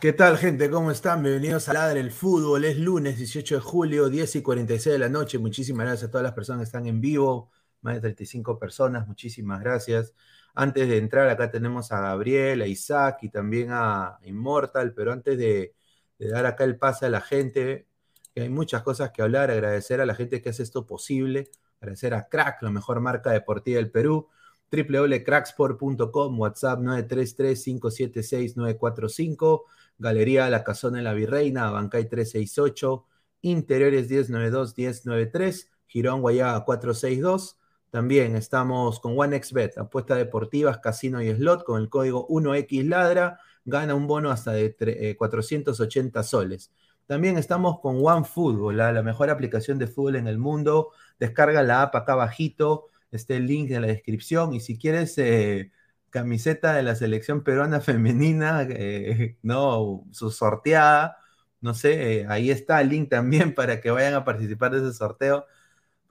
¿Qué 0.00 0.12
tal, 0.12 0.38
gente? 0.38 0.70
¿Cómo 0.70 0.92
están? 0.92 1.24
Bienvenidos 1.24 1.68
a 1.68 1.72
Ladre 1.72 1.98
el 1.98 2.12
Fútbol. 2.12 2.64
Es 2.64 2.78
lunes 2.78 3.18
18 3.18 3.56
de 3.56 3.60
julio, 3.60 4.08
10 4.08 4.36
y 4.36 4.42
46 4.42 4.92
de 4.92 4.98
la 5.00 5.08
noche. 5.08 5.38
Muchísimas 5.38 5.86
gracias 5.86 6.08
a 6.08 6.10
todas 6.12 6.22
las 6.22 6.34
personas 6.34 6.60
que 6.60 6.66
están 6.66 6.86
en 6.86 7.00
vivo. 7.00 7.50
Más 7.80 7.94
de 7.94 8.00
35 8.02 8.60
personas. 8.60 9.08
Muchísimas 9.08 9.60
gracias. 9.60 10.14
Antes 10.54 10.88
de 10.88 10.98
entrar, 10.98 11.28
acá 11.28 11.50
tenemos 11.50 11.90
a 11.90 12.00
Gabriel, 12.00 12.62
a 12.62 12.68
Isaac 12.68 13.18
y 13.22 13.28
también 13.28 13.70
a 13.72 14.20
Immortal. 14.22 14.94
Pero 14.94 15.12
antes 15.12 15.36
de, 15.36 15.74
dar 16.20 16.46
acá 16.46 16.62
el 16.62 16.78
pase 16.78 17.06
a 17.06 17.10
la 17.10 17.20
gente, 17.20 17.88
que 18.32 18.42
hay 18.42 18.50
muchas 18.50 18.84
cosas 18.84 19.10
que 19.10 19.22
hablar. 19.22 19.50
Agradecer 19.50 20.00
a 20.00 20.06
la 20.06 20.14
gente 20.14 20.40
que 20.40 20.50
hace 20.50 20.62
esto 20.62 20.86
posible. 20.86 21.50
Agradecer 21.80 22.14
a 22.14 22.28
Crack, 22.28 22.62
la 22.62 22.70
mejor 22.70 23.00
marca 23.00 23.32
deportiva 23.32 23.78
del 23.78 23.90
Perú 23.90 24.28
www.cracksport.com, 24.70 26.38
WhatsApp 26.38 26.78
933-576-945, 26.80 29.62
Galería 29.98 30.48
La 30.48 30.64
Casona 30.64 30.98
de 30.98 31.04
la 31.04 31.12
Virreina, 31.12 31.70
Bancay 31.70 32.08
368, 32.08 33.04
Interiores 33.42 34.08
1092-1093, 34.10 35.68
Girón 35.86 36.20
Guayaga 36.20 36.64
462. 36.64 37.58
También 37.90 38.36
estamos 38.36 39.00
con 39.00 39.18
OneXBet, 39.18 39.78
apuestas 39.78 40.18
deportivas, 40.18 40.78
casino 40.78 41.22
y 41.22 41.34
slot, 41.34 41.64
con 41.64 41.80
el 41.80 41.88
código 41.88 42.28
1XLadra, 42.28 43.38
gana 43.64 43.94
un 43.94 44.06
bono 44.06 44.30
hasta 44.30 44.52
de 44.52 45.16
480 45.16 46.20
eh, 46.20 46.22
soles. 46.22 46.70
También 47.06 47.38
estamos 47.38 47.80
con 47.80 48.04
OneFootball, 48.04 48.76
la, 48.76 49.02
mejor 49.02 49.30
aplicación 49.30 49.78
de 49.78 49.86
fútbol 49.86 50.16
en 50.16 50.26
el 50.28 50.36
mundo. 50.36 50.90
Descarga 51.18 51.62
la 51.62 51.80
app 51.82 51.96
acá 51.96 52.12
abajito 52.12 52.88
Este 53.10 53.36
el 53.36 53.46
link 53.46 53.70
en 53.70 53.80
la 53.80 53.88
descripción. 53.88 54.52
Y 54.52 54.60
si 54.60 54.78
quieres 54.78 55.16
eh, 55.16 55.72
camiseta 56.10 56.74
de 56.74 56.82
la 56.82 56.94
selección 56.94 57.42
peruana 57.42 57.80
femenina, 57.80 58.66
eh, 58.68 59.36
no, 59.42 60.04
su 60.12 60.30
sorteada, 60.30 61.18
no 61.60 61.74
sé, 61.74 62.20
eh, 62.20 62.26
ahí 62.28 62.50
está 62.50 62.80
el 62.80 62.90
link 62.90 63.10
también 63.10 63.54
para 63.54 63.80
que 63.80 63.90
vayan 63.90 64.14
a 64.14 64.24
participar 64.24 64.72
de 64.72 64.78
ese 64.78 64.96
sorteo. 64.96 65.46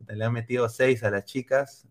Le 0.08 0.24
han 0.24 0.34
metido 0.34 0.70
seis 0.70 1.04
a 1.04 1.10
las 1.12 1.26
chicas, 1.26 1.88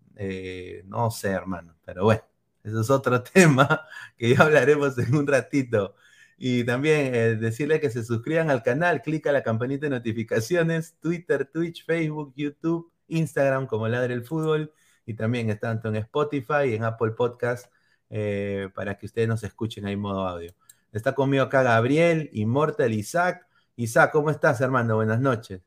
no 0.85 1.11
sé, 1.11 1.31
hermano, 1.31 1.77
pero 1.85 2.05
bueno, 2.05 2.23
eso 2.65 2.81
es 2.81 2.91
otro 2.91 3.23
tema 3.25 3.87
que 4.17 4.35
ya 4.35 4.43
hablaremos 4.45 4.97
en 4.99 5.15
un 5.15 5.27
ratito. 5.27 5.95
Y 6.39 6.65
también 6.65 7.41
decirle 7.41 7.81
que 7.81 7.91
se 7.91 8.05
suscriban 8.05 8.51
al 8.51 8.63
canal, 8.63 9.03
clica 9.03 9.33
la 9.33 9.43
campanita 9.43 9.87
de 9.87 9.91
notificaciones, 9.91 10.97
Twitter, 11.01 11.47
Twitch, 11.47 11.85
Facebook, 11.87 12.35
YouTube, 12.37 12.93
Instagram 13.09 13.67
como 13.67 13.89
Ladre 13.89 14.15
el 14.15 14.25
Fútbol 14.25 14.73
y 15.07 15.15
también 15.15 15.51
está 15.51 15.69
tanto 15.69 15.89
en 15.89 15.97
Spotify 15.97 16.75
en 16.75 16.85
Apple 16.85 17.13
Podcast 17.13 17.73
eh, 18.11 18.69
para 18.75 18.97
que 18.97 19.07
ustedes 19.07 19.29
nos 19.29 19.43
escuchen 19.43 19.87
ahí 19.87 19.95
en 19.95 20.01
modo 20.01 20.27
audio. 20.27 20.53
Está 20.93 21.15
conmigo 21.15 21.45
acá 21.45 21.63
Gabriel, 21.63 22.31
Immortal, 22.33 22.93
Isaac. 22.93 23.47
Isaac, 23.77 24.11
¿cómo 24.13 24.31
estás, 24.31 24.61
hermano? 24.61 24.97
Buenas 24.97 25.21
noches. 25.21 25.61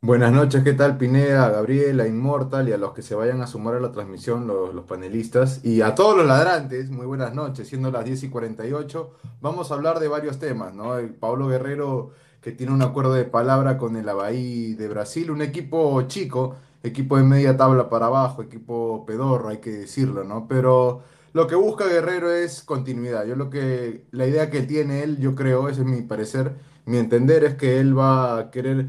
Buenas 0.00 0.32
noches, 0.32 0.62
¿qué 0.62 0.74
tal 0.74 0.98
Pineda, 0.98 1.48
Gabriela, 1.48 2.06
Inmortal 2.06 2.68
y 2.68 2.72
a 2.72 2.76
los 2.76 2.92
que 2.92 3.00
se 3.00 3.14
vayan 3.14 3.40
a 3.40 3.46
sumar 3.46 3.76
a 3.76 3.80
la 3.80 3.90
transmisión, 3.90 4.46
los, 4.46 4.74
los, 4.74 4.84
panelistas 4.84 5.64
y 5.64 5.80
a 5.80 5.94
todos 5.94 6.14
los 6.14 6.26
ladrantes, 6.26 6.90
muy 6.90 7.06
buenas 7.06 7.34
noches, 7.34 7.66
siendo 7.66 7.90
las 7.90 8.04
10 8.04 8.24
y 8.24 8.28
48, 8.28 9.14
vamos 9.40 9.70
a 9.70 9.74
hablar 9.74 10.00
de 10.00 10.08
varios 10.08 10.38
temas, 10.38 10.74
¿no? 10.74 10.98
El 10.98 11.14
Pablo 11.14 11.48
Guerrero 11.48 12.10
que 12.42 12.52
tiene 12.52 12.74
un 12.74 12.82
acuerdo 12.82 13.14
de 13.14 13.24
palabra 13.24 13.78
con 13.78 13.96
el 13.96 14.06
Abahí 14.06 14.74
de 14.74 14.88
Brasil, 14.88 15.30
un 15.30 15.40
equipo 15.40 16.02
chico 16.02 16.56
equipo 16.84 17.16
de 17.16 17.24
media 17.24 17.56
tabla 17.56 17.88
para 17.88 18.06
abajo, 18.06 18.42
equipo 18.42 19.04
pedorro, 19.06 19.48
hay 19.48 19.58
que 19.58 19.70
decirlo, 19.70 20.22
¿no? 20.22 20.46
Pero 20.46 21.02
lo 21.34 21.48
que 21.48 21.56
busca 21.56 21.86
Guerrero 21.86 22.32
es 22.32 22.62
continuidad. 22.62 23.26
Yo 23.26 23.36
lo 23.36 23.50
que, 23.50 24.04
la 24.12 24.26
idea 24.26 24.50
que 24.50 24.62
tiene 24.62 25.02
él, 25.02 25.18
yo 25.18 25.34
creo, 25.34 25.68
ese 25.68 25.82
es 25.82 25.86
mi 25.86 26.02
parecer, 26.02 26.54
mi 26.86 26.98
entender, 26.98 27.44
es 27.44 27.56
que 27.56 27.80
él 27.80 27.98
va 27.98 28.38
a 28.38 28.50
querer 28.50 28.86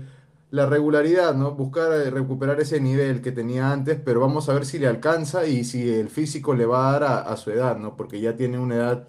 la 0.51 0.67
regularidad, 0.67 1.35
¿no? 1.35 1.51
Buscar 1.55 1.91
eh, 1.93 2.09
recuperar 2.11 2.61
ese 2.61 2.79
nivel 2.79 3.21
que 3.21 3.31
tenía 3.31 3.71
antes, 3.71 3.99
pero 4.03 4.21
vamos 4.21 4.47
a 4.47 4.53
ver 4.53 4.65
si 4.65 4.79
le 4.79 4.87
alcanza 4.87 5.47
y 5.47 5.63
si 5.65 5.89
el 5.89 6.09
físico 6.09 6.53
le 6.55 6.65
va 6.67 6.89
a 6.89 6.91
dar 6.93 7.03
a, 7.03 7.21
a 7.23 7.37
su 7.37 7.51
edad, 7.51 7.77
¿no? 7.77 7.95
Porque 7.97 8.21
ya 8.21 8.35
tiene 8.37 8.59
una 8.59 8.75
edad 8.75 9.07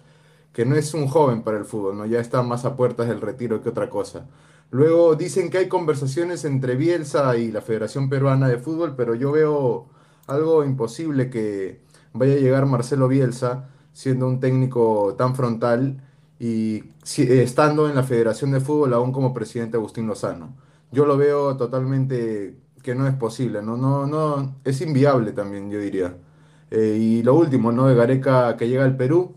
que 0.53 0.65
no 0.65 0.75
es 0.75 0.93
un 0.95 1.07
joven 1.07 1.43
para 1.43 1.57
el 1.59 1.65
fútbol, 1.65 1.97
¿no? 1.97 2.05
Ya 2.07 2.19
está 2.19 2.41
más 2.43 2.65
a 2.65 2.75
puertas 2.75 3.07
del 3.07 3.21
retiro 3.21 3.61
que 3.61 3.69
otra 3.69 3.89
cosa. 3.89 4.27
Luego 4.71 5.15
dicen 5.15 5.49
que 5.49 5.59
hay 5.59 5.67
conversaciones 5.69 6.43
entre 6.45 6.75
Bielsa 6.75 7.37
y 7.37 7.51
la 7.51 7.61
Federación 7.61 8.09
Peruana 8.09 8.47
de 8.49 8.57
Fútbol, 8.57 8.95
pero 8.95 9.15
yo 9.15 9.31
veo 9.31 9.87
algo 10.27 10.63
imposible 10.65 11.29
que 11.29 11.81
vaya 12.17 12.33
a 12.33 12.37
llegar 12.37 12.65
Marcelo 12.65 13.07
Bielsa 13.07 13.69
siendo 13.93 14.27
un 14.27 14.39
técnico 14.39 15.15
tan 15.17 15.35
frontal 15.35 16.01
y 16.39 16.83
estando 17.17 17.89
en 17.89 17.95
la 17.95 18.03
Federación 18.03 18.51
de 18.51 18.59
Fútbol 18.59 18.93
aún 18.93 19.11
como 19.11 19.33
presidente 19.33 19.77
Agustín 19.77 20.07
Lozano. 20.07 20.55
Yo 20.91 21.05
lo 21.05 21.17
veo 21.17 21.57
totalmente 21.57 22.57
que 22.83 22.95
no 22.95 23.07
es 23.07 23.15
posible, 23.15 23.61
no, 23.61 23.75
no, 23.75 24.05
no, 24.07 24.55
es 24.63 24.81
inviable 24.81 25.31
también, 25.33 25.69
yo 25.71 25.79
diría. 25.79 26.15
Eh, 26.71 26.97
y 26.99 27.23
lo 27.23 27.35
último, 27.35 27.71
¿no? 27.71 27.87
De 27.87 27.95
Gareca 27.95 28.55
que 28.57 28.67
llega 28.69 28.85
al 28.85 28.97
Perú, 28.97 29.35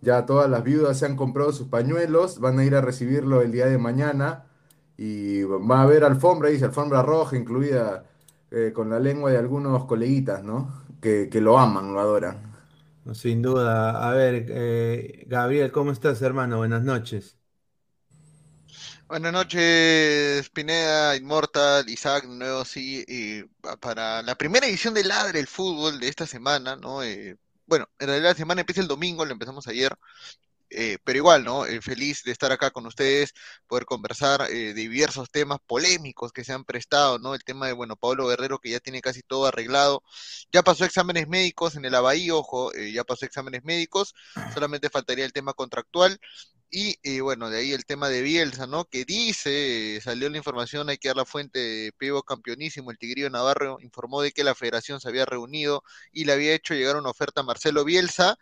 ya 0.00 0.24
todas 0.26 0.48
las 0.48 0.62
viudas 0.62 0.98
se 0.98 1.06
han 1.06 1.16
comprado 1.16 1.52
sus 1.52 1.68
pañuelos, 1.68 2.38
van 2.40 2.58
a 2.58 2.64
ir 2.64 2.74
a 2.74 2.80
recibirlo 2.80 3.42
el 3.42 3.52
día 3.52 3.66
de 3.66 3.78
mañana 3.78 4.44
y 4.96 5.42
va 5.42 5.80
a 5.80 5.82
haber 5.82 6.04
alfombra, 6.04 6.48
dice 6.48 6.66
alfombra 6.66 7.02
roja 7.02 7.36
incluida 7.36 8.04
eh, 8.50 8.72
con 8.74 8.90
la 8.90 9.00
lengua 9.00 9.30
de 9.30 9.38
algunos 9.38 9.84
coleguitas, 9.86 10.44
¿no? 10.44 10.85
Que, 11.06 11.28
que 11.30 11.40
lo 11.40 11.56
aman, 11.56 11.94
lo 11.94 12.00
adoran. 12.00 12.52
Sin 13.14 13.40
duda. 13.40 14.08
A 14.08 14.12
ver, 14.12 14.46
eh, 14.48 15.22
Gabriel, 15.28 15.70
¿cómo 15.70 15.92
estás, 15.92 16.20
hermano? 16.20 16.56
Buenas 16.56 16.82
noches. 16.82 17.36
Buenas 19.06 19.32
noches, 19.32 20.50
Pineda, 20.50 21.14
Inmortal, 21.14 21.88
Isaac, 21.88 22.24
de 22.24 22.34
nuevo 22.34 22.64
sí, 22.64 23.04
para 23.78 24.20
la 24.22 24.34
primera 24.34 24.66
edición 24.66 24.94
de 24.94 25.04
Ladre 25.04 25.38
el 25.38 25.46
Fútbol 25.46 26.00
de 26.00 26.08
esta 26.08 26.26
semana, 26.26 26.74
¿no? 26.74 27.04
Eh, 27.04 27.36
bueno, 27.66 27.88
en 28.00 28.08
realidad 28.08 28.30
la 28.30 28.34
semana 28.34 28.62
empieza 28.62 28.80
el 28.80 28.88
domingo, 28.88 29.24
lo 29.24 29.30
empezamos 29.30 29.68
ayer, 29.68 29.96
eh, 30.70 30.98
pero 31.04 31.18
igual, 31.18 31.44
¿no? 31.44 31.64
Eh, 31.66 31.80
feliz 31.80 32.22
de 32.24 32.32
estar 32.32 32.50
acá 32.52 32.70
con 32.70 32.86
ustedes, 32.86 33.34
poder 33.66 33.84
conversar 33.84 34.42
eh, 34.50 34.74
de 34.74 34.88
diversos 34.88 35.30
temas 35.30 35.58
polémicos 35.66 36.32
que 36.32 36.44
se 36.44 36.52
han 36.52 36.64
prestado, 36.64 37.18
¿no? 37.18 37.34
El 37.34 37.44
tema 37.44 37.66
de, 37.66 37.72
bueno, 37.72 37.96
Pablo 37.96 38.26
Guerrero, 38.26 38.58
que 38.58 38.70
ya 38.70 38.80
tiene 38.80 39.00
casi 39.00 39.22
todo 39.22 39.46
arreglado, 39.46 40.02
ya 40.52 40.62
pasó 40.62 40.84
exámenes 40.84 41.28
médicos 41.28 41.76
en 41.76 41.84
el 41.84 41.94
Abaí, 41.94 42.30
ojo, 42.30 42.72
ya 42.72 43.04
pasó 43.04 43.26
exámenes 43.26 43.64
médicos, 43.64 44.14
solamente 44.54 44.90
faltaría 44.90 45.24
el 45.24 45.32
tema 45.32 45.52
contractual, 45.54 46.18
y 46.68 47.20
bueno, 47.20 47.48
de 47.48 47.58
ahí 47.58 47.72
el 47.72 47.86
tema 47.86 48.08
de 48.08 48.22
Bielsa, 48.22 48.66
¿no? 48.66 48.84
Que 48.86 49.04
dice, 49.04 50.00
salió 50.02 50.28
la 50.28 50.36
información, 50.36 50.88
hay 50.88 50.98
que 50.98 51.08
dar 51.08 51.16
la 51.16 51.24
fuente 51.24 51.92
Pivo 51.96 52.22
Campeonísimo, 52.22 52.90
el 52.90 52.98
Tigrillo 52.98 53.30
Navarro 53.30 53.78
informó 53.80 54.20
de 54.20 54.32
que 54.32 54.44
la 54.44 54.54
federación 54.54 55.00
se 55.00 55.08
había 55.08 55.24
reunido 55.24 55.84
y 56.12 56.24
le 56.24 56.32
había 56.32 56.54
hecho 56.54 56.74
llegar 56.74 56.96
una 56.96 57.10
oferta 57.10 57.40
a 57.42 57.44
Marcelo 57.44 57.84
Bielsa, 57.84 58.36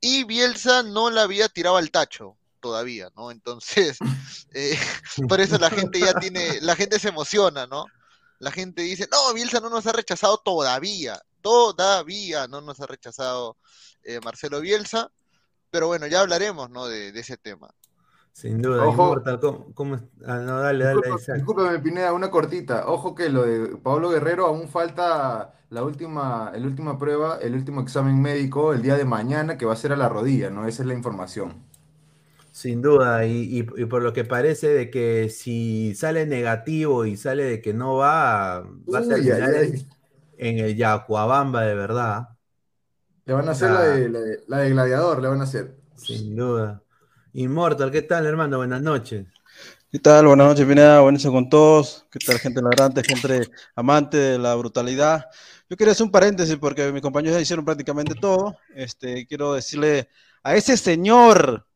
y 0.00 0.24
Bielsa 0.24 0.82
no 0.82 1.10
la 1.10 1.22
había 1.22 1.48
tirado 1.48 1.76
al 1.76 1.90
tacho 1.90 2.36
todavía, 2.60 3.10
¿no? 3.16 3.30
Entonces, 3.30 3.98
eh, 4.54 4.78
por 5.28 5.40
eso 5.40 5.58
la 5.58 5.70
gente 5.70 6.00
ya 6.00 6.14
tiene, 6.14 6.60
la 6.60 6.76
gente 6.76 6.98
se 6.98 7.08
emociona, 7.08 7.66
¿no? 7.66 7.86
La 8.38 8.50
gente 8.50 8.82
dice, 8.82 9.08
no, 9.10 9.32
Bielsa 9.32 9.60
no 9.60 9.70
nos 9.70 9.86
ha 9.86 9.92
rechazado 9.92 10.38
todavía, 10.38 11.20
todavía 11.40 12.46
no 12.48 12.60
nos 12.60 12.80
ha 12.80 12.86
rechazado 12.86 13.56
eh, 14.02 14.20
Marcelo 14.22 14.60
Bielsa, 14.60 15.10
pero 15.70 15.86
bueno, 15.86 16.06
ya 16.06 16.20
hablaremos, 16.20 16.70
¿no? 16.70 16.86
De, 16.86 17.12
de 17.12 17.20
ese 17.20 17.36
tema. 17.36 17.74
Sin 18.36 18.60
duda, 18.60 18.86
Ojo, 18.86 19.16
¿cómo, 19.72 19.96
Ah, 20.26 20.36
no, 20.36 20.60
dale, 20.60 20.84
dale, 20.84 21.00
Discúlpame, 21.36 21.78
Pineda, 21.78 22.12
una 22.12 22.30
cortita. 22.30 22.86
Ojo 22.86 23.14
que 23.14 23.30
lo 23.30 23.44
de 23.44 23.78
Pablo 23.78 24.10
Guerrero 24.10 24.44
aún 24.44 24.68
falta 24.68 25.54
la 25.70 25.82
última, 25.82 26.52
la 26.54 26.66
última 26.66 26.98
prueba, 26.98 27.38
el 27.40 27.54
último 27.54 27.80
examen 27.80 28.20
médico 28.20 28.74
el 28.74 28.82
día 28.82 28.98
de 28.98 29.06
mañana 29.06 29.56
que 29.56 29.64
va 29.64 29.72
a 29.72 29.76
ser 29.76 29.94
a 29.94 29.96
la 29.96 30.10
rodilla, 30.10 30.50
¿no? 30.50 30.68
Esa 30.68 30.82
es 30.82 30.86
la 30.86 30.92
información. 30.92 31.62
Sin 32.52 32.82
duda, 32.82 33.24
y, 33.24 33.62
por 33.62 34.02
lo 34.02 34.12
que 34.12 34.24
parece 34.24 34.68
de 34.68 34.90
que 34.90 35.30
si 35.30 35.94
sale 35.94 36.26
negativo 36.26 37.06
y 37.06 37.16
sale 37.16 37.42
de 37.42 37.62
que 37.62 37.72
no 37.72 37.94
va, 37.94 38.60
va 38.60 38.98
a 38.98 39.08
terminar 39.08 39.54
en 40.36 40.58
el 40.58 40.76
Yacuabamba 40.76 41.62
de 41.62 41.74
verdad. 41.74 42.28
Le 43.24 43.32
van 43.32 43.48
a 43.48 43.52
hacer 43.52 43.70
la 43.70 43.80
de, 43.80 44.42
la 44.46 44.58
de 44.58 44.68
gladiador, 44.68 45.22
le 45.22 45.28
van 45.28 45.40
a 45.40 45.44
hacer. 45.44 45.78
Sin 45.94 46.36
duda. 46.36 46.82
Inmortal, 47.36 47.90
¿qué 47.90 48.00
tal, 48.00 48.24
hermano? 48.24 48.56
Buenas 48.56 48.80
noches. 48.80 49.26
¿Qué 49.92 49.98
tal? 49.98 50.26
Buenas 50.26 50.46
noches, 50.46 50.64
Pineda. 50.64 51.00
Buenas 51.02 51.22
noches 51.22 51.34
con 51.34 51.50
todos. 51.50 52.06
¿Qué 52.10 52.18
tal, 52.18 52.38
gente 52.38 52.62
ladrante, 52.62 53.02
gente 53.04 53.50
amante 53.74 54.16
de 54.16 54.38
la 54.38 54.54
brutalidad? 54.54 55.26
Yo 55.68 55.76
quería 55.76 55.92
hacer 55.92 56.04
un 56.06 56.10
paréntesis 56.10 56.56
porque 56.56 56.90
mis 56.92 57.02
compañeros 57.02 57.36
ya 57.36 57.42
hicieron 57.42 57.62
prácticamente 57.62 58.14
todo. 58.14 58.56
Este, 58.74 59.26
quiero 59.26 59.52
decirle 59.52 60.08
a 60.42 60.56
ese 60.56 60.78
señor, 60.78 61.66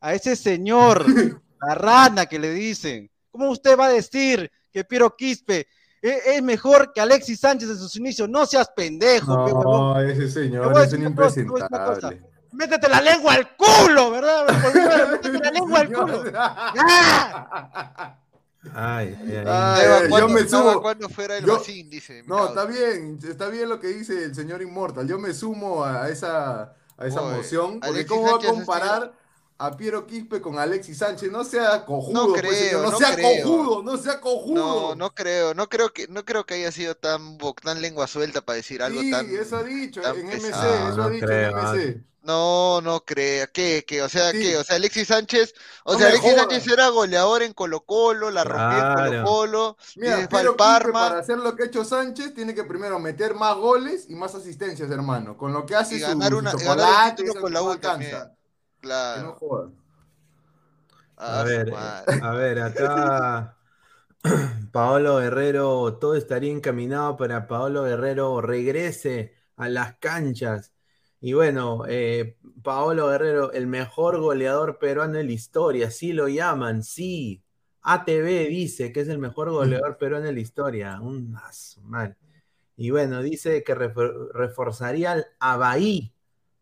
a 0.00 0.12
ese 0.12 0.34
señor, 0.34 1.04
la 1.60 1.76
rana 1.76 2.26
que 2.26 2.40
le 2.40 2.50
dicen, 2.50 3.08
¿cómo 3.30 3.50
usted 3.50 3.78
va 3.78 3.86
a 3.86 3.90
decir 3.90 4.50
que 4.72 4.82
Piero 4.82 5.14
Quispe 5.14 5.68
e, 6.02 6.18
es 6.34 6.42
mejor 6.42 6.92
que 6.92 7.00
Alexis 7.00 7.38
Sánchez 7.38 7.70
en 7.70 7.78
sus 7.78 7.94
inicios? 7.94 8.28
No 8.28 8.44
seas 8.44 8.72
pendejo. 8.74 9.46
No, 9.62 10.00
ese 10.00 10.28
señor 10.28 10.76
es 10.82 10.92
un 10.94 11.04
impresentable 11.04 12.26
métete 12.56 12.88
la 12.88 13.00
lengua 13.00 13.34
al 13.34 13.56
culo, 13.56 14.10
¿verdad? 14.10 14.46
Métete 15.22 15.38
la 15.44 15.50
lengua 15.58 15.80
al 15.80 15.92
culo. 15.92 16.24
¡Ah! 16.34 18.16
Ay, 18.74 19.16
ay, 19.22 19.36
ay. 19.36 19.44
Ay, 19.46 20.10
yo 20.18 20.28
me 20.28 20.46
sumo. 20.48 20.82
cuando 20.82 21.08
fuera 21.08 21.36
el 21.38 21.44
Yo- 21.46 21.54
vacín, 21.58 21.88
dice. 21.88 22.24
No, 22.26 22.36
causa. 22.36 22.48
está 22.50 22.64
bien, 22.66 23.18
está 23.28 23.48
bien 23.48 23.68
lo 23.68 23.78
que 23.78 23.88
dice 23.88 24.24
el 24.24 24.34
señor 24.34 24.60
Inmortal. 24.60 25.06
Yo 25.06 25.18
me 25.18 25.32
sumo 25.32 25.84
a 25.84 26.08
esa, 26.08 26.74
a 26.96 27.06
esa 27.06 27.22
Oye, 27.22 27.36
moción. 27.36 27.72
Porque 27.80 27.86
Alexis 28.00 28.08
¿cómo 28.08 28.22
va 28.32 28.36
a 28.36 28.40
comparar 28.52 29.12
a 29.58 29.76
Piero 29.76 30.04
Quispe 30.06 30.40
con 30.40 30.58
Alexis 30.58 30.98
Sánchez? 30.98 31.30
No 31.30 31.44
sea 31.44 31.84
cojudo, 31.84 32.12
No 32.12 32.28
pues, 32.30 32.40
creo, 32.42 32.52
señor. 32.54 32.82
No, 32.82 32.90
no 32.90 32.98
sea 32.98 33.14
creo. 33.14 33.42
cojudo, 33.44 33.82
no 33.84 33.96
sea 33.98 34.20
cojudo. 34.20 34.88
No, 34.88 34.94
no 34.96 35.14
creo, 35.14 35.54
no 35.54 35.68
creo 35.68 35.92
que, 35.92 36.08
no 36.08 36.24
creo 36.24 36.44
que 36.44 36.54
haya 36.54 36.72
sido 36.72 36.96
tan, 36.96 37.38
tan 37.62 37.80
lengua 37.80 38.08
suelta 38.08 38.40
para 38.40 38.56
decir 38.56 38.82
algo 38.82 39.00
Sí, 39.00 39.12
tan. 39.12 39.32
eso 39.32 39.56
ha 39.58 39.62
dicho 39.62 40.02
en 40.04 40.26
MC, 40.26 40.48
eso 40.48 40.96
No 40.96 41.02
ha 41.04 41.08
dicho 41.10 41.24
creo, 41.26 41.50
en 41.50 41.56
MC. 41.56 42.04
No, 42.26 42.80
no 42.82 43.04
creo. 43.04 43.46
¿Qué? 43.52 43.84
¿Qué? 43.86 44.02
O 44.02 44.08
sea, 44.08 44.32
Sí. 44.32 44.38
¿qué? 44.38 44.56
O 44.56 44.64
sea, 44.64 44.76
Alexis 44.76 45.08
Sánchez, 45.08 45.54
o 45.84 45.92
No 45.92 45.98
sea, 45.98 46.08
Alexis. 46.08 46.34
Sánchez 46.34 46.66
era 46.68 46.88
goleador 46.88 47.42
en 47.42 47.52
Colo 47.52 47.84
Colo, 47.84 48.30
la 48.30 48.42
rompió 48.44 48.78
en 48.78 48.86
Claro. 48.86 48.92
Colo 48.92 49.16
Colo, 49.22 49.76
Mira, 49.94 50.26
Quispe 50.28 50.52
Parma 50.54 50.92
para 50.92 51.18
hacer 51.20 51.38
lo 51.38 51.54
que 51.56 51.64
ha 51.64 51.66
hecho 51.66 51.84
Sánchez 51.84 52.34
tiene 52.34 52.54
que 52.54 52.64
primero 52.64 52.98
meter 52.98 53.34
más 53.34 53.56
goles 53.56 54.06
y 54.08 54.14
más 54.14 54.34
asistencias, 54.34 54.90
hermano. 54.90 55.36
Con 55.36 55.52
lo 55.52 55.64
que 55.66 55.74
hace 55.74 55.96
y 55.96 56.00
su, 56.00 56.06
ganar 56.08 56.32
su 56.32 56.38
una, 56.38 56.54
ganar 56.54 56.92
el 56.92 57.02
título 57.02 57.32
eso 57.32 57.40
con 57.40 57.52
la 57.52 57.62
U 57.62 57.70
alcanza. 57.70 57.88
también. 57.90 58.36
Que 59.12 59.20
no 59.20 59.34
Claro. 59.34 59.34
joda. 59.34 59.72
A 61.24 61.40
Ah, 61.40 61.46
su 61.46 61.46
ver, 61.50 61.66
madre. 61.66 62.06
a 62.18 62.30
ver, 62.32 62.60
acá 62.60 63.56
Paolo 64.72 65.18
Guerrero, 65.18 65.98
todo 65.98 66.16
estaría 66.16 66.52
encaminado 66.52 67.16
para 67.16 67.46
Paolo 67.48 67.84
Guerrero 67.84 68.40
regrese 68.42 69.34
a 69.56 69.68
las 69.68 69.96
canchas. 69.98 70.72
Y 71.20 71.32
bueno, 71.32 71.82
eh, 71.88 72.36
Paolo 72.62 73.08
Guerrero, 73.08 73.52
el 73.52 73.66
mejor 73.66 74.20
goleador 74.20 74.78
peruano 74.78 75.18
en 75.18 75.26
la 75.26 75.32
historia, 75.32 75.90
sí 75.90 76.12
lo 76.12 76.28
llaman, 76.28 76.82
sí. 76.82 77.42
ATV 77.82 78.48
dice 78.48 78.92
que 78.92 79.00
es 79.00 79.08
el 79.08 79.18
mejor 79.18 79.50
goleador 79.50 79.96
peruano 79.96 80.26
en 80.26 80.34
la 80.34 80.40
historia. 80.40 81.00
Un 81.00 81.36
madre. 81.84 82.16
Y 82.76 82.90
bueno, 82.90 83.22
dice 83.22 83.62
que 83.64 83.74
refor- 83.74 84.30
reforzaría 84.32 85.12
al 85.12 85.26
Abaí, 85.38 86.12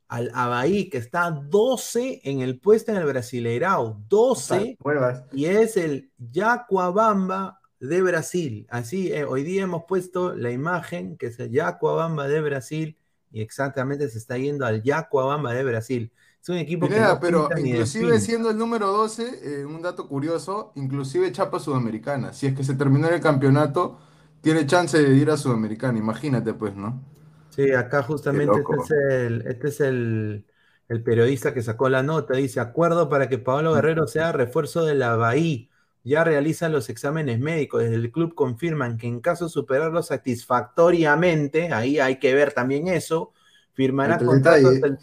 al 0.08 0.30
Abaí, 0.34 0.88
que 0.90 0.98
está 0.98 1.30
12 1.30 2.20
en 2.24 2.40
el 2.40 2.60
puesto 2.60 2.92
en 2.92 2.98
el 2.98 3.06
Brasileirao. 3.06 4.00
12 4.08 4.76
Huevas. 4.80 5.24
y 5.32 5.46
es 5.46 5.76
el 5.76 6.10
Yacuabamba 6.18 7.60
de 7.80 8.02
Brasil. 8.02 8.66
Así, 8.70 9.12
eh, 9.12 9.24
hoy 9.24 9.42
día 9.42 9.62
hemos 9.62 9.84
puesto 9.88 10.34
la 10.34 10.50
imagen 10.50 11.16
que 11.16 11.26
es 11.26 11.38
el 11.40 11.50
Yacuabamba 11.50 12.28
de 12.28 12.40
Brasil 12.40 12.96
y 13.34 13.42
exactamente 13.42 14.08
se 14.08 14.18
está 14.18 14.38
yendo 14.38 14.64
al 14.64 14.80
Yacuabamba 14.80 15.52
de 15.52 15.64
Brasil. 15.64 16.12
Es 16.40 16.48
un 16.48 16.56
equipo 16.56 16.88
que 16.88 17.00
no 17.00 17.18
pero 17.18 17.48
inclusive 17.58 18.20
siendo 18.20 18.50
el 18.50 18.56
número 18.56 18.92
12, 18.92 19.40
eh, 19.42 19.64
un 19.64 19.82
dato 19.82 20.06
curioso, 20.06 20.70
inclusive 20.76 21.32
Chapa 21.32 21.58
Sudamericana. 21.58 22.32
Si 22.32 22.46
es 22.46 22.54
que 22.54 22.62
se 22.62 22.74
terminó 22.74 23.08
el 23.08 23.20
campeonato, 23.20 23.98
tiene 24.40 24.66
chance 24.66 25.02
de 25.02 25.16
ir 25.16 25.30
a 25.30 25.36
Sudamericana, 25.36 25.98
imagínate 25.98 26.54
pues, 26.54 26.76
¿no? 26.76 27.02
Sí, 27.50 27.72
acá 27.72 28.04
justamente 28.04 28.60
este 28.60 28.76
es, 28.76 28.90
el, 28.92 29.46
este 29.48 29.68
es 29.68 29.80
el, 29.80 30.46
el 30.88 31.02
periodista 31.02 31.52
que 31.52 31.62
sacó 31.62 31.88
la 31.88 32.04
nota. 32.04 32.34
Dice, 32.36 32.60
acuerdo 32.60 33.08
para 33.08 33.28
que 33.28 33.38
Pablo 33.38 33.74
Guerrero 33.74 34.06
sea 34.06 34.30
refuerzo 34.30 34.84
de 34.84 34.94
la 34.94 35.16
Bahía. 35.16 35.68
Ya 36.04 36.22
realizan 36.22 36.70
los 36.70 36.90
exámenes 36.90 37.40
médicos. 37.40 37.82
Desde 37.82 37.96
el 37.96 38.12
club 38.12 38.34
confirman 38.34 38.98
que 38.98 39.06
en 39.06 39.20
caso 39.20 39.46
de 39.46 39.50
superarlo 39.50 40.02
satisfactoriamente, 40.02 41.72
ahí 41.72 41.98
hay 41.98 42.18
que 42.18 42.34
ver 42.34 42.52
también 42.52 42.88
eso, 42.88 43.32
firmará 43.72 44.18
contrato 44.18 44.68
hasta 44.68 44.86
el, 44.86 44.98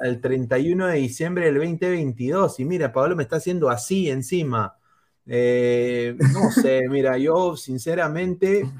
el 0.00 0.20
31 0.20 0.86
de 0.86 0.96
diciembre 0.96 1.46
del 1.46 1.56
2022. 1.56 2.60
Y 2.60 2.64
mira, 2.64 2.92
Pablo 2.92 3.16
me 3.16 3.24
está 3.24 3.36
haciendo 3.36 3.68
así 3.68 4.08
encima. 4.08 4.76
Eh, 5.26 6.16
no 6.32 6.50
sé, 6.50 6.82
mira, 6.88 7.18
yo 7.18 7.56
sinceramente, 7.56 8.70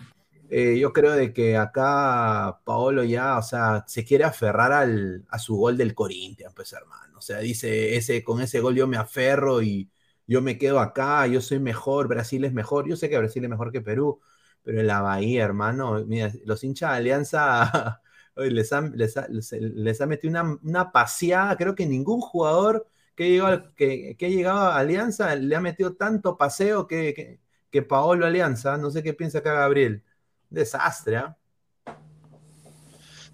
eh, 0.50 0.78
yo 0.78 0.92
creo 0.92 1.12
de 1.12 1.32
que 1.32 1.56
acá 1.56 2.60
Paolo 2.64 3.04
ya, 3.04 3.38
o 3.38 3.42
sea, 3.42 3.84
se 3.86 4.04
quiere 4.04 4.24
aferrar 4.24 4.72
al, 4.72 5.24
a 5.28 5.38
su 5.38 5.56
gol 5.56 5.76
del 5.76 5.94
Corinthians, 5.94 6.52
pues 6.54 6.72
hermano. 6.72 7.18
O 7.18 7.20
sea, 7.20 7.38
dice, 7.38 7.96
ese, 7.96 8.22
con 8.22 8.40
ese 8.40 8.60
gol 8.60 8.74
yo 8.74 8.86
me 8.86 8.96
aferro 8.96 9.62
y 9.62 9.88
yo 10.26 10.42
me 10.42 10.58
quedo 10.58 10.80
acá, 10.80 11.26
yo 11.26 11.40
soy 11.40 11.58
mejor, 11.60 12.08
Brasil 12.08 12.44
es 12.44 12.52
mejor. 12.52 12.88
Yo 12.88 12.96
sé 12.96 13.08
que 13.10 13.18
Brasil 13.18 13.44
es 13.44 13.50
mejor 13.50 13.72
que 13.72 13.80
Perú, 13.80 14.20
pero 14.62 14.80
en 14.80 14.86
la 14.86 15.00
Bahía, 15.00 15.44
hermano, 15.44 16.04
mira, 16.06 16.32
los 16.44 16.64
hinchas 16.64 16.90
de 16.92 16.96
Alianza 16.96 18.00
les, 18.36 18.72
han, 18.72 18.92
les, 18.96 20.00
ha, 20.00 20.06
metido 20.06 20.30
una, 20.30 20.58
una 20.62 20.92
paseada, 20.92 21.56
creo 21.56 21.74
que 21.74 21.86
ningún 21.86 22.20
jugador 22.20 22.86
que, 23.14 23.30
llegó 23.30 23.74
que, 23.76 24.16
que 24.18 24.26
ha 24.26 24.28
llegado 24.28 24.58
a 24.58 24.78
Alianza 24.78 25.34
le 25.36 25.54
ha 25.56 25.60
metido 25.60 25.94
tanto 25.94 26.36
paseo 26.36 26.86
que, 26.86 27.40
que, 27.70 27.82
Paolo 27.82 28.26
Alianza. 28.26 28.76
No 28.78 28.90
sé 28.90 29.02
qué 29.02 29.14
piensa 29.14 29.38
acá 29.38 29.52
Gabriel. 29.54 30.04
Desastre, 30.50 31.16
¿ah? 31.16 31.36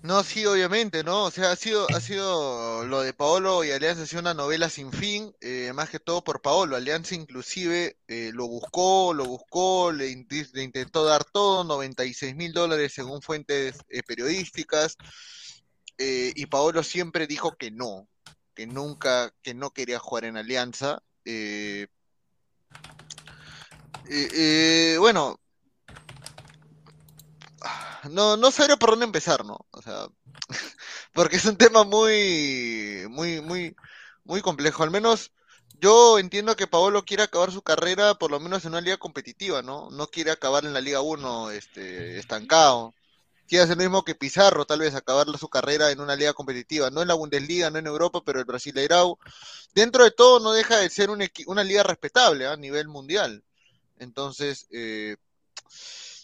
No, 0.02 0.25
sí, 0.25 0.47
obviamente, 0.47 1.04
¿no? 1.04 1.25
O 1.25 1.30
sea, 1.30 1.52
ha 1.52 1.57
sido, 1.57 1.87
ha 1.90 2.00
sido 2.00 2.87
lo 2.87 3.02
de 3.02 3.12
Paolo 3.12 3.64
y 3.64 3.71
Alianza 3.71 4.04
ha 4.04 4.07
sido 4.07 4.23
una 4.23 4.33
novela 4.33 4.71
sin 4.71 4.90
fin, 4.92 5.35
eh, 5.42 5.73
más 5.75 5.90
que 5.90 5.99
todo 5.99 6.25
por 6.25 6.40
Paolo. 6.40 6.75
Alianza 6.75 7.14
inclusive 7.14 7.99
eh, 8.09 8.30
lo 8.33 8.49
buscó, 8.49 9.12
lo 9.12 9.26
buscó, 9.26 9.92
le, 9.92 10.09
intentó 10.09 11.04
dar 11.04 11.25
todo, 11.25 11.64
96 11.64 12.35
mil 12.35 12.54
dólares 12.54 12.95
según 12.95 13.21
fuentes 13.21 13.76
eh, 13.90 14.02
periodísticas, 14.02 14.97
eh, 15.99 16.33
y 16.35 16.47
Paolo 16.47 16.83
siempre 16.83 17.26
dijo 17.26 17.57
que 17.59 17.71
no, 17.71 18.09
que 18.54 18.66
nunca, 18.66 19.35
que 19.42 19.52
no 19.52 19.71
quería 19.71 19.99
jugar 19.99 20.25
en 20.25 20.38
Alianza. 20.38 21.02
eh, 21.25 21.87
eh, 24.09 24.97
bueno, 24.99 25.40
no, 28.09 28.37
no 28.37 28.50
sabría 28.50 28.76
por 28.76 28.90
dónde 28.90 29.07
empezar, 29.07 29.45
¿no? 29.45 29.66
O 29.71 29.83
sea, 29.83 30.09
porque 31.12 31.37
es 31.37 31.45
un 31.45 31.57
tema 31.57 31.85
muy, 31.85 33.07
muy, 33.09 33.40
muy, 33.40 33.76
muy 34.25 34.40
complejo. 34.40 34.83
Al 34.83 34.90
menos 34.90 35.33
yo 35.80 36.19
entiendo 36.19 36.57
que 36.57 36.66
Paolo 36.66 37.04
quiere 37.04 37.23
acabar 37.23 37.50
su 37.52 37.62
carrera 37.62 38.14
por 38.14 38.30
lo 38.30 38.40
menos 38.40 38.64
en 38.64 38.73
una 38.73 38.80
liga 38.80 38.99
competitiva, 38.99 39.62
¿no? 39.62 39.90
No 39.90 40.09
quiere 40.09 40.30
acabar 40.30 40.64
en 40.64 40.75
la 40.75 40.80
Liga 40.80 41.00
1 41.00 41.50
este, 41.52 42.19
estancado. 42.19 42.95
Quiere 43.49 43.64
hacer 43.64 43.76
lo 43.76 43.83
mismo 43.83 44.04
que 44.04 44.14
Pizarro, 44.14 44.64
tal 44.64 44.80
vez 44.80 44.95
acabar 44.95 45.26
su 45.38 45.49
carrera 45.49 45.90
en 45.90 46.00
una 46.00 46.14
liga 46.14 46.35
competitiva, 46.35 46.90
no 46.90 47.02
en 47.02 47.09
la 47.09 47.14
Bundesliga, 47.14 47.71
no 47.71 47.78
en 47.78 47.87
Europa, 47.87 48.21
pero 48.25 48.38
el 48.38 48.45
Brasileirao, 48.45 49.19
dentro 49.75 50.04
de 50.04 50.12
todo 50.12 50.38
no 50.38 50.52
deja 50.52 50.76
de 50.76 50.88
ser 50.88 51.11
una 51.11 51.64
liga 51.64 51.83
respetable 51.83 52.47
¿ah? 52.47 52.52
a 52.52 52.57
nivel 52.57 52.87
mundial. 52.88 53.42
Entonces, 53.99 54.66
eh, 54.71 55.16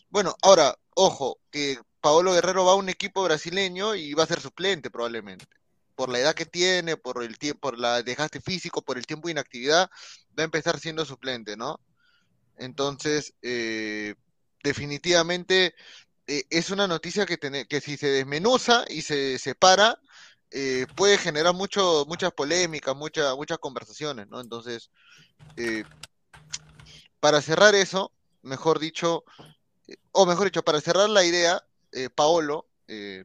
bueno, 0.08 0.36
ahora, 0.42 0.76
ojo, 0.96 1.38
que 1.50 1.78
Paolo 2.00 2.32
Guerrero 2.32 2.64
va 2.64 2.72
a 2.72 2.76
un 2.76 2.88
equipo 2.88 3.22
brasileño 3.24 3.94
y 3.94 4.14
va 4.14 4.24
a 4.24 4.26
ser 4.26 4.40
suplente 4.40 4.90
probablemente. 4.90 5.46
Por 5.94 6.08
la 6.10 6.18
edad 6.20 6.34
que 6.34 6.46
tiene, 6.46 6.96
por 6.96 7.22
el 7.22 7.38
tiempo, 7.38 7.60
por 7.70 7.78
la 7.78 8.02
desgaste 8.02 8.40
físico, 8.40 8.82
por 8.82 8.98
el 8.98 9.06
tiempo 9.06 9.28
de 9.28 9.32
inactividad, 9.32 9.88
va 10.38 10.42
a 10.42 10.44
empezar 10.44 10.78
siendo 10.80 11.04
suplente, 11.04 11.56
¿no? 11.56 11.80
Entonces, 12.56 13.34
eh, 13.42 14.14
definitivamente 14.64 15.74
eh, 16.26 16.44
es 16.50 16.70
una 16.70 16.86
noticia 16.88 17.26
que, 17.26 17.38
tiene- 17.38 17.66
que 17.66 17.80
si 17.80 17.96
se 17.96 18.08
desmenuza 18.08 18.84
y 18.88 19.02
se 19.02 19.38
separa, 19.38 19.98
eh, 20.50 20.86
puede 20.96 21.18
generar 21.18 21.54
mucho, 21.54 22.04
muchas 22.08 22.32
polémicas, 22.32 22.96
muchas, 22.96 23.36
muchas 23.36 23.58
conversaciones, 23.58 24.28
¿no? 24.28 24.40
Entonces, 24.40 24.90
eh, 25.56 25.84
para 27.20 27.42
cerrar 27.42 27.74
eso, 27.74 28.12
mejor 28.42 28.78
dicho, 28.78 29.24
o 30.12 30.26
mejor 30.26 30.44
dicho, 30.46 30.62
para 30.62 30.80
cerrar 30.80 31.08
la 31.08 31.24
idea, 31.24 31.62
eh, 31.92 32.10
Paolo, 32.10 32.66
eh, 32.88 33.24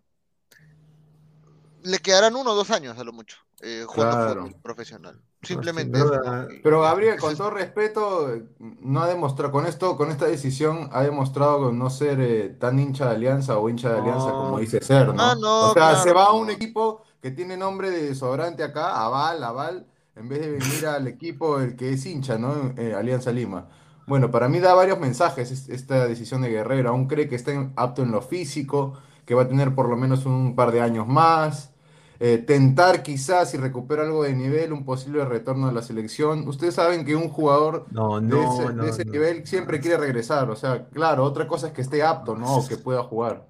le 1.84 2.00
quedarán 2.00 2.36
uno 2.36 2.52
o 2.52 2.56
dos 2.56 2.70
años 2.72 2.98
a 2.98 3.04
lo 3.04 3.14
mucho, 3.14 3.38
eh, 3.62 3.84
jugando 3.88 4.16
Claro. 4.18 4.42
fútbol 4.44 4.62
profesional. 4.62 5.22
Simplemente. 5.44 5.98
¿no? 5.98 6.52
Y- 6.52 6.60
Pero 6.62 6.82
Gabriel, 6.82 7.20
con 7.20 7.36
todo 7.36 7.50
respeto, 7.50 8.30
no 8.60 9.02
ha 9.02 9.08
demostrado, 9.08 9.52
con 9.52 9.66
esto, 9.66 9.98
con 9.98 10.12
esta 10.12 10.26
decisión, 10.28 10.88
ha 10.94 11.02
demostrado 11.02 11.72
no 11.72 11.90
ser 11.90 12.20
eh, 12.22 12.50
tan 12.50 12.78
hincha 12.78 13.06
de 13.10 13.16
Alianza 13.16 13.58
o 13.58 13.68
hincha 13.68 13.90
de 13.92 14.00
Alianza 14.02 14.28
No. 14.28 14.38
como 14.38 14.60
dice 14.60 14.82
ser, 14.82 15.08
¿no? 15.16 15.20
Ah, 15.20 15.36
no, 15.36 15.72
O 15.72 15.74
sea, 15.74 15.90
claro, 15.90 16.04
se 16.04 16.14
va 16.14 16.26
a 16.26 16.34
un 16.34 16.52
equipo 16.52 17.02
que 17.20 17.32
tiene 17.32 17.58
nombre 17.58 17.90
de 17.90 18.14
sobrante 18.14 18.62
acá, 18.64 19.04
Aval, 19.04 19.44
Aval, 19.44 19.88
en 20.16 20.30
vez 20.30 20.42
de 20.42 20.52
venir 20.52 20.86
al 20.86 21.08
equipo 21.08 21.60
el 21.60 21.76
que 21.76 21.94
es 21.94 22.06
hincha, 22.06 22.38
¿no? 22.38 22.76
Eh, 22.78 22.94
Alianza 22.94 23.32
Lima. 23.32 23.68
Bueno, 24.06 24.32
para 24.32 24.50
mí 24.50 24.60
da 24.60 24.74
varios 24.74 25.00
mensajes 25.00 25.52
es- 25.52 25.70
esta 25.70 26.06
decisión 26.08 26.42
de 26.42 26.50
Guerrero. 26.50 26.90
Aún 26.90 27.08
cree 27.08 27.28
que 27.30 27.36
está 27.36 27.52
en- 27.54 27.74
apto 27.76 28.04
en 28.04 28.12
lo 28.12 28.22
físico, 28.22 28.98
que 29.26 29.36
va 29.36 29.44
a 29.44 29.48
tener 29.48 29.74
por 29.76 29.90
lo 29.90 29.98
menos 29.98 30.26
un 30.26 30.56
par 30.56 30.72
de 30.72 30.82
años 30.82 31.08
más. 31.08 31.72
Eh, 32.20 32.38
tentar 32.38 33.02
quizás 33.04 33.52
si 33.52 33.58
recupera 33.58 34.04
algo 34.04 34.24
de 34.24 34.34
nivel, 34.36 34.74
un 34.74 34.86
posible 34.86 35.26
retorno 35.26 35.68
a 35.68 35.72
la 35.72 35.82
selección. 35.82 36.48
Ustedes 36.48 36.76
saben 36.76 37.06
que 37.06 37.16
un 37.16 37.30
jugador 37.30 37.88
No, 37.98 38.20
de 38.26 38.44
no, 38.44 38.44
ese, 38.44 38.74
de 38.74 38.74
no, 38.74 38.88
ese 38.90 39.06
no. 39.06 39.12
nivel 39.12 39.46
siempre 39.48 39.80
quiere 39.80 39.98
regresar. 39.98 40.50
O 40.52 40.56
sea, 40.56 40.88
claro, 40.90 41.24
otra 41.24 41.48
cosa 41.48 41.68
es 41.68 41.74
que 41.74 41.82
esté 41.82 42.04
apto, 42.04 42.36
¿no? 42.36 42.58
O 42.60 42.68
que 42.68 42.78
pueda 42.78 43.04
jugar. 43.04 43.48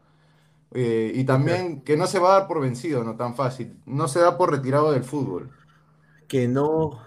Eh, 0.72 1.12
y 1.15 1.25
también 1.25 1.81
que 1.84 1.98
no 1.98 2.08
se 2.08 2.20
va 2.20 2.31
a 2.36 2.39
dar 2.41 2.48
por 2.48 2.62
vencido, 2.62 3.03
no 3.03 3.15
tan 3.17 3.36
fácil. 3.36 3.77
No 3.86 4.08
se 4.08 4.20
da 4.20 4.38
por 4.38 4.51
retirado 4.51 4.91
del 4.91 5.03
fútbol. 5.03 5.51
Que 6.27 6.48
no, 6.48 7.00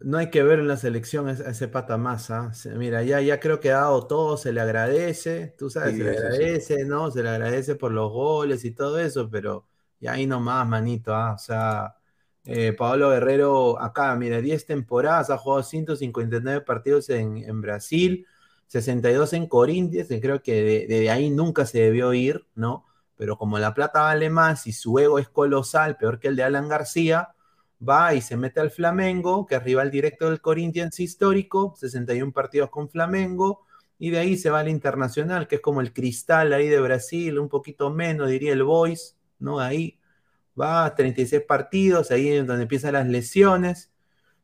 no 0.00 0.18
hay 0.18 0.30
que 0.30 0.42
ver 0.42 0.60
en 0.60 0.68
la 0.68 0.76
selección 0.76 1.28
a 1.28 1.32
ese 1.32 1.68
pata 1.68 1.96
masa. 1.96 2.52
Mira, 2.76 3.02
ya, 3.02 3.20
ya 3.20 3.40
creo 3.40 3.60
que 3.60 3.72
ha 3.72 3.78
dado 3.78 4.06
todo, 4.06 4.36
se 4.36 4.52
le 4.52 4.60
agradece, 4.60 5.54
tú 5.58 5.70
sabes, 5.70 5.96
se 5.96 6.04
le 6.04 6.10
agradece, 6.10 6.84
¿no? 6.84 7.10
Se 7.10 7.22
le 7.22 7.28
agradece 7.30 7.74
por 7.74 7.92
los 7.92 8.10
goles 8.12 8.64
y 8.64 8.70
todo 8.70 8.98
eso, 9.00 9.28
pero 9.30 9.66
ya 9.98 10.12
ahí 10.12 10.26
nomás, 10.26 10.66
manito, 10.66 11.14
¿ah? 11.14 11.34
O 11.34 11.38
sea, 11.38 11.96
eh, 12.44 12.72
Pablo 12.72 13.10
Guerrero, 13.10 13.80
acá, 13.80 14.14
mira, 14.16 14.40
10 14.40 14.64
temporadas, 14.66 15.30
ha 15.30 15.38
jugado 15.38 15.62
159 15.62 16.62
partidos 16.62 17.10
en, 17.10 17.38
en 17.38 17.60
Brasil, 17.60 18.26
62 18.66 19.32
en 19.32 19.46
Corinthians, 19.48 20.10
y 20.10 20.20
creo 20.20 20.42
que 20.42 20.86
de, 20.88 21.10
ahí 21.10 21.30
nunca 21.30 21.66
se 21.66 21.80
debió 21.80 22.14
ir, 22.14 22.46
¿no? 22.54 22.86
Pero 23.16 23.36
como 23.36 23.58
la 23.58 23.74
plata 23.74 24.02
vale 24.02 24.30
más 24.30 24.66
y 24.66 24.72
su 24.72 24.98
ego 24.98 25.18
es 25.18 25.28
colosal, 25.28 25.96
peor 25.96 26.18
que 26.20 26.28
el 26.28 26.36
de 26.36 26.44
Alan 26.44 26.68
García, 26.68 27.30
va 27.86 28.14
y 28.14 28.20
se 28.20 28.36
mete 28.36 28.60
al 28.60 28.70
Flamengo, 28.70 29.46
que 29.46 29.56
es 29.56 29.62
rival 29.62 29.90
directo 29.90 30.28
del 30.28 30.40
Corinthians 30.40 31.00
histórico, 31.00 31.74
61 31.76 32.32
partidos 32.32 32.70
con 32.70 32.88
Flamengo, 32.88 33.64
y 33.98 34.10
de 34.10 34.18
ahí 34.18 34.36
se 34.36 34.50
va 34.50 34.60
al 34.60 34.68
Internacional, 34.68 35.46
que 35.46 35.56
es 35.56 35.60
como 35.60 35.80
el 35.80 35.92
cristal 35.92 36.52
ahí 36.52 36.68
de 36.68 36.80
Brasil, 36.80 37.38
un 37.38 37.48
poquito 37.48 37.90
menos, 37.90 38.28
diría 38.28 38.52
el 38.52 38.62
Boys, 38.62 39.16
¿no? 39.38 39.60
Ahí 39.60 39.98
va 40.58 40.94
36 40.94 41.42
partidos, 41.46 42.10
ahí 42.10 42.28
es 42.28 42.46
donde 42.46 42.62
empiezan 42.62 42.94
las 42.94 43.06
lesiones, 43.06 43.90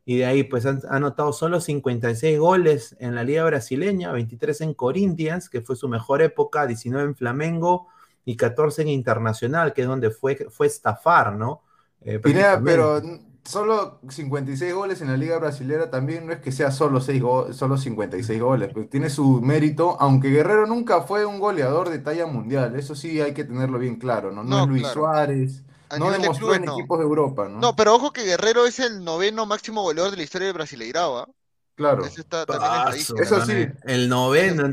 y 0.05 0.19
de 0.19 0.26
ahí 0.26 0.45
pues 0.45 0.64
han 0.66 0.81
anotado 0.88 1.33
solo 1.33 1.61
56 1.61 2.38
goles 2.38 2.97
en 3.00 3.14
la 3.14 3.25
liga 3.25 3.45
brasileña, 3.45 4.12
23 4.12 4.61
en 4.61 4.75
Corinthians, 4.75 5.49
que 5.49 5.62
fue 5.62 5.75
su 5.75 5.88
mejor 5.88 6.23
época, 6.23 6.66
19 6.66 7.09
en 7.09 7.16
Flamengo 7.16 7.88
y 8.25 8.37
14 8.37 8.83
en 8.83 8.88
Internacional, 8.88 9.73
que 9.73 9.83
es 9.83 9.88
donde 9.88 10.11
fue, 10.11 10.47
fue 10.49 10.69
estafar, 10.69 11.33
¿no? 11.33 11.62
Eh, 12.02 12.21
pero 12.23 13.02
solo 13.47 14.00
56 14.09 14.75
goles 14.75 15.00
en 15.00 15.09
la 15.09 15.17
liga 15.17 15.38
brasilera 15.38 15.91
también 15.91 16.26
no 16.26 16.33
es 16.33 16.41
que 16.41 16.53
sea 16.53 16.71
solo, 16.71 17.00
6 17.00 17.23
solo 17.53 17.79
56 17.79 18.41
goles, 18.41 18.71
pues 18.73 18.91
tiene 18.91 19.11
su 19.11 19.41
mérito, 19.41 19.97
aunque 20.00 20.31
Guerrero 20.31 20.67
nunca 20.67 21.03
fue 21.03 21.25
un 21.25 21.38
goleador 21.38 21.88
de 21.91 21.99
talla 21.99 22.26
mundial, 22.26 22.76
eso 22.76 22.95
sí 22.95 23.21
hay 23.21 23.35
que 23.35 23.45
tenerlo 23.45 23.79
bien 23.79 23.97
claro, 23.97 24.33
¿no? 24.33 24.45
No, 24.45 24.62
es 24.62 24.69
Luis 24.69 24.87
Suárez 24.88 25.62
no 25.99 26.11
demostró 26.11 26.55
en 26.55 26.69
equipos 26.69 26.99
de 26.99 27.05
Europa, 27.05 27.49
¿no? 27.49 27.59
No, 27.59 27.76
pero 27.76 27.95
ojo 27.95 28.12
que 28.12 28.25
Guerrero 28.25 28.67
es 28.67 28.81
el 28.81 29.05
noveno 29.05 29.47
máximo 29.47 29.83
goleador 29.83 30.11
de 30.11 30.17
la 30.17 30.23
historia 30.25 30.49
del 30.49 30.55
Brasileirao, 30.55 31.19
¿ah? 31.19 31.29
Claro. 31.76 32.07
Eso, 32.07 32.23
está, 32.23 32.47
también 32.47 33.05
eso 33.21 33.45
sí. 33.45 33.67
El 33.85 34.09
noveno. 34.09 34.65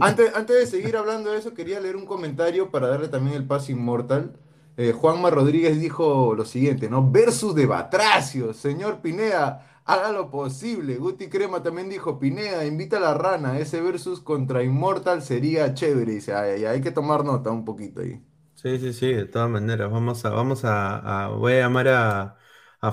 Antes, 0.00 0.32
antes 0.34 0.56
de 0.56 0.66
seguir 0.66 0.96
hablando 0.96 1.32
de 1.32 1.38
eso, 1.38 1.54
quería 1.54 1.80
leer 1.80 1.96
un 1.96 2.06
comentario 2.06 2.70
para 2.70 2.86
darle 2.86 3.08
también 3.08 3.36
el 3.36 3.44
paso 3.44 3.72
inmortal. 3.72 4.32
Eh, 4.80 4.94
Juanma 4.94 5.28
Rodríguez 5.28 5.78
dijo 5.78 6.34
lo 6.34 6.46
siguiente, 6.46 6.88
¿no? 6.88 7.10
Versus 7.10 7.54
de 7.54 7.66
Batracio, 7.66 8.54
señor 8.54 9.02
Pineda, 9.02 9.82
haga 9.84 10.10
lo 10.10 10.30
posible. 10.30 10.96
Guti 10.96 11.28
Crema 11.28 11.62
también 11.62 11.90
dijo, 11.90 12.18
Pineda, 12.18 12.64
invita 12.64 12.96
a 12.96 13.00
la 13.00 13.12
rana, 13.12 13.58
ese 13.58 13.82
versus 13.82 14.22
contra 14.22 14.62
Inmortal 14.62 15.20
sería 15.20 15.74
chévere. 15.74 16.12
Dice, 16.12 16.32
hay 16.32 16.80
que 16.80 16.92
tomar 16.92 17.26
nota 17.26 17.50
un 17.50 17.62
poquito 17.62 18.00
ahí. 18.00 18.24
Sí, 18.54 18.78
sí, 18.78 18.94
sí, 18.94 19.12
de 19.12 19.26
todas 19.26 19.50
maneras. 19.50 19.90
Vamos 19.90 20.24
a, 20.24 20.30
vamos 20.30 20.62
a, 20.64 21.28
voy 21.36 21.52
a 21.52 21.60
llamar 21.60 21.88
a, 21.88 22.36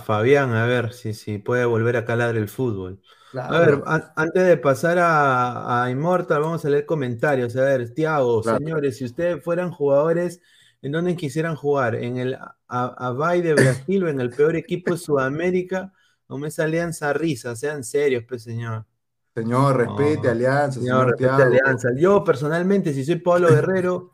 Fabián 0.03 0.53
a 0.55 0.65
ver 0.65 0.91
si, 0.91 1.13
si 1.13 1.37
puede 1.37 1.63
volver 1.63 1.95
a 1.95 2.03
calar 2.03 2.35
el 2.35 2.49
fútbol. 2.49 3.01
A 3.33 3.59
ver, 3.59 3.81
antes 4.17 4.45
de 4.45 4.57
pasar 4.57 4.97
a, 4.99 5.83
a, 5.83 5.89
Immortal, 5.89 6.41
vamos 6.41 6.65
a 6.65 6.69
leer 6.69 6.85
comentarios. 6.85 7.55
A 7.55 7.61
ver, 7.61 7.93
Tiago, 7.93 8.43
señores, 8.43 8.97
si 8.97 9.05
ustedes 9.05 9.41
fueran 9.41 9.71
jugadores, 9.71 10.41
¿en 10.81 10.91
dónde 10.91 11.15
quisieran 11.15 11.55
jugar? 11.55 11.95
¿En 11.95 12.17
el 12.17 12.37
Abay 12.67 13.41
de 13.41 13.53
Brasil 13.53 14.03
o 14.03 14.09
en 14.09 14.21
el 14.21 14.29
peor 14.29 14.55
equipo 14.55 14.93
de 14.93 14.99
Sudamérica? 14.99 15.93
¿O 16.27 16.37
me 16.37 16.49
Alianza 16.57 17.13
Risa? 17.13 17.55
Sean 17.55 17.83
serios, 17.83 18.23
pues, 18.27 18.43
señor. 18.43 18.85
Señor, 19.33 19.77
respete 19.77 20.29
Alianza. 20.29 20.79
Señor, 20.79 21.11
respete 21.11 21.43
Alianza. 21.43 21.89
Yo, 21.95 22.23
personalmente, 22.23 22.93
si 22.93 23.05
soy 23.05 23.17
Pablo 23.17 23.47
Guerrero. 23.53 24.13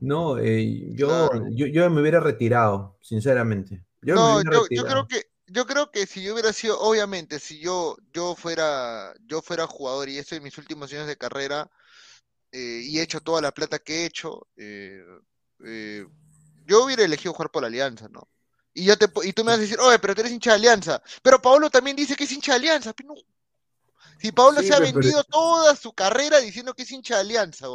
No, 0.00 0.36
eh, 0.38 0.88
yo, 0.94 1.30
yo, 1.50 1.88
me 1.90 2.00
hubiera 2.00 2.18
retirado, 2.18 2.98
sinceramente. 3.00 3.84
Yo 4.00 4.16
no, 4.16 4.42
yo, 4.68 4.84
creo 4.84 5.06
que 5.06 5.22
yo 5.46 5.64
creo 5.64 5.92
que 5.92 6.06
si 6.06 6.24
yo 6.24 6.32
hubiera 6.32 6.52
sido, 6.52 6.80
obviamente, 6.80 7.38
si 7.38 7.60
yo, 7.60 7.96
yo 8.12 8.34
fuera, 8.34 9.14
yo 9.26 9.42
fuera 9.42 9.66
jugador 9.66 10.08
y 10.08 10.18
estoy 10.18 10.38
en 10.38 10.44
mis 10.44 10.58
últimos 10.58 10.92
años 10.92 11.06
de 11.06 11.16
carrera 11.16 11.70
eh, 12.50 12.80
y 12.84 12.98
he 12.98 13.02
hecho 13.02 13.20
toda 13.20 13.42
la 13.42 13.52
plata 13.52 13.78
que 13.78 14.02
he 14.02 14.06
hecho, 14.06 14.48
eh, 14.56 15.04
yo 16.66 16.84
hubiera 16.84 17.04
elegido 17.04 17.32
jugar 17.32 17.50
por 17.50 17.62
la 17.62 17.68
Alianza, 17.68 18.08
¿no? 18.08 18.28
Y 18.74 18.84
yo 18.84 18.96
te 18.96 19.06
y 19.24 19.32
tú 19.32 19.44
me 19.44 19.52
vas 19.52 19.58
a 19.58 19.62
decir, 19.62 19.78
oye, 19.80 19.98
pero 19.98 20.14
tú 20.14 20.22
eres 20.22 20.32
hincha 20.32 20.50
de 20.50 20.56
Alianza. 20.56 21.02
Pero 21.22 21.42
Pablo 21.42 21.68
también 21.70 21.96
dice 21.96 22.16
que 22.16 22.24
es 22.24 22.32
hincha 22.32 22.52
de 22.52 22.58
Alianza. 22.58 22.94
No, 23.04 23.14
si 24.22 24.30
Pablo 24.30 24.62
se 24.62 24.72
ha 24.72 24.78
vendido 24.78 25.24
toda 25.24 25.74
su 25.74 25.92
carrera 25.92 26.38
diciendo 26.38 26.74
que 26.74 26.84
es 26.84 26.90
hincha 26.92 27.16
de 27.16 27.22
Alianza, 27.22 27.66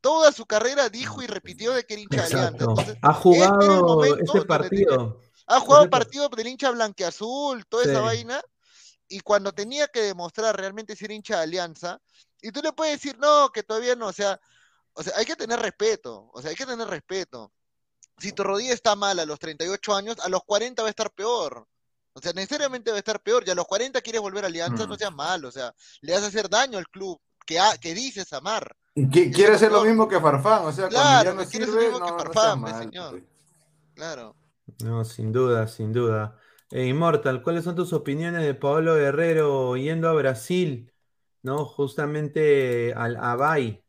toda 0.00 0.32
su 0.32 0.46
carrera 0.46 0.88
dijo 0.88 1.22
y 1.22 1.26
repitió 1.26 1.72
de 1.72 1.84
que 1.84 1.92
era 1.92 2.02
hincha 2.02 2.26
de 2.26 2.34
Alianza. 2.34 2.96
ha 3.02 3.12
jugado 3.12 4.04
este 4.04 4.42
partido. 4.46 5.20
Ha 5.46 5.60
jugado 5.60 5.90
partido 5.90 6.30
del 6.30 6.46
hincha 6.46 6.70
blanqueazul, 6.70 7.66
toda 7.66 7.84
esa 7.84 8.00
vaina. 8.00 8.40
Y 9.08 9.20
cuando 9.20 9.52
tenía 9.52 9.86
que 9.88 10.00
demostrar 10.00 10.56
realmente 10.56 10.96
ser 10.96 11.10
hincha 11.10 11.36
de 11.36 11.42
Alianza, 11.42 12.00
y 12.40 12.50
tú 12.50 12.62
le 12.62 12.72
puedes 12.72 12.94
decir, 12.94 13.18
no, 13.18 13.50
que 13.52 13.62
todavía 13.62 13.94
no, 13.94 14.06
o 14.06 14.12
sea, 14.12 14.40
o 14.94 15.02
sea, 15.02 15.12
hay 15.16 15.24
que 15.24 15.36
tener 15.36 15.60
respeto, 15.60 16.30
o 16.32 16.40
sea, 16.40 16.50
hay 16.50 16.56
que 16.56 16.66
tener 16.66 16.86
respeto. 16.88 17.52
Si 18.18 18.32
tu 18.32 18.44
rodilla 18.44 18.72
está 18.72 18.94
mal 18.94 19.18
a 19.18 19.26
los 19.26 19.38
38 19.38 19.94
años, 19.94 20.16
a 20.20 20.28
los 20.28 20.42
40 20.44 20.82
va 20.82 20.88
a 20.88 20.90
estar 20.90 21.10
peor. 21.12 21.66
O 22.12 22.20
sea, 22.20 22.32
necesariamente 22.32 22.90
va 22.90 22.96
a 22.96 23.00
estar 23.00 23.20
peor. 23.20 23.44
Ya 23.44 23.52
a 23.52 23.56
los 23.56 23.66
40 23.66 24.00
quieres 24.00 24.20
volver 24.20 24.44
a 24.44 24.46
Alianza, 24.46 24.86
no 24.86 24.94
seas 24.94 25.12
mal. 25.12 25.44
O 25.44 25.50
sea, 25.50 25.74
le 26.00 26.12
vas 26.12 26.22
a 26.22 26.28
hacer 26.28 26.48
daño 26.48 26.78
al 26.78 26.88
club 26.88 27.20
que, 27.44 27.58
que 27.80 27.92
dices 27.92 28.32
amar. 28.32 28.76
quiere 29.10 29.54
hacer 29.54 29.72
lo 29.72 29.84
mismo 29.84 30.06
que 30.06 30.20
Farfán. 30.20 30.64
O 30.64 30.72
sea, 30.72 30.88
claro, 30.88 31.34
no 31.34 31.44
quiere 31.44 31.66
lo 31.66 31.80
mismo 31.80 32.00
que 32.00 32.12
Farfán, 32.12 32.60
pues, 32.60 32.76
señor. 32.76 33.10
Pues. 33.10 33.24
Claro. 33.94 34.36
No, 34.84 35.04
sin 35.04 35.32
duda, 35.32 35.66
sin 35.66 35.92
duda. 35.92 36.38
Eh, 36.70 36.86
Immortal, 36.86 37.42
¿cuáles 37.42 37.64
son 37.64 37.74
tus 37.74 37.92
opiniones 37.92 38.42
de 38.44 38.54
Pablo 38.54 38.94
Guerrero 38.94 39.76
yendo 39.76 40.08
a 40.08 40.14
Brasil? 40.14 40.92
¿No? 41.42 41.64
Justamente 41.64 42.94
al 42.94 43.16
Abay. 43.16 43.83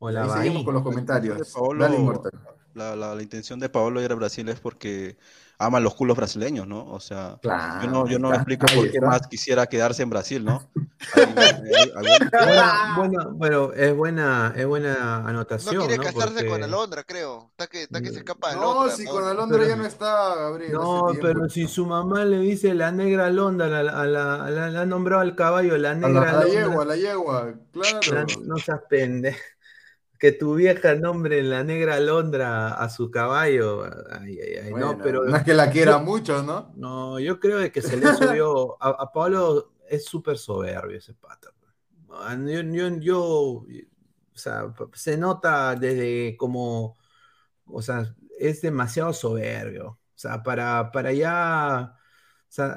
O 0.00 0.10
la 0.10 0.28
Seguimos 0.28 0.64
con 0.64 0.74
los 0.74 0.82
comentarios. 0.82 1.54
Dale, 1.78 1.96
Immortal. 1.96 2.32
La, 2.74 2.96
la, 2.96 3.14
la, 3.14 3.22
intención 3.22 3.60
de 3.60 3.68
Pablo 3.68 4.02
ir 4.02 4.10
a 4.10 4.16
Brasil 4.16 4.48
es 4.48 4.58
porque 4.58 5.16
aman 5.58 5.82
los 5.82 5.94
culos 5.94 6.16
brasileños, 6.16 6.66
¿no? 6.66 6.86
O 6.86 7.00
sea, 7.00 7.38
yo 7.42 7.88
no, 7.88 8.06
yo 8.08 8.18
no 8.18 8.34
explico 8.34 8.66
por 8.74 8.90
qué 8.90 9.00
más 9.00 9.26
quisiera 9.28 9.66
quedarse 9.66 10.02
en 10.02 10.10
Brasil, 10.10 10.44
¿no? 10.44 10.68
bueno, 12.96 13.30
bueno, 13.32 13.72
es 13.74 13.96
buena, 13.96 14.52
es 14.56 14.66
buena 14.66 15.26
anotación. 15.26 15.76
No 15.76 15.86
quiere 15.86 16.02
casarse 16.02 16.46
con 16.46 16.62
Alondra, 16.62 17.04
creo. 17.04 17.50
Está 17.52 17.66
que, 17.66 17.82
está 17.82 18.00
que 18.00 18.10
se 18.10 18.18
escapa 18.18 18.50
de 18.50 18.56
No, 18.56 18.88
si 18.90 19.04
con 19.04 19.24
Alondra 19.24 19.66
ya 19.66 19.76
no 19.76 19.86
está, 19.86 20.34
Gabriel. 20.34 20.72
No, 20.72 21.06
pero 21.20 21.48
si 21.48 21.68
su 21.68 21.86
mamá 21.86 22.24
le 22.24 22.38
dice 22.38 22.74
la 22.74 22.90
negra 22.90 23.26
Alondra, 23.26 23.68
la, 23.68 23.82
la, 23.82 24.06
la, 24.06 24.70
la, 24.70 24.80
ha 24.80 24.86
nombrado 24.86 25.22
al 25.22 25.36
caballo, 25.36 25.76
la 25.78 25.94
negra 25.94 26.30
a 26.30 26.44
la, 26.44 26.46
yegua, 26.46 26.84
la 26.84 26.96
yegua, 26.96 27.54
claro. 27.72 28.26
no 28.44 28.56
seas 28.56 28.80
pendejo 28.88 29.38
que 30.18 30.32
tu 30.32 30.54
vieja 30.54 30.94
nombre 30.94 31.40
en 31.40 31.50
la 31.50 31.64
negra 31.64 32.00
Londra 32.00 32.74
a 32.74 32.88
su 32.88 33.10
caballo. 33.10 33.84
Ay, 34.10 34.38
ay, 34.40 34.54
ay, 34.64 34.72
no, 34.74 34.98
pero. 34.98 35.24
No 35.24 35.36
es 35.36 35.42
que 35.42 35.54
la 35.54 35.70
quiera 35.70 35.98
mucho, 35.98 36.42
¿no? 36.42 36.72
No, 36.76 37.18
yo 37.18 37.40
creo 37.40 37.70
que 37.70 37.82
se 37.82 37.96
le 37.96 38.14
subió. 38.14 38.76
A, 38.80 39.12
Pablo 39.12 39.72
es 39.88 40.04
súper 40.04 40.38
soberbio 40.38 40.98
ese 40.98 41.14
pata. 41.14 41.50
Yo, 42.46 42.62
yo, 42.62 42.88
yo, 43.00 43.22
o 43.24 43.66
sea, 44.34 44.72
se 44.92 45.16
nota 45.16 45.74
desde 45.74 46.36
como. 46.36 46.96
O 47.66 47.82
sea, 47.82 48.14
es 48.38 48.62
demasiado 48.62 49.12
soberbio. 49.12 49.86
O 49.88 50.18
sea, 50.18 50.42
para, 50.42 50.92
para 50.92 51.12
ya 51.12 51.96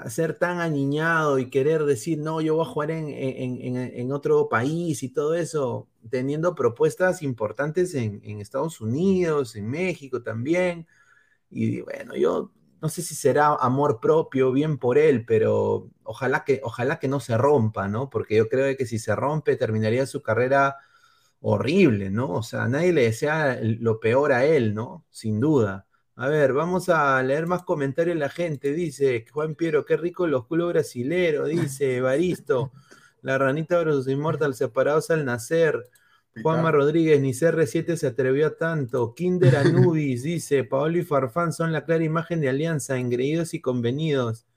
ser 0.10 0.40
tan 0.40 0.60
aniñado 0.60 1.38
y 1.38 1.50
querer 1.52 1.84
decir, 1.86 2.18
no, 2.18 2.42
yo 2.42 2.56
voy 2.56 2.66
a 2.66 2.70
jugar 2.70 2.92
en, 2.92 4.12
otro 4.12 4.50
país 4.50 5.04
y 5.04 5.10
todo 5.10 5.36
eso, 5.36 5.88
teniendo 6.10 6.56
propuestas 6.56 7.22
importantes 7.22 7.94
en, 7.94 8.42
Estados 8.42 8.82
Unidos, 8.82 9.56
en 9.56 9.70
México 9.70 10.24
también. 10.24 10.88
Y 11.52 11.82
bueno, 11.82 12.16
yo 12.16 12.52
no 12.82 12.90
sé 12.90 13.02
si 13.04 13.16
será 13.16 13.56
amor 13.56 14.00
propio, 14.00 14.52
bien 14.52 14.78
por 14.80 14.98
él, 14.98 15.26
pero 15.26 15.90
ojalá 16.04 16.44
que, 16.44 16.62
ojalá 16.64 17.00
que 17.00 17.08
no 17.08 17.20
se 17.20 17.38
rompa, 17.38 17.88
¿no? 17.88 18.10
Porque 18.10 18.38
yo 18.38 18.50
creo 18.50 18.76
que 18.78 18.86
si 18.88 19.00
se 19.00 19.16
rompe, 19.16 19.56
terminaría 19.58 20.06
su 20.08 20.22
carrera 20.24 20.78
horrible, 21.42 22.10
¿no? 22.12 22.32
O 22.32 22.44
sea, 22.44 22.68
nadie 22.68 22.94
le 22.94 23.04
desea 23.04 23.60
lo 23.62 24.00
peor 24.00 24.34
a 24.34 24.46
él, 24.46 24.74
¿no? 24.74 25.06
Sin 25.12 25.40
duda. 25.40 25.87
A 26.20 26.30
ver, 26.30 26.52
vamos 26.52 26.90
a 26.90 27.22
leer 27.22 27.46
más 27.46 27.62
comentarios 27.62 28.16
de 28.16 28.20
la 28.20 28.30
gente. 28.30 28.74
Dice 28.74 29.24
Juan 29.32 29.54
Piero, 29.54 29.86
qué 29.86 29.98
rico 29.98 30.26
los 30.26 30.48
culos 30.48 30.74
brasileros. 30.74 31.48
Dice 31.48 32.02
Baristo, 32.02 32.72
la 33.22 33.38
ranita 33.38 33.78
versus 33.78 34.08
Immortal 34.08 34.56
separados 34.56 35.12
al 35.12 35.26
nacer. 35.26 35.90
Juanma 36.42 36.72
Rodríguez, 36.72 37.22
ni 37.22 37.34
CR7 37.34 37.96
se 37.96 38.08
atrevió 38.08 38.48
a 38.48 38.58
tanto. 38.58 39.14
Kinder 39.14 39.58
Anubis 39.58 40.24
dice: 40.24 40.64
Paolo 40.64 40.98
y 40.98 41.04
Farfán 41.04 41.54
son 41.54 41.72
la 41.72 41.86
clara 41.86 42.04
imagen 42.04 42.42
de 42.42 42.50
alianza, 42.50 42.98
engreídos 42.98 43.54
y 43.54 43.62
convenidos. 43.62 44.48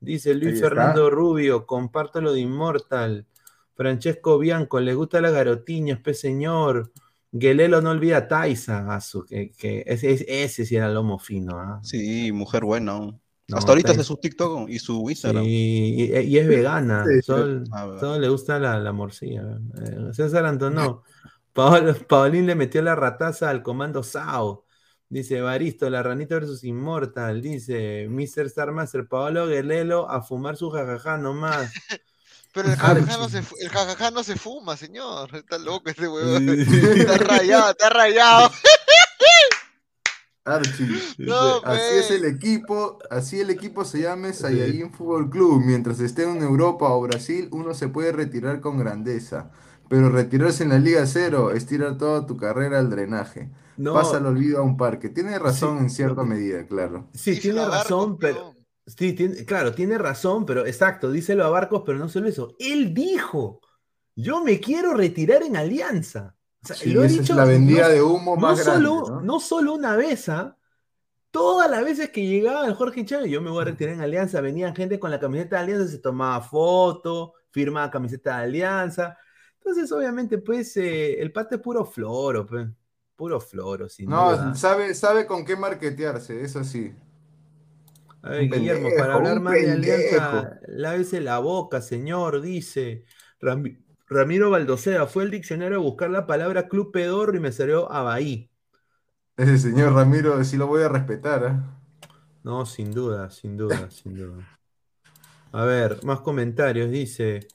Dice 0.00 0.34
Luis. 0.34 0.60
Fernando 0.60 1.08
Rubio: 1.08 1.64
comparto 1.64 2.20
lo 2.20 2.34
de 2.34 2.40
Immortal. 2.40 3.24
Francesco 3.74 4.38
Bianco, 4.38 4.80
le 4.80 4.94
gusta 4.94 5.22
la 5.22 5.30
garotiña, 5.30 6.02
pe 6.02 6.12
señor. 6.12 6.92
Guelelo 7.38 7.80
no 7.80 7.90
olvida 7.90 8.18
a 8.18 8.28
Taisa. 8.28 8.86
Ah, 8.88 9.00
su- 9.00 9.24
que, 9.24 9.50
que 9.52 9.82
ese, 9.86 10.12
ese- 10.44 10.64
sí 10.66 10.76
era 10.76 10.88
lomo 10.88 11.18
fino. 11.18 11.58
¿ah? 11.58 11.80
Sí, 11.82 12.32
mujer 12.32 12.64
buena. 12.64 13.00
Hasta 13.52 13.70
ahorita 13.72 13.92
hace 13.92 14.02
su 14.02 14.16
TikTok 14.16 14.68
y 14.68 14.78
su 14.80 15.08
Instagram. 15.08 15.44
Sí, 15.44 16.10
y, 16.12 16.18
y 16.18 16.38
es 16.38 16.48
vegana. 16.48 17.04
Sí, 17.06 17.22
Solo, 17.22 17.64
Ah, 17.72 17.96
solo 18.00 18.18
le 18.18 18.28
gusta 18.28 18.58
la, 18.58 18.78
la 18.80 18.92
morcilla. 18.92 19.58
Eh, 19.80 20.12
César 20.12 20.44
Antonó. 20.46 21.02
Paolo- 21.52 21.94
Paulín 22.08 22.46
le 22.46 22.54
metió 22.54 22.82
la 22.82 22.94
rataza 22.94 23.48
al 23.50 23.62
comando 23.62 24.02
SAO. 24.02 24.64
Dice 25.08 25.40
Baristo, 25.40 25.88
la 25.88 26.02
ranita 26.02 26.34
versus 26.34 26.64
Immortal. 26.64 27.40
Dice 27.40 28.08
Mr. 28.10 28.46
Star 28.46 28.72
Master, 28.72 29.06
Paolo 29.06 29.46
Guerrero 29.46 30.10
a 30.10 30.20
fumar 30.22 30.56
su 30.56 30.68
jajaja 30.70 31.16
nomás. 31.16 31.72
Pero 32.56 32.68
el 32.68 32.74
Ah, 32.74 32.76
jajajá 32.78 33.18
no 33.18 33.28
se, 33.28 33.38
el 33.60 33.68
jajajá 33.68 34.10
no 34.10 34.24
se 34.24 34.34
fuma, 34.36 34.76
señor. 34.78 35.32
Está 35.36 35.58
loco 35.58 35.90
ese 35.90 36.08
huevón. 36.08 36.48
Está 36.58 37.18
rayado, 37.18 37.70
está 37.70 37.90
rayado. 37.90 38.50
Archie. 40.44 40.86
No, 41.18 41.56
Así 41.64 41.94
es 41.96 42.10
el 42.12 42.24
equipo, 42.24 42.98
así 43.10 43.40
el 43.40 43.50
equipo 43.50 43.84
se 43.84 44.00
llama 44.02 44.32
Saiyajin 44.32 44.92
Fútbol 44.92 45.28
Club. 45.28 45.60
Mientras 45.64 45.98
esté 46.00 46.22
en 46.22 46.40
Europa 46.40 46.88
o 46.88 47.00
Brasil, 47.02 47.48
uno 47.52 47.74
se 47.74 47.88
puede 47.88 48.12
retirar 48.12 48.60
con 48.60 48.78
grandeza. 48.78 49.50
Pero 49.88 50.08
retirarse 50.08 50.62
en 50.62 50.70
la 50.70 50.78
Liga 50.78 51.04
Cero 51.06 51.50
es 51.52 51.66
tirar 51.66 51.98
toda 51.98 52.26
tu 52.26 52.36
carrera 52.36 52.78
al 52.78 52.90
drenaje. 52.90 53.50
No, 53.76 53.92
Pasa 53.92 54.16
al 54.16 54.26
olvido 54.26 54.58
a 54.58 54.62
un 54.62 54.76
parque. 54.76 55.08
Tiene 55.10 55.38
razón 55.38 55.78
Sí. 55.78 55.84
en 55.84 55.90
cierta 55.90 56.22
medida, 56.24 56.66
claro. 56.66 57.06
sí, 57.12 57.38
tiene 57.38 57.64
razón, 57.66 58.16
pero. 58.16 58.55
Sí, 58.86 59.12
tiene- 59.14 59.44
claro, 59.44 59.74
tiene 59.74 59.98
razón, 59.98 60.46
pero 60.46 60.64
exacto, 60.64 61.10
díselo 61.10 61.44
a 61.44 61.50
Barcos, 61.50 61.82
pero 61.84 61.98
no 61.98 62.08
solo 62.08 62.28
eso. 62.28 62.54
Él 62.58 62.94
dijo: 62.94 63.60
Yo 64.14 64.42
me 64.42 64.60
quiero 64.60 64.94
retirar 64.94 65.42
en 65.42 65.56
Alianza. 65.56 66.36
O 66.62 66.66
sea, 66.66 66.76
Sí, 66.76 66.92
lo 66.92 67.04
es 67.04 67.12
dicho 67.12 67.34
la 67.34 67.44
vendida 67.44 67.88
no- 67.88 67.94
de 67.94 68.02
humo 68.02 68.34
no 68.36 68.40
más 68.42 68.64
grande, 68.64 68.86
solo, 68.86 69.08
¿no? 69.08 69.20
no 69.22 69.40
solo 69.40 69.74
una 69.74 69.96
vez, 69.96 70.28
¿ah? 70.28 70.56
Todas 71.30 71.70
las 71.70 71.84
veces 71.84 72.10
que 72.10 72.26
llegaba 72.26 72.66
el 72.66 72.74
Jorge 72.74 73.04
Chávez, 73.04 73.30
yo 73.30 73.42
me 73.42 73.50
voy 73.50 73.62
a 73.62 73.66
retirar 73.66 73.94
en 73.94 74.00
Alianza, 74.00 74.40
venían 74.40 74.74
gente 74.74 74.98
con 74.98 75.10
la 75.10 75.20
camiseta 75.20 75.56
de 75.56 75.62
Alianza, 75.64 75.88
se 75.90 75.98
tomaba 75.98 76.40
foto, 76.40 77.34
firmaba 77.50 77.90
camiseta 77.90 78.38
de 78.38 78.44
Alianza. 78.44 79.18
Entonces, 79.58 79.90
obviamente, 79.92 80.38
pues, 80.38 80.76
eh, 80.76 81.20
el 81.20 81.32
pate 81.32 81.56
es 81.56 81.60
puro 81.60 81.84
floro, 81.84 82.46
pues. 82.46 82.66
Puro 83.16 83.40
floro, 83.40 83.88
sin 83.88 84.08
duda. 84.08 84.46
No, 84.46 84.54
sabe, 84.54 84.94
sabe 84.94 85.26
con 85.26 85.44
qué 85.44 85.56
marketearse, 85.56 86.40
eso 86.42 86.62
sí. 86.64 86.92
A 88.26 88.30
ver, 88.30 88.50
Guillermo, 88.50 88.88
pendejo, 88.88 88.96
para 88.96 89.14
hablar 89.14 89.40
más 89.40 89.60
de 89.60 89.70
Alianza, 89.70 90.58
lávese 90.66 91.20
la 91.20 91.38
boca, 91.38 91.80
señor, 91.80 92.40
dice. 92.40 93.04
Rami- 93.40 93.78
Ramiro 94.08 94.50
Baldosea, 94.50 95.06
fue 95.06 95.24
el 95.24 95.30
diccionario 95.30 95.78
a 95.78 95.80
buscar 95.80 96.10
la 96.10 96.26
palabra 96.26 96.68
club 96.68 96.90
pedorro 96.92 97.36
y 97.36 97.40
me 97.40 97.52
salió 97.52 97.90
Abaí. 97.92 98.50
Ese 99.38 99.56
señor 99.56 99.94
Ramiro 99.94 100.44
sí 100.44 100.58
lo 100.58 100.66
voy 100.66 100.82
a 100.82 100.88
respetar, 100.90 101.44
¿ah? 101.46 101.78
No, 102.44 102.64
sin 102.64 102.92
duda, 102.92 103.28
sin 103.30 103.56
duda, 103.58 103.90
sin 103.90 104.16
duda. 104.16 104.48
A 105.52 105.64
ver, 105.64 106.02
más 106.04 106.20
comentarios. 106.20 106.90
Dice 106.90 107.48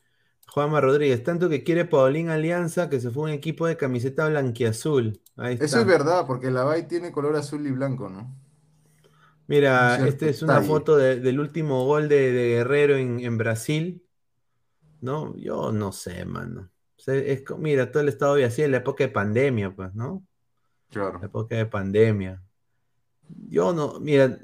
Juanma 0.48 0.82
Rodríguez, 0.82 1.24
tanto 1.24 1.50
que 1.50 1.64
quiere 1.64 1.86
Paulín 1.86 2.30
Alianza 2.30 2.90
que 2.90 3.00
se 3.00 3.12
fue 3.12 3.24
a 3.24 3.26
un 3.26 3.32
equipo 3.32 3.68
de 3.68 3.78
camiseta 3.78 4.28
blanquiazul. 4.28 5.22
Ahí 5.38 5.58
Eso 5.60 5.80
es 5.80 5.86
verdad, 5.86 6.26
porque 6.28 6.52
la 6.52 6.64
Bay 6.64 6.88
tiene 6.88 7.12
color 7.12 7.36
azul 7.36 7.66
y 7.68 7.72
blanco, 7.72 8.10
¿no? 8.10 8.36
Mira, 9.52 10.08
esta 10.08 10.28
es 10.28 10.42
una 10.42 10.54
detalle. 10.54 10.68
foto 10.68 10.96
de- 10.98 11.20
del 11.20 11.40
último 11.40 11.86
gol 11.86 12.08
de, 12.10 12.32
de 12.32 12.50
Guerrero 12.56 12.96
en, 12.98 13.20
en 13.20 13.38
Brasil. 13.38 14.04
¿No? 15.02 15.36
Yo 15.38 15.72
no 15.72 15.92
sé, 15.92 16.26
mano. 16.26 16.72
O 16.98 17.02
sea, 17.02 17.16
es 17.16 17.44
mira, 17.58 17.92
todo 17.92 18.04
el 18.04 18.10
estado 18.10 18.34
había 18.34 18.48
así 18.48 18.62
en 18.62 18.72
la 18.72 18.78
época 18.78 19.04
de 19.04 19.10
pandemia, 19.10 19.76
pues, 19.76 19.94
¿no? 19.96 20.24
Claro. 20.90 21.20
La 21.20 21.28
época 21.28 21.56
de 21.56 21.66
pandemia. 21.66 22.44
Yo 23.50 23.74
no, 23.74 24.00
mira, 24.00 24.38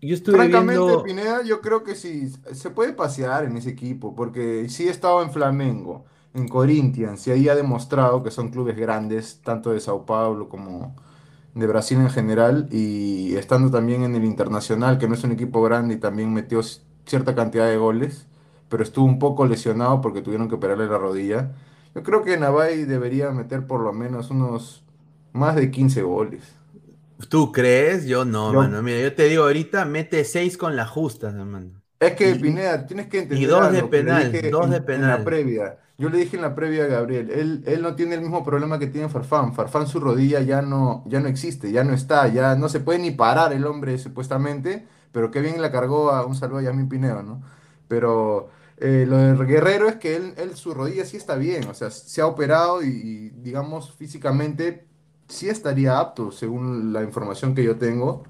yo 0.00 0.14
estuve 0.14 0.36
Francamente, 0.36 0.72
viendo. 0.80 1.02
Pineda, 1.02 1.42
yo 1.44 1.60
creo 1.60 1.82
que 1.84 1.94
sí, 1.94 2.30
se 2.52 2.70
puede 2.70 2.92
pasear 2.92 3.44
en 3.44 3.56
ese 3.56 3.70
equipo, 3.70 4.14
porque 4.14 4.68
sí 4.68 4.86
he 4.86 4.90
estado 4.90 5.22
en 5.22 5.32
Flamengo, 5.32 6.04
en 6.34 6.48
Corinthians, 6.48 7.26
y 7.26 7.32
ahí 7.32 7.48
ha 7.48 7.54
demostrado 7.56 8.22
que 8.22 8.30
son 8.30 8.50
clubes 8.50 8.76
grandes, 8.76 9.40
tanto 9.42 9.72
de 9.72 9.80
Sao 9.80 10.06
Paulo 10.06 10.48
como 10.48 10.96
de 11.54 11.66
Brasil 11.66 11.98
en 11.98 12.10
general, 12.10 12.68
y 12.70 13.34
estando 13.36 13.70
también 13.70 14.02
en 14.02 14.14
el 14.14 14.24
Internacional, 14.24 14.98
que 14.98 15.08
no 15.08 15.14
es 15.14 15.24
un 15.24 15.32
equipo 15.32 15.62
grande 15.62 15.94
y 15.94 15.98
también 15.98 16.32
metió 16.32 16.60
cierta 17.06 17.34
cantidad 17.34 17.66
de 17.68 17.76
goles, 17.76 18.26
pero 18.68 18.82
estuvo 18.82 19.04
un 19.06 19.18
poco 19.18 19.46
lesionado 19.46 20.00
porque 20.00 20.22
tuvieron 20.22 20.48
que 20.48 20.54
operarle 20.54 20.86
la 20.86 20.98
rodilla. 20.98 21.52
Yo 21.94 22.02
creo 22.04 22.22
que 22.22 22.36
Navai 22.36 22.84
debería 22.84 23.30
meter 23.30 23.66
por 23.66 23.80
lo 23.80 23.92
menos 23.92 24.30
unos 24.30 24.84
más 25.32 25.56
de 25.56 25.70
15 25.70 26.02
goles. 26.02 26.54
¿Tú 27.28 27.52
crees? 27.52 28.06
Yo 28.06 28.24
no, 28.24 28.52
Yo- 28.52 28.60
mano. 28.60 28.82
Mira, 28.82 29.00
yo 29.00 29.14
te 29.14 29.24
digo 29.24 29.42
ahorita, 29.42 29.84
mete 29.84 30.24
seis 30.24 30.56
con 30.56 30.76
las 30.76 30.88
justas, 30.88 31.34
hermano. 31.34 31.79
Es 32.00 32.14
que, 32.16 32.34
Y- 32.34 32.38
Pineda, 32.40 32.86
tienes 32.86 33.08
que 33.08 33.18
entender 33.20 33.50
dos 33.50 33.70
de 33.70 33.78
algo 33.78 33.90
penal, 33.90 34.32
dos 34.50 34.70
de 34.70 34.76
en 34.78 34.84
penal. 34.84 35.10
la 35.10 35.24
previa. 35.24 35.78
Yo 35.98 36.08
le 36.08 36.18
dije 36.18 36.36
en 36.36 36.42
la 36.42 36.54
previa 36.54 36.84
a 36.84 36.86
Gabriel, 36.86 37.30
él, 37.30 37.62
él 37.66 37.82
no 37.82 37.94
tiene 37.94 38.14
el 38.14 38.22
mismo 38.22 38.42
problema 38.44 38.78
que 38.78 38.86
tiene 38.86 39.08
Farfán. 39.10 39.52
Farfán 39.54 39.86
su 39.86 40.00
rodilla 40.00 40.40
ya 40.40 40.62
no, 40.62 41.04
ya 41.06 41.20
no 41.20 41.28
existe, 41.28 41.72
ya 41.72 41.84
no 41.84 41.92
está, 41.94 42.28
ya 42.28 42.56
no 42.56 42.68
se 42.70 42.80
puede 42.80 42.98
ni 43.00 43.10
parar 43.10 43.52
el 43.52 43.66
hombre 43.66 43.98
supuestamente, 43.98 44.86
pero 45.12 45.30
qué 45.30 45.40
bien 45.42 45.60
la 45.60 45.70
cargó 45.70 46.10
a 46.10 46.24
un 46.24 46.34
saludo 46.34 46.58
a 46.58 46.62
Yamín 46.62 46.88
Pineo, 46.88 47.22
¿no? 47.22 47.42
Pero 47.88 48.48
eh, 48.78 49.04
lo 49.08 49.18
de 49.18 49.34
Guerrero 49.46 49.88
es 49.88 49.96
que 49.96 50.16
él, 50.16 50.34
él 50.38 50.56
su 50.56 50.72
rodilla 50.74 51.04
sí 51.04 51.18
está 51.18 51.36
bien, 51.36 51.68
o 51.68 51.74
sea, 51.74 51.90
se 51.90 52.20
ha 52.22 52.26
operado 52.26 52.82
y, 52.82 52.86
y, 52.88 53.30
digamos 53.42 53.92
físicamente 53.94 54.86
sí 55.28 55.48
estaría 55.50 55.98
apto 55.98 56.32
según 56.32 56.92
la 56.94 57.02
información 57.02 57.54
que 57.54 57.62
yo 57.64 57.76
tengo. 57.78 58.24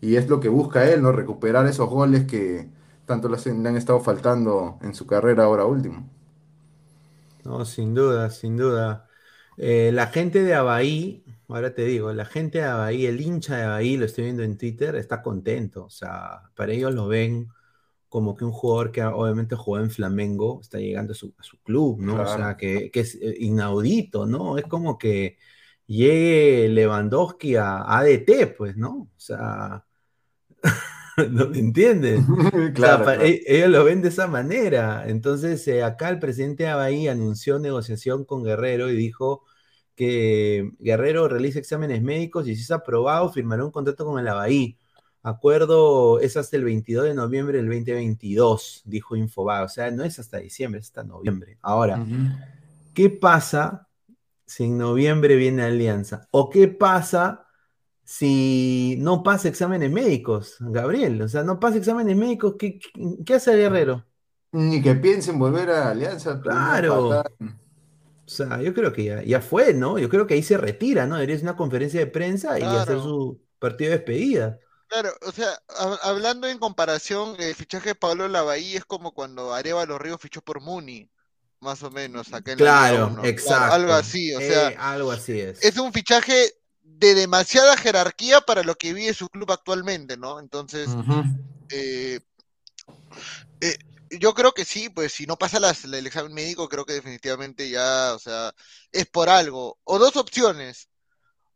Y 0.00 0.16
es 0.16 0.28
lo 0.28 0.40
que 0.40 0.48
busca 0.48 0.84
él, 0.90 1.02
¿no? 1.02 1.12
Recuperar 1.12 1.66
esos 1.66 1.88
goles 1.88 2.26
que 2.26 2.68
tanto 3.06 3.28
le 3.28 3.68
han 3.68 3.76
estado 3.76 4.00
faltando 4.00 4.78
en 4.82 4.94
su 4.94 5.06
carrera 5.06 5.44
ahora 5.44 5.64
último. 5.64 6.08
No, 7.44 7.64
sin 7.64 7.94
duda, 7.94 8.30
sin 8.30 8.56
duda. 8.56 9.08
Eh, 9.56 9.90
la 9.92 10.08
gente 10.08 10.42
de 10.42 10.54
Abaí, 10.54 11.24
ahora 11.48 11.72
te 11.74 11.84
digo, 11.84 12.12
la 12.12 12.24
gente 12.24 12.58
de 12.58 12.64
Abaí, 12.64 13.06
el 13.06 13.20
hincha 13.20 13.56
de 13.56 13.62
Abaí, 13.62 13.96
lo 13.96 14.04
estoy 14.04 14.24
viendo 14.24 14.42
en 14.42 14.58
Twitter, 14.58 14.96
está 14.96 15.22
contento. 15.22 15.84
O 15.84 15.90
sea, 15.90 16.42
para 16.54 16.72
ellos 16.72 16.92
lo 16.92 17.06
ven 17.06 17.48
como 18.08 18.36
que 18.36 18.44
un 18.44 18.52
jugador 18.52 18.92
que 18.92 19.04
obviamente 19.04 19.56
jugó 19.56 19.78
en 19.78 19.90
Flamengo 19.90 20.60
está 20.60 20.78
llegando 20.78 21.12
a 21.12 21.16
su, 21.16 21.34
a 21.38 21.42
su 21.42 21.58
club, 21.62 22.00
¿no? 22.00 22.22
O 22.22 22.26
sea, 22.26 22.56
que, 22.56 22.90
que 22.90 23.00
es 23.00 23.14
eh, 23.16 23.36
inaudito, 23.38 24.26
¿no? 24.26 24.58
Es 24.58 24.64
como 24.64 24.98
que 24.98 25.38
llegue 25.86 26.68
Lewandowski 26.68 27.56
a 27.56 27.82
ADT, 27.98 28.56
pues, 28.56 28.76
¿no? 28.76 29.10
O 29.16 29.18
sea, 29.20 29.84
¿no 31.30 31.48
me 31.48 31.58
entiendes? 31.58 32.20
O 32.28 32.50
sea, 32.50 32.72
Claro, 32.72 33.10
e- 33.22 33.42
ellos 33.46 33.70
lo 33.70 33.84
ven 33.84 34.02
de 34.02 34.08
esa 34.08 34.26
manera. 34.26 35.04
Entonces, 35.08 35.66
eh, 35.68 35.82
acá 35.82 36.08
el 36.08 36.18
presidente 36.18 36.64
de 36.64 36.70
Abahí 36.70 37.08
anunció 37.08 37.58
negociación 37.58 38.24
con 38.24 38.44
Guerrero 38.44 38.90
y 38.90 38.96
dijo 38.96 39.44
que 39.94 40.72
Guerrero 40.78 41.26
realiza 41.28 41.58
exámenes 41.58 42.02
médicos 42.02 42.46
y 42.48 42.54
si 42.54 42.62
es 42.62 42.70
aprobado, 42.70 43.32
firmará 43.32 43.64
un 43.64 43.70
contrato 43.70 44.04
con 44.04 44.18
el 44.18 44.28
Abahí. 44.28 44.78
Acuerdo 45.22 46.20
es 46.20 46.36
hasta 46.36 46.56
el 46.56 46.64
22 46.64 47.04
de 47.06 47.14
noviembre 47.14 47.56
del 47.56 47.66
2022, 47.66 48.82
dijo 48.84 49.16
Infobae. 49.16 49.64
O 49.64 49.68
sea, 49.68 49.90
no 49.90 50.04
es 50.04 50.18
hasta 50.18 50.38
diciembre, 50.38 50.80
es 50.80 50.86
hasta 50.86 51.02
noviembre. 51.02 51.58
Ahora. 51.62 52.04
¿qué 52.94 53.10
pasa 53.10 53.88
si 54.46 54.64
en 54.64 54.78
noviembre 54.78 55.36
viene 55.36 55.64
Alianza? 55.64 56.28
¿O 56.30 56.48
qué 56.48 56.68
pasa 56.68 57.45
si 58.06 58.96
no 59.00 59.22
pasa 59.24 59.48
exámenes 59.48 59.92
médicos, 59.92 60.56
Gabriel? 60.60 61.22
O 61.22 61.28
sea, 61.28 61.44
no 61.44 61.60
pasa 61.60 61.78
exámenes 61.78 62.16
médicos, 62.16 62.56
¿qué, 62.58 62.80
qué, 63.26 63.34
hace 63.34 63.56
Guerrero? 63.56 64.06
Ni 64.52 64.82
que 64.82 64.94
piensen 64.96 65.38
volver 65.38 65.70
a 65.70 65.90
Alianza. 65.90 66.42
pues, 66.42 66.54
Claro. 66.54 67.08
O 67.20 68.28
sea, 68.28 68.60
yo 68.62 68.74
creo 68.74 68.92
que 68.92 69.04
ya, 69.04 69.22
ya 69.22 69.40
fue, 69.40 69.72
¿no? 69.74 69.98
Yo 69.98 70.08
creo 70.08 70.26
que 70.26 70.34
ahí 70.34 70.42
se 70.42 70.56
retira, 70.58 71.06
¿no? 71.06 71.14
Debería 71.16 71.36
ser 71.36 71.44
una 71.44 71.56
conferencia 71.56 72.00
de 72.00 72.06
prensa 72.08 72.58
y 72.58 72.64
hacer 72.64 72.98
su 73.00 73.40
partido 73.60 73.90
de 73.92 73.98
despedida. 73.98 74.58
Claro, 74.88 75.10
o 75.26 75.32
sea, 75.32 75.48
hab- 75.68 75.98
hablando 76.02 76.46
en 76.48 76.58
comparación, 76.58 77.34
el 77.40 77.54
fichaje 77.54 77.90
de 77.90 77.94
Pablo 77.96 78.28
Lavaí 78.28 78.76
es 78.76 78.84
como 78.84 79.12
cuando 79.12 79.52
Arevalo 79.52 79.98
Ríos 79.98 80.20
fichó 80.20 80.42
por 80.42 80.60
Muni, 80.60 81.10
más 81.60 81.82
o 81.82 81.90
menos, 81.90 82.32
acá 82.32 82.52
en 82.52 82.62
la 82.62 82.70
Liga 82.72 82.98
Claro, 82.98 83.06
uno. 83.06 83.22
Claro, 83.22 83.28
exacto. 83.28 83.74
algo 83.74 83.92
así, 83.92 84.34
o 84.34 84.40
sea, 84.40 84.68
Eh, 84.68 84.76
algo 84.78 85.10
así 85.10 85.40
es. 85.40 85.60
es 85.60 85.78
un 85.78 85.92
fichaje 85.92 86.52
de 86.88 87.14
demasiada 87.14 87.76
jerarquía 87.76 88.40
para 88.40 88.62
lo 88.62 88.76
que 88.76 88.92
vive 88.94 89.12
su 89.12 89.28
club 89.28 89.50
actualmente, 89.52 90.16
¿no? 90.16 90.40
Entonces, 90.40 90.88
eh, 91.70 92.20
eh, 93.60 93.76
yo 94.10 94.34
creo 94.34 94.52
que 94.52 94.64
sí, 94.64 94.88
pues 94.88 95.12
si 95.12 95.26
no 95.26 95.36
pasa 95.36 95.58
las- 95.60 95.84
el 95.84 96.06
examen 96.06 96.32
médico, 96.32 96.68
creo 96.68 96.86
que 96.86 96.92
definitivamente 96.94 97.68
ya, 97.68 98.14
o 98.14 98.18
sea, 98.18 98.54
es 98.92 99.06
por 99.06 99.28
algo. 99.28 99.78
O 99.84 99.98
dos 99.98 100.16
opciones, 100.16 100.88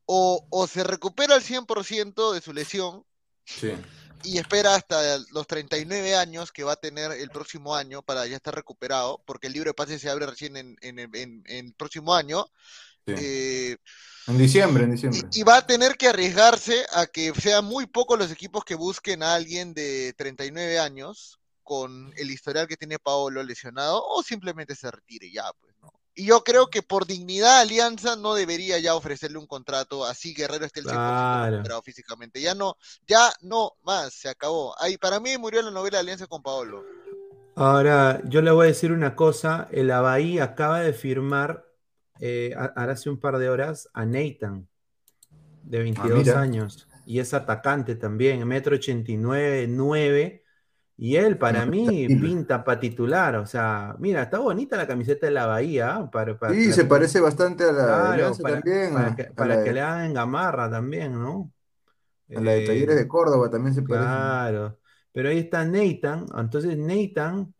o, 0.07 0.47
o 0.51 0.67
se 0.67 0.83
recupera 0.85 1.37
al 1.37 1.43
100% 1.43 2.33
de 2.33 2.41
su 2.41 2.53
lesión 2.53 3.05
Sí. 3.45 3.73
y 4.25 4.39
espera 4.39 4.75
hasta 4.75 5.19
los 5.33 5.47
39 5.47 6.17
años 6.17 6.51
que 6.53 6.65
va 6.65 6.73
a 6.73 6.77
tener 6.77 7.13
el 7.13 7.31
próximo 7.31 7.75
año 7.77 8.03
para 8.03 8.27
ya 8.27 8.37
estar 8.37 8.55
recuperado, 8.55 9.23
porque 9.27 9.47
el 9.47 9.53
libro 9.55 9.71
de 9.71 9.75
pases 9.75 10.01
se 10.03 10.11
abre 10.11 10.27
recién 10.27 10.57
en, 10.57 10.77
en, 10.83 10.99
el- 10.99 11.17
en- 11.17 11.43
en 11.47 11.67
el 11.67 11.75
próximo 11.75 12.15
año. 12.15 12.47
sí. 13.07 13.15
eh, 13.17 13.77
En 14.27 14.39
diciembre, 14.39 14.85
en 14.85 14.91
y, 14.91 14.93
diciembre. 14.93 15.29
y 15.33 15.43
va 15.43 15.57
a 15.59 15.67
tener 15.67 15.97
que 15.97 16.09
arriesgarse 16.09 16.85
a 16.95 17.07
que 17.07 17.33
sean 17.35 17.65
muy 17.65 17.87
pocos 17.87 18.19
los 18.19 18.31
equipos 18.31 18.65
que 18.65 18.75
busquen 18.75 19.23
a 19.23 19.35
alguien 19.35 19.75
de 19.75 20.15
39 20.17 20.79
años 20.79 21.39
con 21.63 22.13
el 22.17 22.31
historial 22.31 22.67
que 22.69 22.77
tiene 22.77 22.99
Paolo 22.99 23.43
lesionado 23.43 24.03
o 24.05 24.23
simplemente 24.23 24.75
se 24.75 24.91
retire 24.91 25.31
ya, 25.33 25.45
pues, 25.61 25.75
¿no? 25.81 25.93
Y 26.15 26.27
yo 26.27 26.43
creo 26.43 26.67
que 26.69 26.83
por 26.83 27.07
dignidad 27.07 27.61
Alianza 27.61 28.17
no 28.17 28.35
debería 28.35 28.79
ya 28.79 28.95
ofrecerle 28.95 29.39
un 29.39 29.47
contrato 29.47 30.05
así 30.05 30.35
Guerrero 30.35 30.67
esté 30.67 30.81
el 30.81 30.87
100% 30.87 30.93
Claro. 30.93 31.51
recuperado 31.53 31.83
físicamente. 31.83 32.41
Ya 32.41 32.55
no, 32.55 32.77
ya 33.07 33.33
no 33.43 33.73
más, 33.85 34.13
se 34.13 34.29
acabó. 34.29 34.75
Ahí 34.81 34.99
para 34.99 35.21
mí 35.21 35.39
murió 35.39 35.63
la 35.63 35.71
novela 35.71 36.01
Alianza 36.01 36.27
con 36.27 36.43
Paolo. 36.43 36.85
Ahora, 37.55 38.21
yo 38.25 38.43
le 38.43 38.51
voy 38.51 38.67
a 38.67 38.69
decir 38.71 38.93
una 38.93 39.15
cosa. 39.15 39.69
El 39.71 39.91
Abahí 39.91 40.39
acaba 40.41 40.81
de 40.81 40.93
firmar 40.93 41.70
eh, 42.21 42.55
ahora 42.57 42.93
hace 42.95 43.11
un 43.11 43.21
par 43.21 43.39
de 43.39 43.51
horas 43.51 43.91
a 43.95 44.07
Nathan, 44.07 44.69
de 45.63 45.79
22 45.81 46.13
mira. 46.25 46.41
años. 46.41 46.89
Y 47.05 47.19
es 47.21 47.35
atacante 47.35 47.97
también, 47.97 48.47
metro 48.47 48.77
89, 48.77 49.67
9. 49.69 50.45
Y 50.97 51.17
él, 51.17 51.39
para 51.39 51.67
mí, 51.67 52.11
pinta 52.11 52.65
para 52.65 52.81
titular. 52.81 53.37
O 53.37 53.47
sea, 53.47 53.97
mira, 53.99 54.23
está 54.25 54.39
bonita 54.39 54.77
la 54.77 54.87
camiseta 54.87 55.27
de 55.27 55.33
la 55.33 55.47
Bahía. 55.47 56.09
Para, 56.13 56.39
para 56.39 56.55
Sí, 56.55 56.73
se 56.73 56.85
parece 56.85 57.21
bastante 57.21 57.65
a 57.65 57.73
la 57.73 57.85
claro, 57.87 58.41
para, 58.41 58.61
también. 58.63 58.93
para 58.93 59.15
que, 59.15 59.25
para 59.35 59.49
la 59.49 59.63
que 59.63 59.73
le 59.73 59.81
hagan 59.81 60.15
gamarra 60.15 60.71
también, 60.71 61.13
¿no? 61.19 61.53
a 62.35 62.41
la 62.41 62.53
de 62.53 62.61
Eh, 62.61 62.65
Talleres 62.65 62.97
de 62.97 63.09
Córdoba 63.09 63.51
también 63.51 63.75
se 63.75 63.83
parece. 63.83 64.29
Claro. 64.45 64.79
Pero 65.13 65.29
ahí 65.29 65.39
está 65.39 65.65
Nathan. 65.65 66.27
Entonces, 66.37 66.77
Nathan. 66.79 67.55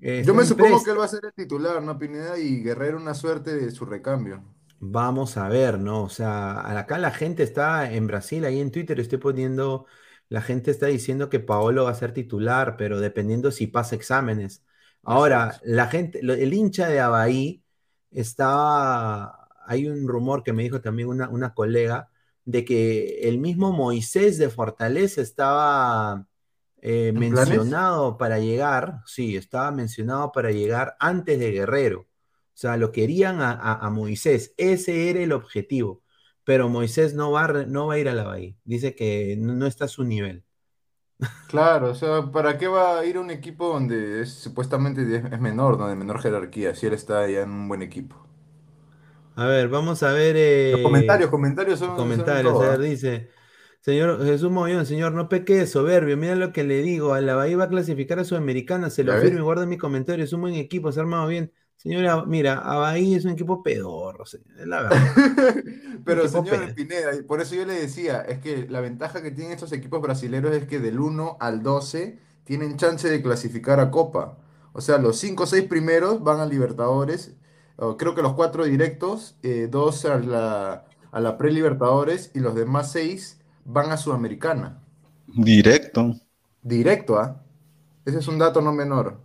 Eh, 0.00 0.22
Yo 0.24 0.34
me 0.34 0.44
supongo 0.44 0.82
que 0.82 0.90
él 0.90 0.98
va 0.98 1.04
a 1.04 1.08
ser 1.08 1.24
el 1.24 1.32
titular, 1.32 1.82
¿no? 1.82 1.98
Pineda 1.98 2.38
y 2.38 2.62
Guerrero 2.62 2.96
una 2.96 3.14
suerte 3.14 3.54
de 3.54 3.70
su 3.70 3.84
recambio. 3.84 4.42
Vamos 4.84 5.36
a 5.36 5.48
ver, 5.48 5.78
¿no? 5.78 6.02
O 6.02 6.08
sea, 6.08 6.76
acá 6.78 6.98
la 6.98 7.12
gente 7.12 7.44
está 7.44 7.92
en 7.92 8.08
Brasil, 8.08 8.44
ahí 8.44 8.60
en 8.60 8.72
Twitter 8.72 8.98
estoy 8.98 9.18
poniendo, 9.18 9.86
la 10.28 10.42
gente 10.42 10.72
está 10.72 10.86
diciendo 10.86 11.28
que 11.28 11.38
Paolo 11.38 11.84
va 11.84 11.90
a 11.90 11.94
ser 11.94 12.12
titular, 12.12 12.76
pero 12.76 12.98
dependiendo 13.00 13.52
si 13.52 13.68
pasa 13.68 13.94
exámenes. 13.94 14.64
Ahora, 15.04 15.60
la 15.62 15.86
gente, 15.86 16.18
el 16.20 16.52
hincha 16.52 16.88
de 16.88 16.98
Abahí 17.00 17.62
estaba, 18.10 19.48
hay 19.66 19.86
un 19.88 20.08
rumor 20.08 20.42
que 20.42 20.52
me 20.52 20.64
dijo 20.64 20.80
también 20.80 21.08
una, 21.08 21.28
una 21.28 21.54
colega, 21.54 22.10
de 22.44 22.64
que 22.64 23.20
el 23.28 23.38
mismo 23.38 23.72
Moisés 23.72 24.36
de 24.38 24.50
Fortaleza 24.50 25.20
estaba 25.22 26.26
eh, 26.82 27.12
mencionado 27.14 28.18
para 28.18 28.38
llegar, 28.40 29.00
sí, 29.06 29.36
estaba 29.36 29.72
mencionado 29.72 30.32
para 30.32 30.52
llegar 30.52 30.96
antes 31.00 31.38
de 31.40 31.52
Guerrero. 31.52 32.00
O 32.02 32.08
sea, 32.56 32.76
lo 32.78 32.92
querían 32.92 33.40
a, 33.42 33.52
a- 33.52 33.86
a 33.86 33.90
Moisés. 33.90 34.54
Ese 34.58 35.10
era 35.10 35.20
el 35.22 35.32
objetivo. 35.32 36.02
Pero 36.44 36.68
Moisés 36.70 37.14
no 37.14 37.32
va, 37.32 37.48
no 37.66 37.86
va 37.88 37.94
a 37.94 37.98
ir 38.00 38.08
a 38.10 38.14
la 38.14 38.24
Bahía. 38.24 38.56
Dice 38.64 38.94
que 38.96 39.36
no, 39.38 39.54
no 39.54 39.66
está 39.66 39.86
a 39.86 39.88
su 39.88 40.04
nivel. 40.04 40.44
Claro, 41.46 41.90
o 41.90 41.94
sea, 41.94 42.32
¿para 42.32 42.56
qué 42.58 42.66
va 42.66 42.98
a 42.98 43.04
ir 43.04 43.16
a 43.16 43.20
un 43.20 43.30
equipo 43.30 43.68
donde 43.68 44.22
es, 44.22 44.32
supuestamente 44.32 45.02
es, 45.16 45.40
menor, 45.40 45.78
¿no? 45.78 45.86
De 45.88 45.94
menor 45.96 46.20
jerarquía, 46.20 46.74
si 46.74 46.86
él 46.86 46.94
está 46.94 47.28
ya 47.28 47.42
en 47.42 47.50
un 47.50 47.68
buen 47.68 47.82
equipo? 47.82 48.26
A 49.34 49.46
ver, 49.46 49.68
vamos 49.68 50.02
a 50.02 50.12
ver. 50.12 50.34
Los 50.70 50.80
eh, 50.80 50.82
comentarios, 50.82 51.30
comentarios 51.30 51.78
son, 51.78 51.88
son 51.88 51.94
comentarios. 51.94 52.60
A 52.60 52.64
¿ah? 52.64 52.70
ver, 52.70 52.80
dice. 52.80 53.30
Señor 53.82 54.24
Jesús 54.24 54.50
Mollón, 54.50 54.86
señor, 54.86 55.12
no 55.12 55.28
peque 55.28 55.56
de 55.56 55.66
soberbio. 55.66 56.16
Mira 56.16 56.36
lo 56.36 56.52
que 56.52 56.64
le 56.64 56.82
digo. 56.82 57.14
A 57.14 57.20
la 57.20 57.34
Bahía 57.34 57.56
va 57.58 57.64
a 57.64 57.68
clasificar 57.68 58.18
a 58.20 58.24
Sudamericana. 58.24 58.90
Se 58.90 59.04
lo 59.04 59.12
¿Ya 59.12 59.20
firmo 59.20 59.40
y 59.40 59.42
guarda 59.42 59.66
mi 59.66 59.76
comentario. 59.78 60.24
Es 60.24 60.32
un 60.32 60.42
buen 60.42 60.54
equipo, 60.54 60.92
se 60.92 61.00
ha 61.00 61.02
armado 61.02 61.26
bien. 61.28 61.52
Señora, 61.76 62.24
mira, 62.24 62.58
a 62.58 62.76
Bahía 62.78 63.18
es 63.18 63.24
un 63.24 63.32
equipo 63.32 63.62
pedorro, 63.62 64.24
señor, 64.24 64.60
es 64.60 64.66
la 64.68 64.82
verdad. 64.82 65.12
Pero 66.04 66.28
señor 66.28 66.66
pe- 66.66 66.74
Pineda, 66.74 67.14
y 67.16 67.22
por 67.22 67.40
eso 67.40 67.54
yo 67.56 67.64
le 67.64 67.74
decía, 67.74 68.20
es 68.22 68.38
que 68.38 68.68
la 68.68 68.80
ventaja 68.80 69.22
que 69.22 69.32
tienen 69.32 69.52
estos 69.52 69.72
equipos 69.72 70.00
brasileños 70.00 70.52
es 70.54 70.66
que 70.66 70.78
del 70.78 71.00
1 71.00 71.36
al 71.40 71.62
12 71.62 72.18
tienen 72.44 72.76
chance 72.76 73.08
de 73.08 73.22
clasificar 73.22 73.80
a 73.80 73.90
Copa. 73.90 74.38
O 74.72 74.80
sea, 74.80 74.98
los 74.98 75.18
5 75.18 75.44
o 75.44 75.46
6 75.46 75.64
primeros 75.64 76.22
van 76.22 76.40
a 76.40 76.46
Libertadores, 76.46 77.34
creo 77.98 78.14
que 78.14 78.22
los 78.22 78.34
4 78.34 78.64
directos, 78.64 79.36
2 79.70 80.04
a 80.06 80.18
la, 80.18 80.84
a 81.10 81.20
la 81.20 81.36
pre-Libertadores 81.38 82.30
y 82.34 82.40
los 82.40 82.54
demás 82.54 82.92
6 82.92 83.38
van 83.64 83.90
a 83.90 83.96
Sudamericana. 83.96 84.78
Directo. 85.26 86.14
Directo, 86.62 87.18
¿ah? 87.18 87.42
Ese 88.04 88.18
es 88.18 88.28
un 88.28 88.38
dato 88.38 88.60
no 88.60 88.72
menor. 88.72 89.18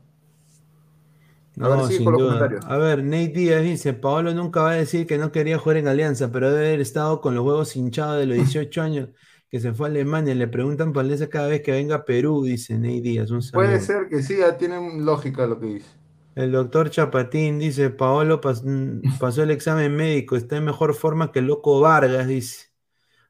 A 1.59 1.67
ver, 1.69 1.77
No, 1.77 1.85
sigue 1.87 1.97
sin 1.97 2.05
con 2.05 2.13
los 2.13 2.21
duda. 2.21 2.33
comentarios. 2.35 2.65
A 2.65 2.77
ver, 2.77 3.03
Nate 3.03 3.27
Díaz 3.29 3.63
dice, 3.63 3.93
Paolo 3.93 4.33
nunca 4.33 4.61
va 4.61 4.71
a 4.71 4.75
decir 4.75 5.07
que 5.07 5.17
no 5.17 5.31
quería 5.31 5.57
jugar 5.57 5.77
en 5.77 5.87
Alianza, 5.87 6.31
pero 6.31 6.51
debe 6.51 6.67
haber 6.67 6.81
estado 6.81 7.19
con 7.19 7.33
los 7.35 7.43
huevos 7.45 7.75
hinchados 7.75 8.19
de 8.19 8.27
los 8.27 8.37
18 8.37 8.81
años 8.81 9.09
que 9.49 9.59
se 9.59 9.73
fue 9.73 9.87
a 9.87 9.89
Alemania. 9.89 10.35
Le 10.35 10.47
preguntan 10.47 10.93
por 10.93 11.01
Alianza 11.03 11.29
cada 11.29 11.47
vez 11.47 11.61
que 11.61 11.71
venga 11.71 11.95
a 11.95 12.05
Perú, 12.05 12.43
dice 12.43 12.75
Nate 12.77 13.01
Díaz. 13.01 13.31
Un 13.31 13.41
Puede 13.51 13.79
ser 13.81 14.07
que 14.07 14.21
sí, 14.21 14.37
ya 14.37 14.55
tienen 14.57 15.03
lógica 15.03 15.47
lo 15.47 15.59
que 15.59 15.65
dice. 15.67 15.87
El 16.35 16.51
doctor 16.51 16.91
Chapatín 16.91 17.57
dice, 17.57 17.89
Paolo 17.89 18.39
pas- 18.39 18.61
mm, 18.63 19.17
pasó 19.17 19.41
el 19.41 19.49
examen 19.49 19.95
médico, 19.95 20.35
está 20.35 20.57
en 20.57 20.65
mejor 20.65 20.93
forma 20.93 21.31
que 21.31 21.39
el 21.39 21.45
loco 21.47 21.79
Vargas, 21.79 22.27
dice. 22.27 22.66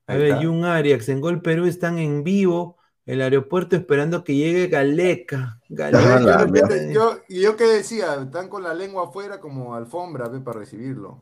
A 0.07 0.15
ver, 0.15 0.31
está. 0.31 0.43
Jun 0.43 0.63
Arias, 0.65 1.09
en 1.09 1.21
Gol 1.21 1.41
Perú 1.41 1.65
están 1.65 1.97
en 1.99 2.23
vivo, 2.23 2.77
el 3.05 3.21
aeropuerto 3.21 3.75
esperando 3.75 4.23
que 4.23 4.35
llegue 4.35 4.67
Galeca. 4.67 5.59
Galeca. 5.69 6.47
yo, 6.91 7.19
y 7.27 7.41
yo 7.41 7.55
qué 7.57 7.65
decía, 7.65 8.15
están 8.15 8.49
con 8.49 8.63
la 8.63 8.73
lengua 8.73 9.05
afuera 9.05 9.39
como 9.39 9.75
alfombra, 9.75 10.29
ve, 10.29 10.39
para 10.39 10.59
recibirlo. 10.59 11.21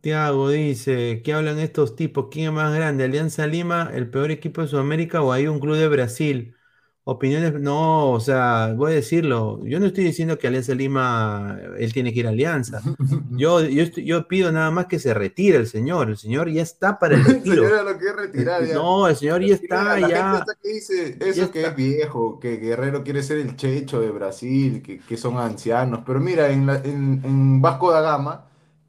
Tiago 0.00 0.48
dice, 0.50 1.22
¿qué 1.24 1.32
hablan 1.32 1.60
estos 1.60 1.94
tipos? 1.94 2.26
¿Quién 2.30 2.48
es 2.48 2.52
más 2.52 2.74
grande? 2.74 3.04
¿Alianza 3.04 3.46
Lima, 3.46 3.88
el 3.94 4.10
peor 4.10 4.32
equipo 4.32 4.60
de 4.60 4.66
Sudamérica 4.68 5.22
o 5.22 5.30
hay 5.32 5.46
un 5.46 5.60
club 5.60 5.76
de 5.76 5.88
Brasil? 5.88 6.56
Opiniones, 7.04 7.60
no, 7.60 8.12
o 8.12 8.20
sea, 8.20 8.74
voy 8.76 8.92
a 8.92 8.94
decirlo, 8.94 9.58
yo 9.64 9.80
no 9.80 9.86
estoy 9.86 10.04
diciendo 10.04 10.38
que 10.38 10.46
Alianza 10.46 10.72
Lima, 10.72 11.58
él 11.76 11.92
tiene 11.92 12.12
que 12.12 12.20
ir 12.20 12.26
a 12.28 12.30
Alianza. 12.30 12.80
Yo, 13.30 13.60
yo, 13.62 13.84
yo 13.86 14.28
pido 14.28 14.52
nada 14.52 14.70
más 14.70 14.86
que 14.86 14.98
se 15.00 15.12
retire 15.14 15.56
el 15.56 15.66
señor, 15.66 16.10
el 16.10 16.16
señor 16.16 16.48
ya 16.50 16.62
está 16.62 16.98
para 17.00 17.16
el 17.16 17.24
retiro. 17.24 17.64
Señora, 17.64 17.82
lo 17.82 17.98
quiere 17.98 18.14
retirar 18.14 18.64
ya. 18.64 18.74
No, 18.74 19.08
el 19.08 19.16
señor 19.16 19.42
ya 19.42 19.54
está, 19.54 19.82
La 19.84 19.94
gente 19.96 20.10
ya. 20.10 20.38
está 20.38 20.54
que 20.62 20.68
dice 20.68 21.16
Ya 21.18 21.26
eso 21.26 21.50
que 21.50 21.58
está. 21.60 21.70
es 21.70 21.76
viejo, 21.76 22.38
que 22.38 22.58
Guerrero 22.58 23.02
quiere 23.02 23.22
ser 23.24 23.38
el 23.38 23.56
checho 23.56 24.00
de 24.00 24.10
Brasil, 24.10 24.80
que, 24.82 25.00
que 25.00 25.16
son 25.16 25.38
ancianos. 25.38 26.00
Pero 26.06 26.20
mira, 26.20 26.50
en, 26.50 26.66
la- 26.66 26.76
en, 26.84 27.20
en 27.24 27.60
Vasco 27.62 27.90
da 27.90 28.00
Gama, 28.02 28.44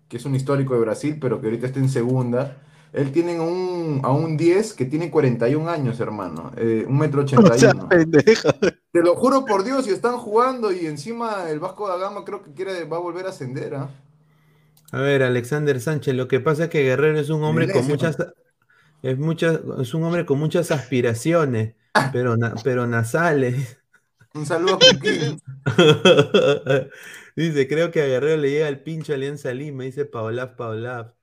que 0.08 0.18
es 0.18 0.26
un 0.26 0.36
histórico 0.36 0.76
de 0.76 0.82
Brasil, 0.82 1.18
pero 1.20 1.40
que 1.42 1.48
ahorita 1.48 1.66
está 1.68 1.80
en 1.80 1.90
segunda, 1.90 2.58
él 2.94 3.12
tiene 3.12 3.40
un, 3.40 4.00
a 4.04 4.12
un 4.12 4.38
10 4.38 4.74
que 4.74 4.86
tiene 4.86 5.10
41 5.12 5.70
años, 5.70 6.00
hermano. 6.00 6.52
Eh, 6.56 6.86
un 6.88 6.98
metro 6.98 7.24
O 7.26 7.28
sea, 7.28 7.72
81. 7.72 7.90
pendeja. 7.90 8.56
Te 8.92 9.02
lo 9.02 9.16
juro 9.16 9.46
por 9.46 9.64
Dios, 9.64 9.88
y 9.88 9.92
están 9.92 10.18
jugando 10.18 10.72
y 10.72 10.86
encima 10.86 11.50
el 11.50 11.60
Vasco 11.60 11.88
da 11.88 11.98
Gama 11.98 12.24
creo 12.24 12.44
que 12.44 12.54
quiere, 12.54 12.86
va 12.86 12.98
a 12.98 13.02
volver 13.02 13.26
a 13.26 13.30
ascender, 13.30 13.76
¿ah? 13.76 13.90
A 14.92 15.00
ver, 15.02 15.24
Alexander 15.24 15.82
Sánchez, 15.82 16.14
lo 16.14 16.28
que 16.28 16.40
pasa 16.40 16.66
es 16.66 16.70
que 16.70 16.84
Guerrero 16.84 17.20
es 17.20 17.32
un 17.32 17.44
hombre 17.44 17.72
con 17.72 17.88
muchas, 17.88 18.16
es 19.02 19.18
muchas, 19.18 19.60
es 19.82 19.94
un 19.96 20.04
hombre 20.04 20.24
con 20.28 20.38
muchas 20.38 20.70
aspiraciones, 20.70 21.74
pero, 22.12 22.38
na- 22.38 22.54
pero 22.64 22.86
nasales. 22.86 23.80
Un 24.36 24.46
saludo 24.46 24.78
a. 24.78 24.80
Dice, 27.36 27.68
creo 27.68 27.90
que 27.90 28.02
a 28.04 28.06
Guerrero 28.06 28.40
le 28.40 28.52
llega 28.52 28.68
el 28.68 28.82
pincho 28.82 29.14
Alianza 29.14 29.52
Lima, 29.54 29.84
dice 29.86 30.06
Paolaf 30.06 30.52
Paolaf. 30.56 31.14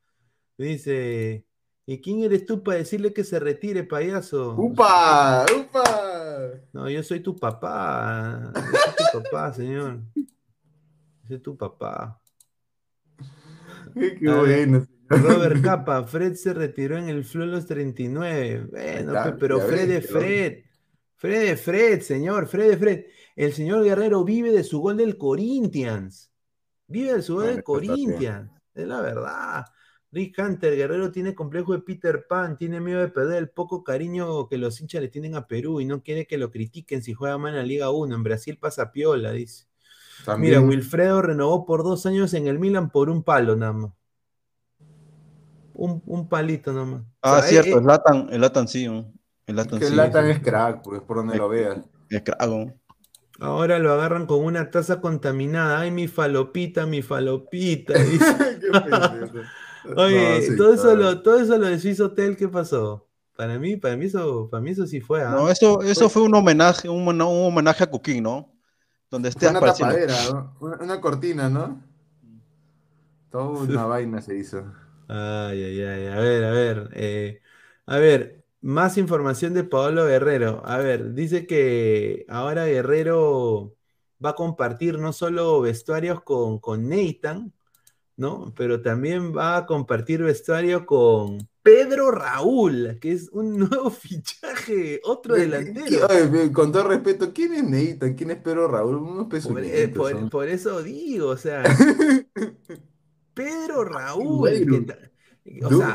Dice, 0.59 1.45
¿y 1.93 2.01
quién 2.01 2.23
eres 2.23 2.47
tú 2.47 2.63
para 2.63 2.79
decirle 2.79 3.13
que 3.13 3.25
se 3.25 3.41
retire, 3.41 3.83
payaso? 3.85 4.55
¡Upa! 4.57 5.45
¡Upa! 5.59 6.51
No, 6.73 6.89
yo 6.89 7.03
soy 7.03 7.21
tu 7.21 7.35
papá. 7.37 8.53
Yo 8.55 8.61
soy 8.63 8.95
tu 9.13 9.23
papá, 9.23 9.53
señor. 9.53 10.01
Yo 10.15 10.25
soy 11.27 11.39
tu 11.41 11.57
papá. 11.57 12.21
Qué, 13.95 14.19
bueno. 14.23 14.87
Robert 15.09 15.61
Capa, 15.63 16.05
Fred 16.05 16.35
se 16.35 16.55
retiró 16.55 16.97
en 16.97 17.09
el 17.09 17.25
Flow 17.25 17.47
los 17.47 17.67
39. 17.67 18.69
Bueno, 18.71 19.13
está, 19.13 19.25
pe- 19.25 19.39
pero 19.41 19.61
Fred 19.61 19.89
ves. 19.89 20.07
Fred. 20.09 20.59
Fred 21.17 21.43
es 21.51 21.61
Fred, 21.61 22.01
señor, 22.03 22.47
Fred 22.47 22.71
es 22.71 22.79
Fred. 22.79 23.05
El 23.35 23.53
señor 23.53 23.83
Guerrero 23.83 24.25
vive 24.25 24.53
de 24.53 24.63
su 24.63 24.81
gol 24.81 24.97
del 24.97 25.19
Corinthians. 25.19 26.31
Vive 26.87 27.15
de 27.15 27.23
su 27.23 27.35
gol 27.35 27.47
del. 27.47 27.65
Corinthians. 27.65 28.51
Es 28.75 28.87
la 28.87 29.01
verdad. 29.01 29.65
Rick 30.13 30.37
Hunter, 30.39 30.75
Guerrero 30.77 31.13
tiene 31.13 31.35
complejo 31.35 31.73
de 31.73 31.81
Peter 31.81 32.27
Pan, 32.29 32.57
tiene 32.57 32.81
miedo 32.81 33.01
de 33.01 33.09
perder 33.09 33.39
el 33.39 33.49
poco 33.51 33.85
cariño 33.85 34.49
que 34.49 34.59
los 34.59 34.81
hinchas 34.81 35.01
le 35.01 35.09
tienen 35.09 35.37
a 35.37 35.47
Perú 35.47 35.81
y 35.81 35.85
no 35.85 36.03
quiere 36.03 36.27
que 36.27 36.37
lo 36.37 36.51
critiquen 36.51 37.03
si 37.03 37.15
juega 37.15 37.39
mal 37.39 37.53
en 37.53 37.59
la 37.59 37.63
Liga 37.63 37.91
1. 37.91 38.15
En 38.15 38.23
Brasil 38.25 38.59
pasa 38.59 38.91
piola, 38.91 39.31
dice. 39.31 39.67
También, 40.25 40.61
Mira, 40.63 40.69
Wilfredo 40.69 41.23
renovó 41.23 41.65
por 41.65 41.85
dos 41.85 42.05
años 42.07 42.35
en 42.35 42.49
el 42.49 42.59
Milan 42.59 42.91
por 42.91 43.09
un 43.09 43.23
palo 43.23 43.55
nada 43.55 43.73
más. 43.73 43.93
Un, 45.75 46.03
un 46.07 46.29
palito 46.29 46.73
nada 46.73 46.85
más. 46.87 47.03
Ah, 47.23 47.39
O 47.39 47.41
sea, 47.43 47.49
cierto, 47.49 47.77
eh, 47.77 47.81
el 47.81 47.87
Latan, 47.87 48.29
el 48.31 48.41
Latan 48.41 48.69
sí, 48.69 48.87
¿no? 48.87 49.13
el 49.47 49.57
Latan 49.57 49.79
que 49.79 49.87
sí. 49.87 49.95
Latan 49.95 50.25
sí. 50.27 50.31
es 50.33 50.41
crack, 50.41 50.83
pues 50.83 51.01
por 51.03 51.19
donde 51.19 51.39
lo 51.39 51.49
veas. 51.49 51.79
Es 52.11 52.23
crack, 52.23 52.47
¿no? 52.49 52.75
Ahora 53.39 53.79
lo 53.79 53.93
agarran 53.93 54.27
con 54.27 54.45
una 54.45 54.71
taza 54.71 55.01
contaminada. 55.01 55.81
Ay, 55.81 55.91
mi 55.91 56.09
falopita, 56.09 56.85
mi 56.85 57.01
falopita. 57.01 57.95
dice. 57.95 58.61
Qué. 58.61 59.41
Oye, 59.97 60.17
No, 60.17 60.41
sí, 60.43 60.57
todo, 60.57 60.75
eso 60.75 60.95
lo, 60.97 61.23
todo 61.23 61.41
eso 61.41 61.57
lo 61.59 61.67
de 61.67 61.79
Swiss 61.79 62.01
Hotel, 62.01 62.37
¿qué 62.37 62.49
pasó? 62.49 63.09
Para 63.37 63.59
mí, 63.59 63.77
para 63.77 63.97
mí 63.97 64.07
eso, 64.07 64.49
para 64.51 64.61
mí 64.63 64.71
eso 64.71 64.87
sí 64.87 65.01
fue, 65.01 65.23
¿ah? 65.23 65.37
No, 65.37 65.49
eso, 65.49 65.83
eso 65.83 66.09
fue 66.11 66.23
un 66.23 66.35
homenaje, 66.35 66.89
un, 66.89 67.05
homen- 67.07 67.23
un 67.27 67.47
homenaje 67.47 67.85
a 67.85 67.91
Cuquín, 67.91 68.23
¿no? 68.25 68.53
Donde 69.11 69.29
esté 69.29 69.49
una 69.49 69.63
tapadera, 69.65 70.23
¿no? 70.23 70.57
Una, 70.61 70.77
una 70.79 71.01
cortina, 71.01 71.49
¿no? 71.49 71.83
Toda 73.31 73.49
una 73.49 73.87
vaina 73.87 74.21
se 74.21 74.37
hizo. 74.37 74.65
Ay, 75.09 75.63
ay, 75.65 75.83
ay. 75.83 76.07
A 76.09 76.17
ver, 76.21 76.45
a 76.45 76.51
ver. 76.53 76.91
eh, 76.95 77.43
a 77.87 77.99
ver, 77.99 78.45
más 78.61 78.97
información 78.99 79.55
de 79.55 79.65
Paolo 79.65 80.07
Guerrero. 80.07 80.63
A 80.65 80.79
ver, 80.79 81.15
dice 81.15 81.47
que 81.47 82.25
ahora 82.29 82.67
Guerrero 82.67 83.75
va 84.25 84.31
a 84.31 84.35
compartir 84.35 84.99
no 84.99 85.13
solo 85.13 85.61
vestuarios 85.61 86.23
con, 86.23 86.61
con 86.61 86.89
Nathan, 86.89 87.53
¿no? 88.21 88.53
Pero 88.55 88.83
también 88.83 89.35
va 89.37 89.57
a 89.57 89.67
compartir 89.67 90.23
vestuario 90.23 90.85
con 90.85 91.49
Pedro 91.63 92.11
Raúl, 92.11 92.99
que 93.01 93.13
es 93.13 93.31
un 93.31 93.59
nuevo 93.59 93.91
fichaje, 93.91 95.01
otro 95.05 95.35
¿Qué- 95.35 95.41
delantero. 95.43 96.07
oye, 96.07 96.53
con 96.53 96.71
todo 96.71 96.87
respeto, 96.89 97.33
¿quién 97.33 97.55
es 97.55 97.65
Nathan? 97.65 98.15
¿Quién 98.15 98.31
es 98.33 98.37
Pedro 98.37 98.69
Raúl? 98.69 98.97
Unos 98.97 99.27
Por, 99.47 99.65
eh, 99.65 99.89
por- 100.31 100.49
eso 100.49 100.83
digo, 100.83 101.29
o 101.29 101.37
sea, 101.39 101.63
Pedro 103.35 103.85
Raúl, 103.85 104.51
que 104.51 104.81
ta- 104.83 104.99
o 105.67 105.79
sea, 105.79 105.95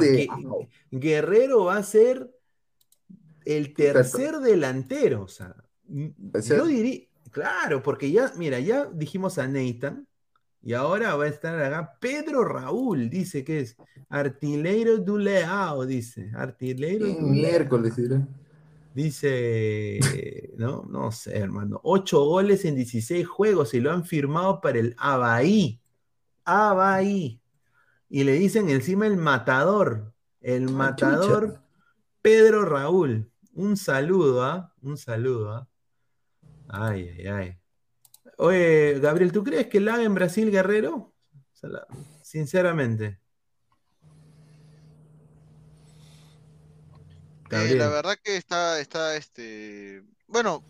Guerrero 0.92 1.66
va 1.66 1.78
a 1.78 1.84
ser 1.84 2.30
el 3.46 3.74
tercer 3.76 4.40
delantero, 4.40 5.22
o 5.24 5.28
sea, 5.28 5.56
m- 5.88 6.14
O 6.34 6.42
sea- 6.42 6.58
yo 6.58 6.66
diría, 6.66 7.02
claro, 7.32 7.84
porque 7.84 8.10
ya, 8.12 8.34
mira, 8.38 8.60
ya 8.60 8.86
dijimos 8.92 9.38
a 9.38 9.48
Nathan, 9.48 10.08
y 10.66 10.74
ahora 10.74 11.16
va 11.16 11.24
a 11.26 11.28
estar 11.28 11.62
acá 11.62 11.98
Pedro 12.02 12.44
Raúl, 12.44 13.10
dice 13.10 13.44
que 13.46 13.60
es 13.62 13.78
Artilheiro 14.10 14.98
do 14.98 15.18
Leao, 15.18 15.86
dice, 15.86 16.32
Artilheiro 16.36 17.06
¿Qué 17.06 17.14
do 17.14 17.20
Leao. 17.22 17.30
miércoles? 17.30 17.94
Dice, 18.94 20.00
no, 20.58 20.84
no 20.90 21.12
sé, 21.12 21.38
hermano. 21.38 21.80
Ocho 21.84 22.24
goles 22.26 22.64
en 22.66 22.76
16 22.76 23.28
juegos 23.28 23.74
y 23.74 23.80
lo 23.82 23.92
han 23.92 24.06
firmado 24.06 24.62
para 24.62 24.80
el 24.80 24.96
Abaí. 24.98 25.82
Abaí. 26.46 27.42
Y 28.10 28.24
le 28.24 28.34
dicen 28.34 28.70
encima 28.70 29.06
el 29.08 29.18
matador. 29.18 30.14
El 30.42 30.70
Ah, 30.70 30.72
matador 30.72 31.48
chucha. 31.48 31.64
Pedro 32.22 32.66
Raúl. 32.66 33.30
Un 33.54 33.76
saludo, 33.78 34.44
¿ah? 34.44 34.74
Un 34.82 34.98
saludo, 34.98 35.52
¿ah? 35.52 35.68
Ay, 36.68 37.10
ay, 37.20 37.28
ay. 37.28 37.58
Oye, 38.38 39.00
Gabriel, 39.00 39.32
¿tú 39.32 39.44
crees 39.44 39.68
que 39.68 39.80
la 39.80 39.96
haga 39.96 40.04
en 40.04 40.16
Brasil 40.16 40.52
Guerrero? 40.52 41.14
Sinceramente. 42.22 43.20
Eh, 47.52 47.76
la 47.76 47.88
verdad 47.90 48.18
que 48.22 48.36
está, 48.36 48.80
está, 48.80 49.16
este, 49.16 50.04
bueno, 50.28 50.64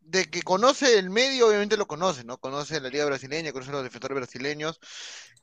de 0.00 0.26
que 0.26 0.42
conoce 0.42 0.98
el 0.98 1.08
medio, 1.08 1.48
obviamente 1.48 1.76
lo 1.76 1.86
conoce, 1.86 2.24
¿no? 2.24 2.38
Conoce 2.38 2.80
la 2.80 2.90
liga 2.90 3.04
brasileña, 3.06 3.52
conoce 3.52 3.70
a 3.70 3.74
los 3.74 3.84
defensores 3.84 4.16
brasileños, 4.16 4.78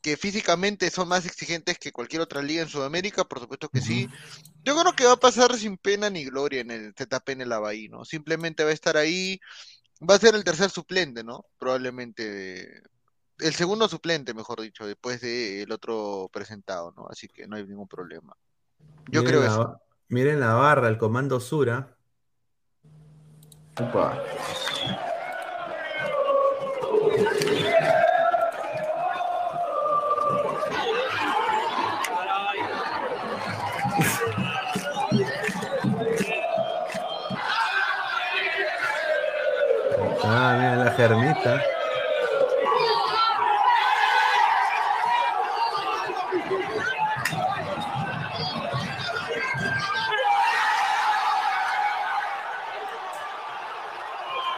que 0.01 0.17
físicamente 0.17 0.89
son 0.89 1.07
más 1.07 1.25
exigentes 1.25 1.79
que 1.79 1.91
cualquier 1.91 2.21
otra 2.21 2.41
liga 2.41 2.61
en 2.61 2.69
Sudamérica, 2.69 3.23
por 3.23 3.39
supuesto 3.39 3.69
que 3.69 3.81
sí. 3.81 4.07
Yo 4.63 4.79
creo 4.79 4.93
que 4.93 5.05
va 5.05 5.13
a 5.13 5.19
pasar 5.19 5.57
sin 5.57 5.77
pena 5.77 6.09
ni 6.09 6.25
gloria 6.25 6.61
en 6.61 6.71
el 6.71 6.93
ZP 6.93 7.29
en 7.29 7.41
el 7.41 7.51
Avaí, 7.51 7.87
¿no? 7.87 8.05
Simplemente 8.05 8.63
va 8.63 8.69
a 8.69 8.73
estar 8.73 8.97
ahí, 8.97 9.39
va 10.09 10.15
a 10.15 10.19
ser 10.19 10.35
el 10.35 10.43
tercer 10.43 10.69
suplente, 10.69 11.23
¿no? 11.23 11.45
Probablemente 11.57 12.29
de- 12.29 12.83
el 13.39 13.53
segundo 13.55 13.87
suplente, 13.87 14.33
mejor 14.33 14.61
dicho, 14.61 14.85
después 14.85 15.19
del 15.21 15.71
otro 15.71 16.29
presentado, 16.31 16.93
¿no? 16.95 17.07
Así 17.09 17.27
que 17.27 17.47
no 17.47 17.55
hay 17.55 17.65
ningún 17.65 17.87
problema. 17.87 18.35
Yo 19.07 19.21
Miren 19.21 19.25
creo 19.25 19.41
la, 19.41 19.47
eso. 19.47 19.81
Miren 20.09 20.39
la 20.39 20.53
barra, 20.53 20.87
el 20.89 20.97
comando 20.97 21.39
Sura. 21.39 21.95
Upa. 23.79 24.21
La. 40.97 41.61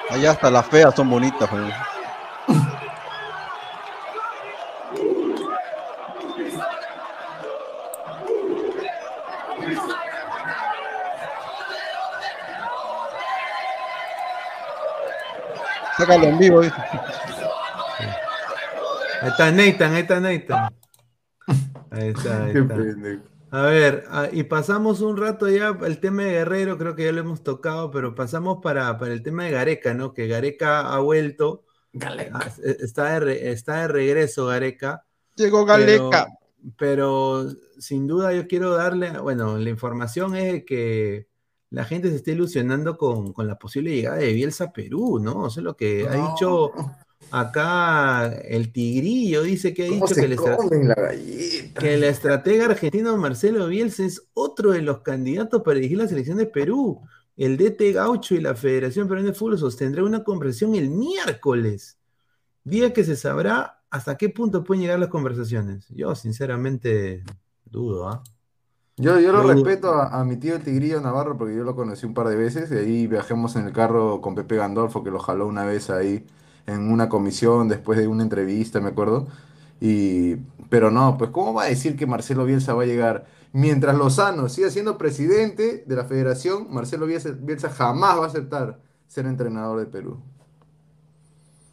Allá 0.10 0.32
hasta 0.32 0.52
las 0.52 0.66
feas 0.68 0.94
son 0.96 1.10
bonitas, 1.10 1.50
güey. 1.50 1.93
Sácalo 16.04 16.26
en 16.28 16.38
vivo, 16.38 16.60
dice. 16.62 16.76
Ahí 19.22 19.30
está 19.30 19.52
Nathan, 19.52 19.94
ahí 19.94 20.02
está 20.02 20.20
Nathan. 20.20 20.70
Ahí 21.92 22.08
está, 22.10 22.44
ahí 22.44 22.54
está. 22.58 22.76
A 23.52 23.62
ver, 23.68 24.04
ah, 24.10 24.28
y 24.32 24.44
pasamos 24.44 25.00
un 25.00 25.16
rato 25.16 25.48
ya 25.48 25.78
el 25.86 26.00
tema 26.00 26.24
de 26.24 26.32
Guerrero, 26.32 26.78
creo 26.78 26.94
que 26.96 27.06
ya 27.06 27.12
lo 27.14 27.22
hemos 27.22 27.42
tocado, 27.42 27.90
pero 27.90 28.16
pasamos 28.16 28.58
para, 28.62 28.98
para 28.98 29.14
el 29.14 29.24
tema 29.24 29.46
de 29.46 29.52
Gareca, 29.52 29.94
¿no? 29.94 30.14
Que 30.14 30.28
Gareca 30.28 30.94
ha 30.94 31.00
vuelto, 31.00 31.64
ah, 32.02 32.48
e- 32.64 32.78
está 32.82 33.18
de, 33.20 33.52
está 33.52 33.82
de 33.84 33.88
regreso 33.88 34.48
Gareca. 34.48 35.06
Llegó 35.36 35.66
Pero, 35.66 36.10
Galeca. 36.10 36.28
pero 36.78 37.46
sin 37.80 38.08
duda 38.08 38.34
yo 38.34 38.46
quiero 38.48 38.72
darle, 38.76 39.12
bueno, 39.20 39.58
la 39.58 39.70
información 39.70 40.36
es 40.36 40.52
de 40.52 40.66
que 40.66 41.28
la 41.74 41.86
gente 41.86 42.10
se 42.10 42.18
está 42.18 42.30
ilusionando 42.30 43.00
con, 43.00 43.34
con 43.34 43.48
la 43.48 43.58
posible 43.58 43.90
llegada 43.90 44.18
de 44.18 44.32
Bielsa 44.32 44.66
a 44.66 44.72
Perú, 44.72 45.18
¿no? 45.20 45.48
Eso 45.48 45.60
es 45.60 45.64
lo 45.64 45.76
que 45.76 46.08
ha 46.08 46.30
dicho 46.30 46.72
acá 47.32 48.28
el 48.28 48.72
Tigrillo, 48.72 49.42
dice 49.42 49.74
que 49.74 49.86
ha 49.86 49.90
¿Cómo 49.90 50.06
dicho 50.06 50.14
que 50.14 50.26
el, 50.26 50.88
la 50.88 50.94
galleta? 50.94 51.82
que 51.82 51.94
el 51.96 52.04
estratega 52.04 52.66
argentino 52.66 53.18
Marcelo 53.18 53.66
Bielsa 53.66 54.06
es 54.06 54.22
otro 54.36 54.72
de 54.72 54.84
los 54.84 55.00
candidatos 55.00 55.64
para 55.64 55.78
dirigir 55.78 55.98
la 55.98 56.08
selección 56.08 56.38
de 56.38 56.46
Perú. 56.46 57.02
El 57.36 57.58
DT 57.58 57.92
Gaucho 57.92 58.36
y 58.36 58.42
la 58.42 58.54
Federación 58.54 59.08
Peruana 59.08 59.30
de 59.30 59.36
Fútbol 59.36 59.58
sostendrán 59.58 60.06
una 60.06 60.24
conversación 60.24 60.76
el 60.76 60.92
miércoles, 60.92 61.98
día 62.64 62.94
que 62.94 63.04
se 63.04 63.16
sabrá 63.16 63.82
hasta 63.90 64.16
qué 64.16 64.30
punto 64.30 64.64
pueden 64.64 64.84
llegar 64.84 65.00
las 65.00 65.10
conversaciones. 65.10 65.88
Yo, 65.90 66.14
sinceramente, 66.14 67.24
dudo, 67.66 68.10
¿ah? 68.10 68.24
Yo, 68.98 69.20
yo 69.20 69.32
lo 69.32 69.42
Yo- 69.44 69.54
respeto 69.54 69.94
a, 69.94 70.20
a 70.20 70.24
mi 70.24 70.38
tío 70.38 70.56
el 70.56 70.64
Tigrillo 70.64 71.02
Navarro 71.02 71.38
porque 71.38 71.56
yo 71.56 71.64
lo 71.64 71.76
conocí 71.76 72.06
un 72.06 72.14
par 72.14 72.28
de 72.28 72.36
veces 72.36 72.72
y 72.72 72.76
ahí 72.76 73.08
viajamos 73.08 73.56
en 73.56 73.66
el 73.66 73.74
carro 73.74 74.22
con 74.22 74.36
Pepe 74.36 74.56
Gandolfo 74.58 75.04
que 75.04 75.10
lo 75.12 75.20
jaló 75.20 75.48
una 75.48 75.66
vez 75.66 75.90
ahí 75.90 76.26
en 76.68 76.92
una 76.92 77.10
comisión 77.10 77.68
después 77.68 77.98
de 77.98 78.08
una 78.08 78.24
entrevista, 78.24 78.80
me 78.82 78.90
acuerdo. 78.90 79.28
Y, 79.82 80.36
pero 80.70 80.92
no, 80.92 81.18
pues 81.18 81.32
¿cómo 81.32 81.54
va 81.54 81.64
a 81.64 81.66
decir 81.68 81.96
que 81.98 82.06
Marcelo 82.06 82.46
Bielsa 82.46 82.74
va 82.76 82.84
a 82.84 82.86
llegar? 82.86 83.26
Mientras 83.52 83.96
Lozano 83.98 84.48
siga 84.50 84.70
siendo 84.70 84.98
presidente 84.98 85.84
de 85.88 85.96
la 85.96 86.06
federación, 86.06 86.68
Marcelo 86.72 87.06
Bielsa, 87.08 87.32
Bielsa 87.32 87.70
jamás 87.70 88.20
va 88.20 88.24
a 88.26 88.28
aceptar 88.28 88.80
ser 89.08 89.26
entrenador 89.26 89.80
de 89.80 89.86
Perú. 89.88 90.22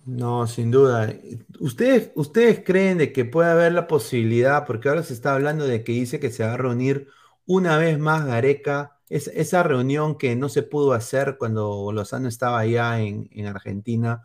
No, 0.05 0.47
sin 0.47 0.71
duda. 0.71 1.15
¿Ustedes, 1.61 2.11
¿Ustedes 2.15 2.63
creen 2.65 2.99
de 2.99 3.13
que 3.13 3.25
puede 3.27 3.51
haber 3.51 3.73
la 3.73 3.87
posibilidad, 3.87 4.67
porque 4.67 4.89
ahora 4.89 5.03
se 5.03 5.13
está 5.13 5.35
hablando 5.35 5.67
de 5.67 5.85
que 5.85 5.93
dice 5.93 6.19
que 6.19 6.31
se 6.31 6.43
va 6.45 6.55
a 6.55 6.57
reunir 6.57 7.09
una 7.47 7.77
vez 7.79 7.99
más 7.99 8.25
Gareca, 8.27 8.99
es, 9.09 9.29
esa 9.29 9.63
reunión 9.63 10.17
que 10.19 10.35
no 10.37 10.49
se 10.49 10.63
pudo 10.63 10.93
hacer 10.95 11.37
cuando 11.39 11.93
Lozano 11.93 12.29
estaba 12.29 12.61
allá 12.61 13.01
en, 13.01 13.29
en 13.33 13.47
Argentina, 13.47 14.23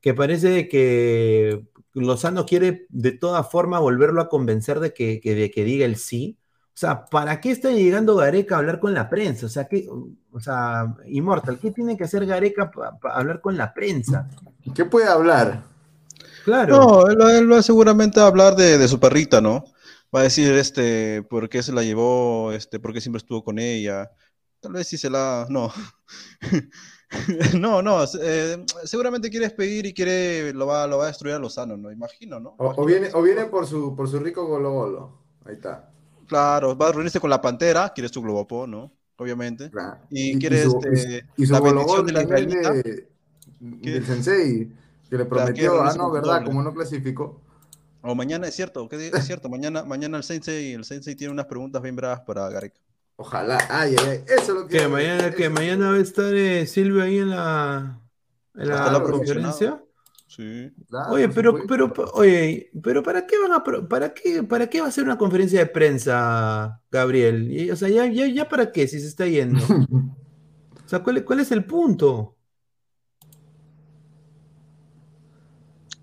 que 0.00 0.14
parece 0.14 0.68
que 0.68 1.64
Lozano 1.94 2.46
quiere 2.46 2.86
de 2.90 3.12
todas 3.12 3.50
formas 3.50 3.80
volverlo 3.80 4.22
a 4.22 4.28
convencer 4.30 4.80
de 4.80 4.94
que- 4.94 5.20
de 5.22 5.50
que 5.50 5.64
diga 5.64 5.86
el 5.86 5.96
sí. 5.96 6.38
O 6.74 6.76
sea, 6.76 7.04
¿para 7.06 7.40
qué 7.40 7.52
está 7.52 7.70
llegando 7.70 8.16
Gareca 8.16 8.56
a 8.56 8.58
hablar 8.58 8.80
con 8.80 8.94
la 8.94 9.08
prensa? 9.08 9.46
O 9.46 9.48
sea, 9.48 9.66
¿qué, 9.68 9.88
o 10.32 10.40
sea, 10.40 10.94
Immortal, 11.06 11.58
¿qué 11.60 11.70
tiene 11.70 11.96
que 11.96 12.04
hacer 12.04 12.26
Gareca 12.26 12.70
para 12.70 13.14
hablar 13.14 13.40
con 13.40 13.56
la 13.56 13.72
prensa? 13.72 14.28
¿Qué 14.74 14.84
puede 14.84 15.06
hablar? 15.08 15.62
Claro. 16.44 16.74
No, 16.76 17.06
él, 17.08 17.20
va- 17.20 17.38
él 17.38 17.50
va 17.52 17.62
seguramente 17.62 18.20
a 18.20 18.26
hablar 18.26 18.56
de, 18.56 18.78
de 18.78 18.88
su 18.88 18.98
perrita, 18.98 19.40
¿no? 19.40 19.64
Va 20.14 20.20
a 20.20 20.22
decir, 20.24 20.52
este, 20.54 21.22
por 21.22 21.48
qué 21.48 21.62
se 21.62 21.72
la 21.72 21.82
llevó, 21.82 22.52
este, 22.52 22.78
por 22.80 22.92
qué 22.92 23.00
siempre 23.00 23.18
estuvo 23.18 23.44
con 23.44 23.58
ella. 23.58 24.10
Tal 24.60 24.72
vez 24.72 24.88
sí 24.88 24.98
se 24.98 25.10
la... 25.10 25.46
No. 25.50 25.72
No, 27.60 27.80
no, 27.80 28.02
eh, 28.20 28.64
seguramente 28.84 29.30
quiere 29.30 29.46
despedir 29.46 29.86
y 29.86 29.94
quiere, 29.94 30.52
lo 30.52 30.66
va, 30.66 30.86
lo 30.88 30.98
va 30.98 31.04
a 31.04 31.06
destruir 31.08 31.36
a 31.36 31.38
Lozano, 31.38 31.76
¿no? 31.76 31.92
Imagino, 31.92 32.40
¿no? 32.40 32.56
O, 32.58 32.74
o 32.82 32.84
viene, 32.84 33.10
o 33.14 33.22
viene 33.22 33.44
por 33.46 33.66
su, 33.66 33.94
por 33.94 34.08
su 34.08 34.18
rico 34.18 34.46
golo 34.46 34.72
golo. 34.72 35.18
Ahí 35.44 35.54
está. 35.54 35.93
Claro, 36.26 36.76
va 36.76 36.88
a 36.88 36.92
reunirse 36.92 37.20
con 37.20 37.30
la 37.30 37.40
Pantera, 37.40 37.92
quiere 37.94 38.08
su 38.08 38.22
Globopó, 38.22 38.66
¿no? 38.66 38.92
Obviamente. 39.16 39.70
Claro. 39.70 39.98
Y 40.10 40.38
quiere, 40.38 40.62
su, 40.64 40.80
este, 40.90 41.26
y 41.36 41.46
su 41.46 41.52
la 41.52 41.60
bendición 41.60 42.06
de 42.06 42.12
la 42.12 42.22
israelita. 42.22 42.72
de- 42.72 43.08
del 43.60 44.04
sensei, 44.04 44.72
que 45.08 45.16
le 45.18 45.26
Claro, 45.26 45.28
prometió, 45.28 45.70
ah, 45.72 45.74
reunirse 45.76 45.98
no, 45.98 46.10
verdad, 46.10 46.32
doble. 46.34 46.46
como 46.46 46.62
no 46.62 46.74
clasificó. 46.74 47.40
O 48.02 48.14
mañana, 48.14 48.46
es 48.48 48.54
cierto, 48.54 48.88
¿qué 48.88 48.98
di- 48.98 49.10
es 49.14 49.24
cierto, 49.24 49.48
mañana, 49.48 49.84
mañana 49.84 50.18
el 50.18 50.24
Sensei, 50.24 50.72
el 50.74 50.84
Sensei 50.84 51.14
tiene 51.14 51.32
unas 51.32 51.46
preguntas 51.46 51.80
bien 51.80 51.96
bravas 51.96 52.20
para 52.20 52.48
Gareca. 52.50 52.78
Ojalá, 53.16 53.58
ay, 53.70 53.96
ay, 53.98 54.06
ay, 54.08 54.24
eso 54.26 54.42
es 54.42 54.48
lo 54.48 54.66
que... 54.66 54.76
¿Qué, 54.78 54.88
mañana, 54.88 55.28
eso 55.28 55.36
que 55.36 55.48
mañana 55.48 55.90
va 55.90 55.96
a 55.96 56.00
estar 56.00 56.34
eh, 56.34 56.66
Silvio 56.66 57.02
ahí 57.02 57.18
en 57.18 57.30
la, 57.30 58.00
en 58.54 58.68
la 58.68 59.02
conferencia? 59.02 59.82
Sí. 60.34 60.72
Claro, 60.88 61.12
Oye, 61.12 61.28
pero, 61.28 61.64
pero, 61.68 61.92
oye, 62.14 62.70
pero 62.82 63.02
¿para 63.02 63.24
qué 63.26 63.38
van 63.38 63.52
a, 63.52 63.62
pro- 63.62 63.88
para 63.88 64.12
qué, 64.14 64.42
para 64.42 64.68
qué 64.68 64.80
va 64.80 64.88
a 64.88 64.90
ser 64.92 65.04
una 65.04 65.18
conferencia 65.18 65.60
de 65.60 65.66
prensa, 65.66 66.80
Gabriel? 66.90 67.52
Y, 67.52 67.70
o 67.70 67.76
sea, 67.76 67.88
ya, 67.88 68.06
ya, 68.06 68.26
ya 68.26 68.48
para 68.48 68.72
qué 68.72 68.88
si 68.88 68.98
se 69.00 69.06
está 69.08 69.26
yendo. 69.26 69.64
O 70.84 70.88
sea, 70.88 71.02
¿cuál, 71.02 71.16
es- 71.18 71.22
cuál 71.22 71.40
es 71.40 71.50
el 71.50 71.64
punto? 71.64 72.36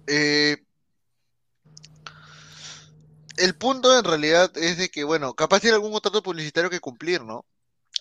Eh, 0.08 0.58
el 3.38 3.56
punto 3.56 3.98
en 3.98 4.04
realidad 4.04 4.52
es 4.58 4.78
de 4.78 4.90
que, 4.90 5.04
bueno, 5.04 5.34
capaz 5.34 5.60
tiene 5.62 5.76
algún 5.76 5.92
contrato 5.92 6.22
publicitario 6.24 6.70
que 6.70 6.80
cumplir, 6.80 7.24
¿no? 7.24 7.46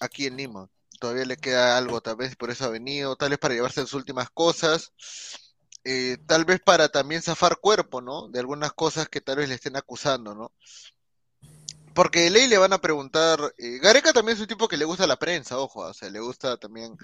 Aquí 0.01 0.27
en 0.27 0.37
Lima. 0.37 0.69
Todavía 0.99 1.25
le 1.25 1.37
queda 1.37 1.77
algo, 1.79 2.01
tal 2.01 2.17
vez 2.17 2.37
por 2.37 2.51
eso 2.51 2.65
ha 2.65 2.69
venido, 2.69 3.17
tal 3.17 3.31
vez 3.31 3.39
para 3.39 3.55
llevarse 3.55 3.81
sus 3.83 3.95
últimas 3.95 4.29
cosas, 4.31 4.93
eh, 5.93 6.19
tal 6.25 6.45
vez 6.45 6.61
para 6.61 6.89
también 6.89 7.21
zafar 7.21 7.57
cuerpo, 7.57 8.01
¿no? 8.01 8.29
De 8.29 8.39
algunas 8.39 8.73
cosas 8.73 9.09
que 9.09 9.21
tal 9.21 9.39
vez 9.39 9.49
le 9.49 9.57
estén 9.57 9.77
acusando, 9.77 10.37
¿no? 10.37 10.53
Porque 11.95 12.21
de 12.21 12.31
ley 12.31 12.47
le 12.47 12.59
van 12.59 12.73
a 12.73 12.81
preguntar, 12.81 13.41
eh, 13.59 13.79
Gareca 13.83 14.13
también 14.13 14.37
es 14.37 14.41
un 14.41 14.47
tipo 14.47 14.69
que 14.69 14.77
le 14.77 14.85
gusta 14.85 15.09
la 15.09 15.19
prensa, 15.19 15.59
ojo, 15.59 15.81
o 15.81 15.93
sea, 15.93 16.09
le 16.09 16.21
gusta 16.21 16.57
también 16.59 16.97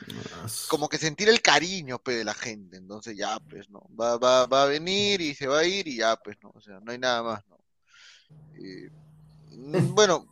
como 0.69 0.89
que 0.89 0.99
sentir 0.99 1.29
el 1.29 1.43
cariño 1.43 1.99
pues, 1.99 2.19
de 2.19 2.25
la 2.25 2.35
gente. 2.35 2.77
Entonces 2.77 3.17
ya, 3.17 3.41
pues, 3.41 3.69
¿no? 3.71 3.89
Va, 4.01 4.19
va, 4.19 4.47
va 4.47 4.63
a 4.63 4.67
venir 4.67 5.21
y 5.21 5.35
se 5.35 5.49
va 5.49 5.59
a 5.59 5.65
ir 5.65 5.89
y 5.89 5.97
ya, 5.97 6.15
pues, 6.15 6.37
¿no? 6.41 6.53
O 6.55 6.61
sea, 6.61 6.79
no 6.79 6.93
hay 6.93 6.99
nada 6.99 7.25
más, 7.25 7.45
¿no? 7.49 7.59
Eh, 8.55 8.91
mm, 9.51 9.95
bueno, 9.97 10.29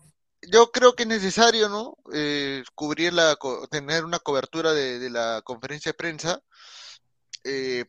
yo 0.48 0.70
creo 0.70 0.94
que 0.94 1.02
es 1.02 1.08
necesario, 1.08 1.68
¿no? 1.68 1.96
Eh, 2.12 2.62
cubrir 2.76 3.12
la, 3.12 3.36
tener 3.68 4.04
una 4.04 4.20
cobertura 4.20 4.72
de, 4.72 5.00
de 5.00 5.10
la 5.10 5.42
conferencia 5.44 5.90
de 5.90 5.94
prensa, 5.94 6.40
eh, 7.42 7.86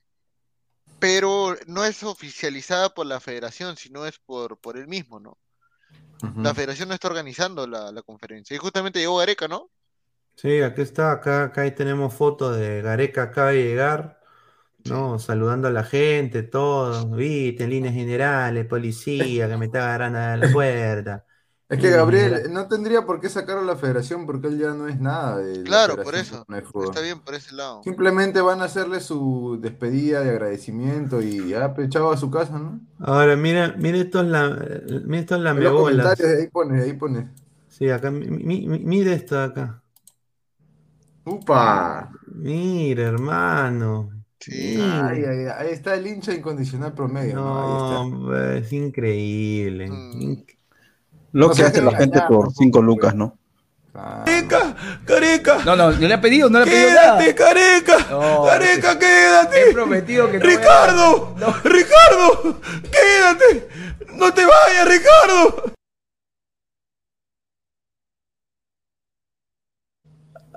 pero 1.00 1.56
no 1.68 1.86
es 1.86 2.04
oficializada 2.04 2.90
por 2.94 3.06
la 3.06 3.20
federación, 3.20 3.78
sino 3.78 4.06
es 4.06 4.20
por, 4.20 4.60
por 4.60 4.78
él 4.78 4.88
mismo, 4.88 5.20
¿no? 5.20 5.38
La 6.42 6.54
federación 6.54 6.90
no 6.90 6.96
está 6.96 7.08
organizando 7.08 7.68
la, 7.68 7.92
la 7.92 8.02
conferencia. 8.02 8.56
Y 8.56 8.58
justamente 8.58 9.00
llegó 9.00 9.18
Gareca, 9.18 9.48
¿no? 9.48 9.70
Sí, 10.36 10.62
aquí 10.62 10.82
está, 10.82 11.12
acá, 11.14 11.46
acá 11.46 11.62
ahí 11.62 11.72
tenemos 11.72 12.14
fotos 12.14 12.58
de 12.58 12.82
Gareca 12.82 13.24
acaba 13.24 13.52
de 13.52 13.64
llegar, 13.64 14.20
¿no? 14.86 15.20
Saludando 15.20 15.68
a 15.70 15.72
la 15.72 15.84
gente, 15.84 16.44
todo, 16.44 17.10
viste, 17.12 17.66
en 17.66 17.72
líneas 17.72 17.94
generales, 17.96 18.68
policía, 18.68 19.50
que 19.50 19.58
me 19.58 19.66
está 19.68 19.80
agarrando 19.96 20.20
a 20.20 20.38
la 20.38 20.52
puerta. 20.52 21.26
Es 21.68 21.80
que 21.80 21.90
Gabriel 21.90 22.44
no 22.54 22.68
tendría 22.68 23.08
por 23.08 23.20
qué 23.20 23.28
sacarlo 23.28 23.64
a 23.64 23.66
la 23.66 23.76
federación 23.76 24.28
porque 24.28 24.48
él 24.48 24.60
ya 24.60 24.76
no 24.76 24.88
es 24.88 25.00
nada 25.00 25.38
de 25.38 25.58
la 25.58 25.64
Claro, 25.64 25.96
por 26.04 26.14
eso. 26.14 26.46
Está 26.84 27.02
bien 27.02 27.20
por 27.22 27.34
ese 27.34 27.56
lado. 27.56 27.82
Simplemente 27.84 28.40
van 28.42 28.62
a 28.62 28.66
hacerle 28.66 29.00
su 29.00 29.58
despedida 29.60 30.22
de 30.22 30.30
agradecimiento 30.30 31.24
y 31.24 31.50
ya, 31.50 31.74
pues, 31.74 31.90
chao 31.90 32.12
a 32.12 32.18
su 32.18 32.30
casa, 32.30 32.60
¿no? 32.60 32.82
Ahora, 33.00 33.36
mira, 33.36 33.74
mira 33.80 33.98
estos, 33.98 34.26
la, 34.28 34.50
mira 35.06 35.22
estos 35.22 35.40
lamebolas. 35.40 36.20
ahí 36.22 36.48
pone, 36.50 36.84
ahí 36.84 36.94
pone. 36.94 37.30
Sí, 37.68 37.90
acá, 37.90 38.12
mi- 38.12 38.28
mi- 38.28 38.68
mi- 38.68 38.80
mira 38.80 39.14
esto 39.14 39.36
de 39.36 39.44
acá. 39.46 39.82
¡Upa! 41.26 42.12
Mira, 42.28 43.04
hermano. 43.04 44.12
Sí. 44.40 44.76
Mira. 44.78 45.08
Ay, 45.08 45.24
ay, 45.24 45.38
ay, 45.40 45.46
ahí 45.58 45.74
está 45.74 45.96
el 45.96 46.06
hincha 46.06 46.32
incondicional 46.32 46.94
promedio, 46.94 47.36
¿no? 47.38 47.60
Ahí 47.60 48.38
está. 48.38 48.58
Es 48.60 48.72
increíble. 48.72 49.90
Mm. 49.90 50.44
Lo 51.36 51.50
No 51.50 51.54
que 51.54 51.64
hace 51.64 51.82
la 51.82 51.92
gente 51.98 52.22
por 52.30 52.46
por 52.46 52.54
5 52.54 52.80
favor. 52.80 52.86
lucas, 52.86 53.14
¿no? 53.14 53.38
Claro. 53.92 54.24
Careca. 55.06 55.60
No, 55.66 55.76
no, 55.76 55.92
yo 55.92 56.08
le 56.08 56.16
he 56.16 56.18
pedido, 56.18 56.50
no 56.50 56.60
le 56.60 56.66
he 56.66 56.70
pedido 56.70 56.90
nada. 56.94 57.18
Quédate, 57.20 57.36
Careca. 57.36 57.98
No, 58.10 58.44
Careca, 58.46 58.92
He 58.94 59.00
quédate. 59.00 59.74
prometido 59.74 60.32
que 60.32 60.40
no 60.40 60.46
a- 60.46 60.48
Ricardo. 60.48 61.36
No. 61.38 61.54
Ricardo. 61.66 62.62
Quédate. 62.90 63.68
No 64.14 64.34
te 64.34 64.46
vayas, 64.46 64.88
Ricardo. 64.88 65.74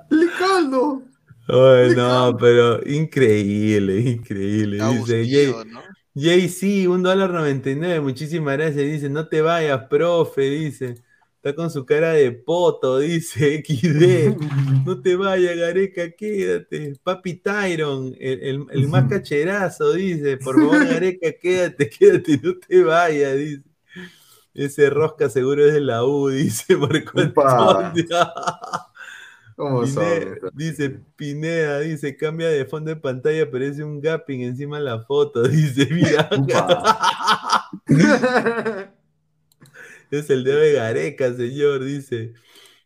¡Licaldo! 0.09 1.03
Ay, 1.47 1.95
no, 1.95 2.37
pero 2.37 2.79
increíble, 2.87 3.99
increíble. 3.99 4.77
Dice 4.77 5.25
Jay, 5.27 5.45
Abusivo, 5.47 5.65
¿no? 5.65 5.81
JC, 6.19 6.87
un 6.89 7.03
dólar 7.03 7.31
noventa 7.31 7.69
y 7.69 7.75
nueve, 7.75 7.99
muchísimas 8.01 8.57
gracias. 8.57 8.83
Dice, 8.85 9.09
no 9.09 9.27
te 9.27 9.41
vayas, 9.41 9.85
profe, 9.89 10.41
dice. 10.49 10.95
Está 11.37 11.55
con 11.55 11.71
su 11.71 11.85
cara 11.85 12.11
de 12.11 12.31
poto, 12.33 12.99
dice 12.99 13.63
XD. 13.65 14.35
No 14.85 15.01
te 15.01 15.15
vayas, 15.15 15.55
Gareca, 15.55 16.11
quédate. 16.11 16.95
Papi 17.03 17.35
Tyron, 17.35 18.15
el, 18.19 18.39
el- 18.43 18.65
el 18.71 18.87
más 18.87 19.05
cacherazo, 19.09 19.93
dice. 19.93 20.37
Por 20.37 20.55
favor, 20.55 20.85
Gareca, 20.85 21.31
quédate, 21.41 21.89
quédate, 21.89 22.39
no 22.43 22.53
te 22.57 22.83
vayas, 22.83 23.37
dice. 23.37 23.63
Ese 24.53 24.89
rosca 24.89 25.29
seguro 25.29 25.65
es 25.65 25.73
de 25.73 25.81
la 25.81 26.03
U, 26.03 26.27
dice 26.29 26.75
Marco. 26.75 27.19
Antonio. 27.19 28.05
¿Cómo 29.59 29.85
son? 29.85 30.39
Dice 30.53 31.01
Pineda, 31.17 31.81
dice, 31.81 32.15
cambia 32.15 32.47
de 32.47 32.63
fondo 32.63 32.91
de 32.91 32.95
pantalla, 32.95 33.43
aparece 33.43 33.83
un 33.83 33.99
gapping 33.99 34.43
encima 34.43 34.77
de 34.77 34.85
la 34.85 35.01
foto, 35.01 35.43
dice, 35.49 35.85
mira, 35.91 36.29
es 40.11 40.29
el 40.29 40.45
dedo 40.45 40.61
de 40.61 40.71
Gareca, 40.71 41.33
señor, 41.33 41.83
dice. 41.83 42.31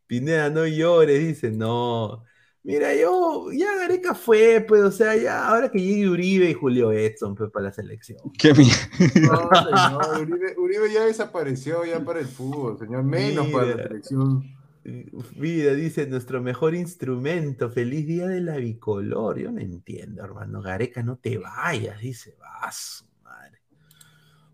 Pineda, 0.08 0.50
no 0.50 0.66
llores, 0.66 1.20
dice, 1.20 1.52
no. 1.52 2.24
Mira, 2.64 2.96
yo, 2.96 3.52
ya 3.52 3.78
Gareca 3.78 4.16
fue, 4.16 4.66
pues, 4.68 4.82
o 4.82 4.92
sea, 4.92 5.16
ya, 5.16 5.50
ahora 5.50 5.70
que 5.70 5.80
llegue 5.80 6.10
Uribe 6.10 6.50
y 6.50 6.54
Julio 6.56 6.92
Edson, 6.92 7.36
pues, 7.36 7.52
para 7.52 7.66
la 7.66 7.72
selección. 7.72 8.18
Qué 8.36 8.52
mi- 8.56 8.72
No, 9.22 9.48
señor, 9.52 10.22
Uribe, 10.22 10.56
Uribe 10.58 10.92
ya 10.92 11.06
desapareció 11.06 11.86
ya 11.86 12.04
para 12.04 12.20
el 12.20 12.26
fútbol, 12.26 12.80
señor, 12.80 13.04
menos 13.04 13.46
para 13.50 13.68
la 13.68 13.84
selección. 13.84 14.63
Vida, 14.84 15.74
dice, 15.74 16.06
nuestro 16.08 16.42
mejor 16.42 16.76
instrumento, 16.76 17.70
feliz 17.70 18.06
día 18.06 18.28
de 18.28 18.42
la 18.42 18.58
bicolor. 18.58 19.38
Yo 19.40 19.52
no 19.52 19.62
entiendo, 19.62 20.24
hermano. 20.24 20.62
Gareca, 20.62 21.02
no 21.04 21.18
te 21.18 21.38
vayas, 21.38 22.00
dice, 22.02 22.36
vas, 22.40 23.06
madre. 23.24 23.62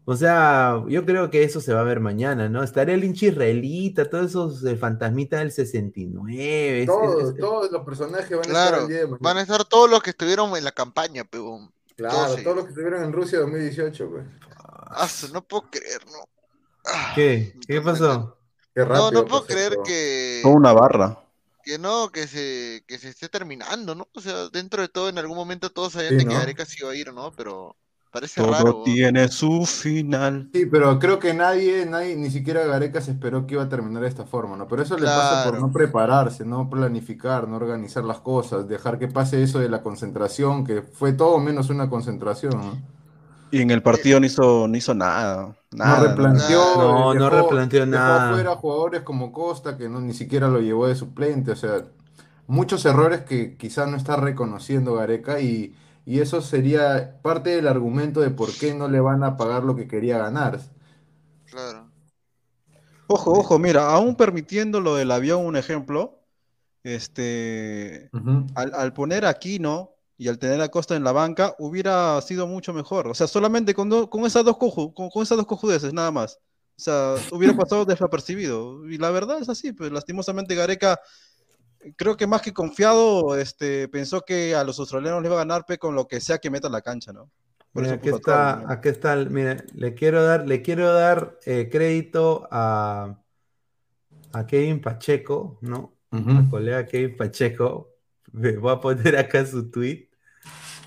O 0.06 0.16
sea, 0.16 0.84
yo 0.88 1.06
creo 1.06 1.30
que 1.30 1.44
eso 1.44 1.62
se 1.62 1.74
va 1.74 1.82
a 1.82 1.84
ver 1.84 2.00
mañana, 2.00 2.48
¿no? 2.50 2.64
Estará 2.64 2.94
el 2.94 3.04
hincha 3.04 3.28
israelita, 3.28 4.10
todos 4.10 4.28
esos 4.28 4.64
eh, 4.66 4.76
fantasmitas 4.76 5.40
del 5.40 5.52
69. 5.52 6.82
es- 6.82 6.88
Todos, 6.88 7.24
es- 7.24 7.30
es- 7.30 7.38
todos 7.38 7.72
los 7.72 7.86
personajes 7.86 8.30
van 8.30 8.40
a 8.40 8.42
estar 8.42 8.68
Claro, 8.70 8.82
el 8.84 8.88
día 8.88 8.98
de 9.00 9.04
mañana. 9.06 9.20
van 9.22 9.38
a 9.38 9.42
estar 9.42 9.66
todos 9.66 9.90
los 9.90 10.02
que 10.02 10.10
estuvieron 10.12 10.56
en 10.56 10.64
la 10.64 10.72
campaña, 10.72 11.24
pero 11.30 11.70
Claro, 11.96 12.16
todos 12.16 12.44
todos 12.44 12.56
los 12.56 12.66
que 12.66 12.70
estuvieron 12.70 13.04
en 13.04 13.14
Rusia 13.14 13.40
2018, 13.40 14.10
pues. 14.10 15.32
no 15.34 15.44
puedo 15.44 15.70
creer, 15.70 16.02
no. 16.06 16.28
Ah, 16.86 17.12
¿Qué? 17.14 17.56
¿Qué 17.68 17.82
pasó? 17.82 18.39
Qué 18.80 18.86
No, 18.92 19.12
rápido 19.12 19.12
no 19.12 19.26
puedo 19.26 19.46
creer 19.46 19.82
que, 19.84 20.56
una 20.56 20.74
barra. 20.74 21.18
que 21.64 21.78
no, 21.78 22.12
que 22.12 22.28
se, 22.28 22.84
que 22.88 22.98
se 23.00 23.10
esté 23.10 23.30
terminando, 23.30 23.96
¿no? 23.96 24.10
O 24.14 24.22
sea, 24.22 24.50
dentro 24.50 24.82
de 24.82 24.90
todo, 24.90 25.10
en 25.10 25.18
algún 25.18 25.38
momento 25.38 25.72
todos 25.72 25.94
sabían 25.94 26.16
Sí, 26.16 26.16
de 26.18 26.26
que 26.26 26.36
¿no? 26.36 26.36
Gareca 26.36 26.66
se 26.66 26.78
iba 26.84 26.92
a 26.92 26.96
ir, 26.96 27.14
¿no? 27.14 27.32
Pero 27.36 27.78
parece 28.12 28.42
Todo 28.42 28.44
raro. 28.44 28.84
tiene 28.84 29.28
su 29.28 29.68
final. 29.68 30.52
Sí, 30.52 30.66
pero 30.66 30.98
creo 30.98 31.20
que 31.20 31.34
nadie, 31.36 31.86
nadie, 31.86 32.16
ni 32.16 32.32
siquiera 32.32 32.66
Gareca 32.66 33.02
se 33.02 33.12
esperó 33.12 33.46
que 33.46 33.54
iba 33.54 33.64
a 33.64 33.70
terminar 33.70 34.02
de 34.02 34.08
esta 34.10 34.26
forma, 34.26 34.58
¿no? 34.58 34.68
Pero 34.68 34.82
eso 34.82 34.98
le 34.98 35.08
pasa 35.08 35.40
por 35.40 35.60
no 35.60 35.72
prepararse, 35.72 36.44
no 36.44 36.70
planificar, 36.72 37.48
no 37.48 37.58
organizar 37.58 38.04
las 38.04 38.20
cosas, 38.20 38.68
dejar 38.68 38.98
que 38.98 39.08
pase 39.08 39.44
eso 39.44 39.60
de 39.60 39.70
la 39.70 39.84
concentración, 39.84 40.66
que 40.66 40.82
fue 40.82 41.14
todo 41.14 41.38
menos 41.40 41.70
una 41.70 41.88
concentración, 41.88 42.66
¿no? 42.66 42.82
Y 43.52 43.62
en 43.62 43.72
el 43.72 43.82
partido 43.82 44.20
no 44.20 44.26
hizo, 44.26 44.68
no 44.68 44.78
hizo 44.78 44.94
nada. 44.94 45.56
nada 45.72 45.98
no 45.98 46.08
replanteó, 46.08 46.64
No, 46.76 47.14
no 47.14 47.30
replanteó 47.30 47.86
dejó 47.90 48.22
nada. 48.22 48.22
fuera 48.22 48.56
jugadores 48.56 49.02
como 49.04 49.32
Costa, 49.32 49.78
que 49.78 49.90
no, 49.90 50.02
ni 50.02 50.14
siquiera 50.14 50.48
lo 50.48 50.60
llevó 50.62 50.88
de 50.88 50.96
suplente, 50.96 51.52
o 51.52 51.56
sea, 51.56 51.86
muchos 52.48 52.86
errores 52.86 53.22
que 53.24 53.58
quizás 53.58 53.90
no 53.90 53.98
está 53.98 54.16
reconociendo 54.18 54.96
Gareca 54.96 55.40
y, 55.42 55.76
y 56.06 56.20
eso 56.20 56.42
sería 56.42 57.20
parte 57.22 57.52
del 57.52 57.68
argumento 57.68 58.22
de 58.22 58.32
por 58.32 58.58
qué 58.58 58.74
no 58.76 58.88
le 58.90 59.00
van 59.02 59.24
a 59.24 59.38
pagar 59.38 59.64
lo 59.64 59.76
que 59.76 59.88
quería 59.88 60.18
ganar. 60.20 60.60
Claro. 61.46 61.92
Ojo, 63.08 63.32
ojo, 63.40 63.58
mira, 63.60 63.90
aún 63.92 64.16
permitiendo 64.16 64.80
lo 64.82 64.96
del 64.96 65.12
avión, 65.12 65.46
un 65.46 65.56
ejemplo, 65.58 66.24
este, 66.84 68.14
al, 68.56 68.74
al 68.76 68.94
poner 68.94 69.26
a 69.26 69.30
Aquino 69.30 69.99
y 70.20 70.30
al 70.30 70.40
tener 70.40 70.62
a 70.62 70.70
Costa 70.70 70.98
en 70.98 71.06
la 71.06 71.14
banca, 71.14 71.56
hubiera 71.60 72.22
sido 72.22 72.48
mucho 72.48 72.74
mejor. 72.74 73.08
O 73.10 73.16
sea, 73.16 73.28
solamente 73.28 73.74
con, 73.76 73.90
do- 73.90 74.10
con 74.12 74.26
esas 74.28 74.46
dos 74.46 74.58
coju- 74.58 74.94
con, 74.94 75.10
con 75.10 75.24
esas 75.24 75.38
dos 75.40 75.48
cojudeces, 75.48 75.94
nada 75.94 76.12
más. 76.12 76.40
O 76.78 76.82
sea, 76.84 77.16
hubiera 77.32 77.56
pasado 77.56 77.86
desapercibido. 77.86 78.88
Y 78.90 79.00
la 79.00 79.12
verdad 79.12 79.40
es 79.42 79.50
así, 79.50 79.74
pues 79.74 79.92
lastimosamente 79.94 80.56
Gareca, 80.56 81.00
creo 81.98 82.18
que 82.18 82.28
más 82.28 82.42
que 82.42 82.54
confiado, 82.54 83.36
este, 83.38 83.88
pensó 83.90 84.22
que 84.22 84.56
a 84.56 84.64
los 84.64 84.80
australianos 84.80 85.22
le 85.22 85.28
iba 85.30 85.36
a 85.36 85.40
ganar 85.40 85.66
pe, 85.66 85.78
con 85.78 85.96
lo 85.96 86.08
que 86.08 86.20
sea 86.22 86.40
que 86.40 86.50
meta 86.50 86.68
en 86.68 86.74
la 86.74 86.82
cancha, 86.82 87.14
¿no? 87.14 87.32
Por 87.74 87.84
Mira, 87.84 87.86
eso 87.86 87.96
aquí 87.96 88.10
a 88.10 88.10
está, 88.10 88.52
¿no? 88.56 88.74
aquí 88.74 88.90
está, 88.90 89.16
mire, 89.16 89.64
le 89.74 89.94
quiero 89.94 90.24
dar, 90.24 90.48
le 90.48 90.62
quiero 90.62 90.92
dar 90.94 91.40
eh, 91.46 91.70
crédito 91.72 92.48
a, 92.52 93.22
a 94.32 94.46
Kevin 94.46 94.82
Pacheco, 94.82 95.58
¿no? 95.62 95.98
Ujú. 96.12 96.32
Al 96.34 96.48
colega 96.48 96.86
Kevin 96.86 97.16
Pacheco. 97.18 97.96
Me 98.32 98.58
voy 98.58 98.72
a 98.74 98.80
poner 98.80 99.18
acá 99.18 99.46
su 99.46 99.70
tweet. 99.72 100.09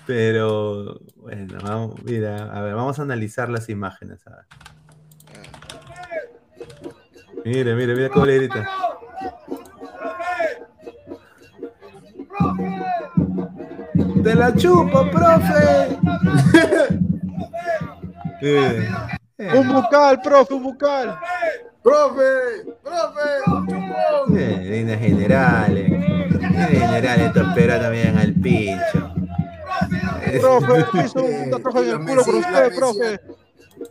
Pero 0.05 0.99
bueno, 1.15 1.57
vamos, 1.63 2.03
mira, 2.03 2.51
a 2.53 2.61
ver, 2.61 2.75
vamos 2.75 2.99
a 2.99 3.03
analizar 3.03 3.49
las 3.49 3.69
imágenes. 3.69 4.25
A 4.27 4.31
ver. 4.31 4.45
Mire, 7.45 7.75
mire, 7.75 7.95
mira 7.95 8.09
cómo 8.09 8.25
le 8.25 8.35
grita. 8.35 8.67
¡Te 14.23 14.35
la 14.35 14.55
chupo, 14.55 15.09
profe! 15.11 15.99
Un 19.53 19.73
bucal, 19.73 20.21
profe, 20.21 20.53
un 20.53 20.63
bucal. 20.63 21.19
¡Profe! 21.81 22.63
¡Profe! 22.81 23.29
Eh, 24.37 24.69
líneas 24.69 24.99
generales. 24.99 25.89
Líneas 25.89 26.69
generales, 26.69 27.27
estos 27.27 27.53
peruanos 27.53 27.91
miran 27.91 28.17
al 28.17 28.33
pincho. 28.33 29.02
Profe, 30.39 30.85
hizo 31.05 31.19
Eh, 31.19 31.41
un 31.45 31.51
tatuaje 31.51 31.79
en 31.79 31.85
los 31.87 31.99
el 31.99 32.05
culo 32.05 32.23
por 32.25 32.33
Messi- 32.35 32.39
usted, 32.39 32.63
los 32.69 32.77
profe. 32.77 33.19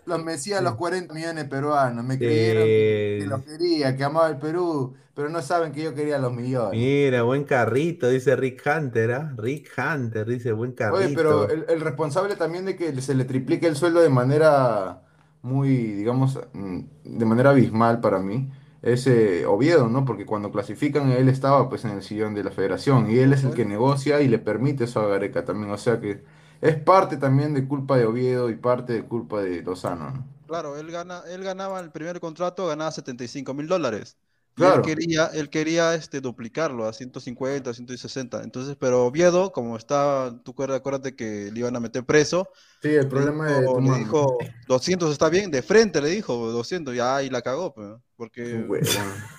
Los 0.06 0.24
Mesías, 0.24 0.62
los 0.62 0.74
40 0.76 1.12
millones 1.12 1.44
de 1.44 1.44
peruanos, 1.50 2.04
me 2.04 2.16
creyeron 2.16 2.64
que, 2.64 3.18
que 3.20 3.26
los 3.26 3.42
quería, 3.42 3.96
que 3.96 4.04
amaba 4.04 4.28
el 4.28 4.38
Perú, 4.38 4.94
pero 5.14 5.28
no 5.28 5.42
saben 5.42 5.72
que 5.72 5.82
yo 5.82 5.94
quería 5.94 6.18
los 6.18 6.32
millones. 6.32 6.72
Mira, 6.80 7.22
buen 7.24 7.44
carrito, 7.44 8.08
dice 8.08 8.34
Rick 8.36 8.62
Hunter, 8.64 9.12
¿ah? 9.12 9.34
Rick 9.36 9.70
Hunter 9.76 10.26
dice 10.26 10.52
buen 10.52 10.72
carrito. 10.72 11.04
Oye, 11.04 11.14
pero 11.14 11.48
el, 11.50 11.66
el 11.68 11.80
responsable 11.80 12.36
también 12.36 12.64
de 12.64 12.76
que 12.76 12.98
se 13.02 13.14
le 13.14 13.24
triplique 13.24 13.66
el 13.66 13.76
sueldo 13.76 14.00
de 14.00 14.08
manera 14.08 15.02
muy, 15.42 15.68
digamos, 15.76 16.38
mm, 16.52 16.80
de 17.04 17.24
manera 17.26 17.50
abismal 17.50 18.00
para 18.00 18.18
mí, 18.20 18.48
es 18.82 19.06
eh, 19.06 19.46
Oviedo, 19.46 19.88
¿no? 19.88 20.04
Porque 20.04 20.26
cuando 20.26 20.50
clasifican 20.50 21.10
él 21.12 21.28
estaba 21.28 21.68
pues 21.68 21.84
en 21.84 21.92
el 21.92 22.02
sillón 22.02 22.34
de 22.34 22.44
la 22.44 22.50
federación 22.50 23.10
y 23.10 23.18
él 23.18 23.32
es 23.32 23.44
el 23.44 23.54
que 23.54 23.64
negocia 23.64 24.20
y 24.20 24.28
le 24.28 24.38
permite 24.38 24.84
eso 24.84 25.00
a 25.00 25.06
Gareca 25.08 25.44
también, 25.44 25.70
o 25.70 25.78
sea 25.78 26.00
que 26.00 26.24
es 26.60 26.76
parte 26.76 27.16
también 27.16 27.54
de 27.54 27.66
culpa 27.66 27.96
de 27.96 28.06
Oviedo 28.06 28.50
y 28.50 28.56
parte 28.56 28.92
de 28.94 29.04
culpa 29.04 29.42
de 29.42 29.62
Lozano, 29.62 30.10
¿no? 30.10 30.26
Claro, 30.46 30.76
él, 30.76 30.90
gana, 30.90 31.22
él 31.28 31.42
ganaba 31.42 31.80
el 31.80 31.90
primer 31.90 32.20
contrato, 32.20 32.66
ganaba 32.66 32.90
75 32.92 33.54
mil 33.54 33.66
dólares. 33.68 34.18
Y 34.54 34.64
Claro. 34.64 34.68
él 34.68 34.80
quería, 34.82 35.26
él 35.28 35.48
quería 35.50 35.94
este, 35.94 36.20
duplicarlo 36.20 36.84
a 36.86 36.92
150, 36.92 37.72
160. 37.74 38.42
Entonces, 38.42 38.76
pero 38.78 39.06
Oviedo, 39.06 39.50
como 39.52 39.76
está, 39.76 40.38
tú 40.44 40.52
acuérdate, 40.52 40.78
acuérdate 40.78 41.16
que 41.16 41.50
le 41.52 41.60
iban 41.60 41.74
a 41.76 41.80
meter 41.80 42.04
preso, 42.04 42.48
Sí, 42.82 42.88
el 42.94 43.08
le 43.10 43.20
problema 43.20 43.46
de 43.46 43.68
dijo, 43.68 43.80
le 43.80 43.90
dijo, 43.92 44.56
200 44.66 45.12
está 45.12 45.28
bien, 45.30 45.50
de 45.50 45.62
frente 45.62 46.00
le 46.02 46.08
dijo, 46.10 46.34
200, 46.52 46.94
ya 46.96 47.16
ahí 47.16 47.30
la 47.30 47.42
cagó, 47.42 47.74
porque 48.16 48.66
Huevón. 48.68 49.32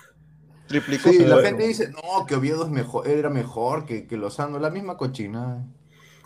triplicó 0.66 1.12
Sí, 1.12 1.24
la 1.26 1.38
gente 1.38 1.66
dice, 1.66 1.90
no, 1.90 2.26
que 2.26 2.34
Oviedo 2.36 2.64
es 2.64 2.70
mejor, 2.70 3.06
era 3.08 3.30
mejor 3.30 3.84
que, 3.86 4.06
que 4.06 4.16
Lozano, 4.16 4.58
la 4.58 4.70
misma 4.70 4.96
cochina. 4.96 5.66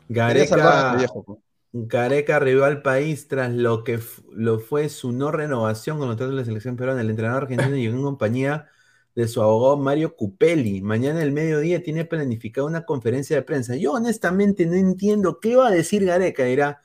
Gareca, 0.09 0.85
viejo. 0.89 1.43
Gareca 1.73 2.37
arribó 2.37 2.65
al 2.65 2.83
país 2.83 3.29
tras 3.29 3.53
lo 3.53 3.85
que 3.85 4.01
lo 4.33 4.59
fue 4.59 4.89
su 4.89 5.13
no 5.13 5.31
renovación 5.31 5.99
con 5.99 6.09
los 6.09 6.17
de 6.19 6.29
la 6.29 6.45
selección 6.45 6.77
peruana. 6.77 7.03
El 7.03 7.11
entrenador 7.11 7.45
argentino 7.45 7.77
llegó 7.77 7.97
en 7.97 8.03
compañía 8.03 8.69
de 9.21 9.27
su 9.27 9.43
abogado 9.43 9.77
Mario 9.77 10.15
Cupelli. 10.15 10.81
Mañana 10.81 11.23
al 11.23 11.33
mediodía 11.33 11.83
tiene 11.83 12.05
planificada 12.05 12.67
una 12.69 12.85
conferencia 12.85 13.35
de 13.35 13.43
prensa. 13.43 13.75
Yo 13.75 13.93
honestamente 13.95 14.65
no 14.65 14.75
entiendo 14.75 15.41
qué 15.41 15.57
va 15.57 15.67
a 15.67 15.71
decir 15.73 16.05
Gareca. 16.05 16.45
Dirá, 16.45 16.81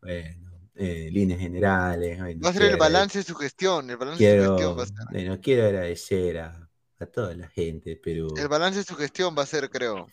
bueno, 0.00 0.50
eh, 0.76 1.10
líneas 1.12 1.40
generales. 1.40 2.18
bueno, 2.18 2.40
Va 2.42 2.48
a 2.48 2.52
ser 2.54 2.62
el 2.62 2.68
quiero- 2.68 2.80
balance 2.84 3.18
de 3.18 3.24
su 3.24 3.34
gestión. 3.34 3.90
El 3.90 3.98
balance 3.98 4.24
de 4.24 4.30
su 4.30 4.34
Quiero, 4.38 4.56
gestión 4.56 4.78
va 4.78 4.82
a 4.82 4.86
ser. 4.86 4.96
bueno, 5.12 5.38
quiero 5.42 5.64
agradecer 5.66 6.38
a, 6.38 6.70
a 7.00 7.04
toda 7.06 7.34
la 7.34 7.48
gente 7.48 7.90
de 7.90 7.96
Perú. 7.96 8.32
El 8.34 8.48
balance 8.48 8.78
de 8.78 8.84
su 8.84 8.94
gestión 8.96 9.34
va 9.38 9.42
a 9.42 9.46
ser, 9.46 9.68
creo. 9.68 10.06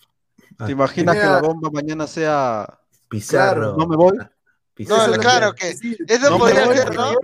a 0.58 0.66
¿Te 0.66 0.74
imaginas 0.74 1.16
que 1.16 1.22
la 1.24 1.40
bomba 1.42 1.70
mañana 1.72 2.06
sea, 2.06 2.80
Pizarro. 3.08 3.78
no 3.78 3.88
me 3.88 3.96
voy? 3.96 4.18
Pizarro. 4.74 5.16
No, 5.16 5.22
claro 5.22 5.54
que 5.56 5.74
Sí, 5.74 5.96
eso 6.06 6.30
No 6.32 6.38
podría 6.38 6.66
voy, 6.66 6.76
ser, 6.76 6.94
¿no? 6.96 7.16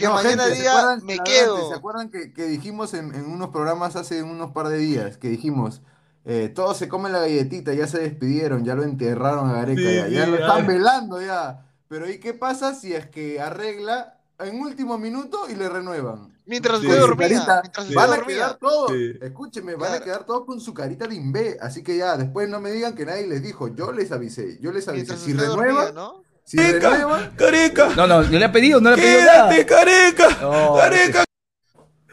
Que 0.00 0.06
No, 0.06 0.14
mañana 0.14 0.42
gente, 0.44 0.56
¿se 0.56 0.60
diga, 0.62 0.78
acuerdan, 0.78 1.04
me 1.04 1.18
quedo. 1.18 1.68
¿Se 1.68 1.74
acuerdan 1.74 2.10
que, 2.10 2.32
que 2.32 2.44
dijimos 2.46 2.94
en, 2.94 3.14
en 3.14 3.26
unos 3.26 3.50
programas 3.50 3.96
hace 3.96 4.22
unos 4.22 4.50
par 4.52 4.68
de 4.68 4.78
días? 4.78 5.18
Que 5.18 5.28
dijimos, 5.28 5.82
eh, 6.24 6.50
todos 6.54 6.76
se 6.78 6.88
comen 6.88 7.12
la 7.12 7.20
galletita, 7.20 7.74
ya 7.74 7.86
se 7.86 7.98
despidieron, 7.98 8.64
ya 8.64 8.74
lo 8.74 8.82
enterraron 8.82 9.48
a 9.50 9.52
Gareca, 9.52 9.80
Sí, 9.80 9.94
ya, 9.94 10.08
ya 10.08 10.26
lo 10.26 10.36
están 10.36 10.66
velando 10.66 11.20
ya. 11.20 11.66
Pero 11.88 12.08
¿y 12.08 12.18
qué 12.18 12.32
pasa 12.34 12.74
si 12.74 12.94
es 12.94 13.06
que 13.08 13.40
arregla 13.40 14.18
en 14.38 14.58
último 14.60 14.96
minuto 14.96 15.40
y 15.50 15.54
le 15.54 15.68
renuevan? 15.68 16.32
Mientras 16.46 16.80
Sí. 16.80 16.86
su 16.86 16.92
dormía. 16.96 17.28
carita, 17.28 17.60
Mientras 17.62 17.84
usted 17.86 17.96
Van 17.96 18.10
a 18.12 18.16
dormía. 18.16 18.36
quedar 18.36 18.56
todos, 18.58 18.90
Sí. 18.92 19.12
escúcheme, 19.20 19.74
van 19.76 19.94
a 19.94 20.00
quedar 20.00 20.24
todos 20.24 20.46
con 20.46 20.60
su 20.60 20.72
carita 20.74 21.06
de 21.06 21.14
imbé. 21.14 21.58
Así 21.60 21.82
que 21.82 21.96
ya, 21.96 22.16
después 22.16 22.48
no 22.48 22.58
me 22.60 22.70
digan 22.72 22.94
que 22.94 23.04
nadie 23.06 23.26
les 23.26 23.42
dijo, 23.42 23.68
yo 23.68 23.92
les 23.92 24.10
avisé, 24.12 24.58
yo 24.60 24.72
les 24.72 24.88
avisé. 24.88 25.12
Mientras 25.12 25.20
Si 25.20 25.32
dormía, 25.34 25.56
renuevan, 25.66 25.94
¿no? 25.94 26.22
Si 26.50 26.56
Careca, 26.56 27.32
careca, 27.36 27.88
No, 27.94 28.06
no, 28.08 28.22
no 28.22 28.38
le 28.38 28.44
ha 28.44 28.50
pedido, 28.50 28.80
no 28.80 28.90
le 28.90 28.94
ha 28.94 28.98
pedido 28.98 29.20
nada. 29.20 29.48
quédate, 29.50 29.66
careca, 29.66 30.28
No, 30.42 30.74
careca. 30.76 31.24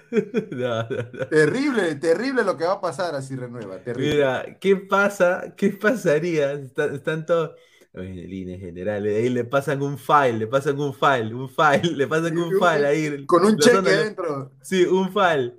No, 0.52 0.84
no, 0.84 0.98
no. 1.12 1.28
terrible, 1.28 1.96
terrible 1.96 2.44
lo 2.44 2.56
que 2.56 2.66
va 2.66 2.74
a 2.74 2.82
pasar 2.82 3.16
así 3.16 3.36
renueva, 3.36 3.80
terrible. 3.80 4.14
Mira, 4.16 4.58
¿qué 4.60 4.76
pasa? 4.78 5.54
¿Qué 5.58 5.72
pasaría? 5.72 6.54
Está- 6.54 6.94
Están 6.94 7.26
todos 7.26 7.56
en 7.94 8.16
líneas 8.16 8.60
generales. 8.62 9.18
Ahí 9.18 9.30
le 9.30 9.44
pasan 9.44 9.82
un 9.82 9.98
file, 9.98 10.34
le 10.38 10.48
pasan 10.48 10.80
un 10.80 10.94
file, 10.94 11.34
un 11.34 11.50
file, 11.50 11.96
le 11.96 12.08
pasan 12.08 12.38
un 12.38 12.52
file 12.52 12.86
ahí. 12.88 13.26
Con 13.26 13.44
un 13.44 13.58
cheque 13.58 13.78
otros 13.80 13.94
adentro. 13.94 14.52
Sí, 14.62 14.86
un 14.86 15.12
file. 15.12 15.56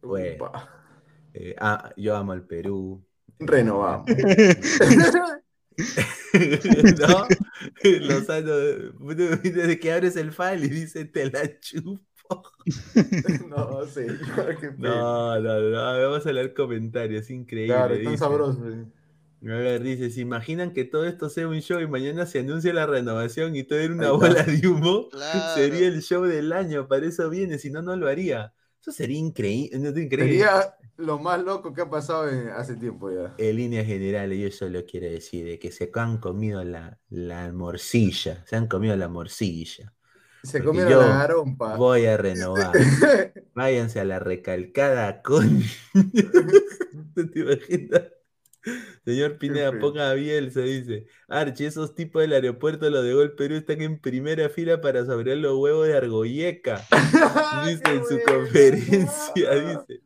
Bueno. 0.00 0.50
Eh, 1.34 1.54
ah, 1.60 1.92
yo 1.96 2.16
amo 2.16 2.32
al 2.32 2.42
Perú. 2.46 3.04
Renovamos. 3.38 4.06
¿No? 7.00 7.26
Lozano, 8.00 8.52
desde 9.42 9.78
que 9.78 9.92
abres 9.92 10.16
el 10.16 10.32
file 10.32 10.66
y 10.66 10.68
dice 10.68 11.04
te 11.04 11.30
la 11.30 11.58
chupo. 11.60 12.00
no, 13.48 13.86
señor, 13.86 14.56
qué. 14.60 14.72
No, 14.78 15.38
no, 15.40 15.60
no, 15.60 16.08
vamos 16.08 16.26
a 16.26 16.32
leer 16.32 16.54
comentarios, 16.54 17.30
increíble. 17.30 17.74
Claro, 17.74 17.94
están 17.94 18.12
dice. 18.12 18.24
sabrosos. 18.24 18.86
A 19.44 19.56
ver, 19.56 19.82
dice, 19.82 20.08
¿se 20.10 20.20
imaginan 20.20 20.72
que 20.72 20.84
todo 20.84 21.04
esto 21.04 21.28
sea 21.28 21.48
un 21.48 21.60
show 21.60 21.80
y 21.80 21.88
mañana 21.88 22.26
se 22.26 22.38
anuncia 22.38 22.72
la 22.72 22.86
renovación 22.86 23.56
y 23.56 23.64
todo 23.64 23.80
era 23.80 23.92
una 23.92 24.12
bola 24.12 24.44
de 24.44 24.68
humo? 24.68 25.08
Claro. 25.08 25.54
Sería 25.56 25.88
el 25.88 26.00
show 26.00 26.22
del 26.22 26.52
año, 26.52 26.86
para 26.86 27.06
eso 27.06 27.28
viene, 27.28 27.58
si 27.58 27.68
no, 27.70 27.82
no 27.82 27.96
lo 27.96 28.08
haría. 28.08 28.54
Eso 28.80 28.92
sería 28.92 29.18
increíble. 29.18 29.78
¿no 29.78 29.88
es 29.88 29.96
increíble? 29.96 30.38
Sería 30.38 30.74
lo 31.02 31.18
más 31.18 31.42
loco 31.42 31.72
que 31.74 31.82
ha 31.82 31.90
pasado 31.90 32.28
en- 32.28 32.48
hace 32.48 32.76
tiempo 32.76 33.10
ya. 33.10 33.34
En 33.38 33.56
líneas 33.56 33.86
generales, 33.86 34.38
yo 34.38 34.50
solo 34.50 34.84
quiero 34.86 35.06
decir 35.10 35.44
de 35.44 35.58
que 35.58 35.70
se 35.72 35.90
han 35.94 36.18
comido 36.18 36.62
la, 36.64 36.98
la 37.10 37.52
morcilla, 37.52 38.44
se 38.46 38.56
han 38.56 38.66
comido 38.68 38.96
la 38.96 39.08
morcilla. 39.08 39.92
Se 40.42 40.62
comieron 40.62 41.08
la 41.08 41.18
garompa. 41.18 41.76
Voy 41.76 42.06
a 42.06 42.16
renovar. 42.16 42.72
Váyanse 43.54 44.00
a 44.00 44.04
la 44.04 44.18
recalcada 44.18 45.22
con. 45.22 45.62
¿Te 47.14 47.38
imaginas? 47.40 48.02
Señor 49.04 49.38
Pineda, 49.38 49.72
ponga 49.80 50.10
a 50.10 50.14
Bielsa, 50.14 50.60
dice. 50.60 51.06
Archie, 51.28 51.66
esos 51.66 51.94
tipos 51.94 52.22
del 52.22 52.32
aeropuerto, 52.32 52.88
los 52.90 53.04
de 53.04 53.12
Gol 53.12 53.34
Perú, 53.34 53.56
están 53.56 53.82
en 53.82 54.00
primera 54.00 54.48
fila 54.48 54.80
para 54.80 55.04
saborear 55.04 55.38
los 55.38 55.58
huevos 55.58 55.86
de 55.88 55.96
Argoyeca. 55.96 56.80
Dice 57.66 57.82
en 57.86 58.04
su 58.04 58.20
conferencia, 58.24 59.50
dice. 59.54 60.02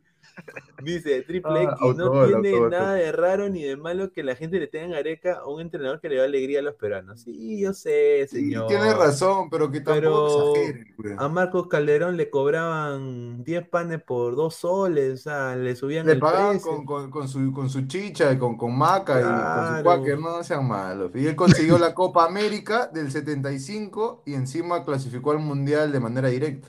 Dice 0.78 1.22
Triple 1.22 1.61
Ah, 1.64 1.64
X, 1.64 1.94
no 1.94 2.11
tiene 2.11 2.61
nada 2.62 2.94
de 2.94 3.12
raro 3.12 3.49
ni 3.49 3.62
de 3.62 3.76
malo 3.76 4.11
que 4.12 4.22
la 4.22 4.36
gente 4.36 4.59
le 4.59 4.66
tenga 4.68 4.84
en 4.86 4.92
Gareca 4.92 5.34
a 5.38 5.47
un 5.49 5.61
entrenador 5.61 6.01
que 6.01 6.09
le 6.09 6.16
da 6.16 6.24
alegría 6.24 6.61
a 6.61 6.62
los 6.62 6.74
peruanos. 6.74 7.20
Sí, 7.22 7.61
yo 7.61 7.72
sé, 7.72 8.26
Sí, 8.30 8.51
señor. 8.51 8.66
tiene 8.66 8.92
razón, 8.94 9.49
pero 9.51 9.70
que 9.70 9.80
tampoco 9.80 10.53
Pero 10.53 10.55
exageren, 10.55 10.97
a 11.16 11.28
Marcos 11.28 11.68
Calderón 11.68 12.16
le 12.16 12.30
cobraban 12.30 13.42
10 13.44 13.68
panes 13.68 14.03
por 14.03 14.36
2 14.36 14.55
soles, 14.55 15.14
o 15.20 15.22
sea, 15.24 15.57
le 15.57 15.74
subían 15.76 16.07
Le 16.07 16.12
el 16.12 16.18
pagaban 16.18 16.61
precio. 16.61 16.61
con, 16.61 16.84
con, 16.84 17.11
con 17.11 17.28
su, 17.28 17.53
con 17.53 17.70
su 17.70 17.86
chicha 17.86 18.32
y 18.32 18.38
con, 18.38 18.57
con 18.57 18.76
maca 18.76 19.22
y 19.22 19.24
con 19.53 19.66
su 19.66 19.82
cuáquer, 19.82 20.18
no 20.18 20.42
sean 20.44 20.66
malos. 20.68 21.11
Y 21.14 21.26
él 21.26 21.36
consiguió 21.36 21.78
la 21.78 21.94
Copa 21.94 22.24
América 22.26 22.88
del 22.88 23.11
75 23.11 24.22
y 24.26 24.34
encima 24.34 24.84
clasificó 24.84 25.32
al 25.32 25.38
Mundial 25.38 25.92
de 25.92 26.01
manera 26.01 26.28
directa. 26.28 26.68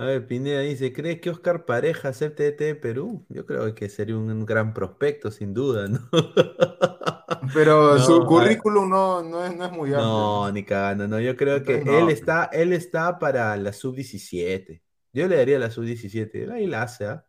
A 0.00 0.04
ver, 0.06 0.26
Pineda 0.26 0.60
dice, 0.60 0.94
¿crees 0.94 1.20
que 1.20 1.28
Oscar 1.28 1.66
Pareja 1.66 2.08
acepte 2.08 2.46
ET 2.46 2.58
de 2.64 2.74
Perú? 2.74 3.26
Yo 3.28 3.44
creo 3.44 3.74
que 3.74 3.90
sería 3.90 4.16
un 4.16 4.46
gran 4.46 4.72
prospecto, 4.72 5.30
sin 5.30 5.52
duda, 5.52 5.88
¿no? 5.88 6.00
Pero 7.52 7.98
No, 7.98 7.98
su 7.98 8.24
currículum 8.24 8.88
no, 8.88 9.22
no, 9.22 9.44
es, 9.44 9.54
no 9.54 9.66
es 9.66 9.72
muy 9.72 9.92
amplio. 9.92 10.00
No, 10.02 10.50
ni 10.52 10.64
cagando, 10.64 11.06
no. 11.06 11.20
Yo 11.20 11.36
creo 11.36 11.62
que 11.62 11.80
él 11.84 12.08
está, 12.08 12.44
él 12.46 12.72
está 12.72 13.18
para 13.18 13.54
la 13.58 13.74
sub-17. 13.74 14.80
Yo 15.12 15.28
le 15.28 15.36
daría 15.36 15.58
la 15.58 15.70
sub-17. 15.70 16.50
Ahí 16.50 16.66
la 16.66 16.82
hace, 16.82 17.04
¿ah? 17.04 17.26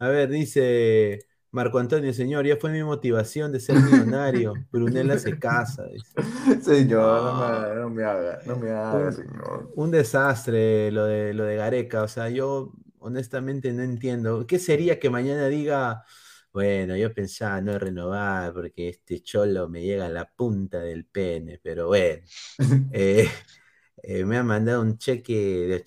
A 0.00 0.08
ver, 0.08 0.28
dice 0.28 1.20
Marco 1.52 1.78
Antonio, 1.78 2.12
señor, 2.14 2.46
ya 2.46 2.56
fue 2.56 2.70
mi 2.70 2.82
motivación 2.82 3.52
de 3.52 3.60
ser 3.60 3.76
millonario. 3.76 4.54
Brunella 4.72 5.18
se 5.18 5.38
casa. 5.38 5.84
dice. 5.84 6.62
Señor, 6.62 7.22
no 7.22 7.68
me, 7.68 7.80
no 7.80 7.90
me 7.90 8.04
haga, 8.04 8.38
no 8.46 8.56
me 8.56 8.70
haga, 8.70 9.12
señor. 9.12 9.70
Un 9.76 9.90
desastre 9.90 10.90
lo 10.90 11.04
de, 11.04 11.34
lo 11.34 11.44
de 11.44 11.56
Gareca. 11.56 12.02
O 12.02 12.08
sea, 12.08 12.30
yo 12.30 12.72
honestamente 13.00 13.70
no 13.72 13.82
entiendo. 13.82 14.46
¿Qué 14.46 14.58
sería 14.58 14.98
que 14.98 15.10
mañana 15.10 15.46
diga, 15.48 16.04
bueno, 16.52 16.96
yo 16.96 17.12
pensaba 17.12 17.60
no 17.60 17.78
renovar 17.78 18.54
porque 18.54 18.88
este 18.88 19.20
cholo 19.22 19.68
me 19.68 19.82
llega 19.82 20.06
a 20.06 20.08
la 20.08 20.24
punta 20.24 20.80
del 20.80 21.04
pene, 21.04 21.60
pero 21.62 21.88
bueno. 21.88 22.22
eh, 22.92 23.28
eh, 24.02 24.24
me 24.24 24.36
ha 24.38 24.42
mandado 24.42 24.82
un 24.82 24.98
cheque 24.98 25.34
de 25.34 25.84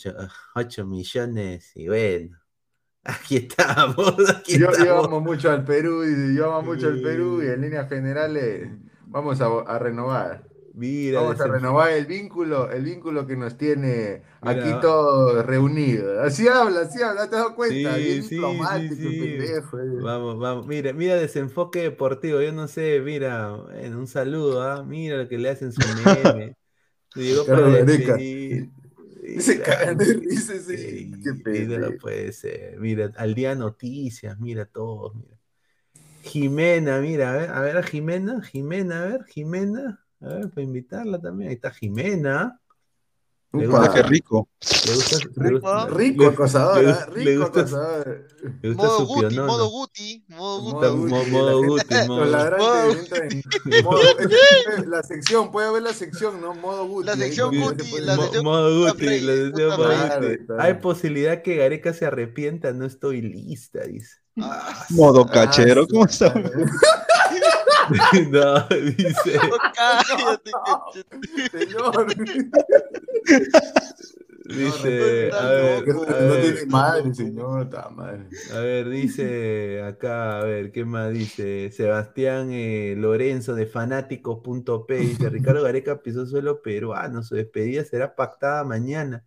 8, 0.55 0.85
millones 0.85 1.71
y 1.75 1.87
bueno, 1.87 2.39
aquí 3.05 3.37
estamos, 3.37 4.15
aquí 4.37 4.59
Yo, 4.59 4.67
yo 4.77 4.99
amo 4.99 5.19
mucho 5.21 5.49
al 5.51 5.63
Perú, 5.65 6.03
y 6.05 6.35
yo 6.35 6.53
amo 6.53 6.63
mucho 6.73 6.87
al 6.87 6.99
Perú 7.01 7.41
y 7.43 7.47
en 7.47 7.61
líneas 7.61 7.89
generales 7.89 8.69
vamos 9.07 9.41
a, 9.41 9.47
a 9.47 9.79
renovar. 9.79 10.43
Mira, 10.73 11.21
Vamos 11.21 11.39
a 11.39 11.47
renovar 11.47 11.91
el 11.93 12.05
vínculo, 12.05 12.69
el 12.71 12.83
vínculo 12.83 13.25
que 13.25 13.37
nos 13.37 13.57
tiene 13.57 14.23
aquí 14.43 14.73
todos 14.75 15.45
reunidos. 15.45 16.19
Así 16.19 16.47
habla, 16.47 16.81
así 16.81 17.01
habla, 17.01 17.29
¿te 17.29 17.35
has 17.37 17.41
dado 17.43 17.55
cuenta? 17.55 17.97
Sí, 17.97 17.97
Bien 17.97 18.21
sí, 18.21 18.29
diplomático, 18.29 18.95
sí, 18.95 19.17
pendejo. 19.17 19.79
eh. 19.79 19.85
Vamos, 20.01 20.37
vamos, 20.39 20.67
mira, 20.67 20.93
mira 20.93 21.15
desenfoque 21.15 21.81
deportivo, 21.83 22.41
yo 22.41 22.51
no 22.51 22.67
sé, 22.67 22.99
mira, 23.01 23.53
un 23.53 24.07
saludo, 24.07 24.61
¿ah? 24.63 24.83
Mira 24.83 25.17
lo 25.17 25.27
que 25.29 25.37
le 25.37 25.49
hacen 25.49 25.71
su 25.71 25.89
meme. 25.89 26.57
Llegó 27.15 27.49
para. 27.49 27.85
Se 29.39 29.61
Mira, 29.61 29.61
cagan 29.61 29.97
de 29.97 30.05
risa 30.13 30.59
sí, 30.59 31.11
qué 31.21 31.33
sí, 31.43 31.77
no 31.77 31.95
pendejo. 31.95 31.97
puede 31.97 32.31
ser. 32.31 32.79
Mira, 32.79 33.11
al 33.17 33.35
día 33.35 33.55
noticias, 33.55 34.39
mira 34.39 34.65
todos, 34.65 35.15
mira. 35.15 35.37
Jimena, 36.21 36.99
mira, 37.01 37.31
a 37.33 37.37
ver, 37.37 37.49
a 37.51 37.61
ver 37.61 37.77
a 37.77 37.83
Jimena, 37.83 38.41
Jimena, 38.43 39.03
a 39.03 39.05
ver, 39.07 39.25
Jimena, 39.25 40.05
a 40.21 40.27
ver, 40.27 40.49
para 40.51 40.63
invitarla 40.63 41.19
también. 41.21 41.49
Ahí 41.49 41.55
está 41.55 41.71
Jimena. 41.71 42.61
Le 43.59 43.67
Upa. 43.67 43.77
gusta, 43.79 43.93
Qué 43.93 44.03
rico. 44.03 44.49
le 44.85 44.93
gusta, 44.95 45.87
Rico 45.89 46.21
le- 46.23 46.27
acosador, 46.29 46.83
le- 46.83 46.85
le 47.23 47.31
rico 47.31 47.41
gusta- 47.43 47.59
acosador. 47.61 48.27
le 48.61 48.69
gusta 48.69 48.83
Modo 48.83 48.97
su 48.97 49.05
Guti, 49.05 49.35
modo 49.39 49.69
Guti, 49.69 50.25
modo 50.29 50.61
Guti. 50.61 50.75
Modo 50.75 50.91
Mo- 50.95 51.17
Guti, 51.17 51.31
modo 51.31 51.63
Guti, 51.63 51.95
modo- 52.07 52.23
es 54.77 54.87
la 54.87 55.03
sección, 55.03 55.51
puede 55.51 55.71
ver 55.71 55.81
la 55.83 55.93
sección, 55.93 56.41
¿no? 56.41 56.53
Modo 56.55 56.85
Guti. 56.87 57.05
La 57.07 57.15
sección 57.15 57.55
Guti, 57.57 57.99
la 58.01 58.15
Mo- 58.15 58.23
sección 58.23 58.43
modo 58.43 58.91
Guti, 58.91 59.05
la 59.19 59.33
sección 59.33 59.69
modo. 59.77 60.19
Guti. 60.19 60.37
Hay 60.59 60.73
posibilidad 60.75 61.41
que 61.41 61.55
Gareca 61.55 61.93
se 61.93 62.05
arrepienta, 62.05 62.73
no 62.73 62.85
estoy 62.85 63.21
lista, 63.21 63.81
dice. 63.83 64.17
Ah, 64.41 64.85
Modo 64.89 65.25
cachero, 65.25 65.83
Ah, 65.83 65.87
¿cómo 65.89 66.05
está? 66.05 66.33
no, 68.31 68.67
dice. 68.67 69.39
cállate, 69.75 70.51
cachete. 70.65 71.49
Señor. 71.65 72.07
Dice, 74.47 75.31
no, 75.31 75.37
a 75.39 75.49
ver, 75.49 75.87
no, 75.87 76.03
a 76.03 76.21
no 76.21 76.37
ver, 76.37 76.41
tiene 76.41 76.65
madre, 76.67 77.13
señor, 77.15 77.63
está 77.63 77.89
madre. 77.89 78.27
a 78.47 78.59
ver, 78.59 78.89
dice 78.89 79.81
acá, 79.81 80.39
a 80.39 80.43
ver, 80.43 80.71
¿qué 80.71 80.85
más 80.85 81.11
dice? 81.11 81.71
Sebastián 81.71 82.49
eh, 82.51 82.93
Lorenzo 82.95 83.55
de 83.55 83.65
fanáticos.p 83.65 84.93
dice, 85.01 85.29
Ricardo 85.29 85.63
Gareca 85.63 86.01
pisó 86.03 86.27
suelo 86.27 86.61
peruano, 86.61 87.23
su 87.23 87.33
despedida 87.35 87.83
será 87.85 88.15
pactada 88.15 88.63
mañana. 88.63 89.25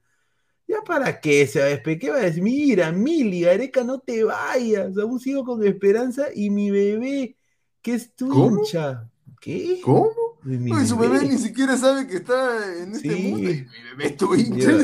¿Ya 0.69 0.83
para 0.83 1.21
qué 1.21 1.47
se 1.47 1.61
va 1.61 1.67
a 1.67 1.69
despedir? 1.71 1.99
¿Qué 1.99 2.11
va 2.11 2.19
a 2.19 2.21
decir? 2.21 2.43
Mira, 2.43 2.93
Mili, 2.93 3.41
Gareca, 3.41 3.83
no 3.85 4.01
te 4.01 4.23
vayas, 4.23 4.97
aún 4.99 5.19
sigo 5.19 5.45
con 5.45 5.65
esperanza 5.67 6.27
y 6.35 6.51
mi 6.51 6.71
bebé, 6.71 7.37
que 7.83 7.95
es 7.95 8.15
tu 8.15 8.29
¿Cómo? 8.29 8.59
hincha. 8.61 9.11
¿Qué? 9.41 9.81
¿Cómo? 9.83 10.13
Mi 10.45 10.73
Uy, 10.73 10.87
su 10.87 10.97
bebé 10.97 11.27
ni 11.27 11.37
siquiera 11.37 11.77
sabe 11.77 12.07
que 12.07 12.17
está 12.19 12.81
en 12.81 12.93
este 12.93 13.13
Sí. 13.15 13.23
mundo. 13.23 13.51
Y 13.51 13.55
mi 13.55 13.67
bebé 13.91 14.07
es 14.07 14.17
tu 14.17 14.35
hincha. 14.35 14.71
Yo- 14.71 14.79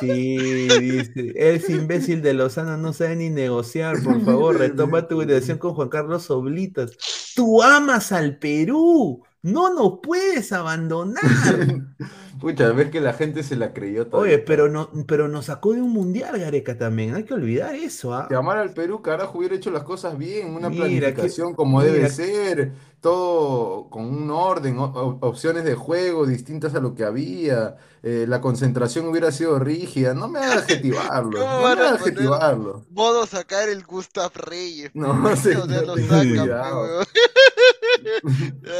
sí, 0.00 0.36
dice. 0.80 1.32
Ese 1.36 1.72
imbécil 1.72 2.22
de 2.22 2.34
Lozano 2.34 2.76
no 2.78 2.92
sabe 2.92 3.16
ni 3.16 3.28
negociar. 3.30 4.02
Por 4.02 4.24
favor, 4.24 4.58
retoma 4.58 5.06
tu 5.06 5.20
relación 5.20 5.58
con 5.58 5.74
Juan 5.74 5.88
Carlos 5.90 6.30
Oblitas. 6.30 6.92
Tú 7.36 7.62
amas 7.62 8.12
al 8.12 8.38
Perú. 8.38 9.22
No 9.42 9.74
nos 9.74 9.98
puedes 10.02 10.52
abandonar. 10.52 11.22
Pucha, 12.44 12.72
ves 12.72 12.90
que 12.90 13.00
la 13.00 13.14
gente 13.14 13.42
se 13.42 13.56
la 13.56 13.72
creyó 13.72 14.06
todo. 14.06 14.20
Oye, 14.20 14.38
pero, 14.38 14.68
no, 14.68 14.90
pero 15.06 15.28
nos 15.28 15.46
sacó 15.46 15.72
de 15.72 15.80
un 15.80 15.90
mundial, 15.92 16.38
Gareca, 16.38 16.76
también. 16.76 17.14
Hay 17.14 17.24
que 17.24 17.32
olvidar 17.32 17.74
eso. 17.74 18.12
¿ah? 18.12 18.26
Si 18.28 18.34
amara 18.34 18.60
al 18.60 18.74
Perú, 18.74 19.00
carajo, 19.00 19.38
hubiera 19.38 19.54
hecho 19.54 19.70
las 19.70 19.82
cosas 19.84 20.18
bien, 20.18 20.54
una 20.54 20.68
Mira, 20.68 20.84
planificación 20.84 21.52
que- 21.52 21.56
como 21.56 21.82
debe 21.82 22.10
ser, 22.10 22.72
todo 23.00 23.88
con 23.88 24.04
un 24.04 24.30
orden, 24.30 24.76
opciones 24.78 25.64
de 25.64 25.74
juego 25.74 26.26
distintas 26.26 26.74
a 26.74 26.80
lo 26.80 26.94
que 26.94 27.04
había, 27.04 27.76
eh, 28.02 28.26
la 28.28 28.42
concentración 28.42 29.06
hubiera 29.08 29.32
sido 29.32 29.58
rígida. 29.58 30.12
No 30.12 30.28
me 30.28 30.38
hagas 30.40 30.56
adjetivarlo, 30.64 31.38
¿Cómo 31.40 31.50
no 31.50 31.62
van 31.62 31.78
me 31.78 31.84
a 31.84 31.88
hagas 31.88 32.00
adjetivarlo. 32.02 32.84
Modo 32.90 33.26
sacar 33.26 33.70
el 33.70 33.84
Gustav 33.84 34.32
Reyes. 34.34 34.90
No, 34.92 35.22
pe, 35.30 35.36
señor, 35.36 35.62
o 35.62 35.68
sea, 35.68 35.82
lo 35.82 35.94
ten 35.94 36.08
sacan, 36.08 36.28
cuidado. 36.28 36.82
pe, 36.82 36.92
weón. 36.92 37.04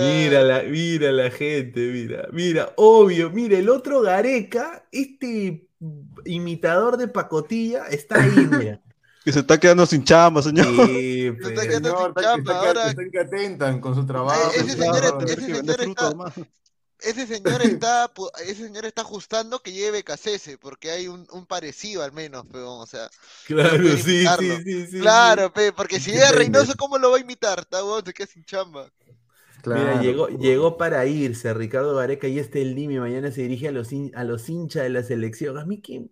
Mira 0.00 0.42
la, 0.42 0.62
mira 0.62 1.12
la 1.12 1.30
gente, 1.30 1.80
mira, 1.92 2.28
mira, 2.32 2.72
obvio, 2.76 3.30
mira, 3.30 3.53
el 3.58 3.68
otro 3.68 4.00
Gareca, 4.02 4.86
este 4.92 5.68
imitador 6.24 6.96
de 6.96 7.08
pacotilla, 7.08 7.86
está 7.88 8.22
ahí, 8.22 8.30
mira. 8.50 8.80
Que 9.24 9.32
se 9.32 9.38
está 9.40 9.58
quedando 9.58 9.86
sin 9.86 10.04
chamba, 10.04 10.42
señor. 10.42 10.66
Sí, 10.86 11.30
pero- 11.38 11.48
está 11.48 11.62
quedando 11.62 11.88
Señor, 11.88 11.98
sin 12.02 12.08
está- 12.10 12.22
chamba, 12.22 12.36
está 12.52 12.60
que- 12.60 12.66
ahora- 12.68 12.90
están 12.90 13.10
que 13.10 13.18
atentan 13.20 13.80
con 13.80 13.94
su 13.94 14.04
trabajo. 14.04 14.50
Eh, 14.52 14.56
ese 14.60 14.70
señor. 14.72 15.00
Claro, 15.00 15.20
ese 15.26 15.40
señor 15.40 15.80
está-. 15.80 16.32
Ese 17.00 17.26
señor 17.26 17.62
está, 17.62 18.10
ese 18.44 18.54
señor 18.66 18.84
está 18.84 19.00
ajustando 19.02 19.60
que 19.60 19.72
lleve 19.72 20.04
Cacese, 20.04 20.58
porque 20.58 20.90
hay 20.90 21.08
un, 21.08 21.26
un 21.32 21.46
parecido 21.46 22.02
al 22.02 22.12
menos, 22.12 22.46
peón, 22.46 22.80
o 22.80 22.86
sea, 22.86 23.08
Claro, 23.46 23.82
sí, 23.96 24.26
sí, 24.26 24.56
sí, 24.62 24.86
sí. 24.90 25.00
claro, 25.00 25.52
pe, 25.52 25.72
porque 25.72 26.00
si 26.00 26.12
llega. 26.12 26.30
Reynoso, 26.32 26.74
¿cómo 26.76 26.98
lo 26.98 27.10
va 27.10 27.16
a 27.16 27.20
imitar? 27.20 27.60
Está 27.60 27.82
weón, 27.84 28.04
se 28.04 28.12
queda 28.12 28.26
sin 28.26 28.44
chamba. 28.44 28.88
Mira, 29.70 29.94
llegó, 29.96 30.28
llegó 30.28 30.76
para 30.76 31.04
irse 31.06 31.52
Ricardo 31.54 31.96
Gareca 31.96 32.28
y 32.28 32.38
este 32.38 32.62
el 32.62 32.74
Limi 32.74 32.98
mañana 32.98 33.30
se 33.32 33.42
dirige 33.42 33.68
a 33.68 33.72
los, 33.72 33.92
hin- 33.92 34.12
a 34.14 34.22
los 34.24 34.48
hinchas 34.48 34.84
de 34.84 34.90
la 34.90 35.02
selección. 35.02 35.58
A 35.58 35.64
mí 35.66 35.80
que 35.80 36.08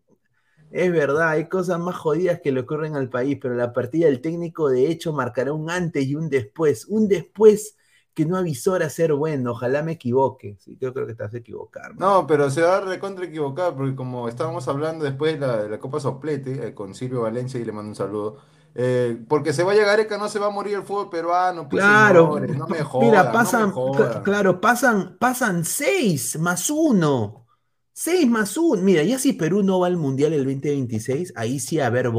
es 0.71 0.93
verdad, 0.93 1.31
hay 1.31 1.49
cosas 1.49 1.81
más 1.81 1.97
jodidas 1.97 2.41
que 2.43 2.53
le 2.53 2.61
ocurren 2.61 2.97
al 2.97 3.11
país, 3.11 3.39
pero 3.43 3.55
la 3.55 3.73
partida 3.73 4.07
del 4.07 4.21
técnico 4.23 4.71
de 4.71 4.89
hecho 4.91 5.13
marcará 5.15 5.53
un 5.55 5.71
antes 5.71 6.07
y 6.07 6.15
un 6.17 6.29
después. 6.31 6.87
Un 6.87 7.09
después 7.09 7.77
que 8.15 8.27
no 8.27 8.37
avisora 8.39 8.91
ser 8.91 9.15
bueno. 9.15 9.53
Ojalá 9.53 9.83
me 9.83 9.93
equivoque. 9.93 10.57
Sí, 10.61 10.79
yo 10.81 10.95
creo 10.95 11.07
que 11.07 11.15
equivocar. 11.39 11.97
¿no? 11.97 12.05
No, 12.05 12.27
pero 12.27 12.51
se 12.51 12.63
va 12.63 12.79
a 12.79 12.81
recontra 12.81 13.27
equivocar, 13.27 13.77
porque 13.77 13.95
como 13.95 14.29
estábamos 14.29 14.67
hablando 14.67 15.05
después 15.05 15.35
de 15.39 15.47
la, 15.47 15.63
de 15.63 15.69
la 15.69 15.79
Copa 15.79 16.01
Soplete, 16.01 16.69
eh, 16.69 16.75
con 16.75 16.95
Silvio 16.95 17.23
Valencia, 17.23 17.61
y 17.61 17.65
le 17.65 17.73
mando 17.73 17.91
un 17.91 17.95
saludo, 17.97 18.39
eh, 18.75 19.25
porque 19.29 19.53
se 19.53 19.63
vaya 19.65 19.85
Gareca 19.85 20.19
no 20.19 20.29
se 20.29 20.39
va 20.39 20.47
a 20.47 20.51
morir 20.51 20.75
el 20.77 20.83
fútbol 20.85 21.11
peruano, 21.11 21.69
pues 21.69 21.85
Claro, 21.85 21.85
señores, 21.85 22.55
no 22.57 22.67
me 22.69 22.83
pa- 22.83 22.85
jodan, 22.85 22.99
mira, 22.99 23.41
no 23.43 23.53
me 23.53 23.65
pasan, 23.65 23.83
claro, 24.23 24.61
pasan, 24.61 25.17
pasan 25.19 25.65
seis 25.65 26.39
más 26.39 26.69
uno. 26.71 27.47
Seis 27.95 28.27
más 28.29 28.57
uno. 28.59 28.83
Mira, 28.83 29.03
ya 29.05 29.19
si 29.19 29.33
Perú 29.33 29.63
no 29.63 29.81
va 29.81 29.87
al 29.87 29.97
Mundial 29.97 30.33
el 30.35 30.45
2026, 30.45 31.33
ahí 31.37 31.61
sí 31.61 31.81
a 31.81 31.89
ver 31.91 32.11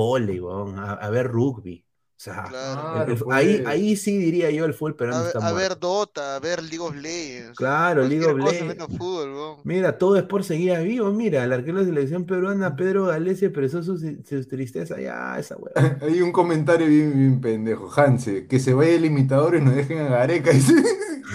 a, 0.80 0.93
a 0.93 1.10
ver 1.12 1.28
rugby. 1.28 1.86
O 2.24 2.26
sea, 2.26 2.43
Claro. 2.43 3.03
el- 3.03 3.11
el- 3.11 3.17
Claro, 3.17 3.34
ahí, 3.34 3.63
ahí 3.65 3.95
sí 3.97 4.17
diría 4.17 4.49
yo 4.49 4.63
el 4.63 4.74
fútbol 4.74 4.95
peruano 4.95 5.26
A, 5.26 5.28
está 5.28 5.45
a 5.45 5.51
ver. 5.51 5.78
Dota, 5.78 6.38
a 6.38 6.39
ver 6.39 6.63
League 6.63 6.80
of 6.80 6.95
Legends. 6.95 7.57
Claro, 7.57 8.07
League 8.07 8.26
of 8.26 8.38
Legends. 8.38 8.65
menos 8.65 8.88
fútbol, 8.97 9.34
weón. 9.34 9.57
Mira, 9.65 9.97
todo 9.97 10.15
es 10.15 10.24
por 10.24 10.45
seguir 10.45 10.80
vivo. 10.80 11.11
Mira, 11.11 11.43
el 11.43 11.51
arquero 11.51 11.80
de 11.80 11.84
la 11.84 11.89
selección 11.89 12.26
peruana, 12.26 12.78
Pedro 12.78 13.07
Galese, 13.07 13.47
expresó 13.47 13.84
su, 13.84 13.97
su 13.97 14.47
tristeza. 14.47 15.01
Ya, 15.01 15.38
esa 15.38 15.57
hueá. 15.57 15.74
Hay 16.01 16.21
un 16.21 16.32
comentario 16.32 16.88
bien, 16.88 17.11
bien 17.13 17.41
pendejo. 17.41 17.91
Hanse, 17.93 18.47
que 18.47 18.57
se 18.61 18.74
vaya 18.74 18.93
el 18.95 19.03
imitador 19.03 19.55
y 19.57 19.61
nos 19.61 19.76
dejen 19.76 19.97
a 19.99 20.07
Gareca. 20.07 20.51
dice. 20.51 20.74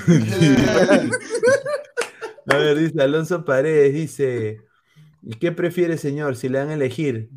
A 2.47 2.57
ver, 2.57 2.79
dice 2.79 3.03
Alonso 3.03 3.45
Paredes, 3.45 3.93
dice, 3.93 4.63
¿qué 5.39 5.53
prefiere, 5.53 5.99
señor, 5.99 6.37
si 6.37 6.49
le 6.49 6.59
dan 6.59 6.71
a 6.71 6.75
elegir? 6.75 7.29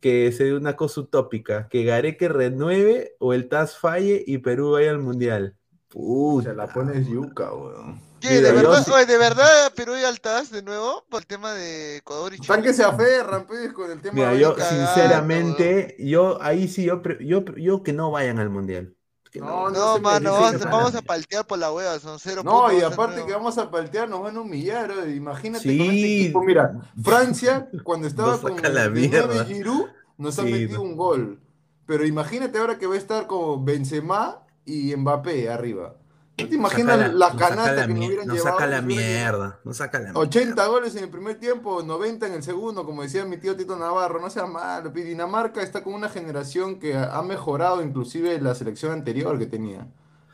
Que 0.00 0.32
se 0.32 0.44
dé 0.44 0.54
una 0.54 0.74
cosa 0.76 1.00
utópica, 1.02 1.68
que 1.68 1.84
Gareca 1.84 2.28
renueve 2.28 3.14
o 3.20 3.32
el 3.34 3.48
TAS 3.48 3.76
falle 3.78 4.24
y 4.26 4.38
Perú 4.38 4.72
vaya 4.72 4.90
al 4.90 4.98
Mundial. 4.98 5.54
Puta. 5.88 6.50
Se 6.50 6.56
la 6.56 6.66
pones 6.66 7.06
yuca, 7.06 7.52
weón. 7.54 8.00
¿Qué? 8.20 8.28
Mira, 8.30 8.48
¿De 8.48 8.52
verdad? 8.52 8.82
sí- 8.84 8.90
Oye, 8.90 9.06
¿de 9.06 9.18
verdad 9.18 9.72
Perú 9.76 9.92
y 9.96 10.02
Altaz 10.02 10.50
de 10.50 10.62
nuevo? 10.62 11.04
Por 11.08 11.20
el 11.20 11.26
tema 11.26 11.52
de 11.54 11.98
Ecuador 11.98 12.32
y 12.32 12.40
Están 12.40 12.56
Chile. 12.56 12.68
que 12.68 12.74
se 12.74 12.82
aferran, 12.82 13.46
pues, 13.46 13.72
con 13.72 13.90
el 13.92 14.00
tema 14.00 14.14
Mira, 14.14 14.30
de 14.32 14.40
yo 14.40 14.56
sinceramente, 14.56 15.96
yo 15.98 16.42
ahí 16.42 16.66
sí, 16.66 16.84
yo, 16.84 17.02
pre- 17.02 17.24
yo, 17.24 17.44
yo 17.56 17.82
que 17.82 17.92
no 17.92 18.10
vayan 18.10 18.38
al 18.38 18.50
Mundial. 18.50 18.95
Que 19.38 19.44
No, 19.44 19.70
No, 19.70 19.98
mano, 20.00 20.32
vamos, 20.32 20.60
vamos 20.70 20.94
a 20.94 21.02
paltear 21.02 21.46
por 21.46 21.58
la 21.58 21.72
hueva, 21.72 21.98
son 21.98 22.18
cero 22.18 22.42
No, 22.44 22.62
puntos. 22.62 22.74
y 22.74 22.82
aparte 22.82 23.24
que 23.24 23.32
vamos 23.32 23.56
a 23.58 23.70
paltear, 23.70 24.08
nos 24.08 24.22
van 24.22 24.36
a 24.36 24.40
humillar. 24.40 24.92
Imagínate 25.14 25.62
Sí. 25.68 25.78
con 25.78 25.86
este 25.88 26.14
equipo. 26.20 26.42
Mira, 26.42 26.72
Francia, 27.02 27.68
cuando 27.84 28.06
estaba 28.06 28.38
con 28.40 28.56
la 28.62 28.88
mierda. 28.88 29.44
Giroud, 29.44 29.86
nos 30.18 30.38
ha 30.38 30.42
Sí, 30.42 30.50
metido 30.52 30.74
no. 30.78 30.82
un 30.82 30.96
gol. 30.96 31.40
Pero 31.86 32.04
imagínate 32.06 32.58
ahora 32.58 32.78
que 32.78 32.86
va 32.86 32.94
a 32.94 32.98
estar 32.98 33.26
con 33.26 33.64
Benzema 33.64 34.42
y 34.64 34.94
Mbappé 34.96 35.48
arriba. 35.50 35.94
¿No 36.38 36.48
te 36.48 36.54
imaginas 36.54 36.98
la, 37.14 37.30
saca 37.30 37.48
canasta 37.48 37.72
la 37.72 37.86
que 37.86 37.94
nos 37.94 37.98
mier- 37.98 38.06
hubieran 38.08 38.26
nos 38.26 38.36
llevado? 38.36 38.58
saca 38.58 38.66
la 38.70 38.82
mierda, 38.82 39.60
nos 39.64 39.76
saca 39.78 39.98
la 40.00 40.12
80 40.12 40.44
mierda. 40.46 40.66
goles 40.66 40.94
en 40.96 41.04
el 41.04 41.10
primer 41.10 41.38
tiempo, 41.40 41.82
90 41.82 42.26
en 42.26 42.34
el 42.34 42.42
segundo, 42.42 42.84
como 42.84 43.02
decía 43.02 43.24
mi 43.24 43.38
tío 43.38 43.56
Tito 43.56 43.76
Navarro, 43.76 44.20
no 44.20 44.28
sea 44.28 44.46
malo. 44.46 44.92
pi. 44.92 45.02
Dinamarca 45.02 45.62
está 45.62 45.82
con 45.82 45.94
una 45.94 46.08
generación 46.10 46.78
que 46.78 46.94
ha 46.96 47.22
mejorado 47.22 47.82
inclusive 47.82 48.38
la 48.40 48.54
selección 48.54 48.92
anterior 48.92 49.38
que 49.38 49.46
tenía. 49.46 49.88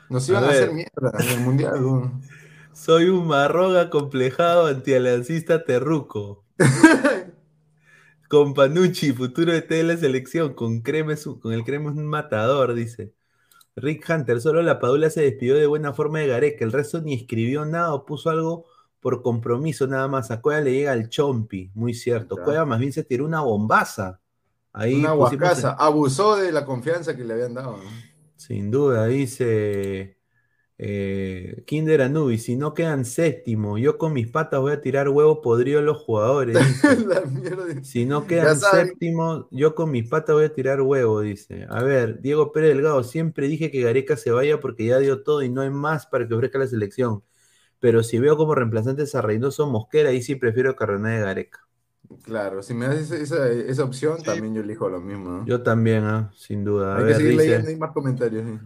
Nos 0.08 0.28
iban 0.28 0.44
a, 0.44 0.48
hacer 0.48 0.72
mierda 0.72 1.12
en 1.20 1.28
el 1.28 1.40
mundial. 1.40 2.12
Soy 2.72 3.08
un 3.08 3.26
marrón 3.28 3.76
acomplejado 3.76 4.66
antialiancista 4.66 5.64
terruco. 5.64 6.44
Con 8.28 8.54
Panucci, 8.54 9.12
futuro 9.12 9.52
de 9.52 9.60
de 9.62 9.82
la 9.82 9.96
selección, 9.96 10.54
con, 10.54 10.82
un- 10.82 11.40
con 11.40 11.52
el 11.52 11.64
crema 11.64 11.90
es 11.90 11.96
un 11.98 12.06
matador, 12.06 12.74
dice. 12.74 13.12
Rick 13.76 14.08
Hunter, 14.08 14.40
solo 14.40 14.62
la 14.62 14.78
Padula 14.78 15.10
se 15.10 15.22
despidió 15.22 15.54
de 15.56 15.66
buena 15.66 15.92
forma 15.92 16.18
de 16.18 16.26
Gareca, 16.26 16.64
el 16.64 16.72
resto 16.72 17.00
ni 17.00 17.14
escribió 17.14 17.64
nada 17.64 17.94
o 17.94 18.04
puso 18.04 18.30
algo 18.30 18.66
por 19.00 19.22
compromiso 19.22 19.86
nada 19.86 20.08
más. 20.08 20.30
A 20.30 20.40
Cueva 20.40 20.60
le 20.60 20.72
llega 20.72 20.92
el 20.92 21.08
chompi, 21.08 21.70
muy 21.74 21.94
cierto. 21.94 22.36
Ya. 22.36 22.44
Cueva 22.44 22.66
más 22.66 22.78
bien 22.78 22.92
se 22.92 23.04
tiró 23.04 23.24
una 23.24 23.40
bombaza. 23.40 24.20
Ahí 24.72 24.94
Una 24.94 25.14
pusimos 25.14 25.30
guacaza. 25.48 25.72
Abusó 25.72 26.36
de 26.36 26.52
la 26.52 26.64
confianza 26.64 27.16
que 27.16 27.24
le 27.24 27.34
habían 27.34 27.54
dado. 27.54 27.76
¿no? 27.76 27.90
Sin 28.36 28.70
duda, 28.70 29.06
dice 29.06 30.18
eh, 30.78 31.62
Kinder 31.66 32.02
Anubis, 32.02 32.44
si 32.44 32.56
no 32.56 32.74
quedan 32.74 33.04
séptimo, 33.04 33.78
yo 33.78 33.98
con 33.98 34.12
mis 34.12 34.28
patas 34.28 34.60
voy 34.60 34.72
a 34.72 34.80
tirar 34.80 35.08
huevo 35.08 35.40
podrido 35.42 35.78
a 35.78 35.82
los 35.82 35.98
jugadores. 35.98 36.56
Si 37.82 38.04
no 38.06 38.26
quedan 38.26 38.58
séptimo, 38.58 39.48
yo 39.50 39.74
con 39.74 39.90
mis 39.90 40.08
patas 40.08 40.34
voy 40.34 40.44
a 40.44 40.54
tirar 40.54 40.80
huevo, 40.82 41.20
dice. 41.20 41.66
A 41.68 41.82
ver, 41.82 42.20
Diego 42.20 42.52
Pérez 42.52 42.70
Delgado, 42.74 43.02
siempre 43.02 43.48
dije 43.48 43.70
que 43.70 43.82
Gareca 43.82 44.16
se 44.16 44.30
vaya 44.30 44.60
porque 44.60 44.86
ya 44.86 44.98
dio 44.98 45.22
todo 45.22 45.42
y 45.42 45.48
no 45.48 45.60
hay 45.62 45.70
más 45.70 46.06
para 46.06 46.26
que 46.26 46.34
ofrezca 46.34 46.58
la 46.58 46.66
selección. 46.66 47.22
Pero 47.80 48.02
si 48.02 48.18
veo 48.18 48.36
como 48.36 48.54
reemplazantes 48.54 49.14
a 49.14 49.22
Reynoso 49.22 49.66
Mosquera, 49.68 50.10
ahí 50.10 50.22
sí 50.22 50.36
prefiero 50.36 50.76
que 50.76 50.86
René 50.86 51.10
de 51.18 51.20
Gareca. 51.20 51.60
Claro, 52.24 52.62
si 52.62 52.74
me 52.74 52.86
das 52.86 52.98
esa, 52.98 53.16
esa- 53.16 53.50
esa 53.50 53.84
opción, 53.84 54.22
también 54.22 54.54
yo 54.54 54.60
elijo 54.60 54.88
lo 54.88 55.00
mismo. 55.00 55.30
¿no? 55.30 55.46
Yo 55.46 55.62
también, 55.62 56.04
ah, 56.04 56.30
sin 56.36 56.64
duda. 56.64 56.94
A 56.94 56.98
Hay 56.98 57.06
que 57.06 57.14
seguir 57.14 57.30
dice- 57.32 57.42
leyendo, 57.44 57.68
hay 57.68 57.76
más 57.76 57.92
comentarios. 57.92 58.44
¿sí? 58.46 58.58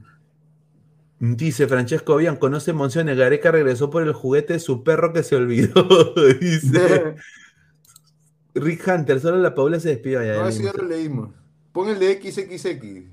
Dice 1.18 1.66
Francesco 1.66 2.16
Bian, 2.16 2.36
conoce 2.36 2.72
emociones. 2.72 3.16
Gareca 3.16 3.50
regresó 3.50 3.88
por 3.90 4.02
el 4.02 4.12
juguete 4.12 4.54
de 4.54 4.58
su 4.60 4.84
perro 4.84 5.12
que 5.12 5.22
se 5.22 5.36
olvidó. 5.36 6.14
Dice 6.40 7.14
Rick 8.54 8.86
Hunter, 8.88 9.20
solo 9.20 9.38
la 9.38 9.54
Paula 9.54 9.80
se 9.80 9.90
despidió. 9.90 10.22
Ya, 10.22 10.34
ya 10.34 10.42
No, 10.42 10.50
ya 10.50 10.56
leímos. 10.58 10.76
lo 10.76 10.84
leímos. 10.88 11.30
Pon 11.72 11.88
el 11.90 11.98
de 11.98 12.20
XXX. 12.20 13.10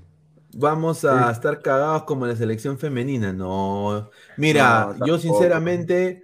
Vamos 0.56 1.04
a 1.04 1.26
Sí. 1.26 1.32
estar 1.32 1.60
cagados 1.62 2.04
como 2.04 2.26
la 2.26 2.36
selección 2.36 2.78
femenina. 2.78 3.32
No. 3.32 4.10
Mira, 4.36 4.94
No, 4.98 5.06
yo 5.06 5.18
sinceramente 5.18 6.22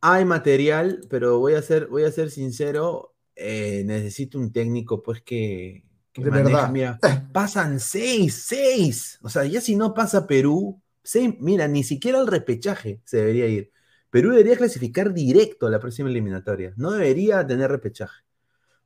hay 0.00 0.24
material, 0.24 1.00
pero 1.10 1.38
voy 1.38 1.54
a 1.54 1.62
ser, 1.62 1.86
voy 1.88 2.04
a 2.04 2.12
ser 2.12 2.30
sincero. 2.30 3.10
eh, 3.36 3.82
necesito 3.84 4.38
un 4.38 4.52
técnico, 4.52 5.02
pues 5.02 5.20
que, 5.20 5.84
que 6.12 6.22
De 6.22 6.30
verdad. 6.30 6.70
Mira, 6.70 7.00
pasan 7.32 7.80
seis, 7.80 8.44
seis. 8.46 9.18
O 9.22 9.28
sea, 9.28 9.44
ya 9.44 9.60
si 9.60 9.74
no 9.74 9.92
pasa 9.92 10.24
Perú, 10.28 10.80
seis- 11.04 11.36
mira, 11.40 11.68
ni 11.68 11.84
siquiera 11.84 12.20
el 12.20 12.26
repechaje 12.28 13.00
se 13.04 13.18
debería 13.18 13.46
ir. 13.48 13.72
Perú 14.10 14.30
debería 14.30 14.56
clasificar 14.56 15.12
directo 15.14 15.66
a 15.68 15.70
la 15.70 15.80
próxima 15.80 16.10
eliminatoria. 16.10 16.74
No 16.76 16.92
debería 16.92 17.46
tener 17.46 17.70
repechaje. 17.70 18.24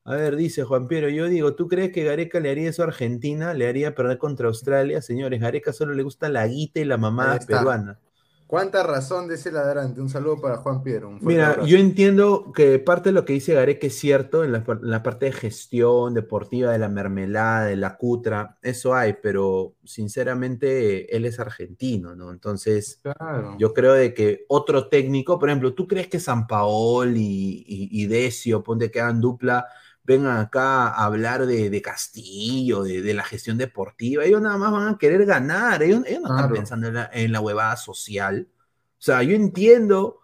A 0.05 0.15
ver, 0.17 0.37
dice 0.37 0.65
Juan 0.65 0.89
Piero, 0.89 1.09
yo 1.11 1.27
digo, 1.29 1.55
¿tú 1.55 1.69
crees 1.69 1.93
que 1.93 2.05
Gareca 2.05 2.41
le 2.41 2.51
haría 2.51 2.71
eso 2.71 2.83
a 2.83 2.87
Argentina? 2.87 3.55
¿Le 3.55 3.69
haría 3.69 3.95
perder 3.95 4.19
contra 4.19 4.49
Australia? 4.49 5.03
Señores, 5.03 5.41
Gareca 5.41 5.73
solo 5.73 5.95
le 5.95 6.03
gusta 6.03 6.29
la 6.31 6.47
guita 6.47 6.81
y 6.81 6.85
la 6.87 6.97
mamada 6.99 7.47
peruana. 7.47 8.01
¿Cuánta 8.49 8.83
razón 8.83 9.29
de 9.29 9.37
ese 9.37 9.53
ladrante? 9.53 10.01
Un 10.01 10.09
saludo 10.09 10.41
para 10.41 10.57
Juan 10.57 10.83
Piero. 10.83 11.09
un 11.11 11.21
Mira, 11.21 11.51
abrazo. 11.51 11.69
yo 11.69 11.77
entiendo 11.79 12.51
que 12.53 12.79
parte 12.79 13.11
de 13.11 13.13
lo 13.13 13.25
que 13.27 13.35
dice 13.35 13.53
Gareca 13.55 13.87
es 13.89 13.95
cierto 13.99 14.43
en 14.43 14.53
la, 14.53 14.59
en 14.67 14.79
la 14.91 15.03
parte 15.03 15.27
de 15.27 15.33
gestión 15.33 16.15
deportiva, 16.15 16.73
de 16.73 16.79
la 16.79 16.89
mermelada, 16.89 17.67
de 17.67 17.77
la 17.77 17.97
cutra, 17.99 18.57
eso 18.63 18.95
hay, 18.95 19.15
pero 19.23 19.75
sinceramente 19.85 21.15
él 21.15 21.27
es 21.27 21.39
argentino, 21.41 22.17
¿no? 22.17 22.31
Entonces, 22.33 23.01
Claro. 23.03 23.57
yo 23.59 23.75
creo 23.75 23.93
de 23.93 24.15
que 24.15 24.45
otro 24.49 24.89
técnico, 24.89 25.39
por 25.39 25.51
ejemplo, 25.51 25.75
¿tú 25.75 25.87
crees 25.87 26.09
que 26.09 26.19
San 26.21 26.47
Paol 26.47 27.17
y, 27.17 27.65
y- 27.67 27.89
y 28.03 28.07
Decio, 28.07 28.63
ponte 28.63 28.91
que 28.91 29.01
hagan 29.01 29.21
dupla, 29.21 29.67
vengan 30.09 30.39
acá 30.39 30.89
a 30.89 31.05
hablar 31.05 31.47
de, 31.47 31.69
de 31.69 31.83
Castillo, 31.83 32.83
de, 32.83 33.03
de 33.03 33.15
la 33.15 33.23
gestión 33.23 33.59
deportiva? 33.59 34.25
Ellos 34.25 34.41
nada 34.41 34.57
más 34.57 34.73
van 34.73 34.89
a 34.89 34.99
querer 34.99 35.27
ganar, 35.27 35.83
ellos, 35.83 36.03
ellos 36.07 36.23
no 36.23 36.35
están 36.35 36.53
pensando 36.53 36.89
en 36.89 36.95
la, 36.95 37.11
en 37.13 37.31
la 37.31 37.41
huevada 37.41 37.77
social. 37.77 38.49
O 38.51 39.01
sea, 39.01 39.23
yo 39.23 39.37
entiendo 39.37 40.21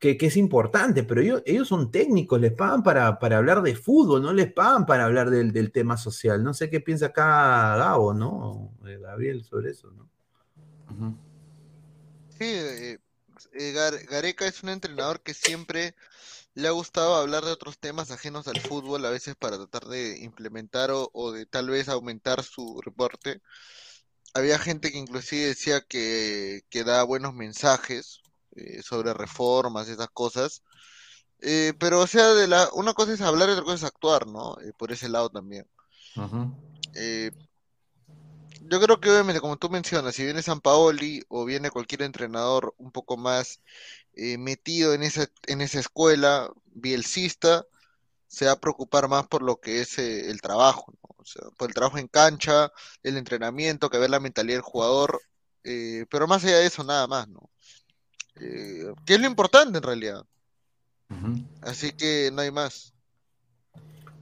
que, 0.00 0.16
que 0.16 0.26
es 0.26 0.36
importante, 0.36 1.04
pero 1.04 1.20
ellos, 1.20 1.42
ellos 1.46 1.68
son 1.68 1.90
técnicos, 1.90 2.40
les 2.40 2.52
pagan 2.52 2.82
para, 2.82 3.18
para 3.18 3.38
hablar 3.38 3.62
de 3.62 3.74
fútbol, 3.74 4.22
no 4.22 4.32
les 4.32 4.52
pagan 4.52 4.84
para 4.86 5.04
hablar 5.04 5.30
del, 5.30 5.52
del 5.52 5.70
tema 5.70 5.96
social. 5.96 6.42
No 6.42 6.52
sé 6.52 6.68
qué 6.68 6.80
piensa 6.80 7.06
acá 7.06 7.76
Gabo, 7.76 8.12
¿no? 8.14 8.72
Eh, 8.86 8.98
Gabriel 9.00 9.44
sobre 9.44 9.70
eso, 9.70 9.90
¿no? 9.92 10.08
Sí, 12.38 12.44
eh, 12.44 12.98
eh, 13.52 13.72
Gar- 13.72 14.04
Gareca 14.08 14.46
es 14.46 14.62
un 14.62 14.68
entrenador 14.68 15.20
que 15.20 15.32
siempre 15.34 15.94
le 16.58 16.66
ha 16.66 16.72
gustado 16.72 17.14
hablar 17.14 17.44
de 17.44 17.52
otros 17.52 17.78
temas 17.78 18.10
ajenos 18.10 18.48
al 18.48 18.60
fútbol, 18.60 19.06
a 19.06 19.10
veces 19.10 19.36
para 19.36 19.56
tratar 19.58 19.84
de 19.86 20.18
implementar 20.18 20.90
o, 20.90 21.08
o 21.12 21.30
de 21.30 21.46
tal 21.46 21.70
vez 21.70 21.88
aumentar 21.88 22.42
su 22.42 22.80
reporte. 22.80 23.40
Había 24.34 24.58
gente 24.58 24.90
que 24.90 24.98
inclusive 24.98 25.46
decía 25.46 25.82
que, 25.82 26.62
que 26.68 26.82
da 26.82 27.04
buenos 27.04 27.32
mensajes 27.32 28.22
eh, 28.56 28.82
sobre 28.82 29.14
reformas, 29.14 29.88
esas 29.88 30.08
cosas. 30.08 30.64
Eh, 31.40 31.74
pero 31.78 32.00
o 32.00 32.08
sea, 32.08 32.34
de 32.34 32.48
la, 32.48 32.68
una 32.72 32.92
cosa 32.92 33.12
es 33.12 33.20
hablar 33.20 33.48
y 33.48 33.52
otra 33.52 33.62
cosa 33.64 33.76
es 33.76 33.84
actuar, 33.84 34.26
¿no? 34.26 34.58
Eh, 34.60 34.72
por 34.76 34.90
ese 34.90 35.08
lado 35.08 35.30
también. 35.30 35.64
Eh, 36.96 37.30
yo 38.68 38.80
creo 38.80 39.00
que 39.00 39.10
obviamente, 39.10 39.40
como 39.40 39.56
tú 39.56 39.70
mencionas, 39.70 40.14
si 40.14 40.24
viene 40.24 40.42
San 40.42 40.60
Paoli 40.60 41.22
o 41.28 41.44
viene 41.44 41.70
cualquier 41.70 42.02
entrenador 42.02 42.74
un 42.78 42.90
poco 42.92 43.16
más 43.16 43.60
eh, 44.14 44.38
metido 44.38 44.94
en 44.94 45.02
esa, 45.02 45.26
en 45.46 45.60
esa 45.60 45.80
escuela, 45.80 46.50
bielcista, 46.66 47.66
se 48.28 48.46
va 48.46 48.52
a 48.52 48.60
preocupar 48.60 49.08
más 49.08 49.26
por 49.26 49.42
lo 49.42 49.58
que 49.60 49.80
es 49.80 49.98
eh, 49.98 50.30
el 50.30 50.40
trabajo, 50.40 50.92
¿no? 51.02 51.16
O 51.16 51.24
sea, 51.24 51.42
por 51.56 51.68
el 51.68 51.74
trabajo 51.74 51.98
en 51.98 52.08
cancha, 52.08 52.72
el 53.02 53.16
entrenamiento, 53.16 53.90
que 53.90 53.98
ver 53.98 54.10
la 54.10 54.20
mentalidad 54.20 54.56
del 54.56 54.62
jugador, 54.62 55.20
eh, 55.64 56.06
pero 56.10 56.26
más 56.26 56.44
allá 56.44 56.58
de 56.58 56.66
eso, 56.66 56.84
nada 56.84 57.06
más, 57.06 57.28
¿no? 57.28 57.50
Eh, 58.36 58.92
que 59.04 59.14
es 59.14 59.20
lo 59.20 59.26
importante 59.26 59.78
en 59.78 59.82
realidad. 59.82 60.24
Así 61.62 61.92
que 61.92 62.30
no 62.32 62.42
hay 62.42 62.50
más. 62.50 62.94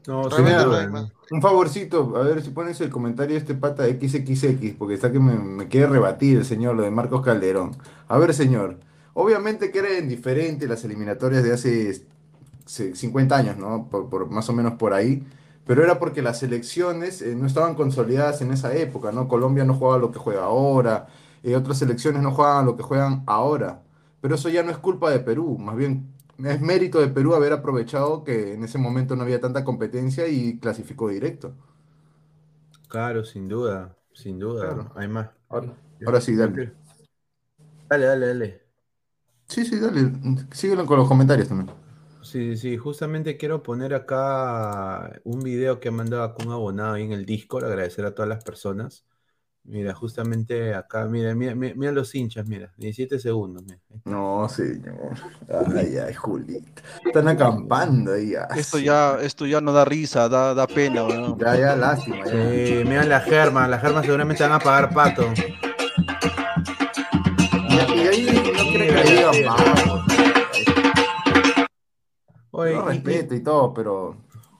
No, 0.06 0.28
duda. 0.30 0.86
Un 1.30 1.42
favorcito, 1.42 2.16
a 2.16 2.22
ver 2.22 2.42
si 2.42 2.50
pones 2.50 2.80
el 2.80 2.90
comentario 2.90 3.34
de 3.34 3.40
este 3.40 3.54
pata 3.54 3.86
XXX, 3.88 4.74
porque 4.78 4.94
está 4.94 5.10
que 5.10 5.18
me, 5.18 5.34
me 5.36 5.68
quiere 5.68 5.88
rebatir 5.88 6.38
el 6.38 6.44
señor, 6.44 6.76
lo 6.76 6.82
de 6.84 6.90
Marcos 6.92 7.22
Calderón. 7.22 7.76
A 8.06 8.16
ver, 8.18 8.32
señor, 8.32 8.78
obviamente 9.14 9.72
que 9.72 9.80
eran 9.80 10.08
diferentes 10.08 10.68
las 10.68 10.84
eliminatorias 10.84 11.42
de 11.42 11.52
hace 11.52 12.06
se- 12.66 12.94
50 12.94 13.36
años, 13.36 13.56
¿no? 13.58 13.88
Por, 13.90 14.08
por- 14.10 14.30
más 14.30 14.48
o 14.48 14.52
menos 14.52 14.74
por 14.74 14.92
ahí. 14.94 15.24
pero 15.64 15.82
era 15.84 15.98
porque 15.98 16.22
las 16.22 16.38
selecciones 16.40 17.22
eh, 17.22 17.34
no 17.36 17.46
estaban 17.46 17.74
consolidadas 17.74 18.40
en 18.42 18.52
esa 18.52 18.74
época, 18.74 19.12
¿no? 19.12 19.28
Colombia 19.28 19.64
no 19.64 19.74
jugaba 19.74 19.98
lo 19.98 20.12
que 20.12 20.18
juega 20.20 20.44
ahora, 20.44 21.08
eh, 21.42 21.56
otras 21.56 21.78
selecciones 21.78 22.22
no 22.22 22.32
juegan 22.32 22.66
lo 22.66 22.76
que 22.76 22.82
juegan 22.84 23.22
ahora, 23.26 23.82
pero 24.20 24.34
eso 24.36 24.48
ya 24.48 24.62
no 24.62 24.70
es 24.70 24.78
culpa 24.78 25.10
de 25.10 25.20
Perú, 25.20 25.58
más 25.58 25.76
bien 25.76 26.06
es 26.44 26.60
mérito 26.60 27.00
de 27.00 27.08
Perú 27.08 27.34
haber 27.34 27.52
aprovechado 27.52 28.24
que 28.24 28.54
en 28.54 28.64
ese 28.64 28.78
momento 28.78 29.16
no 29.16 29.22
había 29.22 29.40
tanta 29.40 29.64
competencia 29.64 30.28
y 30.28 30.58
clasificó 30.58 31.08
directo. 31.08 31.54
Claro, 32.88 33.24
sin 33.24 33.48
duda, 33.48 33.96
sin 34.12 34.38
duda. 34.38 34.66
Claro. 34.66 34.92
Hay 34.94 35.08
más. 35.08 35.30
Ahora, 35.48 35.74
ahora 36.04 36.20
sí, 36.20 36.36
dale. 36.36 36.72
Dale, 37.88 38.06
dale, 38.06 38.26
dale. 38.26 38.62
Sí, 39.48 39.64
sí, 39.64 39.78
dale. 39.78 40.12
Síguelo 40.52 40.86
con 40.86 40.98
los 40.98 41.08
comentarios 41.08 41.48
también. 41.48 41.70
Sí, 42.22 42.56
sí, 42.56 42.76
justamente 42.76 43.36
quiero 43.36 43.62
poner 43.62 43.94
acá 43.94 45.20
un 45.22 45.40
video 45.40 45.78
que 45.78 45.88
ha 45.88 45.92
mandado 45.92 46.24
acá 46.24 46.44
un 46.44 46.52
abonado 46.52 46.94
ahí 46.94 47.04
en 47.04 47.12
el 47.12 47.24
Discord, 47.24 47.64
agradecer 47.64 48.04
a 48.04 48.14
todas 48.14 48.28
las 48.28 48.42
personas. 48.42 49.04
Mira, 49.68 49.92
justamente 49.94 50.74
acá, 50.74 51.06
mira, 51.06 51.34
mira, 51.34 51.54
mira, 51.56 51.74
mira 51.76 51.90
los 51.92 52.14
hinchas, 52.14 52.46
mira, 52.46 52.70
17 52.76 53.18
segundos. 53.18 53.64
mira. 53.64 53.78
No, 54.04 54.48
señor. 54.48 55.14
Ay, 55.74 55.96
ay, 55.98 56.14
Julita. 56.14 56.82
Están 57.04 57.26
acampando 57.26 58.12
ahí. 58.12 58.30
ya. 58.30 58.44
Esto 58.56 58.78
ya, 58.78 59.18
esto 59.20 59.44
ya 59.44 59.60
no 59.60 59.72
da 59.72 59.84
risa, 59.84 60.28
da, 60.28 60.54
da 60.54 60.68
pena, 60.68 61.02
weón. 61.04 61.36
Ya, 61.38 61.56
ya, 61.56 61.74
lástima. 61.76 62.18
ya. 62.24 62.30
Sí, 62.30 62.82
mira 62.86 63.04
la 63.04 63.20
germa, 63.20 63.66
la 63.66 63.78
germa 63.80 64.02
seguramente 64.02 64.44
van 64.44 64.52
a 64.52 64.58
pagar 64.60 64.94
pato. 64.94 65.32
Y, 67.68 67.74
y 67.74 68.06
ahí 68.06 68.26
no 68.56 68.72
que 68.72 68.78
le 68.78 69.02
digan 69.02 69.34
vamos. 69.46 70.02
Oye, 72.52 72.74
No 72.74 72.86
respeto 72.86 73.34
y 73.34 73.40
todo, 73.42 73.74
pero 73.74 74.16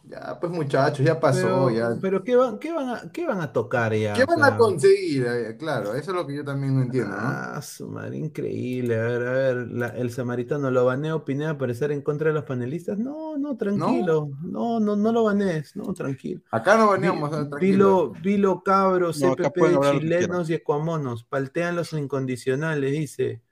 ya, 0.09 0.38
pues 0.40 0.52
muchachos, 0.52 1.04
ya 1.04 1.18
pasó, 1.18 1.68
pero, 1.68 1.70
ya. 1.70 1.98
pero 2.00 2.24
¿qué 2.24 2.36
van, 2.36 2.59
qué 2.59 2.72
van 2.72 2.88
a, 2.88 3.12
qué 3.12 3.26
van 3.26 3.40
a 3.40 3.52
tocar 3.52 3.94
ya? 3.94 4.14
¿Qué 4.14 4.22
O 4.22 4.26
van 4.26 4.38
sea, 4.38 4.46
a 4.46 4.57
conseguir? 4.57 5.26
Eh, 5.26 5.57
Claro, 5.57 5.94
eso 5.94 6.11
es 6.12 6.16
lo 6.16 6.26
que 6.26 6.36
yo 6.36 6.44
también 6.44 6.74
no 6.76 6.82
entiendo, 6.82 7.16
¿no? 7.16 7.28
Ah, 7.28 7.61
su 7.62 7.88
madre, 7.88 8.16
increíble. 8.16 8.96
A 8.96 9.02
ver, 9.02 9.22
a 9.26 9.32
ver, 9.32 9.57
la- 9.70 9.88
el 9.88 10.11
samaritano 10.11 10.70
lo 10.70 10.84
baneo 10.84 11.24
Pineda 11.24 11.59
para 11.59 11.72
estar 11.72 11.90
en 11.92 12.02
contra 12.02 12.28
de 12.28 12.34
los 12.34 12.44
panelistas. 12.44 12.98
No, 12.98 13.36
no, 13.36 13.57
tranquilo. 13.57 14.30
No, 14.42 14.80
no, 14.80 14.96
no, 14.96 15.12
lo 15.12 15.24
banees, 15.24 15.74
no, 15.76 15.92
tranquilo. 15.92 16.40
Acá 16.50 16.76
no 16.76 16.90
Vi- 16.92 17.00
veníamos, 17.00 17.30
eh, 17.32 17.48
tranquilo. 17.48 17.61
Vilo, 17.61 18.12
Vilo 18.22 18.62
Cabros, 18.62 19.20
No, 19.20 19.34
CPP 19.34 19.80
chilenos 19.90 20.50
y 20.50 20.54
ecuamonos, 20.54 21.24
paltean 21.24 21.76
los 21.76 21.92
incondicionales, 21.92 22.92
dice. 22.92 23.42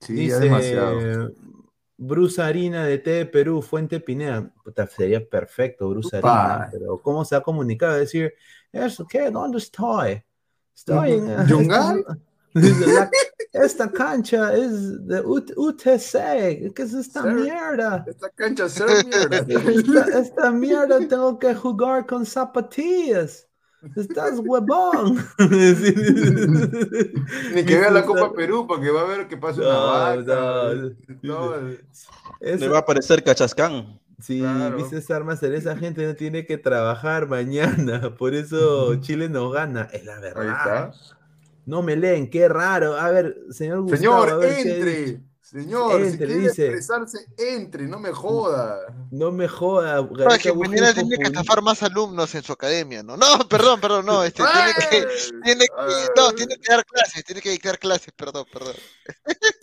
Sí, 0.00 0.26
ya 0.28 0.38
demasiado. 0.38 1.32
Bruce 2.04 2.42
Harina 2.42 2.84
de 2.84 2.98
T 2.98 3.10
de 3.10 3.26
Perú, 3.26 3.62
Fuente 3.62 4.00
Pineda. 4.00 4.50
Puta, 4.64 4.86
sería 4.86 5.24
perfecto, 5.24 5.88
Bruce. 5.88 6.16
Harina, 6.16 6.68
pero 6.72 6.98
¿cómo 7.00 7.24
se 7.24 7.36
ha 7.36 7.40
comunicado? 7.40 7.94
Decir, 7.94 8.34
¿eso 8.72 9.06
qué? 9.08 9.30
¿Dónde 9.30 9.58
estoy? 9.58 10.22
Estoy 10.74 11.12
en. 11.12 11.68
La- 12.54 13.10
esta 13.52 13.90
cancha 13.90 14.52
es 14.54 15.06
de 15.06 15.22
UT- 15.22 15.54
UTC. 15.56 16.72
¿Qué 16.74 16.82
es 16.82 16.92
esta 16.92 17.22
Sir. 17.22 17.32
mierda? 17.34 18.04
Esta 18.06 18.28
cancha 18.30 18.66
es 18.66 19.06
mierda. 19.06 19.36
Esta, 19.70 20.18
esta 20.18 20.50
mierda 20.50 20.98
tengo 21.06 21.38
que 21.38 21.54
jugar 21.54 22.06
con 22.06 22.26
zapatillas. 22.26 23.46
Estás 23.96 24.38
huevón. 24.44 25.24
Ni 27.54 27.64
que 27.64 27.78
vea 27.78 27.90
la 27.90 28.04
Copa 28.04 28.32
Perú 28.32 28.66
porque 28.66 28.90
va 28.90 29.02
a 29.02 29.06
ver 29.06 29.28
que 29.28 29.36
pasa 29.36 29.60
una 29.60 29.72
No, 29.72 29.86
vaca. 29.86 30.74
no. 31.22 31.50
No, 31.50 31.56
Le 32.40 32.68
va 32.68 32.76
a 32.78 32.80
aparecer 32.80 33.22
Cachascán. 33.24 33.98
Sí, 34.20 34.38
Claro. 34.38 34.76
viste 34.76 35.12
armas, 35.12 35.42
esa 35.42 35.76
gente 35.76 36.06
no 36.06 36.14
tiene 36.14 36.46
que 36.46 36.56
trabajar 36.56 37.26
mañana, 37.28 38.14
por 38.18 38.34
eso 38.34 38.94
Chile 39.00 39.28
no 39.28 39.50
gana, 39.50 39.88
es 39.92 40.04
la 40.04 40.14
Ahí 40.14 40.20
verdad. 40.22 40.90
está. 40.94 41.16
No 41.66 41.82
me 41.82 41.96
leen, 41.96 42.30
qué 42.30 42.48
raro. 42.48 42.96
A 42.96 43.10
ver, 43.10 43.36
señor 43.50 43.80
Gustavo, 43.82 44.22
a 44.22 44.26
Señor, 44.28 44.40
ver 44.40 44.56
qué 44.62 45.20
dice. 45.52 45.64
entre. 45.70 45.78
Señor, 46.02 46.10
si 46.10 46.16
quiere 46.18 46.34
dice. 46.34 46.66
expresarse, 46.66 47.26
entre, 47.38 47.86
no 47.86 47.98
me 48.00 48.10
joda. 48.12 48.80
No 49.10 49.30
me 49.30 49.46
joda. 49.48 49.96
No, 49.96 50.08
Gareca 50.08 50.34
es 50.36 50.42
que 50.42 50.52
mañana 50.54 50.94
tiene 50.94 51.18
que 51.18 51.24
estafar 51.24 51.62
más 51.62 51.82
alumnos 51.82 52.34
en 52.34 52.42
su 52.42 52.52
academia, 52.52 53.02
¿no? 53.02 53.16
No, 53.16 53.26
perdón, 53.48 53.80
perdón, 53.80 54.06
no, 54.06 54.24
este, 54.24 54.42
tiene 54.42 54.72
que, 54.90 55.06
tiene 55.44 55.64
que, 55.66 56.06
no, 56.16 56.32
tiene 56.32 56.56
que 56.56 56.72
dar 56.74 56.84
clases, 56.86 57.24
tiene 57.24 57.40
que 57.40 57.50
dictar 57.50 57.78
clases, 57.78 58.12
perdón, 58.16 58.46
perdón. 58.52 58.74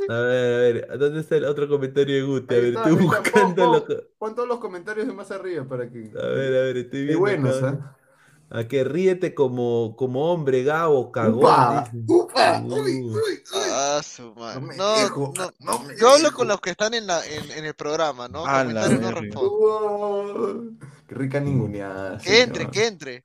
A 0.09 0.13
ver, 0.21 0.85
a 0.85 0.87
ver, 0.91 0.97
¿dónde 0.99 1.19
está 1.21 1.35
el 1.37 1.45
otro 1.45 1.67
comentario 1.67 2.15
de 2.15 2.21
Guti? 2.23 2.53
A 2.53 2.57
ver, 2.57 2.65
está, 2.67 2.89
estoy 2.89 3.05
buscando 3.05 3.85
Pon- 3.85 4.03
pon- 4.17 4.35
todos 4.35 4.47
los 4.47 4.59
comentarios 4.59 5.07
de 5.07 5.13
más 5.13 5.31
arriba 5.31 5.65
para 5.67 5.89
que. 5.89 6.11
A 6.17 6.25
ver, 6.27 6.55
a 6.55 6.63
ver, 6.65 6.77
estoy 6.77 6.99
Qué 6.99 7.05
viendo. 7.05 7.19
buenos, 7.19 7.57
acá. 7.63 7.69
¿eh? 7.69 7.98
A 8.51 8.63
que 8.67 8.83
ríete 8.83 9.35
como, 9.35 9.95
como 9.95 10.31
hombre, 10.33 10.63
Gabo, 10.63 11.11
cagón. 11.11 11.83
¡Upa! 12.07 12.63
Uh. 12.65 12.73
¡Uy, 12.73 12.81
uy, 12.81 13.13
uy! 13.13 13.43
Ah, 13.53 14.01
su 14.03 14.33
madre. 14.33 14.59
No 14.59 14.67
me 14.67 14.75
No, 14.75 14.99
dejo, 14.99 15.33
no, 15.37 15.51
no 15.59 15.79
me 15.79 15.95
yo 15.95 16.09
hablo 16.09 16.31
con 16.31 16.47
los 16.47 16.59
que 16.59 16.71
están 16.71 16.95
en, 16.95 17.05
la, 17.05 17.23
en, 17.25 17.51
en 17.51 17.65
el 17.65 17.75
programa, 17.75 18.27
¿no? 18.27 18.45
A 18.45 18.63
la 18.63 18.89
no 18.89 19.11
respondo. 19.11 20.63
¡Qué 21.07 21.15
rica 21.15 21.39
ninguneada! 21.39 22.17
Que 22.17 22.41
entre, 22.41 22.69
que 22.71 22.87
entre. 22.87 23.23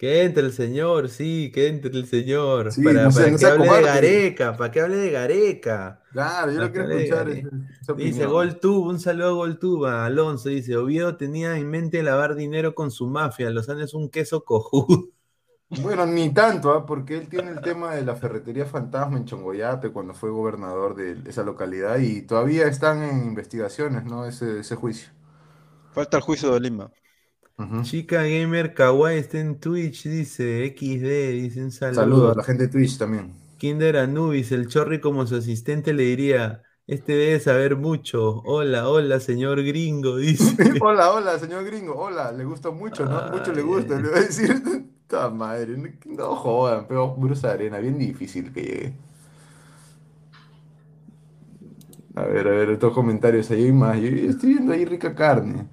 Que 0.00 0.22
entre 0.22 0.44
el 0.46 0.52
señor, 0.54 1.10
sí, 1.10 1.50
que 1.52 1.66
entre 1.66 1.90
el 1.90 2.06
señor. 2.06 2.72
Sí, 2.72 2.82
para 2.82 3.02
no 3.04 3.10
sea- 3.12 3.24
para 3.24 3.32
no 3.32 3.38
que 3.38 3.44
hable 3.46 3.66
de. 3.68 3.82
Gareca, 3.82 4.56
para 4.56 4.70
que 4.70 4.80
hable 4.80 4.96
de 4.96 5.10
Gareca. 5.10 6.02
Claro, 6.10 6.52
yo 6.52 6.60
lo 6.60 6.72
quiero 6.72 6.88
escuchar. 6.90 7.28
esa- 7.28 7.48
esa 7.82 7.92
Dice. 7.92 8.24
GolTube, 8.24 8.86
un 8.88 8.98
saludo 8.98 9.28
a 9.28 9.32
GolTube. 9.34 9.84
a 9.86 10.06
Alonso 10.06 10.48
dice: 10.48 10.74
Oviedo 10.78 11.18
tenía 11.18 11.58
en 11.58 11.68
mente 11.68 12.02
lavar 12.02 12.34
dinero 12.34 12.74
con 12.74 12.90
su 12.90 13.08
mafia. 13.08 13.50
Lozano 13.50 13.84
es 13.84 13.92
un 13.92 14.08
queso 14.08 14.42
cojudo. 14.42 15.08
Bueno, 15.82 16.04
ni 16.04 16.34
tanto, 16.34 16.72
¿ah? 16.72 16.84
porque 16.84 17.16
él 17.16 17.28
tiene 17.28 17.50
el 17.52 17.60
tema 17.60 17.94
de 17.94 18.02
la 18.04 18.16
ferretería 18.16 18.66
fantasma 18.66 19.18
en 19.18 19.24
Chongoyape 19.26 19.92
cuando 19.92 20.14
fue 20.14 20.28
gobernador 20.28 20.96
de 20.96 21.18
esa 21.30 21.44
localidad 21.44 21.98
y 21.98 22.22
todavía 22.22 22.66
están 22.66 23.04
en 23.04 23.28
investigaciones, 23.28 24.02
¿no? 24.04 24.24
Ese, 24.26 24.58
ese 24.58 24.74
juicio. 24.74 25.10
Falta 25.92 26.16
el 26.16 26.24
juicio 26.24 26.52
de 26.52 26.58
Lima. 26.58 26.90
Ujú. 27.60 27.80
Chica 27.82 28.22
Gamer 28.24 28.74
Kawaii 28.74 29.18
está 29.18 29.38
en 29.40 29.58
Twitch, 29.60 30.04
dice 30.04 30.64
XD, 30.66 31.32
dice 31.32 31.62
un 31.64 31.72
saludo. 31.72 32.24
Saludos 32.24 32.32
a 32.32 32.38
la 32.38 32.42
gente 32.44 32.64
de 32.66 32.68
Twitch 32.72 32.98
también. 32.98 33.32
Kinder 33.58 33.96
Anubis, 33.96 34.50
el 34.52 34.66
Chorri 34.68 35.00
como 35.00 35.26
su 35.26 35.36
asistente 35.36 35.92
le 35.92 36.02
diría: 36.04 36.62
Este 36.86 37.12
debe 37.12 37.38
saber 37.40 37.76
mucho. 37.76 38.40
Hola, 38.44 38.88
hola, 38.88 39.20
señor 39.20 39.62
gringo, 39.62 40.16
dice. 40.16 40.56
Hola, 40.82 41.12
hola, 41.12 41.38
señor 41.38 41.64
gringo. 41.64 41.94
Hola, 41.96 42.32
le 42.32 42.44
gusta 42.44 42.70
mucho, 42.70 43.06
¿no? 43.06 43.22
Mucho 43.28 43.52
le 43.52 43.62
Ay, 43.62 43.62
gusta. 43.62 43.96
ay. 43.96 44.00
Le 44.00 44.08
voy 44.08 44.18
a 44.18 44.22
decir, 44.22 44.50
esta 45.02 45.30
madre, 45.30 45.76
no, 45.76 45.88
no 46.06 46.36
jodan, 46.36 46.86
pero 46.88 47.14
Bruce 47.14 47.46
Arena, 47.46 47.78
bien 47.78 47.98
difícil 47.98 48.52
que 48.52 48.62
llegue. 48.62 49.00
A 52.14 52.24
ver, 52.24 52.46
a 52.48 52.50
ver, 52.50 52.70
estos 52.70 52.92
comentarios 52.92 53.50
ahí 53.50 53.64
hay 53.64 53.72
más. 53.72 53.98
Yo 54.00 54.08
estoy 54.08 54.50
viendo 54.54 54.72
ahí 54.72 54.84
rica 54.84 55.14
carne. 55.14 55.68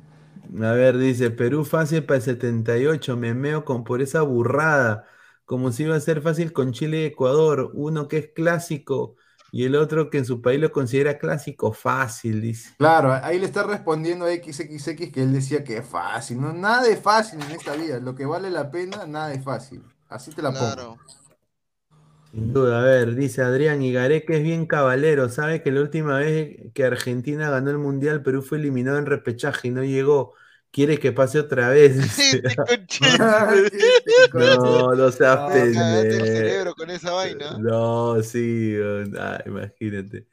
A 0.63 0.71
ver, 0.71 0.97
dice, 0.97 1.29
Perú 1.31 1.65
fácil 1.65 2.05
para 2.05 2.17
el 2.17 2.23
78, 2.23 3.17
me 3.17 3.33
meo 3.33 3.65
con 3.65 3.83
por 3.83 4.01
esa 4.01 4.21
burrada, 4.21 5.05
como 5.45 5.71
si 5.71 5.83
iba 5.83 5.95
a 5.95 5.99
ser 5.99 6.21
fácil 6.21 6.53
con 6.53 6.71
Chile 6.71 7.01
y 7.01 7.05
Ecuador, 7.05 7.71
uno 7.73 8.07
que 8.07 8.17
es 8.17 8.27
clásico 8.33 9.15
y 9.51 9.65
el 9.65 9.75
otro 9.75 10.09
que 10.09 10.19
en 10.19 10.25
su 10.25 10.41
país 10.41 10.59
lo 10.59 10.71
considera 10.71 11.17
clásico, 11.17 11.71
fácil, 11.71 12.41
dice. 12.41 12.73
Claro, 12.77 13.13
ahí 13.13 13.39
le 13.39 13.45
está 13.45 13.63
respondiendo 13.63 14.25
a 14.25 14.29
XXX 14.29 15.11
que 15.11 15.23
él 15.23 15.33
decía 15.33 15.63
que 15.63 15.77
es 15.77 15.85
fácil. 15.85 16.41
No, 16.41 16.53
nada 16.53 16.87
es 16.87 16.99
fácil 16.99 17.41
en 17.41 17.51
esta 17.51 17.75
vida. 17.75 17.99
Lo 17.99 18.13
que 18.15 18.25
vale 18.25 18.49
la 18.49 18.69
pena, 18.69 19.05
nada 19.05 19.33
es 19.33 19.43
fácil. 19.43 19.83
Así 20.09 20.31
te 20.31 20.41
la 20.41 20.51
pongo. 20.51 20.97
Sin 22.31 22.51
duda, 22.53 22.81
a 22.81 22.83
ver, 22.83 23.15
dice 23.15 23.41
Adrián 23.41 23.81
Igaré 23.81 24.23
que 24.25 24.37
es 24.37 24.43
bien 24.43 24.65
cabalero, 24.67 25.29
sabe 25.29 25.63
que 25.63 25.71
la 25.71 25.81
última 25.81 26.19
vez 26.19 26.57
que 26.73 26.83
Argentina 26.83 27.49
ganó 27.49 27.71
el 27.71 27.77
Mundial, 27.79 28.21
Perú 28.21 28.41
fue 28.43 28.57
eliminado 28.59 28.97
en 28.99 29.05
repechaje 29.07 29.69
y 29.69 29.71
no 29.71 29.83
llegó, 29.83 30.35
quiere 30.71 30.99
que 30.99 31.11
pase 31.13 31.39
otra 31.39 31.69
vez, 31.69 31.97
No, 34.33 34.93
no 34.95 35.11
seas 35.11 35.37
Cagaste 35.37 36.17
el 36.17 36.25
pendejo. 36.25 36.25
cerebro 36.27 36.73
con 36.75 36.89
esa 36.91 37.11
vaina. 37.11 37.57
No, 37.59 38.21
sí. 38.23 38.75
Ah, 39.17 39.41
imagínate. 39.45 40.27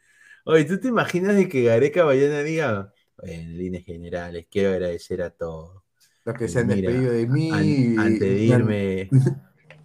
Oye, 0.45 0.65
¿tú 0.65 0.79
te 0.79 0.89
imaginas 0.89 1.37
de 1.37 1.49
que 1.49 1.63
Gareca 1.65 2.05
mañana 2.05 2.43
diga, 2.43 2.93
en 3.23 3.57
líneas 3.57 3.85
generales, 3.85 4.47
quiero 4.51 4.71
agradecer 4.71 5.23
a 5.23 5.31
todos. 5.31 5.83
Los 6.25 6.37
que 6.37 6.49
se 6.49 6.59
han 6.61 6.69
Mira, 6.69 6.91
despedido 6.91 7.13
de 7.13 7.27
mí. 7.27 7.51
An- 7.51 7.99
antes 7.99 8.21
de 8.21 8.39
y- 8.45 8.51
irme, 8.51 9.11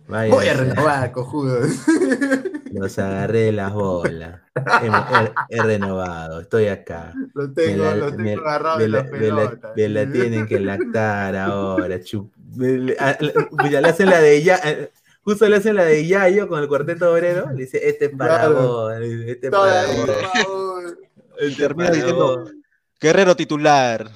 vaya, 0.09 0.33
Voy 0.33 0.47
a 0.47 0.53
renovar, 0.53 1.11
cojudos. 1.13 1.69
los 2.71 2.99
agarré 2.99 3.39
de 3.45 3.51
las 3.53 3.71
bolas. 3.73 4.41
He, 4.81 4.87
he- 4.87 5.31
he 5.57 5.61
renovado, 5.63 6.41
estoy 6.41 6.67
acá. 6.67 7.13
Me 7.33 7.47
tengo, 7.49 7.85
la, 7.85 7.93
me- 8.11 8.11
tengo 8.35 8.41
agarrados 8.41 8.77
me 8.79 8.83
en 8.85 8.91
la- 8.91 8.97
la 8.97 9.03
me 9.03 9.11
la- 9.11 9.19
pelota. 9.19 9.73
me 9.75 9.89
la 9.89 10.11
tienen 10.11 10.47
que 10.47 10.59
lactar 10.59 11.35
ahora. 11.37 11.95
chup- 11.99 12.31
me- 12.55 12.93
a- 12.99 13.17
le- 13.21 13.33
ya 13.71 13.81
le 13.81 13.87
hacen 13.89 14.09
la 14.09 14.19
de 14.19 14.43
ya. 14.43 14.57
eh, 14.63 14.91
Justo 15.21 15.47
le 15.47 15.57
hacen 15.57 15.75
la 15.75 15.83
de 15.85 16.07
Yayo 16.07 16.47
con 16.47 16.59
el 16.59 16.67
cuarteto 16.67 17.11
obrero. 17.11 17.51
Le 17.51 17.63
dice: 17.63 17.87
Este 17.87 18.05
es 18.05 18.11
para 18.17 18.39
Claro. 18.39 18.53
vos. 18.67 18.93
Este 19.01 19.47
es 19.47 19.51
para 19.51 19.81
ahí, 19.81 19.97
vos. 20.47 20.95
Termina 21.57 21.91
diciendo. 21.91 22.49
Guerrero 22.99 23.35
titular. 23.35 24.09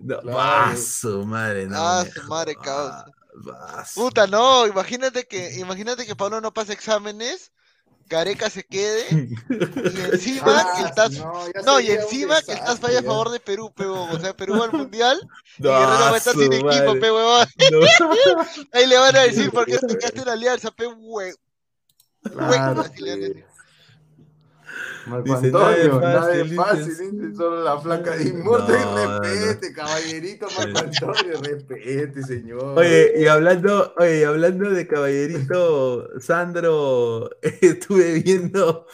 No, 0.00 0.20
Claro. 0.20 0.36
va, 0.38 0.76
su 0.76 1.24
madre, 1.26 1.66
no. 1.66 1.76
Ah, 1.76 2.04
su 2.12 2.22
madre, 2.28 2.54
causa. 2.54 3.06
Va, 3.34 3.84
Puta, 3.94 4.26
no, 4.26 4.66
imagínate 4.66 5.24
que, 5.26 5.54
imagínate 5.58 6.06
que 6.06 6.16
Pablo 6.16 6.40
no 6.40 6.52
pasa 6.52 6.72
exámenes, 6.72 7.52
Gareca 8.06 8.50
se 8.50 8.64
quede, 8.64 9.06
y 9.10 9.34
encima 10.12 10.66
que 10.76 10.82
el 10.82 10.94
TAS, 10.94 11.12
no, 11.64 11.80
y 11.80 11.90
encima 11.90 12.42
que 12.42 12.52
el 12.52 12.58
TAS 12.58 12.80
vaya 12.80 13.00
a 13.00 13.02
favor 13.02 13.30
de 13.30 13.40
Perú, 13.40 13.72
peo, 13.74 13.94
o 14.10 14.18
sea, 14.20 14.36
Perú 14.36 14.62
al 14.62 14.72
mundial, 14.72 15.18
y 15.58 15.62
No, 15.62 15.70
Guerrero 15.70 16.10
va 16.10 16.14
a 16.14 16.16
estar 16.18 16.34
sin 16.34 16.52
equipo, 16.52 16.66
madre. 16.66 17.00
pe 17.00 17.10
huevón. 17.12 17.48
No. 17.72 17.80
Ahí 18.72 18.86
le 18.86 18.98
van 18.98 19.16
a 19.16 19.20
decir 19.22 19.50
por 19.50 19.66
qué 19.66 19.78
sacaste 19.78 20.20
una 20.20 20.32
alianza, 20.32 20.70
pe 20.70 20.86
hue. 20.86 21.34
ya. 22.24 22.30
Claro, 22.32 22.82
Así 22.82 23.02
le 23.02 23.10
van 23.10 23.22
a 23.22 23.26
decir. 23.26 23.44
sí. 23.44 23.44
Marco 25.06 25.24
Dice, 25.24 25.46
Antonio, 25.46 26.00
nada 26.00 26.28
de 26.28 26.44
fácil, 26.46 26.86
dice. 26.86 27.34
solo 27.34 27.62
la 27.62 27.78
flaca 27.78 28.16
de 28.16 28.24
inmortal. 28.28 28.78
No, 28.80 28.96
no, 29.08 29.20
respete, 29.20 29.72
caballerito 29.74 30.46
Marco 30.56 30.78
Antonio, 30.78 31.40
respete, 31.42 32.22
señor. 32.22 32.78
Oye, 32.78 33.12
y 33.18 33.26
hablando, 33.26 33.92
oye, 33.98 34.20
y 34.20 34.22
hablando 34.24 34.70
de 34.70 34.86
caballerito, 34.86 36.08
Sandro, 36.20 37.30
estuve 37.60 38.20
viendo 38.20 38.86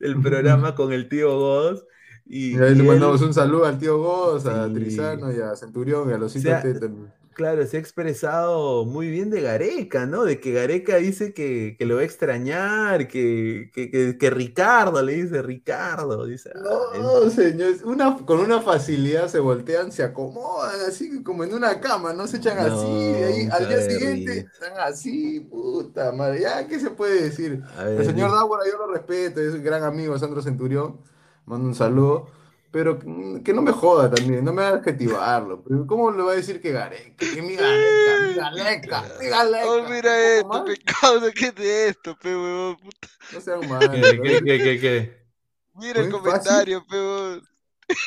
el 0.00 0.20
programa 0.20 0.74
con 0.74 0.92
el 0.92 1.08
tío 1.08 1.38
Goz 1.38 1.84
y, 2.24 2.52
Y 2.52 2.54
ahí 2.54 2.74
le 2.74 2.80
él- 2.80 2.84
mandamos 2.84 3.20
un 3.22 3.34
saludo 3.34 3.66
al 3.66 3.78
tío 3.78 3.98
Goz, 3.98 4.46
a 4.46 4.66
Sí. 4.68 4.74
Trizano 4.74 5.32
y 5.32 5.40
a 5.40 5.54
Centurión 5.56 6.10
y 6.10 6.12
a 6.12 6.18
los 6.18 6.34
O 6.36 6.38
sea, 6.38 6.60
también. 6.62 7.12
Claro, 7.38 7.64
se 7.66 7.78
ha 7.78 7.80
expresado 7.80 8.84
muy 8.84 9.10
bien 9.10 9.30
de 9.30 9.40
Gareca, 9.40 10.06
¿no? 10.06 10.24
De 10.24 10.40
que 10.40 10.52
Gareca 10.52 10.96
dice 10.96 11.32
que, 11.32 11.76
que 11.78 11.86
lo 11.86 11.96
va 11.96 12.02
a 12.02 12.04
extrañar, 12.04 13.08
que, 13.08 13.70
que, 13.74 13.90
que- 13.90 14.18
que 14.18 14.30
Ricardo 14.30 15.02
le 15.02 15.14
dice 15.14 15.40
Ricardo, 15.42 16.26
dice. 16.26 16.50
ah, 16.54 16.98
No, 16.98 17.30
señor, 17.30 17.74
una, 17.84 18.16
con 18.26 18.40
una 18.40 18.60
facilidad 18.60 19.28
se 19.28 19.38
voltean, 19.40 19.92
se 19.92 20.02
acomodan 20.02 20.80
así 20.88 21.22
como 21.22 21.44
en 21.44 21.54
una 21.54 21.80
cama, 21.80 22.12
no 22.12 22.26
se 22.26 22.38
echan 22.38 22.58
así, 22.58 23.22
ahí 23.22 23.46
al 23.50 23.68
día 23.68 23.80
siguiente 23.82 24.48
están 24.52 24.72
así, 24.78 25.40
puta 25.40 26.12
madre, 26.12 26.40
ya, 26.42 26.66
¿qué 26.66 26.80
se 26.80 26.90
puede 26.90 27.22
decir? 27.22 27.62
ver, 27.76 27.88
El 27.94 28.04
señor 28.04 28.30
Dávora 28.32 28.64
yo 28.70 28.78
lo 28.78 28.92
respeto, 28.92 29.40
es 29.40 29.54
un 29.54 29.62
gran 29.62 29.84
amigo, 29.84 30.18
Sandro 30.18 30.42
Centurión, 30.42 31.00
mando 31.46 31.66
un 31.68 31.74
saludo, 31.74 32.30
pero 32.70 32.98
mm, 33.04 33.42
que 33.42 33.52
no 33.52 33.62
me 33.62 33.72
joda 33.72 34.10
también, 34.10 34.44
no 34.44 34.52
me 34.52 34.62
haga 34.62 34.78
adjetivarlo, 34.78 35.64
¿cómo 35.86 36.10
le 36.10 36.22
va 36.22 36.32
a 36.32 36.36
decir 36.36 36.60
que 36.60 36.70
Gareca, 36.72 37.16
que 37.18 37.42
mi 37.42 37.56
Gareca, 37.56 38.20
mi 38.20 38.34
Gareca, 38.34 39.04
mi 39.20 39.26
Gareca? 39.26 39.66
Oh, 39.68 39.78
¿Un 39.82 39.90
mira 39.90 40.18
esto, 40.36 40.64
pe 40.64 40.76
causa, 40.78 41.32
¿qué 41.32 41.46
es 41.46 41.54
de 41.54 41.88
esto, 41.88 42.16
pe 42.20 42.34
huevón? 42.34 42.76
Puta, 42.76 43.08
No 43.32 43.40
sean 43.40 43.68
malos, 43.68 43.90
¿Qué, 43.92 44.16
¿no? 44.16 44.22
qué, 44.22 44.44
qué, 44.44 44.58
qué, 44.62 44.80
qué? 44.80 45.18
Mira 45.74 46.00
el 46.00 46.10
comentario, 46.10 46.84
pe 46.86 46.96
huevón. 46.96 47.42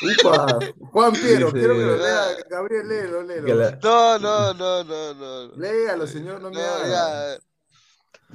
Upa, 0.00 0.58
Juan 0.92 1.12
Piero, 1.12 1.46
Dice- 1.46 1.58
quiero 1.58 1.74
que 1.74 1.80
lo 1.84 1.96
lea, 1.96 2.24
Gabriel, 2.48 2.88
léelo, 2.88 3.22
léelo. 3.22 3.54
La- 3.56 3.78
No, 3.82 4.18
no, 4.18 4.54
no, 4.54 4.84
no, 4.84 5.14
no. 5.14 5.56
Léalo, 5.56 6.06
señor, 6.06 6.40
no 6.40 6.50
me 6.50 6.56
No, 6.56 6.62
haga. 6.62 7.34
ya. 7.36 7.40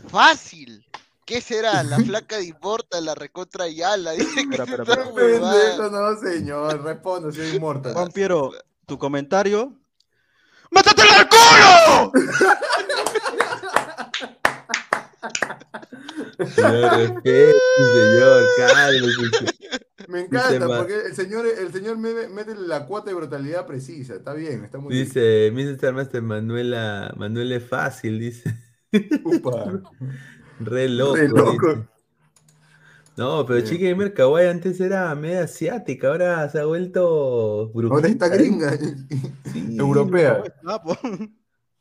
Fácil. 0.09 0.85
¿Qué 1.27 1.41
será? 1.41 1.83
La 1.83 1.97
flaca 1.99 2.37
de 2.37 2.45
importa, 2.45 3.01
la 3.01 3.13
recontra 3.13 3.67
Yala. 3.67 4.11
Dice 4.13 4.47
que 4.49 4.55
espera. 4.55 5.09
huevada. 5.09 5.53
Pendejo, 5.77 5.89
no, 5.91 6.17
señor, 6.19 6.83
responda, 6.83 7.31
señor 7.33 7.53
inmortal. 7.55 7.93
Juan 7.93 8.11
Piero, 8.11 8.51
tu 8.85 8.97
comentario. 8.97 9.73
¡Métetele 10.71 11.11
al 11.11 11.27
culo! 11.29 12.11
Señor, 16.55 16.91
respete, 16.97 17.53
señor, 17.93 18.43
cálmese. 18.57 19.53
Me 20.07 20.19
Dice 20.23 20.55
encanta, 20.55 20.77
porque 20.77 20.95
el 21.07 21.15
señor, 21.15 21.45
el 21.47 21.73
señor 21.73 21.97
me- 21.97 22.27
mete 22.29 22.55
la 22.55 22.85
cuota 22.85 23.09
de 23.09 23.15
brutalidad 23.15 23.65
precisa, 23.65 24.15
está 24.15 24.33
bien, 24.33 24.63
está 24.63 24.77
muy 24.77 24.93
Dice, 24.95 25.51
Mr. 25.53 25.93
Master 25.93 26.21
Manuela, 26.21 27.13
Manuel 27.17 27.51
es 27.51 27.67
fácil, 27.67 28.19
dice. 28.19 28.55
bien. 28.91 29.21
Upa. 29.25 29.81
Re 30.59 30.89
loco. 30.89 31.15
Re 31.15 31.27
loco. 31.27 31.87
No, 33.17 33.43
pero 33.47 33.57
Bien. 33.61 33.65
Chica 33.65 33.89
Gamer 33.89 34.13
Kawaii 34.13 34.47
antes 34.47 34.79
era 34.79 35.13
media 35.15 35.43
asiática, 35.43 36.09
ahora 36.09 36.47
se 36.49 36.59
ha 36.59 36.65
vuelto 36.65 37.71
Ahora 37.73 38.07
está 38.07 38.27
brujita, 38.27 38.29
gringa, 38.29 38.77
Sí, 39.51 39.75
europea. 39.79 40.43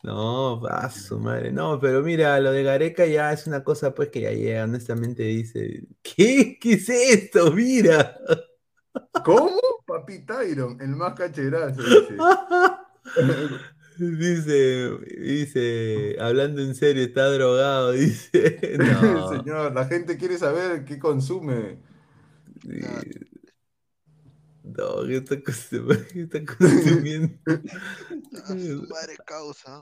No, 0.03 0.64
a 0.66 0.89
su 0.89 1.18
madre. 1.18 1.53
No, 1.53 1.79
pero 1.79 2.03
mira, 2.03 2.41
lo 2.41 2.53
de 2.53 2.62
Gareca 2.62 3.05
ya 3.05 3.33
es 3.33 3.47
una 3.47 3.62
cosa 3.62 3.95
pues 3.95 4.09
que 4.09 4.22
ya 4.22 4.31
llega, 4.31 4.64
honestamente 4.64 5.24
dice, 5.24 5.87
¿qué? 6.03 6.59
¿Qué 6.59 6.72
es 6.74 6.89
esto? 6.89 7.53
Mira. 7.53 8.16
¿Cómo? 9.22 9.61
Papi 9.87 10.24
Tyron, 10.24 10.81
el 10.81 10.97
más 10.97 11.12
cacherazo, 11.14 11.83
dice. 11.83 12.16
Dice, 13.99 14.91
dice, 15.19 16.17
hablando 16.21 16.61
en 16.61 16.75
serio, 16.75 17.03
está 17.05 17.27
drogado, 17.31 17.93
dice. 17.93 18.77
No, 18.79 19.29
Señor, 19.31 19.73
la 19.75 19.87
gente 19.87 20.17
quiere 20.17 20.39
saber 20.39 20.85
qué 20.85 20.99
consume. 20.99 21.79
sí. 22.63 22.81
No, 24.65 25.07
¿qué 25.07 25.17
está, 25.19 25.37
consum- 25.37 26.07
qué 26.13 26.23
está 26.23 26.45
consumiendo? 26.45 27.39
A 27.47 28.49
su 28.49 28.87
madre 28.91 29.17
causa. 29.25 29.81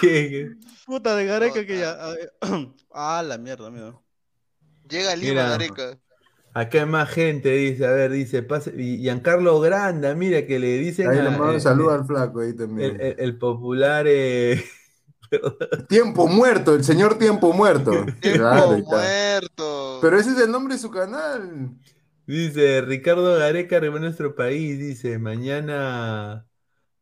¿Qué? 0.00 0.30
qué? 0.30 0.50
Puta 0.86 1.16
de 1.16 1.26
Gareca 1.26 1.66
que 1.66 1.78
ya. 1.78 1.98
Ah, 2.92 3.22
la 3.26 3.36
mierda, 3.38 3.70
mira. 3.70 4.00
Llega 4.88 5.16
Lima, 5.16 5.30
Mira. 5.32 5.48
Gareca. 5.48 5.98
Acá 6.54 6.80
hay 6.82 6.86
más 6.86 7.10
gente, 7.10 7.50
dice, 7.52 7.84
a 7.86 7.90
ver, 7.92 8.12
dice, 8.12 8.42
pase, 8.44 8.72
y 8.78 8.98
Giancarlo 8.98 9.60
Granda, 9.60 10.14
mira 10.14 10.46
que 10.46 10.58
le 10.60 10.78
dicen 10.78 11.12
Ahí 11.12 11.22
le 11.22 11.30
mando 11.30 11.54
un 11.54 11.60
saludo 11.60 11.92
al 11.92 12.04
flaco 12.04 12.40
ahí 12.40 12.52
el, 12.76 12.96
también. 12.96 13.00
el- 13.00 13.16
el 13.20 13.38
popular 13.38 14.06
eh, 14.08 14.64
Tiempo 15.88 16.26
muerto, 16.28 16.74
el 16.74 16.84
señor 16.84 17.18
Tiempo 17.18 17.52
Muerto. 17.52 18.16
Tiempo 18.20 18.78
Claro, 18.78 18.84
muerto. 18.86 19.66
Pero 19.98 20.18
ese 20.18 20.30
es 20.32 20.38
el 20.40 20.50
nombre 20.50 20.74
de 20.74 20.80
su 20.80 20.90
canal. 20.90 21.70
Dice 22.26 22.80
Ricardo 22.82 23.36
Gareca 23.38 23.76
arriba 23.76 23.98
nuestro 24.00 24.34
país, 24.34 24.78
dice, 24.78 25.18
mañana, 25.18 26.46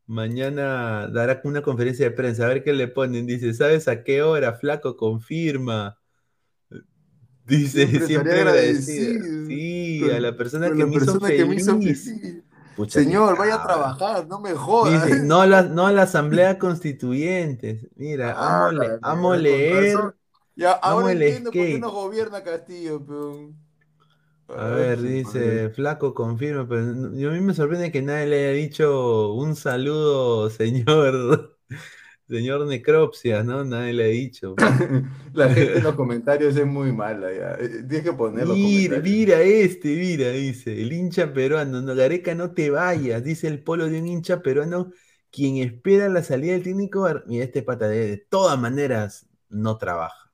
mañana 0.07 1.09
dará 1.09 1.41
una 1.45 1.63
conferencia 1.63 2.07
de 2.07 2.13
prensa, 2.17 2.47
a 2.47 2.49
ver 2.49 2.65
qué 2.65 2.73
le 2.75 2.89
ponen, 2.89 3.27
dice, 3.27 3.55
¿sabes 3.55 3.89
a 3.89 4.05
qué 4.05 4.23
hora? 4.23 4.55
Flaco, 4.55 4.97
confirma. 4.99 5.99
Dice, 7.45 8.01
Siempre 8.01 8.32
siempre, 8.32 8.32
agradecido. 8.32 9.26
Sí, 9.47 10.09
a 10.11 10.20
la 10.20 10.36
persona 10.36 10.72
que 10.74 10.84
la 10.84 10.86
me 10.86 10.97
hizo 10.97 11.16
persona 11.16 11.32
que 11.34 11.45
me 11.47 11.57
hizo 11.57 11.80
feliz. 11.80 12.18
Pucha, 12.74 13.01
Señor, 13.01 13.36
vaya 13.36 13.57
a 13.57 13.62
trabajar, 13.62 14.26
no 14.26 14.40
me 14.40 14.55
jodas. 14.55 15.11
Dice, 15.11 15.16
no 15.22 15.40
a 15.40 15.47
la, 15.47 15.62
no 15.62 15.86
a 15.86 15.93
la 15.93 16.03
asamblea 16.03 16.59
constituyente. 16.59 17.88
Mira, 17.97 18.32
Ah, 18.34 18.38
amo, 18.47 18.72
le- 18.72 18.99
amo 19.03 19.34
leer. 19.36 20.14
Ya, 20.57 20.72
ahora 20.72 21.12
el 21.12 21.22
entiendo 21.24 21.55
por 21.55 21.68
qué 21.68 21.78
no 21.78 21.90
gobierna 21.90 22.43
Castillo, 22.43 23.05
peón. 23.05 23.57
A 24.55 24.66
ver, 24.68 25.01
dice, 25.03 25.70
flaco, 25.70 26.12
confirma, 26.12 26.68
pero 26.68 27.14
yo 27.14 27.30
a 27.30 27.32
mí 27.32 27.40
me 27.40 27.55
sorprende 27.55 27.90
que 27.90 28.03
nadie 28.03 28.26
le 28.26 28.36
haya 28.51 28.53
dicho 28.53 29.32
un 29.32 29.57
saludo, 29.57 30.51
señor, 30.51 31.57
señor 32.37 32.66
Necropsia, 32.66 33.43
¿no? 33.43 33.64
Nadie 33.64 33.93
le 33.93 34.05
ha 34.05 34.09
dicho. 34.09 34.59
La 35.35 35.49
gente 35.51 35.78
en 35.78 35.85
los 35.85 35.95
comentarios 35.95 36.57
es 36.57 36.66
muy 36.66 36.93
mala 36.93 37.33
ya. 37.33 37.55
Eh, 37.55 37.85
Tienes 37.89 38.03
que 38.03 38.12
poner 38.12 38.47
los 38.47 38.59
Mira, 38.59 39.01
mira 39.01 39.41
este, 39.43 39.89
mira, 39.97 40.30
dice, 40.30 40.80
el 40.83 40.93
hincha 40.93 41.33
peruano, 41.33 41.80
no, 41.83 41.95
Gareca, 41.95 42.35
no 42.35 42.53
te 42.55 42.70
vayas, 42.70 43.22
dice 43.22 43.47
el 43.47 43.62
polo 43.62 43.89
de 43.89 44.01
un 44.01 44.09
hincha 44.09 44.43
peruano, 44.43 44.91
quien 45.30 45.59
espera 45.59 46.09
la 46.09 46.22
salida 46.24 46.55
del 46.55 46.62
técnico, 46.64 47.07
mira, 47.26 47.45
este 47.45 47.62
pata 47.62 47.89
de, 47.89 48.09
de 48.09 48.16
todas 48.18 48.59
maneras 48.59 49.28
no 49.51 49.76
trabaja. 49.78 50.33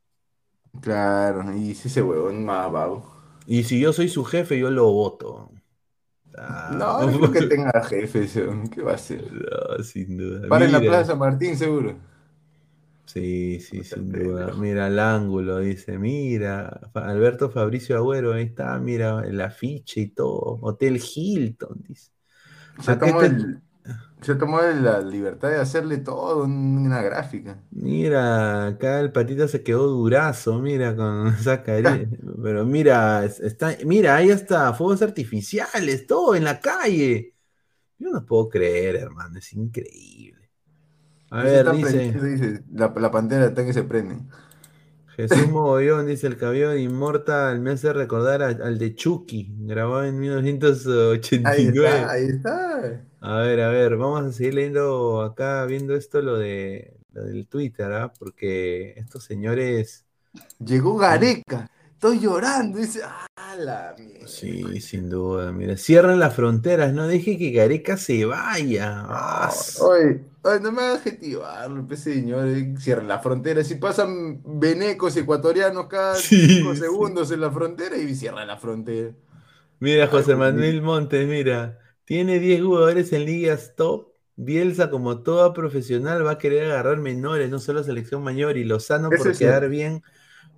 Claro, 0.81 1.53
y 1.57 1.75
si 1.75 1.89
ese 1.89 2.03
huevón 2.03 2.45
más 2.45 2.71
vago. 2.73 3.05
Y 3.47 3.65
si 3.65 3.81
yo 3.81 3.93
soy 3.93 4.09
su 4.09 4.25
jefe, 4.25 4.59
yo 4.61 4.71
lo 4.71 4.93
voto. 4.93 5.51
Ah, 6.41 6.71
No, 6.79 7.01
no 7.03 7.19
creo 7.19 7.33
que 7.33 7.43
tenga 7.49 7.73
jefe. 7.85 8.27
¿qué 8.71 8.83
va 8.83 8.93
a 8.93 8.95
hacer? 8.95 9.25
no, 9.33 9.83
sin 9.83 10.17
duda. 10.17 10.49
Para 10.49 10.65
en 10.67 10.73
la. 10.73 10.81
Plaza 10.81 11.15
Martín, 11.15 11.57
seguro. 11.57 11.97
Sí, 13.07 13.59
sí, 13.61 13.85
sin 13.85 14.13
duda. 14.13 14.53
Mira 14.55 14.87
el 14.89 14.99
ángulo, 14.99 15.59
dice, 15.61 15.99
mira, 15.99 16.81
Alberto 16.93 17.49
Fabricio 17.51 17.97
Agüero, 17.97 18.35
ahí 18.35 18.45
está, 18.45 18.79
mira 18.79 19.23
el 19.27 19.41
afiche 19.41 20.03
y 20.03 20.09
todo. 20.09 20.59
Hotel 20.61 21.01
Hilton, 21.03 21.83
dice. 21.89 22.11
Se 22.83 22.93
Acá 22.93 23.07
tomó, 23.07 23.23
está- 23.23 23.35
el- 23.37 23.63
se 24.21 24.35
tomó 24.37 24.61
la 24.63 25.01
libertad 25.01 25.51
de 25.51 25.59
hacerle 25.61 25.99
todo 25.99 26.45
en 26.45 26.79
una 26.79 27.03
gráfica. 27.03 27.63
Mira, 27.71 28.67
acá 28.69 28.99
el 29.01 29.13
patito 29.13 29.47
se 29.47 29.63
quedó 29.63 29.87
durazo, 29.89 30.59
mira, 30.59 30.97
con 30.97 31.29
esa 31.39 31.63
carita. 31.63 32.17
Pero 32.43 32.65
mira, 32.65 33.25
es- 33.25 33.41
está, 33.41 33.77
mira, 33.85 34.17
ahí 34.17 34.31
está, 34.31 34.73
fuegos 34.75 35.03
artificiales, 35.03 36.07
todo 36.07 36.35
en 36.35 36.45
la 36.45 36.61
calle. 36.61 37.35
Yo 37.99 38.11
no 38.11 38.25
puedo 38.27 38.49
creer, 38.49 38.97
hermano, 38.97 39.39
es 39.39 39.53
increíble. 39.55 40.51
A 41.31 41.43
ver, 41.45 41.71
dice. 41.71 42.13
dice, 42.23 42.65
la, 42.73 42.93
la 42.97 43.11
pantera 43.11 43.47
está 43.47 43.65
que 43.65 43.73
se 43.73 43.85
prende. 43.85 44.17
Jesús 45.19 45.49
Mogollón 45.51 46.07
dice 46.07 46.29
el 46.29 46.37
cabello 46.37 46.71
de 46.71 46.81
Inmortal 46.81 47.59
me 47.61 47.73
hace 47.73 47.93
recordar 47.93 48.41
a- 48.41 48.47
al 48.51 48.79
de 48.79 48.95
Chucky, 48.95 49.53
grabado 49.67 50.05
en 50.05 50.15
Ahí 50.15 50.21
1989. 50.21 51.89
está, 51.89 52.11
ahí 52.13 52.25
está. 52.27 53.05
A 53.21 53.39
ver, 53.41 53.61
a 53.61 53.69
ver, 53.69 53.97
vamos 53.97 54.25
a 54.25 54.33
seguir 54.33 54.55
leyendo 54.55 55.23
acá, 55.23 55.65
viendo 55.67 55.97
esto 55.97 56.23
lo 56.23 56.37
de 56.39 56.95
lo 57.13 57.25
del 57.25 57.49
Twitter, 57.49 57.91
¿ah? 57.93 58.13
Porque 58.17 58.93
estos 58.97 59.25
señores, 59.25 60.05
Llegó 60.65 60.97
Gareca. 60.97 61.69
Estoy 61.95 62.21
llorando. 62.21 62.79
Dice, 62.79 63.01
la 63.57 63.95
mierda. 63.99 64.25
sí, 64.25 64.81
sin 64.81 65.09
duda, 65.11 65.53
mira, 65.53 65.77
cierran 65.77 66.19
las 66.21 66.35
fronteras, 66.35 66.93
no 66.93 67.07
deje 67.09 67.39
que 67.39 67.51
Gareca 67.53 67.97
se 67.97 68.25
vaya. 68.25 69.05
Ah, 69.11 69.51
Oye, 69.81 70.21
oye, 70.43 70.61
no 70.61 70.73
me 70.73 70.83
hagas 70.83 70.99
adjetivarlo, 71.01 71.87
pues 71.87 72.01
señor. 72.01 72.47
eh, 72.49 72.75
Cierren 72.79 73.09
la 73.09 73.19
frontera. 73.21 73.65
Si 73.65 73.77
pasan 73.77 74.43
venecos 74.45 75.17
ecuatorianos 75.17 75.87
cada 75.87 76.23
Sí, 76.23 76.47
cinco 76.47 76.75
sí. 76.77 76.85
segundos 76.85 77.31
en 77.31 77.41
la 77.41 77.51
frontera 77.51 77.97
y 77.97 78.15
cierran 78.15 78.47
la 78.49 78.57
frontera. 78.59 79.13
Mira, 79.81 80.09
José 80.09 80.35
Manuel 80.37 80.83
Montes, 80.83 81.27
mira, 81.29 81.79
tiene 82.05 82.39
10 82.41 82.63
jugadores 82.63 83.13
en 83.13 83.25
ligas 83.27 83.75
top. 83.77 84.09
Bielsa, 84.41 84.89
como 84.91 85.23
toda 85.23 85.53
profesional, 85.53 86.25
va 86.27 86.33
a 86.33 86.39
querer 86.39 86.65
agarrar 86.71 86.99
menores, 86.99 87.51
no 87.51 87.59
solo 87.59 87.83
selección 87.83 88.23
mayor. 88.23 88.57
Y 88.57 88.65
Lozano, 88.65 89.15
por 89.15 89.37
quedar 89.37 89.69
bien 89.69 90.03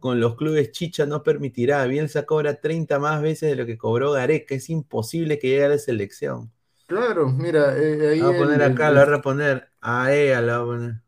con 0.00 0.20
los 0.20 0.36
clubes 0.36 0.72
chicha, 0.72 1.06
no 1.06 1.22
permitirá. 1.22 1.84
Bielsa 1.86 2.26
cobra 2.26 2.60
30 2.60 2.98
más 2.98 3.22
veces 3.22 3.50
de 3.50 3.56
lo 3.56 3.66
que 3.66 3.78
cobró 3.78 4.12
Gareca. 4.12 4.54
Es 4.54 4.70
imposible 4.70 5.38
que 5.38 5.48
llegue 5.48 5.64
a 5.66 5.68
la 5.70 5.78
selección. 5.78 6.52
Claro, 6.86 7.28
mira, 7.30 7.76
eh, 7.78 8.08
ahí 8.10 8.20
La 8.20 8.26
voy 8.26 8.34
a 8.34 8.36
poner 8.36 8.62
el- 8.62 8.62
acá, 8.62 8.90
el- 8.90 8.92
la 8.92 9.04
voy 9.06 9.14
a 9.18 9.22
poner 9.22 9.72
a 9.80 10.12
ella, 10.12 10.40
la 10.40 10.58
voy 10.60 10.76
a 10.76 10.78
poner. 10.78 11.02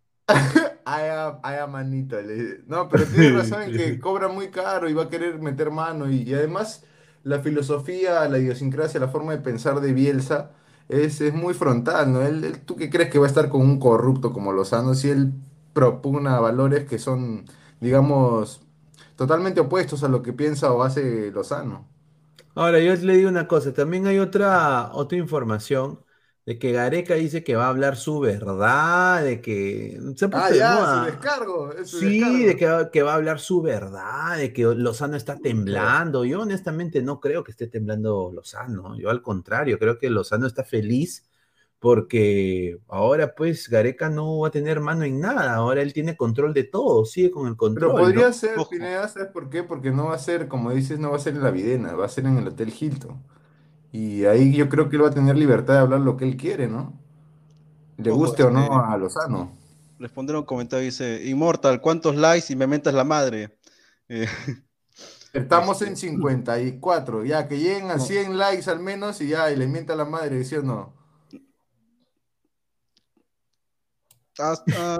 Ay, 0.84 1.08
a- 1.10 1.38
ay, 1.42 1.58
a 1.58 1.66
manito. 1.66 2.16
No, 2.66 2.88
pero 2.88 3.08
tiene 3.08 3.28
razón 3.30 3.62
en 3.62 3.72
que 3.72 3.98
cobra 4.00 4.28
muy 4.28 4.50
caro 4.50 4.88
y 4.88 4.94
va 4.94 5.04
a 5.04 5.08
querer 5.08 5.38
meter 5.40 5.70
mano. 5.70 6.10
Y, 6.10 6.22
y 6.22 6.34
además, 6.34 6.84
la 7.22 7.40
filosofía, 7.40 8.28
la 8.28 8.38
idiosincrasia, 8.38 8.98
la 9.00 9.08
forma 9.08 9.32
de 9.32 9.38
pensar 9.42 9.80
de 9.80 9.92
Bielsa 9.92 10.50
es, 10.88 11.20
es 11.20 11.32
muy 11.34 11.54
frontal, 11.54 12.12
¿no? 12.12 12.22
Él, 12.22 12.44
él- 12.44 12.60
¿tú 12.64 12.76
qué 12.76 12.90
crees 12.90 13.10
que 13.10 13.18
va 13.18 13.26
a 13.26 13.28
estar 13.28 13.48
con 13.48 13.60
un 13.62 13.78
corrupto 13.78 14.32
como 14.32 14.52
Lozano 14.52 14.94
si 14.94 15.10
él 15.10 15.32
propugna 15.72 16.40
valores 16.40 16.84
que 16.88 16.98
son, 16.98 17.44
digamos, 17.80 18.60
totalmente 19.16 19.60
opuestos 19.60 20.02
a 20.04 20.08
lo 20.08 20.22
que 20.22 20.32
piensa 20.32 20.72
o 20.72 20.82
hace 20.82 21.30
Lozano? 21.30 21.88
Ahora, 22.54 22.80
yo 22.80 22.94
le 22.96 23.14
digo 23.16 23.28
una 23.30 23.48
cosa, 23.48 23.72
también 23.72 24.06
hay 24.06 24.18
otra, 24.18 24.90
otra 24.92 25.16
información 25.18 26.04
de 26.44 26.58
que 26.58 26.72
Gareca 26.72 27.14
dice 27.14 27.44
que 27.44 27.56
va 27.56 27.66
a 27.66 27.68
hablar 27.68 27.96
su 27.96 28.20
verdad, 28.20 29.22
de 29.24 29.40
que 29.40 29.98
se 30.16 30.28
Ah, 30.30 30.50
ya, 30.50 30.86
su 30.86 31.00
descargo. 31.02 31.72
su 31.84 32.00
Sí, 32.00 32.00
descargo. 32.00 32.44
de 32.44 32.56
que 32.56 32.88
que 32.92 33.02
va 33.02 33.12
a 33.12 33.16
hablar 33.16 33.40
su 33.40 33.62
verdad, 33.62 34.38
de 34.38 34.52
que 34.52 34.62
Lozano 34.64 35.16
está 35.16 35.40
temblando. 35.40 36.24
Yo 36.24 36.40
honestamente 36.42 37.02
no 37.02 37.20
creo 37.20 37.44
que 37.44 37.50
esté 37.52 37.66
temblando 37.68 38.30
Lozano. 38.32 38.96
Yo 38.98 39.10
al 39.10 39.22
contrario, 39.22 39.78
creo 39.78 39.98
que 39.98 40.10
Lozano 40.10 40.46
está 40.46 40.64
feliz 40.64 41.28
porque 41.82 42.78
ahora 42.86 43.34
pues 43.34 43.68
Gareca 43.68 44.08
no 44.08 44.38
va 44.38 44.48
a 44.48 44.50
tener 44.52 44.78
mano 44.78 45.02
en 45.02 45.18
nada. 45.18 45.56
Ahora 45.56 45.82
él 45.82 45.92
tiene 45.92 46.16
control 46.16 46.54
de 46.54 46.62
todo, 46.62 47.04
sigue 47.04 47.32
con 47.32 47.48
el 47.48 47.56
Pero 47.56 47.58
control. 47.58 48.00
podría 48.00 48.28
¿no? 48.28 48.32
ser. 48.32 48.56
Pineda, 48.70 49.08
¿sabes 49.08 49.30
por 49.32 49.50
qué? 49.50 49.64
Porque 49.64 49.90
no 49.90 50.06
va 50.06 50.14
a 50.14 50.18
ser, 50.18 50.46
como 50.46 50.70
dices, 50.70 51.00
no 51.00 51.10
va 51.10 51.16
a 51.16 51.18
ser 51.18 51.34
en 51.34 51.42
la 51.42 51.50
Videna, 51.50 51.94
va 51.94 52.06
a 52.06 52.08
ser 52.08 52.24
en 52.26 52.38
el 52.38 52.46
Hotel 52.46 52.72
Hilton. 52.72 53.20
Y 53.90 54.26
ahí 54.26 54.54
yo 54.54 54.68
creo 54.68 54.88
que 54.88 54.94
él 54.94 55.02
va 55.02 55.08
a 55.08 55.12
tener 55.12 55.36
libertad 55.36 55.74
de 55.74 55.80
hablar 55.80 56.00
lo 56.02 56.16
que 56.16 56.24
él 56.24 56.36
quiere, 56.36 56.68
¿no? 56.68 56.92
Le 57.96 58.10
Ojo, 58.12 58.20
guste 58.20 58.44
o 58.44 58.50
no 58.52 58.62
este- 58.62 58.74
a 58.76 58.96
Lozano. 58.96 59.50
Responder 59.98 60.36
un 60.36 60.44
comentario 60.44 60.84
dice, 60.84 61.20
Immortal, 61.28 61.80
¿cuántos 61.80 62.14
likes 62.14 62.52
y 62.52 62.56
me 62.56 62.68
mentas 62.68 62.94
la 62.94 63.02
madre? 63.04 63.58
Eh, 64.08 64.26
Estamos 65.32 65.82
Este- 65.82 65.90
en 65.90 65.96
54, 65.96 67.24
ya 67.24 67.48
que 67.48 67.58
lleguen 67.58 67.90
a 67.90 67.96
No. 67.96 68.04
100 68.04 68.38
likes 68.38 68.70
al 68.70 68.78
menos 68.78 69.20
y 69.20 69.28
ya, 69.28 69.50
y 69.50 69.56
le 69.56 69.66
mienta 69.66 69.96
la 69.96 70.04
madre, 70.04 70.44
¿sí 70.44 70.54
ah, 74.38 74.54
ah, 74.76 74.98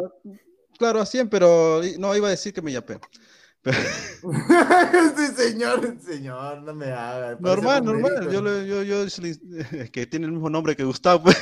claro, 0.78 1.00
a 1.00 1.06
100, 1.06 1.28
pero 1.28 1.80
no, 1.98 2.14
iba 2.16 2.28
a 2.28 2.30
decir 2.32 2.52
que 2.52 2.62
me 2.62 2.72
yapé. 2.72 2.98
Pero- 3.62 3.78
Este 5.04 5.28
señor, 5.50 5.96
señor, 6.00 6.62
no 6.62 6.74
me 6.74 6.86
haga. 6.92 7.36
normal, 7.40 7.84
normal, 7.84 8.30
yo, 8.30 8.42
le- 8.42 8.66
yo, 8.66 8.82
yo, 8.82 9.02
es 9.04 9.20
que 9.92 10.06
tiene 10.06 10.26
el 10.26 10.32
mismo 10.32 10.50
nombre 10.50 10.74
que 10.76 10.84
Gustavo, 10.84 11.30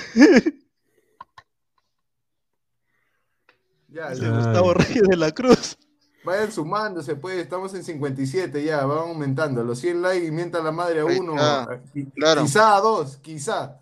Ya, 3.89 4.09
Ay. 4.09 4.19
Gustavo 4.21 4.75
Reyes 4.75 5.03
de 5.03 5.17
la 5.17 5.33
Cruz. 5.33 5.77
Vayan 6.23 6.53
sumándose, 6.53 7.17
pues, 7.17 7.39
estamos 7.39 7.75
en 7.75 7.83
57 7.83 8.63
ya, 8.63 8.85
van 8.85 8.99
aumentando. 8.99 9.65
Los 9.65 9.81
100 9.81 10.03
likes 10.03 10.27
y 10.27 10.31
mienta 10.31 10.63
la 10.63 10.71
madre 10.71 11.01
a 11.01 11.07
uno, 11.07 11.33
está, 11.35 11.63
a- 11.63 11.83
qui- 11.93 12.13
claro. 12.15 12.43
quizá 12.43 12.77
a 12.77 12.81
dos, 12.81 13.17
quizá. 13.17 13.81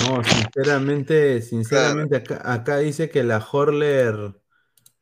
No, 0.00 0.22
sinceramente, 0.24 1.42
sinceramente, 1.42 2.16
acá, 2.16 2.40
acá 2.52 2.78
dice 2.78 3.08
que 3.10 3.22
la 3.22 3.38
Horler, 3.38 4.34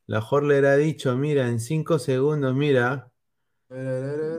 la 0.07 0.19
Horler 0.19 0.67
ha 0.67 0.77
dicho, 0.77 1.17
mira, 1.17 1.49
en 1.49 1.61
cinco 1.61 1.99
segundos, 1.99 2.55
mira, 2.55 3.11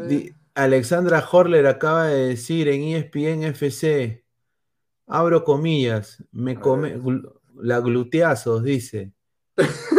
di- 0.10 0.34
Alexandra 0.54 1.26
Horler 1.32 1.66
acaba 1.68 2.08
de 2.08 2.28
decir 2.28 2.68
en 2.68 2.82
ESPN 2.84 3.48
FC, 3.48 4.24
abro 5.08 5.44
comillas, 5.44 6.24
me 6.32 6.56
come, 6.60 7.00
la 7.56 7.80
gluteazos, 7.80 8.64
dice, 8.64 9.14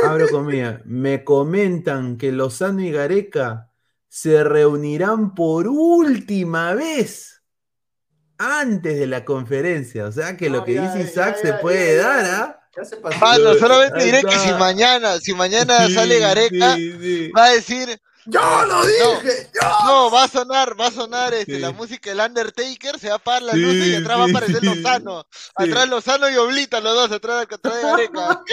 abro 0.05 0.28
comillas, 0.30 0.80
me 0.84 1.24
comentan 1.24 2.18
que 2.18 2.30
Lozano 2.32 2.82
y 2.82 2.90
Gareca 2.90 3.70
se 4.09 4.44
reunirán 4.44 5.34
por 5.34 5.66
última 5.68 6.74
vez 6.74 7.41
antes 8.61 8.99
de 8.99 9.07
la 9.07 9.24
conferencia. 9.24 10.05
O 10.07 10.12
sea 10.12 10.36
que 10.36 10.51
lo 10.51 10.61
Ah, 10.61 10.64
que 10.64 10.74
ya, 10.74 10.93
dice 10.95 11.11
Isaac 11.11 11.36
ya, 11.36 11.43
se 11.43 11.53
puede 11.55 11.97
ya, 11.97 12.03
dar. 12.09 12.24
¿ah? 12.26 12.59
Ya 12.76 12.84
se 12.84 12.97
pasó. 12.97 13.18
Mano, 13.18 13.55
solamente 13.55 14.05
diré 14.05 14.22
que 14.22 14.38
si 14.38 14.51
mañana, 14.55 15.18
si 15.20 15.34
mañana 15.34 15.86
Sí, 15.86 15.95
sale 15.95 16.18
Gareca, 16.18 16.74
sí, 16.74 16.93
sí. 17.01 17.30
va 17.36 17.45
a 17.45 17.51
decir, 17.53 18.01
¡Yo 18.24 18.64
lo 18.66 18.86
dije! 18.86 19.51
¡Yo! 19.53 19.68
no, 19.84 20.11
va 20.11 20.24
a 20.24 20.28
sonar, 20.28 20.80
va 20.80 20.86
a 20.86 20.90
sonar 20.93 21.34
este, 21.34 21.57
Sí. 21.57 21.61
la 21.61 21.72
música 21.72 22.09
del 22.11 22.20
Undertaker, 22.20 22.99
se 22.99 23.09
va 23.09 23.14
a 23.14 23.16
apagar 23.16 23.43
la 23.43 23.53
Sí, 23.53 23.59
luz 23.59 23.74
y 23.86 23.95
atrás 23.97 24.18
va 24.18 24.24
a 24.24 24.28
aparecer 24.28 24.61
sí. 24.61 24.66
Lozano. 24.66 25.26
Sí. 25.32 25.49
Atrás 25.57 25.88
Lozano 25.88 26.30
y 26.30 26.36
Oblita, 26.36 26.80
los 26.80 26.95
dos, 26.95 27.11
atrás, 27.12 27.47
atrás 27.51 27.74
de 27.76 27.82
Gareca. 27.82 28.40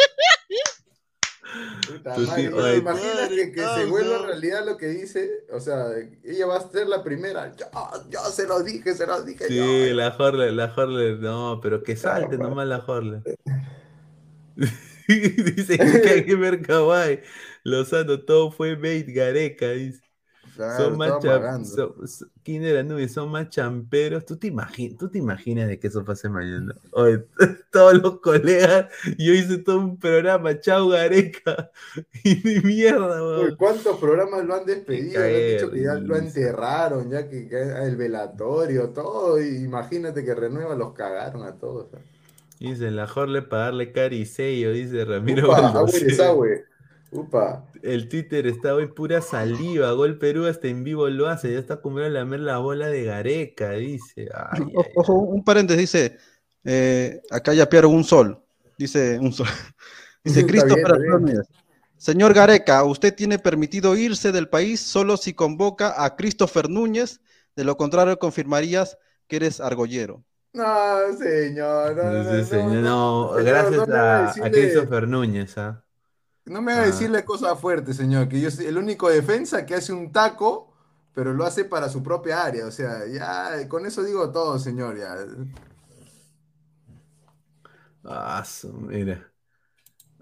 Puta 1.85 2.17
Tú 2.17 2.25
madre, 2.25 2.49
sí, 2.51 2.51
¿no? 2.51 2.71
Imagina 2.73 3.33
que, 3.33 3.51
que 3.51 3.69
se 3.69 3.85
vuelva 3.85 4.17
no. 4.17 4.19
realidad 4.19 4.65
lo 4.65 4.77
que 4.77 4.87
dice. 4.87 5.45
O 5.51 5.59
sea, 5.59 5.87
ella 6.23 6.45
va 6.47 6.57
a 6.57 6.69
ser 6.71 6.87
la 6.87 7.03
primera. 7.03 7.55
Yo, 7.55 7.65
yo 8.09 8.21
se 8.31 8.47
lo 8.47 8.61
dije, 8.63 8.93
se 8.95 9.07
lo 9.07 9.21
dije 9.23 9.45
Sí, 9.47 9.53
yo. 9.53 9.93
la 9.93 10.15
Horler, 10.17 10.53
la 10.53 10.73
Horler, 10.75 11.19
no, 11.19 11.59
pero 11.61 11.83
que 11.83 11.95
salte 11.97 12.37
nomás 12.37 12.67
la 12.67 12.77
Horler. 12.85 13.23
dice 15.07 15.79
que 16.01 16.21
Gamer 16.27 16.61
Kawaii, 16.61 17.21
Lozano, 17.63 18.19
todo 18.25 18.51
fue 18.51 18.75
bait 18.75 19.07
Gareca, 19.09 19.69
dice. 19.71 20.01
Claro, 20.59 20.83
Son 20.83 20.97
más 20.97 21.07
estaba 21.07 21.21
cham- 21.23 21.39
pagando. 21.41 21.65
son- 21.69 22.07
son- 22.09 22.31
¿Quién 22.43 22.63
era 22.65 22.83
Nube? 22.83 23.07
Son 23.07 23.31
más 23.31 23.47
champeros. 23.47 24.25
¿Tú 24.25 24.35
te, 24.35 24.47
imaginas, 24.47 24.97
¿Tú 24.97 25.07
te 25.07 25.17
imaginas 25.17 25.69
de 25.69 25.79
que 25.79 25.87
eso 25.87 26.03
pase 26.03 26.27
mañana? 26.27 26.75
Oye, 26.91 27.23
todos 27.71 27.93
los 27.93 28.19
colegas, 28.19 28.87
yo 29.17 29.31
hice 29.33 29.59
todo 29.59 29.79
un 29.79 29.97
programa, 29.97 30.59
chau 30.59 30.89
Gareca, 30.89 31.71
y 32.25 32.41
ni 32.43 32.59
mierda, 32.59 33.23
weón. 33.23 33.55
¿Cuántos 33.55 33.97
programas 33.99 34.43
lo 34.43 34.53
han 34.55 34.65
despedido? 34.65 35.21
Le 35.21 35.27
han 35.27 35.53
dicho 35.55 35.71
que 35.71 35.81
ya 35.81 35.93
lo 35.93 36.13
caer, 36.13 36.23
enterraron, 36.25 37.09
ya 37.09 37.29
que, 37.29 37.47
que 37.47 37.61
el 37.61 37.95
velatorio, 37.95 38.89
todo. 38.89 39.41
Y 39.41 39.63
imagínate 39.63 40.25
que 40.25 40.35
renueva, 40.35 40.75
los 40.75 40.91
cagaron 40.91 41.43
a 41.43 41.53
todos. 41.55 41.87
Dice, 42.59 42.91
la 42.91 43.05
Horle 43.05 43.43
para 43.43 43.63
darle 43.63 43.93
cari 43.93 44.17
y 44.17 44.25
sello, 44.25 44.73
dice 44.73 45.05
Ramiro 45.05 45.55
desagüe. 45.85 46.65
Upa. 47.11 47.65
El 47.81 48.07
Twitter 48.07 48.45
está 48.45 48.75
hoy 48.75 48.87
pura 48.87 49.21
saliva. 49.21 49.91
Gol 49.91 50.19
Perú 50.19 50.45
hasta 50.45 50.67
en 50.67 50.83
vivo 50.83 51.07
lo 51.09 51.27
hace. 51.27 51.51
Ya 51.53 51.59
está 51.59 51.75
acostumbrado 51.75 52.09
a 52.09 52.13
lamer 52.13 52.41
la 52.41 52.57
bola 52.59 52.87
de 52.87 53.03
Gareca, 53.03 53.71
dice. 53.71 54.29
Ay, 54.33 54.63
ay, 54.63 54.73
Ojo, 54.75 54.89
ojo, 54.95 55.13
un 55.13 55.43
paréntesis, 55.43 55.91
dice, 55.91 56.17
eh, 56.63 57.21
acá 57.31 57.53
ya 57.53 57.67
piaron 57.67 57.93
un 57.93 58.03
sol, 58.03 58.39
dice 58.77 59.17
un 59.19 59.33
sol. 59.33 59.47
Dice 60.21 60.43
bien. 60.43 60.69
Antónez, 60.69 61.47
Señor 61.95 62.33
Gareca, 62.33 62.83
usted 62.83 63.15
tiene 63.15 63.39
permitido 63.39 63.95
irse 63.95 64.33
del 64.33 64.49
país 64.49 64.81
solo 64.81 65.15
si 65.15 65.33
convoca 65.33 66.03
a 66.03 66.17
Christopher 66.17 66.69
Núñez, 66.69 67.21
de 67.55 67.63
lo 67.63 67.77
contrario 67.77 68.19
confirmarías 68.19 68.97
que 69.27 69.37
eres 69.37 69.61
argollero. 69.61 70.21
No, 70.51 70.65
señor. 71.17 71.95
No, 71.95 72.03
no, 72.03 72.23
no, 72.23 72.43
señor, 72.43 72.71
no, 72.71 72.81
no, 72.81 73.43
gracias 73.43 73.89
a, 73.89 74.29
a 74.29 74.51
Christopher 74.51 75.07
Núñez. 75.07 75.57
¿ah? 75.57 75.81
No 76.49 76.61
me 76.61 76.73
haga 76.73 76.83
Ah. 76.83 76.85
decirle 76.85 77.23
cosas 77.25 77.59
fuertes, 77.59 77.97
señor, 77.97 78.27
que 78.29 78.41
yo 78.41 78.51
soy 78.51 78.65
el 78.67 78.77
único 78.77 79.09
defensa 79.09 79.65
que 79.65 79.75
hace 79.75 79.93
un 79.93 80.11
taco, 80.11 80.73
pero 81.13 81.33
lo 81.33 81.45
hace 81.45 81.65
para 81.65 81.89
su 81.89 82.03
propia 82.03 82.43
área. 82.43 82.65
O 82.67 82.71
sea, 82.71 83.05
ya 83.07 83.67
con 83.69 83.85
eso 83.85 84.03
digo 84.03 84.31
todo, 84.31 84.59
señor. 84.59 84.97
Ya. 84.97 85.15
Ah, 88.03 88.43
mira. 88.73 89.31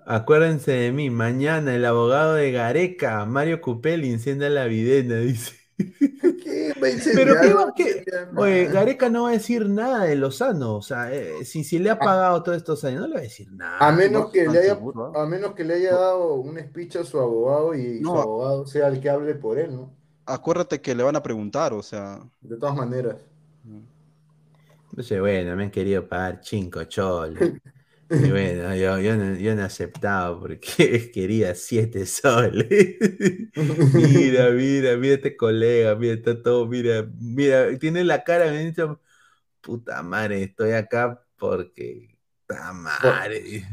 Acuérdense 0.08 0.72
de 0.72 0.92
mí, 0.92 1.10
mañana 1.12 1.76
el 1.76 1.86
abogado 1.86 2.34
de 2.36 2.52
Gareca, 2.52 3.26
Mario 3.26 3.62
Cupelli, 3.62 4.12
encienda 4.12 4.50
la 4.50 4.66
videna, 4.66 5.18
dice. 5.20 5.56
¿Qué? 5.78 6.74
Pero 7.14 7.36
qué 7.42 7.50
No 7.50 7.56
va 7.58 7.74
que. 7.76 8.04
Oye. 8.36 8.66
Gareca 8.66 9.10
no 9.10 9.24
va 9.24 9.30
a 9.30 9.34
decir 9.34 9.70
nada 9.70 10.06
de 10.06 10.16
Lozano. 10.16 10.76
O 10.78 10.82
sea, 10.82 11.14
eh, 11.14 11.46
si, 11.46 11.64
si 11.64 11.78
le 11.78 11.90
ha 11.92 12.00
pagado 12.00 12.42
todos 12.42 12.58
estos 12.58 12.84
años, 12.84 13.02
no 13.02 13.08
le 13.08 13.14
va 13.14 13.20
a 13.20 13.24
decir 13.24 13.52
nada. 13.52 13.78
A 13.80 13.92
menos 13.92 14.32
que 14.32 14.48
le 14.48 14.60
haya, 14.60 14.76
seguro, 14.76 15.14
¿ah? 15.16 15.24
a 15.24 15.26
menos 15.28 15.54
que 15.54 15.64
le 15.64 15.76
haya 15.76 15.94
dado 15.94 16.34
un 16.36 16.60
speech 16.60 16.96
a 16.98 17.04
su 17.04 17.20
abogado 17.20 17.76
y 17.76 18.00
No. 18.00 18.14
su 18.14 18.20
abogado 18.20 18.66
sea 18.66 18.88
el 18.88 19.00
que 19.00 19.10
hable 19.10 19.36
por 19.36 19.60
él, 19.60 19.76
¿no? 19.76 19.92
Acuérdate 20.26 20.82
que 20.82 20.96
le 20.96 21.04
van 21.04 21.16
a 21.16 21.24
preguntar, 21.24 21.74
o 21.74 21.84
sea. 21.84 22.20
De 22.42 22.58
todas 22.58 22.76
maneras. 22.76 23.16
Entonces, 24.90 25.20
bueno, 25.20 25.56
me 25.56 25.66
han 25.66 25.72
querido 25.72 26.08
pagar 26.08 26.40
cinco 26.44 26.84
choles. 26.86 27.38
Y 28.16 28.30
bueno, 28.32 28.76
yo, 28.76 29.00
yo 29.00 29.16
no, 29.16 29.36
yo 29.36 29.56
no 29.56 29.62
he 29.62 29.66
aceptado 29.66 30.40
porque 30.40 31.12
quería 31.14 31.54
siete 31.56 32.06
soles. 32.06 32.68
mira, 33.92 34.50
mira, 34.52 34.98
mira 34.98 35.16
este 35.16 35.36
colega, 35.38 35.96
mira, 35.96 36.14
está 36.16 36.42
todo, 36.42 36.68
mira, 36.68 37.08
mira, 37.20 37.78
tiene 37.80 38.04
la 38.04 38.24
cara, 38.24 38.46
me 38.52 38.58
ha 38.58 38.62
dicho, 38.62 39.02
puta 39.62 40.04
madre, 40.04 40.44
estoy 40.44 40.74
acá 40.74 41.24
porque, 41.38 42.17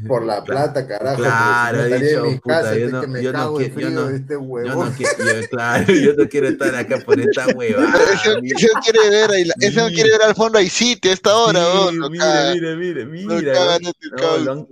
Por 0.07 0.25
la 0.25 0.43
plata, 0.43 0.85
carajo. 0.85 1.15
Claro, 1.21 1.77
pero 1.77 1.83
si 1.85 1.89
no 1.89 1.95
he 1.95 1.95
estaría 1.95 1.95
en 1.95 2.23
dicho, 2.23 2.25
mi 2.25 2.39
puta, 2.39 2.55
casa, 2.55 2.69
yo 2.75 2.85
estoy 2.85 2.91
no- 2.91 3.01
que 3.01 3.07
me 3.07 3.23
yo 3.23 3.31
no 3.31 3.39
cago 3.39 3.61
en 3.61 3.75
qui- 3.75 3.79
yo 3.79 3.89
no- 3.89 4.07
de 4.07 4.15
este 4.17 4.33
Yo 4.33 4.39
huevón. 4.41 4.89
no, 4.89 4.95
quiero, 4.95 5.11
yo, 5.41 5.47
claro, 5.49 5.93
yo 5.93 6.13
no 6.15 6.29
quiero 6.29 6.47
estar 6.49 6.75
acá 6.75 6.97
por 7.05 7.19
esta 7.21 7.45
huevada. 7.55 7.93
Ese, 8.13 8.33
no 8.73 8.81
quiere 8.81 9.09
ver, 9.09 9.31
ahí, 9.31 9.49
ese 9.61 9.79
no 9.79 9.87
quiere 9.87 10.09
ver 10.11 10.21
al 10.23 10.35
fondo, 10.35 10.57
hay 10.59 10.69
sitio 10.69 11.09
a 11.09 11.13
esta 11.13 11.35
hora, 11.37 11.59
Sí, 11.63 11.77
weón, 11.77 11.99
lo 11.99 12.09
mira, 12.09 12.25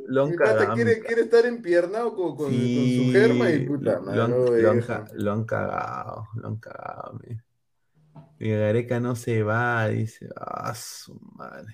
Lo 0.08 0.22
este 0.22 0.22
han, 0.22 0.36
cagado. 0.36 0.74
quiere, 0.76 1.00
quiere 1.00 1.22
estar 1.22 1.46
empiernado 1.46 2.14
con, 2.16 2.36
con, 2.36 2.52
Sí, 2.52 2.76
con 2.76 3.06
su 3.06 3.20
germa 3.20 3.50
y 3.52 3.60
puta 3.66 4.00
madre. 4.02 4.18
lo, 4.18 4.24
han, 5.32 5.44
cagado, 5.46 6.28
lo 6.36 6.48
han 6.50 6.58
cagado. 6.58 7.20
mira. 7.26 7.44
Y 8.40 8.50
Gareca 8.52 9.00
no 9.00 9.16
se 9.16 9.44
va, 9.44 9.88
dice, 9.88 10.28
ah, 10.36 10.74
su 10.76 11.18
madre. 11.36 11.74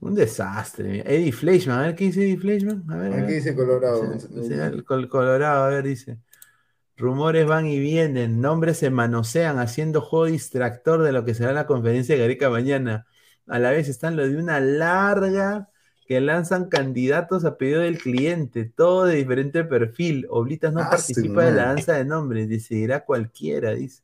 Un 0.00 0.14
desastre. 0.14 1.02
Eddie 1.06 1.32
Fleischman, 1.32 1.78
a 1.78 1.82
ver 1.82 1.94
qué 1.94 2.04
dice 2.04 2.22
Eddie 2.22 2.36
Fleischman. 2.38 2.84
A 2.90 2.96
ver, 2.96 3.26
dice 3.26 3.54
Colorado. 3.54 4.02
El 4.34 4.84
col- 4.84 5.08
Colorado, 5.08 5.64
a 5.64 5.68
ver, 5.68 5.84
dice. 5.84 6.18
Rumores 6.98 7.46
van 7.46 7.66
y 7.66 7.78
vienen, 7.78 8.40
nombres 8.40 8.78
se 8.78 8.88
manosean 8.90 9.58
haciendo 9.58 10.00
juego 10.00 10.26
distractor 10.26 11.02
de 11.02 11.12
lo 11.12 11.24
que 11.24 11.34
será 11.34 11.52
la 11.52 11.66
conferencia 11.66 12.14
de 12.14 12.22
Gareca 12.22 12.48
mañana. 12.48 13.06
A 13.46 13.58
la 13.58 13.70
vez 13.70 13.88
están 13.88 14.16
los 14.16 14.30
de 14.30 14.36
una 14.38 14.60
larga 14.60 15.68
que 16.06 16.20
lanzan 16.20 16.68
candidatos 16.68 17.44
a 17.44 17.56
pedido 17.58 17.80
del 17.80 17.98
cliente, 17.98 18.64
todo 18.64 19.04
de 19.04 19.16
diferente 19.16 19.64
perfil. 19.64 20.26
Oblitas 20.30 20.72
no 20.72 20.80
Ah, 20.80 20.90
participa 20.90 21.44
de 21.44 21.52
la 21.52 21.66
danza 21.66 21.94
de 21.94 22.04
nombres, 22.04 22.48
decidirá 22.48 23.04
cualquiera, 23.04 23.72
dice. 23.72 24.02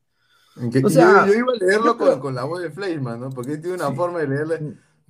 Que- 0.70 0.78
O 0.81 0.82
yo- 0.82 0.89
sea, 0.90 1.27
yo, 1.27 1.32
iba 1.35 1.52
a 1.52 1.64
leerlo 1.64 1.97
con, 1.97 2.20
con 2.20 2.35
la 2.35 2.44
voz 2.44 2.60
de 2.62 2.70
Fleischman, 2.70 3.20
¿no? 3.20 3.31
Porque 3.31 3.56
tiene 3.56 3.77
una 3.77 3.89
Sí. 3.89 3.94
forma 3.97 4.19
de 4.19 4.28
leerle. 4.28 4.60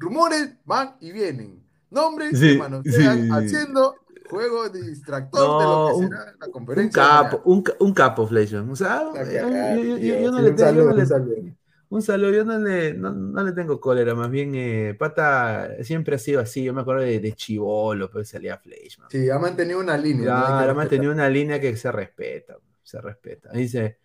Rumores 0.02 0.54
van 0.64 0.96
y 1.00 1.12
vienen. 1.12 1.62
Nombres 1.90 2.38
Sí, 2.38 2.52
se 2.52 2.58
manosean 2.58 3.22
sí. 3.22 3.28
haciendo 3.30 3.94
juego 4.28 4.68
distractor 4.70 5.40
de 5.60 5.64
lo 5.64 5.70
No, 5.70 5.86
que 5.88 5.94
un- 5.94 6.08
será 6.08 6.34
la 6.40 6.46
Un 6.46 6.52
conferencia. 6.52 7.02
capo, 7.02 7.42
un, 7.44 7.64
un 7.80 7.92
capo, 7.94 8.26
Fleischman. 8.26 8.70
O 8.70 8.76
sea, 8.76 9.02
yo, 9.02 10.30
no 10.30 10.40
le 10.40 10.50
un 10.50 10.56
tengo, 10.56 10.82
no 10.90 10.94
un 10.94 11.06
saludo. 11.06 11.42
Un 11.90 12.00
yo 12.32 12.44
no 12.44 12.58
le, 12.58 12.94
no, 12.94 13.12
no 13.12 13.44
le 13.44 13.52
tengo 13.52 13.78
cólera, 13.78 14.14
más 14.14 14.30
bien 14.30 14.54
eh, 14.54 14.94
Pata 14.98 15.68
siempre 15.82 16.16
ha 16.16 16.18
sido 16.18 16.40
así, 16.40 16.64
yo 16.64 16.72
me 16.72 16.80
acuerdo 16.80 17.02
de, 17.02 17.20
de 17.20 17.32
Chivolo, 17.34 18.10
pero 18.10 18.24
salía 18.24 18.56
Fleischman. 18.56 19.10
Sí, 19.10 19.28
ha 19.28 19.38
mantenido 19.38 19.78
una 19.80 19.98
línea. 19.98 20.24
¿no? 20.24 20.24
Claro, 20.24 20.46
ha 20.46 20.50
respetar. 20.50 20.74
mantenido 20.74 21.12
una 21.12 21.28
línea 21.28 21.60
que 21.60 21.76
se 21.76 21.92
respeta, 21.92 22.56
se 22.82 22.98
respeta. 23.00 23.50
Dice, 23.52 23.98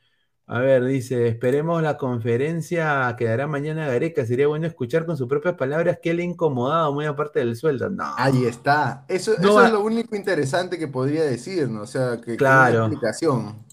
a 0.50 0.60
ver, 0.60 0.86
dice, 0.86 1.28
esperemos 1.28 1.82
la 1.84 1.98
conferencia 1.98 3.14
que 3.18 3.26
dará 3.26 3.48
mañana 3.48 3.88
Gareca, 3.88 4.26
sería 4.26 4.48
bueno 4.48 4.66
escuchar 4.66 5.06
con 5.06 5.18
sus 5.18 5.28
propias 5.28 5.56
palabras 5.56 6.00
que 6.02 6.14
le 6.14 6.24
ha 6.24 6.26
incomodado 6.26 6.94
muy 6.94 7.06
aparte 7.06 7.40
del 7.40 7.56
sueldo. 7.58 7.90
No, 7.90 8.14
Ahí 8.18 8.46
está. 8.46 9.04
Eso, 9.10 9.34
No 9.40 9.50
eso 9.50 9.54
va- 9.56 9.66
es 9.68 9.74
lo 9.74 9.82
único 9.82 10.16
interesante 10.16 10.80
que 10.80 10.88
podría 10.88 11.24
decir, 11.24 11.68
¿no? 11.70 11.82
O 11.82 11.88
sea, 11.88 12.18
que, 12.22 12.32
que 12.32 12.38
Claro. 12.38 12.86
una 12.86 12.88
explicación. 12.88 13.66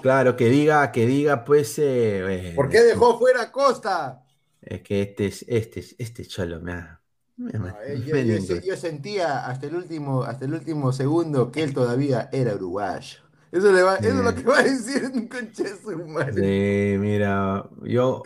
claro, 0.00 0.34
que 0.36 0.48
diga, 0.48 0.90
que 0.92 1.06
diga, 1.06 1.44
pues, 1.44 1.78
eh, 1.78 2.52
¿Por 2.56 2.66
eh, 2.66 2.68
qué 2.70 2.82
dejó 2.82 3.18
fuera 3.18 3.42
a 3.42 3.52
Costa? 3.52 4.22
Es 4.62 4.80
que 4.82 5.02
este, 5.02 5.26
es- 5.26 5.44
este, 5.46 5.84
este 5.98 6.24
cholo 6.24 6.60
me 6.60 6.72
ha... 6.72 7.00
me 7.36 7.50
eh, 7.86 8.02
yo, 8.48 8.56
yo 8.64 8.76
sentía 8.76 9.46
hasta 9.46 9.66
el 9.66 9.74
último, 9.76 10.22
hasta 10.22 10.46
el 10.46 10.54
último 10.54 10.90
segundo 10.92 11.52
que 11.52 11.62
él 11.62 11.74
todavía 11.74 12.30
era 12.32 12.54
uruguayo. 12.54 13.23
Eso, 13.54 13.72
le 13.72 13.82
va, 13.82 13.96
eso 13.96 14.18
es 14.18 14.24
lo 14.24 14.34
que 14.34 14.42
va 14.42 14.58
a 14.58 14.62
decir 14.64 15.04
un 15.14 15.28
conche 15.28 15.64
de 15.64 15.78
su 15.80 15.96
madre. 16.06 16.42
Sí, 16.42 16.96
mira, 16.98 17.68
yo, 17.82 18.22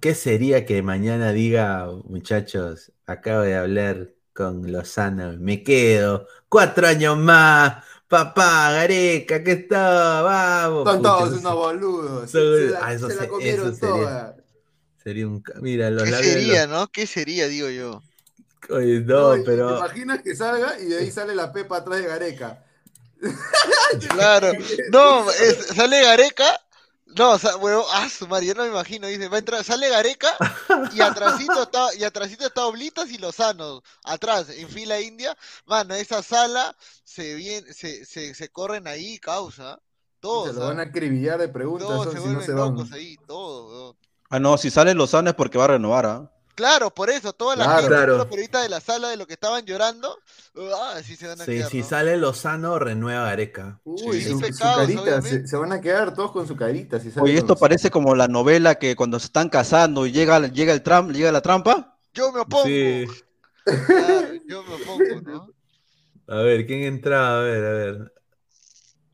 ¿qué 0.00 0.14
sería 0.14 0.66
que 0.66 0.82
mañana 0.82 1.32
diga, 1.32 1.88
muchachos, 2.04 2.92
acabo 3.06 3.42
de 3.42 3.56
hablar 3.56 4.14
con 4.34 4.70
Lozano, 4.72 5.34
me 5.38 5.62
quedo, 5.64 6.26
cuatro 6.48 6.86
años 6.88 7.18
más, 7.18 7.84
papá, 8.08 8.72
Gareca, 8.72 9.44
que 9.44 9.52
está, 9.52 10.22
vamos. 10.22 10.92
Son 10.92 11.02
todos 11.02 11.32
eso 11.34 11.38
unos 11.40 11.54
boludos. 11.54 12.30
Son- 12.30 12.42
Se, 12.56 12.70
la, 12.70 12.80
ah, 12.80 12.94
eso 12.94 13.08
se 13.08 13.14
la 13.14 13.22
se- 13.22 13.28
comieron 13.28 13.70
eso 13.70 13.74
sería- 13.74 14.08
toda. 14.10 14.36
sería 14.98 15.26
un, 15.28 15.42
mira, 15.62 15.90
los 15.90 16.04
¿Qué 16.04 16.12
labios 16.12 16.34
sería, 16.34 16.66
no? 16.66 16.86
¿Qué 16.88 17.06
sería, 17.06 17.46
digo 17.48 17.68
yo? 17.70 18.02
Oye, 18.70 19.00
No, 19.12 19.34
no, 19.34 19.36
y- 19.36 19.42
¿Te 19.42 19.46
pero, 19.46 19.68
imaginas 19.72 20.22
que 20.22 20.34
salga 20.36 20.78
y 20.80 20.86
de 20.86 20.98
ahí 20.98 21.10
sale 21.10 21.34
la 21.34 21.52
pepa 21.52 21.78
atrás 21.78 22.00
de 22.00 22.06
Gareca? 22.08 22.64
Claro. 24.10 24.52
No, 24.90 25.30
es- 25.30 25.66
sale 25.68 26.02
Gareca. 26.02 26.60
No, 27.16 27.30
o 27.32 27.38
sea, 27.38 27.56
huevo, 27.56 27.86
ah, 27.90 28.06
su 28.10 28.28
madre, 28.28 28.46
yo 28.46 28.54
no 28.54 28.64
me 28.64 28.68
imagino, 28.68 29.06
dice, 29.06 29.28
va 29.28 29.36
a 29.36 29.38
entrar, 29.38 29.64
sale 29.64 29.88
Gareca 29.88 30.28
y 30.92 31.00
atrasito 31.00 31.62
está, 31.62 31.94
y 31.94 32.04
atrasito 32.04 32.46
está 32.46 32.66
Oblitas 32.66 33.10
y 33.10 33.16
Lozano, 33.16 33.82
atrás, 34.04 34.50
en 34.50 34.68
fila 34.68 35.00
india, 35.00 35.34
mano, 35.64 35.94
esa 35.94 36.22
sala 36.22 36.76
se 37.04 37.34
viene, 37.34 37.72
se, 37.72 38.04
se, 38.04 38.34
se 38.34 38.48
corren 38.50 38.86
ahí, 38.86 39.18
causa, 39.18 39.80
todos, 40.20 40.48
se 40.48 40.60
lo 40.60 40.66
van 40.66 40.80
a 40.80 40.82
¿ah? 40.82 40.84
acribillar 40.84 41.38
de 41.38 41.48
preguntas 41.48 41.88
todos 41.88 42.04
son, 42.04 42.14
se 42.14 42.20
si 42.20 42.28
no 42.28 42.40
se 42.42 42.52
van. 42.52 42.92
ahí, 42.92 43.16
todos, 43.26 43.72
weón. 43.72 43.96
Ah, 44.28 44.38
no, 44.38 44.58
si 44.58 44.70
sale 44.70 44.92
Lozano 44.92 45.30
es 45.30 45.34
porque 45.34 45.56
va 45.56 45.64
a 45.64 45.68
renovar, 45.68 46.04
¿ah? 46.04 46.30
Claro, 46.58 46.90
por 46.92 47.08
eso, 47.08 47.32
toda 47.32 47.54
la 47.54 47.66
Claro. 47.66 47.82
gente, 47.82 47.94
Claro. 47.94 48.28
periodistas 48.28 48.62
de 48.64 48.68
la 48.68 48.80
sala 48.80 49.08
de 49.10 49.16
lo 49.16 49.28
que 49.28 49.34
estaban 49.34 49.64
llorando, 49.64 50.18
ah, 50.74 50.94
sí 51.04 51.14
se 51.14 51.28
van 51.28 51.40
a 51.40 51.44
sí, 51.44 51.52
quedar, 51.52 51.70
si 51.70 51.78
¿no? 51.78 51.84
sale 51.86 52.16
Lozano, 52.16 52.80
renueva 52.80 53.26
Gareca. 53.26 53.80
Uy, 53.84 54.20
Sí, 54.20 54.28
su, 54.30 54.40
sí, 54.40 54.46
su 54.46 54.52
pecados, 54.58 54.76
carita, 54.78 55.22
se, 55.22 55.56
van 55.56 55.70
a 55.70 55.80
quedar 55.80 56.14
todos 56.14 56.32
con 56.32 56.48
su 56.48 56.56
carita. 56.56 56.98
Si 56.98 57.12
sale 57.12 57.22
Oye, 57.22 57.34
con 57.34 57.42
esto 57.44 57.54
parece 57.60 57.92
como 57.92 58.16
la 58.16 58.26
novela 58.26 58.74
que 58.74 58.96
cuando 58.96 59.20
se 59.20 59.26
están 59.26 59.50
casando 59.50 60.04
y 60.04 60.10
llega, 60.10 60.48
llega 60.48 60.72
el 60.72 60.82
tram, 60.82 61.12
llega 61.12 61.30
la 61.30 61.42
trampa. 61.42 61.96
Yo 62.12 62.32
me 62.32 62.40
opongo, 62.40 62.64
Sí. 62.66 63.06
claro, 63.64 64.28
yo 64.48 64.64
me 64.64 64.74
opongo, 64.74 65.20
¿no? 65.30 65.50
A 66.26 66.40
ver, 66.42 66.66
¿quién 66.66 66.82
entraba? 66.82 67.38
A 67.38 67.42
ver, 67.42 67.64
a 67.64 67.70
ver. 67.72 68.12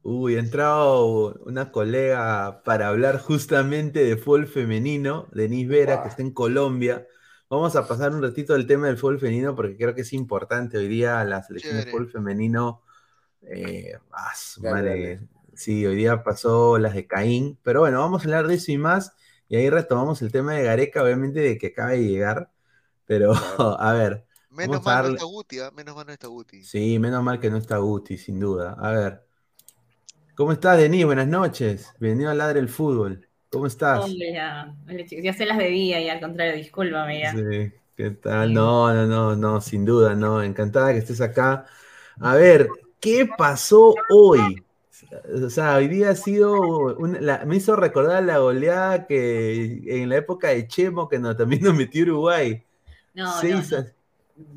Uy, 0.03 0.37
ha 0.37 0.41
entrado 0.41 1.35
una 1.47 1.71
colega 1.73 2.63
para 2.65 2.89
hablar 2.89 3.21
justamente 3.21 4.03
de 4.03 4.17
fútbol 4.17 4.47
femenino, 4.47 5.29
Denise 5.33 5.69
Vera, 5.69 6.03
que 6.03 6.09
está 6.09 6.23
en 6.23 6.33
Colombia. 6.33 7.07
Vamos 7.51 7.77
a 7.77 7.87
pasar 7.87 8.13
un 8.13 8.23
ratito 8.23 8.55
del 8.55 8.67
tema 8.67 8.87
del 8.89 8.97
fútbol 8.99 9.21
femenino 9.21 9.55
porque 9.55 9.77
creo 9.77 9.95
que 9.95 10.01
es 10.03 10.13
importante 10.13 10.79
hoy 10.79 10.89
día 10.89 11.23
la 11.25 11.43
selección 11.43 11.77
de 11.77 11.85
fútbol 11.85 12.11
femenino. 12.11 12.83
eh, 13.43 13.95
ah, 14.13 14.33
su 14.37 14.63
Dale, 14.63 14.71
madre. 14.71 15.21
Sí, 15.55 15.87
hoy 15.87 15.97
día 15.97 16.23
pasó 16.25 16.79
las 16.79 16.95
de 16.95 17.07
Caín, 17.07 17.59
pero 17.63 17.81
bueno, 17.81 18.01
vamos 18.01 18.23
a 18.23 18.25
hablar 18.27 18.47
de 18.49 18.55
eso 18.57 18.73
y 18.73 18.79
más. 18.79 19.15
Y 19.49 19.57
ahí 19.57 19.71
retomamos 19.71 20.23
el 20.23 20.33
tema 20.33 20.55
de 20.55 20.65
Gareca, 20.65 21.03
obviamente 21.05 21.41
de 21.41 21.59
que 21.59 21.69
acaba 21.69 21.91
de 21.91 22.05
llegar. 22.09 22.51
Pero, 23.07 23.33
a 23.81 23.93
ver, 23.95 24.27
Menos 24.49 24.83
mal 24.83 25.01
no 25.03 25.09
darle- 25.09 25.11
está 25.11 25.25
Guti, 25.27 25.59
¿ah? 25.61 25.71
Menos 25.71 25.95
mal 25.95 26.07
no 26.07 26.13
está 26.15 26.29
Guti. 26.29 26.71
Sí, 26.71 26.99
menos 26.99 27.23
mal 27.23 27.39
que 27.41 27.49
no 27.51 27.59
está 27.59 27.77
Guti, 27.79 28.19
sin 28.19 28.41
duda. 28.41 28.73
A 28.81 28.91
ver. 28.91 29.25
¿Cómo 30.37 30.53
estás, 30.53 30.79
Denis? 30.79 31.05
Buenas 31.07 31.27
noches. 31.29 31.93
Bienvenido 31.99 32.31
a 32.31 32.35
Ladre 32.35 32.61
el 32.61 32.69
Fútbol. 32.69 33.29
¿Cómo 33.55 33.67
estás? 33.67 34.19
Hola, 34.19 34.77
hola 34.89 35.05
chicos, 35.07 35.25
ya 35.25 35.33
se 35.33 35.47
las 35.47 35.57
debía 35.59 36.01
y 36.01 36.09
al 36.09 36.21
contrario, 36.21 36.55
discúlpame 36.57 37.21
ya. 37.21 37.47
Sí, 37.47 37.73
¿qué 37.97 38.11
tal? 38.11 38.53
No, 38.53 38.93
no, 38.93 39.07
no, 39.07 39.35
no, 39.37 39.61
sin 39.61 39.85
duda, 39.85 40.15
no. 40.15 40.43
Encantada 40.43 40.93
que 40.93 40.99
estés 40.99 41.21
acá. 41.21 41.67
A 42.19 42.35
ver, 42.35 42.79
¿qué 43.01 43.27
pasó 43.27 44.05
hoy? 44.09 44.67
O 45.45 45.49
sea, 45.51 45.77
hoy 45.77 45.89
día 45.89 46.11
ha 46.11 46.15
sido, 46.17 46.97
la- 47.21 47.45
me 47.47 47.57
hizo 47.57 47.77
recordar 47.77 48.23
la 48.25 48.39
goleada 48.39 49.07
que 49.07 49.83
en 50.03 50.09
la 50.11 50.17
época 50.17 50.49
de 50.49 50.67
Chemo, 50.69 51.09
que 51.09 51.19
no, 51.19 51.37
también 51.37 51.63
nos 51.63 51.75
metió 51.75 52.03
Uruguay. 52.05 52.65
No, 53.15 53.45
no, 53.45 53.63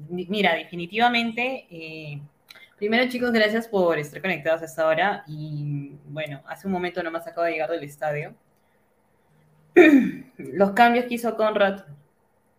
Mira, 0.09 0.55
definitivamente, 0.55 1.67
eh, 1.69 2.19
primero 2.77 3.09
chicos, 3.09 3.31
gracias 3.31 3.67
por 3.67 3.99
estar 3.99 4.21
conectados 4.21 4.61
a 4.63 4.65
esta 4.65 4.87
hora 4.87 5.23
y 5.27 5.91
bueno, 6.07 6.41
hace 6.47 6.65
un 6.67 6.73
momento 6.73 7.03
nomás 7.03 7.27
acabo 7.27 7.45
de 7.45 7.51
llegar 7.53 7.69
del 7.69 7.83
estadio. 7.83 8.35
Los 10.37 10.71
cambios 10.71 11.05
que 11.05 11.15
hizo 11.15 11.35
Conrad 11.35 11.81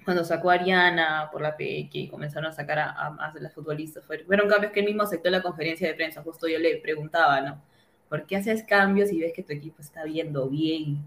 cuando 0.04 0.24
sacó 0.24 0.50
a 0.50 0.54
Ariana 0.54 1.28
por 1.30 1.42
la 1.42 1.54
PX 1.56 1.90
y 1.92 2.08
comenzaron 2.08 2.50
a 2.50 2.52
sacar 2.52 2.78
a, 2.78 3.14
a 3.18 3.30
de 3.32 3.40
las 3.40 3.52
futbolistas, 3.52 4.06
fueron, 4.06 4.48
cambios 4.48 4.72
que 4.72 4.80
él 4.80 4.86
mismo 4.86 5.02
aceptó 5.02 5.28
en 5.28 5.32
la 5.32 5.42
conferencia 5.42 5.86
de 5.86 5.94
prensa. 5.94 6.22
Justo 6.22 6.48
yo 6.48 6.58
le 6.58 6.78
preguntaba, 6.78 7.42
¿no? 7.42 7.60
¿Por 8.08 8.26
qué 8.26 8.36
haces 8.36 8.62
cambios 8.62 9.12
y 9.12 9.20
ves 9.20 9.32
que 9.34 9.42
tu 9.42 9.52
equipo 9.52 9.82
está 9.82 10.04
viendo 10.04 10.48
bien? 10.48 11.06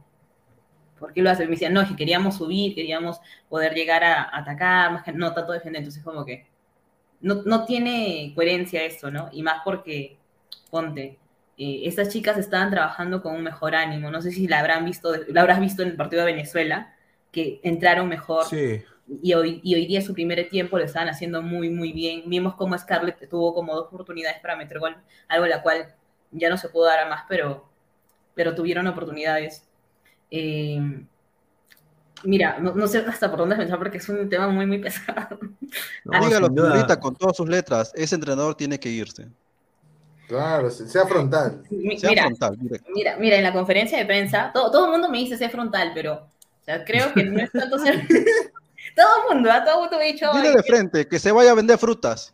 ¿Por 1.00 1.14
qué 1.14 1.24
lo 1.24 1.32
haces? 1.32 1.48
Me 1.48 1.54
decían, 1.54 1.74
no, 1.74 1.82
es 1.82 1.90
que 1.90 1.96
queríamos 1.96 2.38
subir, 2.38 2.76
queríamos 2.76 3.20
poder 3.50 3.74
llegar 3.74 4.04
a, 4.04 4.22
a 4.22 4.38
atacar, 4.38 4.92
más 4.92 5.04
que 5.04 5.12
no 5.14 5.34
tanto 5.34 5.52
defender. 5.52 5.80
Entonces, 5.80 6.04
como 6.04 6.24
que 6.24 6.46
no, 7.22 7.42
no 7.44 7.66
tiene 7.66 8.34
coherencia 8.36 8.84
eso, 8.84 9.10
¿no? 9.10 9.30
Y 9.32 9.42
más 9.42 9.62
porque, 9.66 10.18
ponte, 10.70 11.18
eh, 11.57 11.82
estas 11.86 12.10
chicas 12.10 12.38
estaban 12.38 12.69
trabajando 12.69 13.22
con 13.22 13.36
un 13.36 13.44
mejor 13.44 13.76
ánimo. 13.76 14.10
No 14.10 14.22
sé 14.22 14.32
si 14.32 14.48
la 14.48 14.60
habrán 14.60 14.86
visto, 14.86 15.14
la 15.28 15.41
habrás 15.41 15.60
visto 15.60 15.84
en 15.84 15.90
el 15.90 15.95
partido 15.95 16.26
de 16.26 16.32
Venezuela, 16.32 16.95
que 17.32 17.60
entraron 17.64 18.10
mejor. 18.10 18.45
Sí. 18.45 18.84
Y 19.22 19.34
hoy, 19.34 19.60
y 19.64 19.76
hoy 19.76 19.88
día 19.88 20.02
su 20.02 20.14
primer 20.14 20.48
tiempo 20.49 20.78
lo 20.78 20.86
estaban 20.86 21.10
haciendo 21.10 21.41
muy, 21.41 21.69
muy 21.69 21.91
bien. 21.91 22.23
Vimos 22.28 22.56
cómo 22.56 22.78
Scarlett 22.78 23.30
tuvo 23.30 23.53
como 23.53 23.76
dos 23.76 23.88
oportunidades 23.88 24.40
para 24.41 24.56
meter 24.56 24.80
gol, 24.80 24.95
algo 25.28 25.45
la 25.48 25.61
cual 25.61 25.94
ya 26.32 26.49
no 26.49 26.57
se 26.57 26.69
pudo 26.69 26.86
dar 26.86 26.99
a 26.99 27.10
más, 27.10 27.23
pero, 27.28 27.69
pero 28.34 28.56
tuvieron 28.56 28.88
oportunidades. 28.88 29.68
Eh, 30.30 30.80
mira, 32.23 32.57
no, 32.60 32.73
no, 32.73 32.88
sé 32.88 32.99
hasta 32.99 33.30
por 33.30 33.40
dónde 33.40 33.56
pensar 33.56 33.78
porque 33.78 33.98
es 33.98 34.10
un 34.10 34.30
tema 34.30 34.48
muy, 34.48 34.65
muy 34.65 34.78
pesado. 34.82 35.40
No, 36.06 36.26
Dígalo 36.26 36.48
ahorita 36.48 36.99
con 36.99 37.15
todas 37.15 37.36
sus 37.36 37.49
letras, 37.49 37.91
ese 37.95 38.15
entrenador 38.15 38.56
tiene 38.56 38.80
que 38.80 38.90
irse. 38.90 39.30
Claro, 40.32 40.70
sea 40.70 41.06
frontal. 41.06 41.62
Mira, 41.70 41.99
sea 41.99 42.24
frontal, 42.24 42.58
mira, 42.95 43.18
mira, 43.18 43.36
en 43.36 43.44
la 43.44 43.52
conferencia 43.52 43.98
de 43.98 44.06
prensa, 44.06 44.49
todo, 44.53 44.72
todo 44.72 44.86
el 44.86 44.91
mundo 44.91 45.10
me 45.10 45.18
dice 45.18 45.38
sea 45.38 45.49
frontal, 45.49 45.91
pero 45.94 46.14
o 46.14 46.64
sea, 46.64 46.86
creo 46.86 47.14
que 47.14 47.26
no 47.26 47.44
es 47.44 47.52
tanto 47.52 47.78
ser... 47.78 48.08
todo 48.95 49.08
el 49.18 49.36
mundo, 49.36 49.52
¿ah? 49.52 49.62
todo 49.66 49.76
el 49.76 49.82
mundo 49.82 49.98
ha 49.98 50.03
dicho... 50.03 50.32
Dile 50.32 50.52
de 50.52 50.64
frente, 50.64 51.06
que 51.06 51.20
se 51.20 51.34
vaya 51.34 51.52
a 51.52 51.56
vender 51.56 51.78
frutas. 51.78 52.34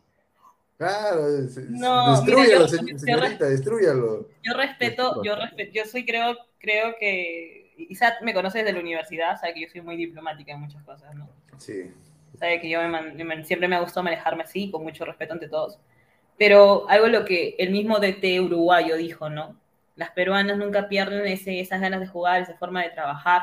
Claro, 0.77 1.23
no, 1.69 2.11
destruyalo, 2.11 2.45
mira, 2.45 2.59
yo, 2.59 2.67
señorita, 2.67 3.45
yo, 3.45 3.49
destruyalo. 3.49 4.27
Yo 4.43 4.53
respeto, 4.53 5.23
yo 5.23 5.35
respeto, 5.35 5.71
yo 5.73 5.85
soy 5.85 6.05
creo, 6.05 6.37
creo 6.59 6.93
que 6.99 7.73
Isaac 7.89 8.17
me 8.21 8.35
conoce 8.35 8.59
desde 8.59 8.73
la 8.73 8.79
universidad, 8.79 9.41
sabe 9.41 9.55
que 9.55 9.61
yo 9.61 9.69
soy 9.69 9.81
muy 9.81 9.97
diplomática 9.97 10.53
en 10.53 10.61
muchas 10.61 10.83
cosas, 10.83 11.15
¿no? 11.15 11.27
Sí. 11.57 11.91
Sabe 12.37 12.61
que 12.61 12.69
yo 12.69 12.79
me, 12.87 13.23
me, 13.23 13.43
siempre 13.43 13.67
me 13.67 13.75
ha 13.75 13.79
gustado 13.79 14.03
manejarme 14.03 14.43
así, 14.43 14.69
con 14.69 14.83
mucho 14.83 15.03
respeto 15.03 15.33
ante 15.33 15.49
todos. 15.49 15.79
Pero 16.37 16.87
algo 16.89 17.07
lo 17.07 17.25
que 17.25 17.55
el 17.57 17.71
mismo 17.71 17.99
DT 17.99 18.41
uruguayo 18.41 18.95
dijo, 18.95 19.29
¿no? 19.29 19.59
Las 19.95 20.11
peruanas 20.11 20.57
nunca 20.57 20.87
pierden 20.87 21.25
esas 21.25 21.81
ganas 21.81 21.99
de 21.99 22.07
jugar, 22.07 22.41
esa 22.41 22.55
forma 22.57 22.83
de 22.83 22.91
trabajar. 22.91 23.41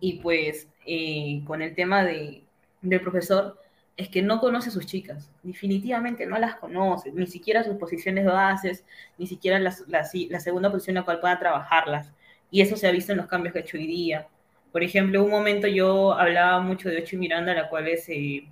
Y 0.00 0.14
pues 0.20 0.68
eh, 0.86 1.42
con 1.46 1.62
el 1.62 1.74
tema 1.74 2.04
de, 2.04 2.42
del 2.80 3.00
profesor, 3.00 3.60
es 3.96 4.08
que 4.08 4.22
no 4.22 4.40
conoce 4.40 4.68
a 4.68 4.72
sus 4.72 4.86
chicas, 4.86 5.30
definitivamente 5.42 6.26
no 6.26 6.38
las 6.38 6.56
conoce, 6.56 7.12
ni 7.12 7.26
siquiera 7.26 7.64
sus 7.64 7.76
posiciones 7.76 8.26
bases, 8.26 8.84
ni 9.16 9.26
siquiera 9.26 9.58
la 9.58 10.40
segunda 10.40 10.70
posición 10.70 10.96
en 10.96 11.00
la 11.00 11.04
cual 11.04 11.20
pueda 11.20 11.38
trabajarlas. 11.38 12.12
Y 12.50 12.60
eso 12.60 12.76
se 12.76 12.86
ha 12.86 12.92
visto 12.92 13.12
en 13.12 13.18
los 13.18 13.26
cambios 13.26 13.52
que 13.52 13.60
ha 13.60 13.62
hecho 13.62 13.76
hoy 13.78 13.86
día. 13.86 14.28
Por 14.70 14.82
ejemplo, 14.82 15.24
un 15.24 15.30
momento 15.30 15.66
yo 15.66 16.12
hablaba 16.12 16.60
mucho 16.60 16.88
de 16.90 16.98
Ocho 16.98 17.16
Miranda, 17.16 17.54
la 17.54 17.68
cual 17.68 17.88
es... 17.88 18.08
Eh, 18.08 18.46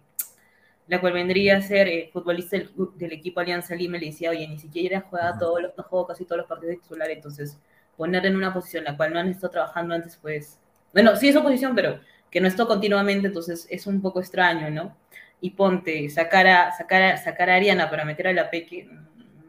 la 0.87 1.01
cual 1.01 1.15
vendría 1.15 1.57
a 1.57 1.63
ser 1.63 1.89
eh, 1.89 2.11
futbolista 2.13 2.57
del, 2.57 2.71
del, 2.97 3.13
equipo 3.13 3.41
Alianza 3.41 3.75
Lima, 3.75 3.97
le 3.97 4.07
decía, 4.07 4.31
oye, 4.31 4.47
ni 4.47 4.59
siquiera 4.59 5.07
juega 5.09 5.39
todos 5.39 5.63
los, 5.63 5.73
no 5.77 5.85
juego 5.85 6.07
casi 6.07 6.25
todos 6.25 6.39
los 6.39 6.47
partidos 6.47 6.77
de 6.77 6.83
titular, 6.83 7.11
entonces 7.11 7.59
ponerle 7.97 8.29
en 8.29 8.37
una 8.37 8.53
posición 8.53 8.85
la 8.85 8.97
cual 8.97 9.13
no 9.13 9.21
han 9.21 9.29
estado 9.29 9.53
trabajando 9.53 9.95
antes, 9.95 10.19
pues, 10.21 10.59
bueno, 10.93 11.17
sí 11.17 11.29
es 11.29 11.37
oposición, 11.37 11.75
pero 11.75 12.01
que 12.31 12.41
no 12.41 12.49
está 12.49 12.67
continuamente, 12.67 13.29
entonces 13.29 13.67
es 13.71 13.87
un 13.87 14.03
poco 14.03 14.21
extraño, 14.21 14.71
¿no? 14.71 14.97
Y 15.41 15.51
ponte, 15.51 16.09
sacar 16.11 16.47
a, 16.47 16.73
sacar 16.73 17.03
a, 17.03 17.17
sacar 17.17 17.51
a 17.51 17.55
Ariana 17.55 17.89
para 17.89 18.05
meter 18.05 18.29
a 18.29 18.33
la 18.33 18.51
Peque. 18.51 18.89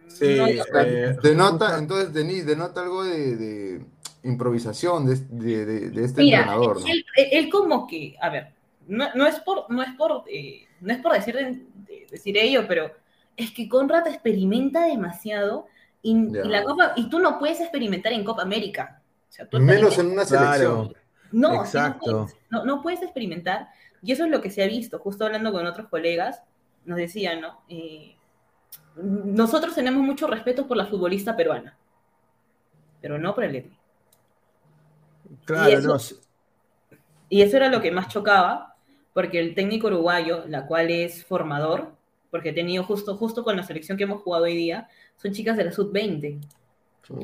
Sí, 0.08 0.38
no, 0.38 0.48
eh, 0.48 1.16
denota, 1.22 1.78
entonces, 1.78 2.14
Denise, 2.14 2.46
denota 2.46 2.82
algo 2.82 3.04
de, 3.04 3.36
de 3.36 3.86
improvisación 4.24 5.06
de, 5.06 5.66
de, 5.66 5.90
de 5.90 6.06
este 6.06 6.22
Mira, 6.22 6.40
entrenador, 6.40 6.82
¿no? 6.82 6.88
Él, 6.88 7.06
él, 7.16 7.50
como 7.50 7.88
que, 7.88 8.16
a 8.22 8.30
ver, 8.30 8.54
no, 8.88 9.14
no 9.16 9.26
es 9.26 9.40
por, 9.40 9.70
no 9.70 9.82
es 9.82 9.90
por 9.98 10.24
eh, 10.28 10.65
no 10.82 10.94
es 10.94 11.00
por 11.00 11.14
decir, 11.14 11.36
de, 11.36 12.08
decir 12.10 12.38
ello, 12.38 12.66
pero 12.68 12.92
es 13.36 13.52
que 13.52 13.68
Conrad 13.68 14.08
experimenta 14.08 14.86
demasiado 14.86 15.68
y, 16.02 16.32
yeah. 16.32 16.46
y, 16.46 16.48
la 16.50 16.64
Copa, 16.64 16.94
y 16.96 17.10
tú 17.10 17.20
no 17.20 17.40
puedes 17.40 17.60
experimentar 17.60 18.14
en 18.14 18.24
Copa 18.24 18.44
América. 18.44 19.02
O 19.30 19.32
sea, 19.32 19.48
Menos 19.54 19.98
en 19.98 20.12
una 20.12 20.26
selección. 20.26 20.88
Claro. 20.90 21.06
No, 21.32 21.62
Exacto. 21.62 22.12
no, 22.12 22.18
puedes, 22.26 22.38
no, 22.50 22.66
no, 22.66 22.82
puedes, 22.82 23.02
experimentar. 23.02 23.70
Y 24.02 24.12
eso 24.12 24.24
es 24.24 24.32
lo 24.32 24.42
que 24.42 24.52
se 24.52 24.64
ha 24.64 24.68
visto, 24.68 25.00
justo 25.00 25.26
hablando 25.26 25.52
con 25.52 25.66
otros 25.66 25.90
colegas, 25.90 26.42
nos 26.86 26.98
decían, 26.98 27.42
¿no? 27.42 27.62
Eh, 27.68 28.16
nosotros 28.96 29.76
tenemos 29.76 30.04
mucho 30.04 30.28
respeto 30.28 30.68
por 30.68 30.78
la 30.78 30.86
futbolista 30.86 31.36
peruana, 31.36 31.76
pero 33.02 33.18
no 33.18 33.34
por 33.34 33.44
el 33.44 33.56
ETI. 33.56 33.78
Claro, 35.44 35.70
y 35.70 35.74
eso, 35.74 35.88
no. 35.88 35.98
Y 37.30 37.42
eso 37.42 37.58
era 37.58 37.70
lo 37.70 37.82
que 37.82 37.92
más 37.92 38.08
chocaba, 38.08 38.75
porque 39.16 39.40
el 39.40 39.56
técnico 39.56 39.88
uruguayo, 39.88 40.44
la 40.50 40.68
cual 40.68 40.92
es 40.92 41.24
formador, 41.24 41.94
porque 42.30 42.50
he 42.50 42.54
tenido 42.54 42.84
justo, 42.84 43.16
justo 43.16 43.46
con 43.46 43.56
la 43.56 43.64
selección 43.64 43.98
que 43.98 44.04
hemos 44.04 44.22
jugado 44.22 44.44
hoy 44.44 44.58
día, 44.58 44.90
son 45.16 45.32
chicas 45.32 45.56
de 45.56 45.64
la 45.64 45.72
sub-20, 45.72 46.42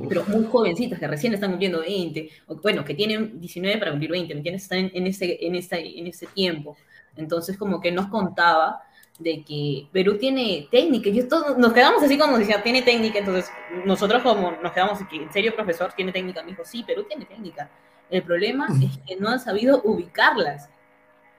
pero 0.08 0.24
muy 0.28 0.46
jovencitas, 0.46 0.98
que 0.98 1.08
recién 1.10 1.34
están 1.34 1.50
cumpliendo 1.50 1.82
20, 1.82 2.30
o, 2.48 2.56
bueno, 2.56 2.86
que 2.86 2.94
tienen 2.94 3.42
19 3.42 3.78
para 3.78 3.92
cumplir 3.92 4.10
20, 4.10 4.34
¿me 4.34 4.40
entiendes? 4.40 4.64
Están 4.64 4.80
en, 4.80 4.92
en, 4.94 5.08
ese, 5.08 5.38
en, 5.46 5.54
ese, 5.56 6.00
en 6.00 6.08
ese 6.08 6.28
tiempo. 6.28 6.78
Entonces, 7.18 7.58
como 7.58 7.82
que 7.82 7.92
nos 7.92 8.08
contaba 8.08 8.84
de 9.20 9.44
que 9.44 9.90
Perú 9.92 10.18
tiene 10.18 10.70
técnica, 10.72 11.10
y 11.10 11.22
todos 11.24 11.58
nos 11.58 11.74
quedamos 11.74 12.02
así 12.02 12.18
como 12.18 12.38
decía, 12.38 12.64
tiene 12.64 12.84
técnica, 12.84 13.20
entonces 13.20 13.52
nosotros 13.86 14.24
como 14.24 14.52
nos 14.64 14.72
quedamos 14.72 15.02
aquí, 15.02 15.18
en 15.18 15.34
serio, 15.34 15.54
profesor, 15.54 15.92
tiene 15.92 16.14
técnica, 16.14 16.42
me 16.42 16.52
dijo, 16.52 16.64
sí, 16.64 16.84
Perú 16.84 17.04
tiene 17.04 17.26
técnica. 17.26 17.70
El 18.10 18.24
problema 18.24 18.68
es 18.82 18.98
que 19.06 19.18
no 19.18 19.28
han 19.28 19.42
sabido 19.42 19.82
ubicarlas. 19.84 20.70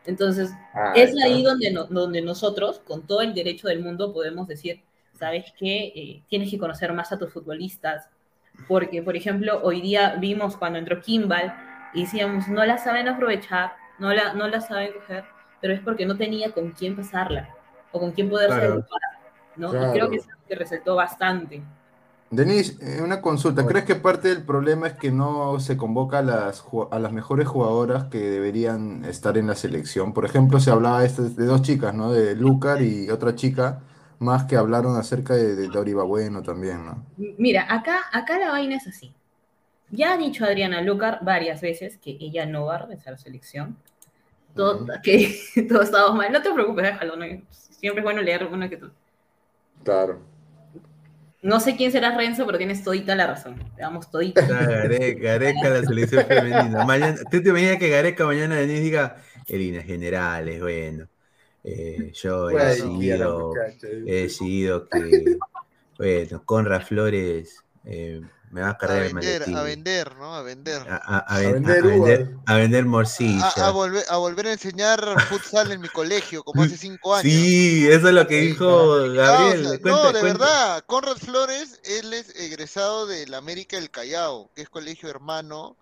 Entonces, 0.04 0.50
ah, 0.74 0.92
es 0.96 1.12
claro. 1.12 1.32
ahí 1.32 1.42
donde, 1.42 1.70
no, 1.70 1.84
donde 1.84 2.22
nosotros, 2.22 2.80
con 2.80 3.06
todo 3.06 3.20
el 3.20 3.34
derecho 3.34 3.68
del 3.68 3.80
mundo, 3.80 4.12
podemos 4.12 4.48
decir, 4.48 4.82
¿sabes 5.12 5.52
qué? 5.58 5.92
Eh, 5.94 6.22
tienes 6.28 6.50
que 6.50 6.58
conocer 6.58 6.92
más 6.92 7.12
a 7.12 7.18
tus 7.18 7.32
futbolistas. 7.32 8.08
Porque, 8.68 9.02
por 9.02 9.16
ejemplo, 9.16 9.60
hoy 9.62 9.80
día 9.80 10.16
vimos 10.16 10.56
cuando 10.56 10.78
entró 10.78 11.00
Kimball 11.00 11.52
y 11.94 12.02
decíamos, 12.02 12.48
no 12.48 12.64
la 12.64 12.78
saben 12.78 13.08
aprovechar, 13.08 13.72
no 13.98 14.12
la, 14.12 14.34
no 14.34 14.48
la 14.48 14.60
saben 14.60 14.92
coger, 14.92 15.24
pero 15.60 15.72
es 15.72 15.80
porque 15.80 16.04
no 16.04 16.16
tenía 16.16 16.50
con 16.52 16.72
quién 16.72 16.96
pasarla 16.96 17.48
o 17.92 18.00
con 18.00 18.12
quién 18.12 18.28
poderse 18.28 18.58
Claro. 18.58 18.84
¿no? 19.56 19.70
Claro. 19.70 19.88
Y 19.88 19.92
creo 19.92 20.10
que 20.10 20.16
es 20.16 20.28
algo 20.28 20.42
que 20.48 20.54
resaltó 20.54 20.96
bastante. 20.96 21.62
Denise, 22.32 22.76
eh, 22.80 23.02
una 23.02 23.20
consulta. 23.20 23.66
¿Crees 23.66 23.84
que 23.84 23.94
parte 23.94 24.28
del 24.28 24.44
problema 24.44 24.86
es 24.88 24.94
que 24.94 25.10
no 25.12 25.60
se 25.60 25.76
convoca 25.76 26.18
a 26.18 26.22
las, 26.22 26.64
a 26.90 26.98
las 26.98 27.12
mejores 27.12 27.46
jugadoras 27.46 28.04
que 28.06 28.18
deberían 28.18 29.04
estar 29.04 29.36
en 29.38 29.46
la 29.48 29.54
selección? 29.54 30.12
Por 30.14 30.24
ejemplo, 30.24 30.58
se 30.58 30.70
hablaba 30.70 31.00
de, 31.00 31.06
estas- 31.08 31.36
de 31.36 31.44
dos 31.46 31.62
chicas, 31.62 31.94
¿no? 31.94 32.10
De 32.10 32.34
Lucar 32.34 32.82
y 32.82 33.10
otra 33.10 33.34
chica 33.36 33.82
más 34.18 34.44
que 34.44 34.56
hablaron 34.56 34.96
acerca 34.96 35.34
de, 35.34 35.54
de 35.56 35.68
Doriba 35.68 36.04
Bueno 36.04 36.42
también, 36.42 36.86
¿no? 36.86 37.04
Mira, 37.16 37.66
acá, 37.72 38.00
acá 38.12 38.38
la 38.38 38.50
vaina 38.50 38.76
es 38.76 38.86
así. 38.86 39.14
Ya 39.90 40.14
ha 40.14 40.18
dicho 40.18 40.44
Adriana 40.44 40.82
Lucar 40.82 41.20
varias 41.22 41.60
veces 41.62 41.98
que 41.98 42.16
ella 42.20 42.46
no 42.46 42.66
va 42.66 42.76
a 42.76 42.78
regresar 42.80 43.08
a 43.08 43.12
la 43.12 43.18
selección. 43.18 43.78
Todo, 44.54 44.86
que 45.04 45.38
todo 45.68 45.82
estaba 45.82 46.12
mal. 46.14 46.32
No 46.32 46.42
te 46.42 46.52
preocupes, 46.52 46.84
déjalo. 46.86 47.16
¿no? 47.16 47.26
Siempre 47.50 48.00
es 48.00 48.04
bueno 48.04 48.22
leer 48.22 48.46
uno 48.46 48.68
que 48.70 48.78
tú. 48.78 48.92
Claro. 49.84 50.31
No 51.42 51.58
sé 51.58 51.76
quién 51.76 51.90
será 51.90 52.16
Renzo, 52.16 52.46
pero 52.46 52.56
tienes 52.56 52.84
todita 52.84 53.16
la 53.16 53.26
razón. 53.26 53.56
Te 53.74 53.82
damos 53.82 54.10
todita. 54.10 54.42
Ah, 54.42 54.64
Gare- 54.66 55.14
Gareca, 55.14 55.68
la 55.70 55.82
selección 55.84 56.24
femenina. 56.24 56.84
Mañana, 56.86 57.18
¿Tú 57.30 57.42
te 57.42 57.48
imaginas 57.48 57.78
que 57.78 57.88
Gareca 57.88 58.24
mañana 58.26 58.54
Denise 58.56 58.80
diga, 58.82 59.16
en 59.48 59.58
líneas 59.58 59.84
generales, 59.84 60.60
bueno, 60.60 61.08
eh, 61.64 62.12
yo 62.14 62.48
he 62.50 62.54
decidido, 62.64 63.54
he 64.06 64.22
decidido 64.22 64.88
que, 64.88 65.36
bueno, 65.98 66.44
Conrad 66.44 66.82
Flores 66.82 67.64
eh, 67.84 68.20
me 68.52 68.60
va 68.60 68.68
a 68.68 68.70
A 68.72 68.78
cargar 68.78 69.02
el 69.02 69.14
vender, 69.14 69.40
maletín. 69.40 69.56
a 69.56 69.62
vender, 69.62 70.16
¿no? 70.16 70.34
A 70.36 70.42
vender. 70.42 70.82
A, 70.88 70.96
a- 70.96 71.18
a 71.18 71.36
A 71.36 71.38
ven- 71.40 71.52
vender 71.54 71.78
a 72.46 72.54
vender, 72.56 72.80
a 72.84 72.84
A, 72.84 72.88
morcilla. 72.88 73.48
a 73.56 73.70
volver, 73.70 74.04
a 74.08 74.16
volver 74.18 74.46
a 74.46 74.52
enseñar 74.52 75.20
futsal 75.28 75.72
en 75.72 75.80
mi 75.80 75.88
colegio, 75.88 76.44
como 76.44 76.62
hace 76.62 76.76
cinco 76.76 77.14
años. 77.16 77.32
Sí, 77.32 77.88
eso 77.90 78.08
es 78.08 78.14
lo 78.14 78.26
que 78.28 78.36
dijo 78.42 78.66
o 78.66 79.12
Gabriel. 79.12 79.60
sea, 79.66 79.78
Cuenta- 79.80 79.88
no, 79.90 79.96
de 80.12 80.20
cuenta- 80.20 80.22
verdad, 80.22 80.84
Conrad 80.86 81.16
Flores, 81.16 81.80
él 81.84 82.12
es 82.12 82.36
egresado 82.36 83.06
del 83.06 83.34
América 83.34 83.76
del 83.76 83.90
Callao, 83.90 84.50
que 84.54 84.62
es 84.62 84.68
colegio 84.68 85.08
hermano 85.08 85.74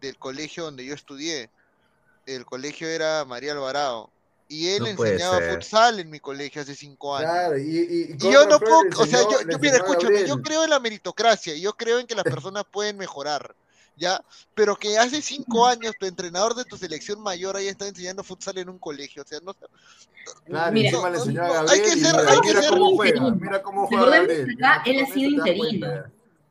del 0.00 0.18
colegio 0.18 0.64
donde 0.64 0.84
yo 0.84 0.94
estudié. 0.94 1.50
El 2.26 2.44
colegio 2.44 2.88
era 2.88 3.24
María 3.24 3.52
Alvarado. 3.52 4.10
Y 4.48 4.68
él 4.70 4.80
No 4.80 4.86
enseñaba 4.86 5.40
futsal 5.40 6.00
en 6.00 6.08
mi 6.10 6.20
colegio 6.20 6.62
hace 6.62 6.74
cinco 6.74 7.14
años. 7.14 7.30
Claro, 7.30 7.58
y, 7.58 7.62
y, 7.62 8.12
y 8.14 8.16
yo 8.16 8.46
no 8.46 8.58
puedo, 8.58 8.80
o 8.96 9.06
sea, 9.06 9.20
yo, 9.22 9.42
yo 9.48 9.58
mira, 9.58 9.76
escúchame, 9.76 10.26
yo 10.26 10.40
creo 10.40 10.64
en 10.64 10.70
la 10.70 10.80
meritocracia, 10.80 11.54
y 11.54 11.60
yo 11.60 11.74
creo 11.74 11.98
en 11.98 12.06
que 12.06 12.14
las 12.14 12.24
personas 12.42 12.64
pueden 12.70 12.96
mejorar. 12.96 13.54
¿ya? 13.98 14.22
Pero 14.54 14.76
que 14.76 14.96
hace 14.96 15.20
cinco 15.20 15.66
años 15.66 15.92
tu 15.98 16.06
entrenador 16.06 16.54
de 16.54 16.64
tu 16.64 16.76
selección 16.76 17.20
mayor 17.20 17.56
haya 17.56 17.70
estado 17.70 17.90
enseñando 17.90 18.22
futsal 18.24 18.56
en 18.58 18.68
un 18.68 18.78
colegio, 18.78 19.22
o 19.22 19.26
sea, 19.26 19.40
no 19.42 19.54
Claro, 20.44 20.72
Mira, 20.72 20.90
a 20.90 20.92
no, 20.92 21.02
Gabriel 21.02 21.40
hay 21.70 21.80
que 21.80 21.90
ser- 21.96 22.16
hay 22.16 22.40
que 22.40 22.48
mira 22.48 22.60
ser 22.62 22.70
cómo 22.70 22.96
juega, 22.96 23.30
mira 23.30 23.62
cómo 23.62 23.86
juega 23.86 24.04
Gabriel. 24.10 24.42
acá 24.42 24.46
Mira, 24.46 24.82
él 24.84 25.02
ha 25.02 25.06
sido 25.14 25.30
interino. 25.30 25.86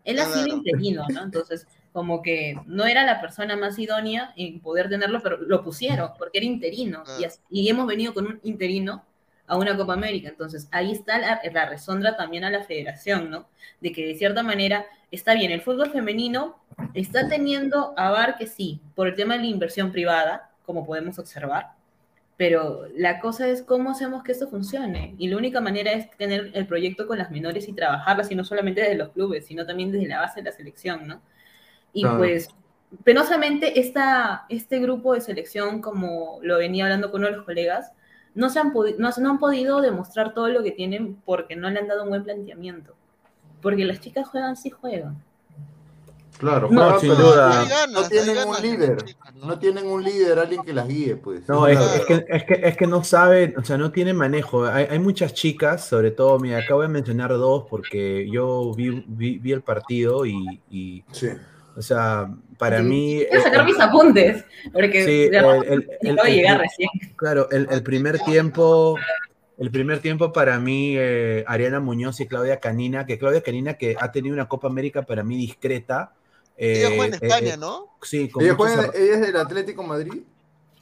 Él 0.04 0.20
ha 0.20 0.34
sido 0.34 0.48
interino, 0.48 1.06
¿no? 1.10 1.24
Entonces, 1.24 1.68
como 1.92 2.22
que 2.22 2.56
no 2.66 2.86
era 2.86 3.06
la 3.06 3.22
persona 3.22 3.56
más 3.56 3.80
idónea 3.80 4.34
en 4.36 4.60
poder 4.60 4.90
tenerlo, 4.90 5.22
pero 5.22 5.38
lo 5.38 5.64
pusieron, 5.64 6.12
porque 6.18 6.38
era 6.40 6.46
interino. 6.46 7.04
Y, 7.50 7.70
hemos 7.70 7.88
venido 7.88 8.14
con 8.14 8.28
un 8.28 8.40
interino 8.44 9.04
a 9.48 9.58
una 9.58 9.76
Copa 9.78 9.94
América. 9.94 10.30
Entonces, 10.30 10.68
ahí 10.72 10.92
está 10.92 11.18
la, 11.18 11.42
la 11.52 11.70
resondra 11.70 12.16
también 12.16 12.44
a 12.44 12.50
la 12.50 12.64
federación, 12.64 13.30
¿no? 13.30 13.48
De 13.82 13.92
que 13.92 14.06
de 14.06 14.16
cierta 14.16 14.44
manera 14.44 14.86
está 15.12 15.34
bien, 15.34 15.52
el 15.52 15.62
fútbol 15.62 15.92
femenino 15.92 16.58
está 16.94 17.28
teniendo 17.28 17.94
abar 17.98 18.38
que 18.38 18.48
sí, 18.48 18.82
por 18.96 19.08
el 19.08 19.16
tema 19.16 19.36
de 19.36 19.42
la 19.42 19.48
inversión 19.48 19.92
privada, 19.92 20.52
como 20.66 20.86
podemos 20.86 21.18
observar, 21.18 21.72
pero 22.36 22.88
la 22.96 23.20
cosa 23.20 23.48
es 23.48 23.64
cómo 23.64 23.92
hacemos 23.92 24.24
que 24.24 24.32
esto 24.32 24.48
funcione. 24.48 25.16
Y 25.18 25.28
la 25.28 25.38
única 25.38 25.60
manera 25.60 25.92
es 25.94 26.10
tener 26.18 26.52
el 26.54 26.68
proyecto 26.68 27.08
con 27.08 27.18
las 27.18 27.32
menores 27.32 27.68
y 27.68 27.74
trabajarlas, 27.74 28.32
y 28.32 28.36
no 28.36 28.46
solamente 28.46 28.82
desde 28.82 28.96
los 28.96 29.10
clubes, 29.10 29.48
sino 29.48 29.66
también 29.66 29.92
desde 29.92 30.08
la 30.08 30.20
base 30.20 30.42
de 30.42 30.50
la 30.50 30.56
selección, 30.56 31.08
¿no? 31.08 31.22
Y 31.98 32.02
Claro. 32.04 32.18
pues, 32.20 32.50
penosamente, 33.04 33.80
esta, 33.80 34.46
este 34.50 34.78
grupo 34.80 35.14
de 35.16 35.22
selección, 35.22 35.82
como 35.82 36.38
lo 36.44 36.58
venía 36.60 36.84
hablando 36.86 37.10
con 37.10 37.22
uno 37.22 37.32
de 37.32 37.38
los 37.38 37.46
colegas, 37.46 37.92
no, 38.36 38.50
se 38.52 38.60
han 38.60 38.72
no, 39.00 39.10
no 39.18 39.30
han 39.32 39.40
podido 39.40 39.82
demostrar 39.82 40.34
todo 40.36 40.48
lo 40.50 40.62
que 40.62 40.72
tienen 40.72 41.16
porque 41.26 41.56
no 41.56 41.70
le 41.72 41.80
han 41.80 41.88
dado 41.88 42.04
un 42.04 42.10
buen 42.10 42.24
planteamiento. 42.24 42.94
Porque 43.64 43.84
las 43.84 44.00
chicas 44.00 44.28
juegan, 44.28 44.56
sí 44.56 44.70
juegan. 44.70 45.18
Claro, 46.38 46.70
No, 46.70 47.00
sin 47.00 47.10
pero 47.16 47.30
duda. 47.30 47.64
ganas, 47.68 47.90
no 47.92 48.08
tienen 48.08 48.36
ganas 48.36 48.46
un 48.46 48.62
de 48.62 48.62
líder, 48.62 49.04
chicas, 49.04 49.34
¿no? 49.36 49.46
no 49.48 49.58
tienen 49.60 49.88
un 49.88 50.04
líder, 50.04 50.38
alguien 50.38 50.62
que 50.62 50.72
las 50.72 50.88
guíe, 50.88 51.16
pues. 51.16 51.50
No, 51.50 51.66
es, 51.66 51.80
que, 52.06 52.26
es, 52.30 52.44
que, 52.44 52.62
es 52.64 52.78
que 52.78 52.86
no 52.86 53.04
saben, 53.04 53.56
o 53.58 53.64
sea, 53.66 53.76
no 53.80 53.92
tienen 53.92 54.16
manejo. 54.16 54.66
Hay, 54.66 54.86
hay 54.88 55.00
muchas 55.00 55.34
chicas, 55.34 55.88
sobre 55.88 56.12
todo, 56.12 56.38
mira, 56.40 56.60
acá 56.60 56.76
voy 56.76 56.86
a 56.86 56.90
mencionar 56.90 57.32
dos 57.32 57.66
porque 57.68 58.30
yo 58.32 58.72
vi, 58.76 59.04
vi, 59.08 59.40
vi 59.40 59.52
el 59.52 59.64
partido 59.64 60.28
y, 60.28 60.62
y, 60.70 61.04
Sí. 61.12 61.30
O 61.78 61.82
sea, 61.82 62.30
para 62.58 62.82
mí... 62.82 63.24
Quiero 63.30 63.44
sacar 63.44 63.66
mis 63.66 63.80
apuntes, 63.80 64.44
porque 64.74 65.06
Sí, 65.06 65.18
de 65.24 65.30
verdad, 65.30 65.58
el- 65.68 65.90
el- 66.02 66.16
llegar 66.36 66.56
el- 66.56 66.60
recién. 66.62 66.90
Claro, 67.16 67.50
el, 67.52 67.68
el 67.70 67.84
primer 67.84 68.20
tiempo, 68.20 68.98
el 69.58 69.70
primer 69.72 70.00
tiempo 70.00 70.34
para 70.34 70.60
mí, 70.60 70.96
eh, 70.98 71.44
Ariana 71.48 71.80
Muñoz 71.80 72.20
y 72.20 72.28
Claudia 72.28 72.60
Canina, 72.60 73.06
que 73.06 73.20
Claudia 73.20 73.42
Canina 73.42 73.76
que 73.76 73.96
ha 74.00 74.12
tenido 74.12 74.34
una 74.34 74.48
Copa 74.48 74.68
América 74.68 75.04
para 75.04 75.24
mí 75.24 75.38
discreta. 75.38 76.14
Ella 76.58 76.88
eh, 76.90 76.96
juega 76.96 77.06
en 77.06 77.14
eh, 77.14 77.18
España, 77.22 77.54
eh, 77.54 77.58
¿no? 77.58 77.86
Sí, 78.02 78.30
con 78.30 78.44
¿Ella, 78.44 78.56
juega, 78.56 78.92
¿Ella 78.96 79.14
es 79.14 79.22
del 79.22 79.38
Atlético 79.38 79.84
Madrid? 79.84 80.24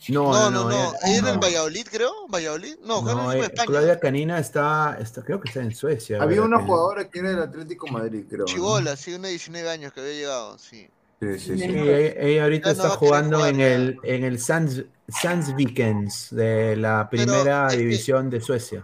No, 0.09 0.31
No, 0.31 0.51
no, 0.51 0.69
no, 0.69 0.93
era 1.05 1.29
en 1.29 1.35
no. 1.35 1.39
Valladolid, 1.39 1.87
creo. 1.89 2.27
Valladolid. 2.27 2.75
No, 2.83 2.99
en 2.99 3.05
No, 3.17 3.31
eh, 3.33 3.39
España. 3.39 3.65
Claudia 3.65 3.99
Canina 3.99 4.39
está, 4.39 4.97
está, 4.99 5.23
creo 5.23 5.41
que 5.41 5.49
está 5.49 5.61
en 5.61 5.73
Suecia. 5.75 6.21
Había 6.21 6.41
una 6.41 6.57
Canina. 6.57 6.73
jugadora 6.73 7.09
que 7.09 7.19
era 7.19 7.29
del 7.29 7.39
Atlético 7.39 7.87
Madrid, 7.87 8.23
creo. 8.27 8.39
¿no? 8.41 8.45
Chibola, 8.45 8.95
sí, 8.95 9.13
una 9.13 9.23
de 9.27 9.29
19 9.31 9.69
años 9.69 9.93
que 9.93 10.01
había 10.01 10.13
llegado, 10.13 10.57
sí. 10.57 10.87
Sí, 11.21 11.39
sí, 11.39 11.57
Sí, 11.57 11.57
sí. 11.59 11.63
ella, 11.65 12.13
ella 12.21 12.43
ahorita 12.43 12.71
está 12.71 12.89
jugando 12.89 13.37
jugar 13.37 13.53
en 13.53 13.59
el, 13.61 13.99
en 14.03 14.23
el 14.25 14.39
Sands, 14.39 15.55
Vikens 15.55 16.27
de 16.31 16.75
la 16.75 17.09
primera 17.09 17.67
es 17.67 17.73
que- 17.73 17.79
división 17.79 18.29
de 18.29 18.41
Suecia. 18.41 18.83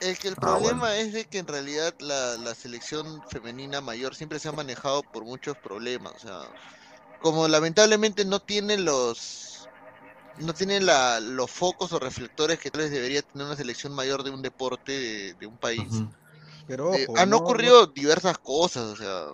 El 0.00 0.18
que 0.18 0.28
el 0.28 0.34
Ah, 0.34 0.40
problema 0.40 0.78
bueno. 0.80 0.86
es 0.94 1.12
de 1.14 1.24
que 1.24 1.38
en 1.38 1.46
realidad 1.46 1.94
la, 2.00 2.36
la 2.36 2.54
selección 2.54 3.22
femenina 3.30 3.80
mayor 3.80 4.14
siempre 4.14 4.38
se 4.38 4.48
ha 4.48 4.52
manejado 4.52 5.02
por 5.02 5.24
muchos 5.24 5.56
problemas. 5.56 6.12
O 6.16 6.18
sea, 6.18 6.40
como 7.22 7.48
lamentablemente 7.48 8.24
no 8.24 8.40
tienen 8.40 8.84
los 8.84 9.53
no 10.36 10.54
tienen 10.54 10.86
la, 10.86 11.20
los 11.20 11.50
focos 11.50 11.92
o 11.92 11.98
reflectores 11.98 12.58
que 12.58 12.70
tal 12.70 12.82
vez 12.82 12.90
debería 12.90 13.22
tener 13.22 13.46
una 13.46 13.56
selección 13.56 13.94
mayor 13.94 14.22
de 14.24 14.30
un 14.30 14.42
deporte 14.42 14.92
de, 14.92 15.34
de 15.34 15.46
un 15.46 15.58
país. 15.58 16.06
Pero 16.66 16.86
Eh, 16.92 17.08
han 17.14 17.32
no- 17.32 17.34
ocurrido 17.34 17.86
diversas 17.88 18.38
cosas, 18.38 18.84
o 18.84 18.96
sea, 18.96 19.26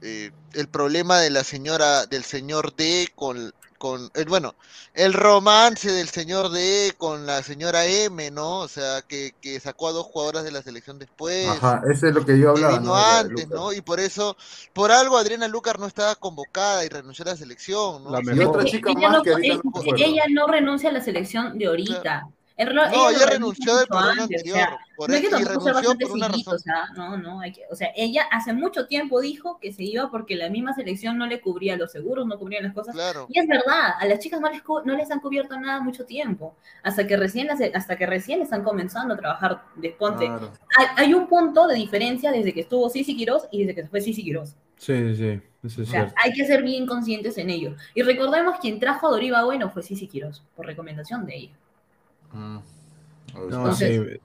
eh, 0.00 0.32
el 0.52 0.68
problema 0.68 1.20
de 1.20 1.30
la 1.30 1.44
señora, 1.44 2.06
del 2.06 2.24
señor 2.24 2.74
D 2.76 3.08
con, 3.14 3.52
con 3.82 4.10
el, 4.14 4.24
bueno, 4.28 4.54
el 4.94 5.12
romance 5.12 5.90
del 5.90 6.08
señor 6.08 6.50
D 6.50 6.94
con 6.98 7.26
la 7.26 7.42
señora 7.42 7.84
M, 7.86 8.30
¿no? 8.30 8.60
O 8.60 8.68
sea, 8.68 9.02
que, 9.02 9.34
que 9.40 9.58
sacó 9.60 9.88
a 9.88 9.92
dos 9.92 10.06
jugadoras 10.06 10.44
de 10.44 10.52
la 10.52 10.62
selección 10.62 10.98
después, 10.98 11.46
Ajá, 11.48 11.82
eso 11.90 12.06
es 12.06 12.14
lo 12.14 12.24
que 12.24 12.38
yo 12.38 12.54
que 12.54 12.64
hablaba. 12.64 13.20
antes. 13.20 13.48
¿no? 13.48 13.72
Y 13.72 13.80
por 13.80 14.00
eso, 14.00 14.36
por 14.72 14.92
algo 14.92 15.16
Adriana 15.18 15.48
Lucar 15.48 15.78
no 15.78 15.86
estaba 15.86 16.14
convocada 16.16 16.84
y 16.84 16.88
renunció 16.88 17.24
a 17.24 17.28
la 17.28 17.36
selección, 17.36 18.04
¿no? 18.04 18.10
La 18.10 18.20
Y 18.20 18.22
mejor. 18.22 18.46
otra 18.48 18.64
Eh, 18.64 18.70
chica 18.70 18.90
ella, 18.90 19.08
más 19.08 19.18
no, 19.18 19.22
que 19.22 19.30
eh, 19.32 19.60
ella 19.96 20.24
no 20.30 20.46
renuncia 20.46 20.90
a 20.90 20.92
la 20.92 21.00
selección 21.00 21.58
de 21.58 21.66
ahorita. 21.66 22.28
No, 22.64 23.10
ella 23.10 23.26
renunció 23.26 23.76
del 23.76 23.86
programa 23.86 24.22
antes, 24.22 24.22
o 24.22 24.38
anterior, 24.38 24.56
sea, 24.56 24.78
por 24.96 25.08
no 25.08 25.14
hay 25.14 25.22
que 25.22 25.28
y 25.28 25.44
renunció 25.44 25.74
bastante 25.74 26.06
por 26.06 26.16
una 26.16 26.28
razón. 26.28 26.54
o 26.54 26.58
sea, 26.58 26.84
no, 26.96 27.16
no, 27.16 27.40
hay 27.40 27.52
que, 27.52 27.62
o 27.70 27.74
sea, 27.74 27.88
ella 27.96 28.24
hace 28.30 28.52
mucho 28.52 28.86
tiempo 28.86 29.20
dijo 29.20 29.58
que 29.60 29.72
se 29.72 29.84
iba 29.84 30.10
porque 30.10 30.36
la 30.36 30.48
misma 30.48 30.74
selección 30.74 31.18
no 31.18 31.26
le 31.26 31.40
cubría 31.40 31.76
los 31.76 31.92
seguros, 31.92 32.26
no 32.26 32.38
cubría 32.38 32.60
las 32.62 32.74
cosas. 32.74 32.94
Claro. 32.94 33.26
Y 33.28 33.38
es 33.38 33.46
verdad, 33.46 33.94
a 33.98 34.06
las 34.06 34.18
chicas 34.18 34.40
no 34.40 34.50
les, 34.50 34.62
no 34.84 34.96
les 34.96 35.10
han 35.10 35.20
cubierto 35.20 35.58
nada 35.58 35.80
mucho 35.80 36.04
tiempo, 36.04 36.54
hasta 36.82 37.06
que 37.06 37.16
recién 37.16 37.46
las, 37.46 37.60
hasta 37.74 37.96
que 37.96 38.06
recién 38.06 38.42
están 38.42 38.62
comenzando 38.62 39.14
a 39.14 39.16
trabajar 39.16 39.62
de 39.76 39.90
ponte. 39.90 40.26
Claro. 40.26 40.52
Hay, 40.78 40.86
hay 40.96 41.14
un 41.14 41.26
punto 41.28 41.66
de 41.66 41.74
diferencia 41.74 42.32
desde 42.32 42.52
que 42.52 42.60
estuvo 42.60 42.88
Sisi 42.88 43.16
Quirós 43.16 43.48
y 43.50 43.60
desde 43.60 43.74
que 43.74 43.82
se 43.82 43.88
fue 43.88 44.00
Sisi 44.00 44.22
Quirós. 44.22 44.54
Sí, 44.82 44.94
sí, 44.96 45.14
sí, 45.14 45.40
eso 45.62 45.82
es 45.82 45.88
O 45.88 45.90
sea, 45.92 46.00
cierto. 46.00 46.14
hay 46.24 46.32
que 46.32 46.44
ser 46.44 46.62
bien 46.64 46.86
conscientes 46.86 47.38
en 47.38 47.50
ello. 47.50 47.76
Y 47.94 48.02
recordemos 48.02 48.58
quien 48.60 48.80
trajo 48.80 49.06
a 49.06 49.10
Doriva 49.10 49.44
Bueno 49.44 49.70
fue 49.70 49.82
Sisi 49.82 50.08
Quirós, 50.08 50.42
por 50.56 50.66
recomendación 50.66 51.24
de 51.24 51.36
ella. 51.36 51.52
Mm. 52.32 52.58
No, 53.34 53.44
Entonces, 53.44 53.88
sí. 54.04 54.20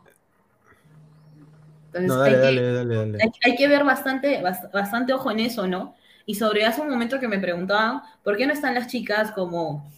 Entonces, 1.94 2.08
No, 2.08 2.22
hay, 2.24 2.34
dale, 2.36 2.62
que, 2.62 2.62
dale, 2.62 2.96
dale, 2.96 2.96
dale. 2.96 3.24
hay, 3.24 3.52
hay 3.52 3.56
que 3.58 3.68
ver 3.68 3.84
bastante, 3.84 4.42
bast- 4.42 4.72
bastante 4.72 5.14
ojo 5.14 5.32
en 5.32 5.40
eso, 5.40 5.68
¿no? 5.68 5.96
Y 6.26 6.36
sobre 6.36 6.66
hace 6.66 6.82
un 6.82 6.90
momento 6.90 7.20
que 7.20 7.28
me 7.28 7.40
preguntaban, 7.40 8.02
¿por 8.24 8.36
qué 8.38 8.46
no 8.46 8.54
están 8.54 8.76
las 8.76 8.88
chicas 8.88 9.32
como 9.32 9.90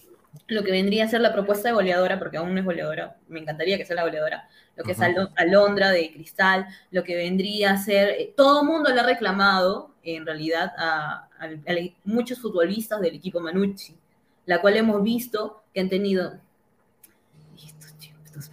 lo 0.48 0.64
que 0.64 0.72
vendría 0.72 1.06
a 1.06 1.08
ser 1.08 1.22
la 1.22 1.34
propuesta 1.34 1.70
de 1.70 1.74
goleadora, 1.74 2.20
porque 2.20 2.38
aún 2.38 2.54
no 2.54 2.60
es 2.60 2.66
goleadora, 2.66 3.18
me 3.28 3.40
encantaría 3.40 3.78
que 3.78 3.86
sea 3.86 3.96
la 3.96 4.04
goleadora, 4.04 4.48
lo 4.76 4.84
que 4.84 4.92
es 4.92 4.98
Ujú. 5.00 5.08
Alo- 5.08 5.30
Alondra 5.36 5.90
de 5.90 6.12
Cristal, 6.14 6.68
lo 6.92 7.04
que 7.04 7.16
vendría 7.16 7.72
a 7.72 7.78
ser, 7.78 8.10
eh, 8.10 8.34
todo 8.38 8.62
el 8.62 8.68
mundo 8.68 8.94
le 8.94 9.00
ha 9.00 9.04
reclamado, 9.04 9.96
en 10.04 10.26
realidad, 10.26 10.72
a, 10.78 11.28
a- 11.40 11.46
a 11.46 11.76
muchos 12.04 12.40
futbolistas 12.40 13.02
del 13.02 13.16
equipo 13.16 13.40
Manucci, 13.40 13.96
la 14.46 14.62
cual 14.62 14.78
hemos 14.78 15.02
visto 15.04 15.64
que 15.74 15.80
han 15.82 15.90
tenido... 15.90 16.40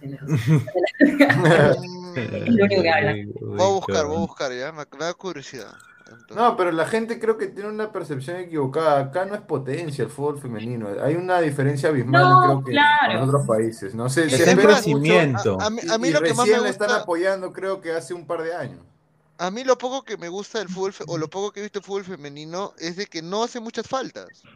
Y 0.01 0.13
estos 0.13 0.41
chicos, 0.41 0.71
estos 0.87 0.97
pendejos. 0.97 1.85
Es 2.15 2.55
lo 2.55 2.65
único 2.65 2.81
que 2.81 2.89
hablan. 2.91 3.31
Voy 3.41 3.61
a 3.61 3.67
buscar, 3.69 4.05
voy 4.05 4.15
a 4.15 4.19
buscar, 4.19 4.51
ya, 4.53 4.71
me, 4.71 4.83
me 4.97 5.05
da 5.05 5.13
curiosidad. 5.13 5.73
Entonces, 6.09 6.37
No, 6.37 6.55
pero 6.55 6.71
la 6.71 6.85
gente 6.87 7.19
creo 7.19 7.37
que 7.37 7.47
tiene 7.47 7.69
una 7.69 7.91
percepción 7.91 8.37
equivocada. 8.37 8.99
Acá 8.99 9.25
no 9.25 9.35
es 9.35 9.41
potencia 9.41 10.03
el 10.05 10.09
fútbol 10.09 10.39
femenino. 10.39 10.87
Hay 11.03 11.15
una 11.15 11.41
diferencia 11.41 11.89
abismal, 11.89 12.23
No, 12.29 12.41
creo 12.43 12.63
que 12.63 12.71
claro. 12.71 13.13
en 13.13 13.19
otros 13.29 13.45
países. 13.45 13.93
No 13.93 14.09
sé, 14.09 14.23
en 14.23 14.29
espera 14.29 14.63
crecimiento. 14.73 15.53
mucho 15.55 15.61
a, 15.61 15.67
a 15.67 15.69
mí, 15.69 15.81
y, 15.83 15.89
a 15.89 15.97
mí 15.97 16.07
y 16.07 16.11
lo 16.11 16.21
que 16.21 16.33
más 16.33 16.47
me 16.47 16.53
recién 16.53 16.63
la 16.63 16.69
están 16.69 16.87
gusta, 16.87 17.01
apoyando, 17.03 17.51
creo 17.53 17.81
que 17.81 17.91
hace 17.91 18.13
un 18.13 18.25
par 18.25 18.41
de 18.43 18.55
años. 18.55 18.81
a 19.37 19.51
mí 19.51 19.63
lo 19.63 19.77
poco 19.77 20.03
que 20.03 20.17
me 20.17 20.29
gusta 20.29 20.59
del 20.59 20.69
fútbol, 20.69 20.93
o 21.07 21.17
lo 21.17 21.29
poco 21.29 21.51
que 21.51 21.59
he 21.59 21.63
visto 21.63 21.79
del 21.79 21.85
fútbol 21.85 22.05
femenino, 22.05 22.73
es 22.79 22.95
de 22.95 23.05
que 23.07 23.21
no 23.21 23.43
hace 23.43 23.59
muchas 23.59 23.87
faltas. 23.87 24.47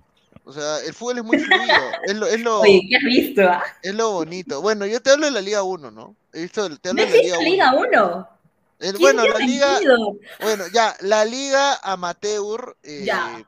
O 0.43 0.51
sea, 0.51 0.79
el 0.79 0.93
fútbol 0.93 1.19
es 1.19 1.23
muy 1.23 1.37
fluido, 1.37 1.91
es 2.07 2.15
lo, 2.15 2.25
es 2.25 2.39
lo, 2.41 2.61
Oye, 2.61 2.81
¿qué 2.89 2.95
has 2.97 3.03
visto? 3.03 3.41
ah? 3.43 3.63
es 3.81 3.93
lo 3.93 4.11
bonito. 4.11 4.61
Bueno, 4.61 4.85
yo 4.85 5.01
te 5.01 5.11
hablo 5.11 5.25
de 5.27 5.31
la 5.31 5.41
Liga 5.41 5.63
1, 5.63 5.91
¿no? 5.91 6.15
He 6.33 6.41
visto, 6.43 6.67
te 6.79 6.93
¿No 6.93 7.01
hablo 7.01 7.03
de 7.03 7.17
la 7.17 7.23
Liga 7.23 7.35
existe 7.37 7.37
1. 7.37 7.51
Liga 7.51 7.73
1? 7.73 8.29
El- 8.79 8.95
¿Quién 8.95 9.15
bueno, 9.15 9.23
la 9.27 9.39
Liga, 9.45 9.79
bueno, 10.41 10.63
ya, 10.73 10.95
la 11.01 11.25
Liga 11.25 11.75
Amateur, 11.83 12.75
eh, 12.81 13.05
Ya. 13.05 13.47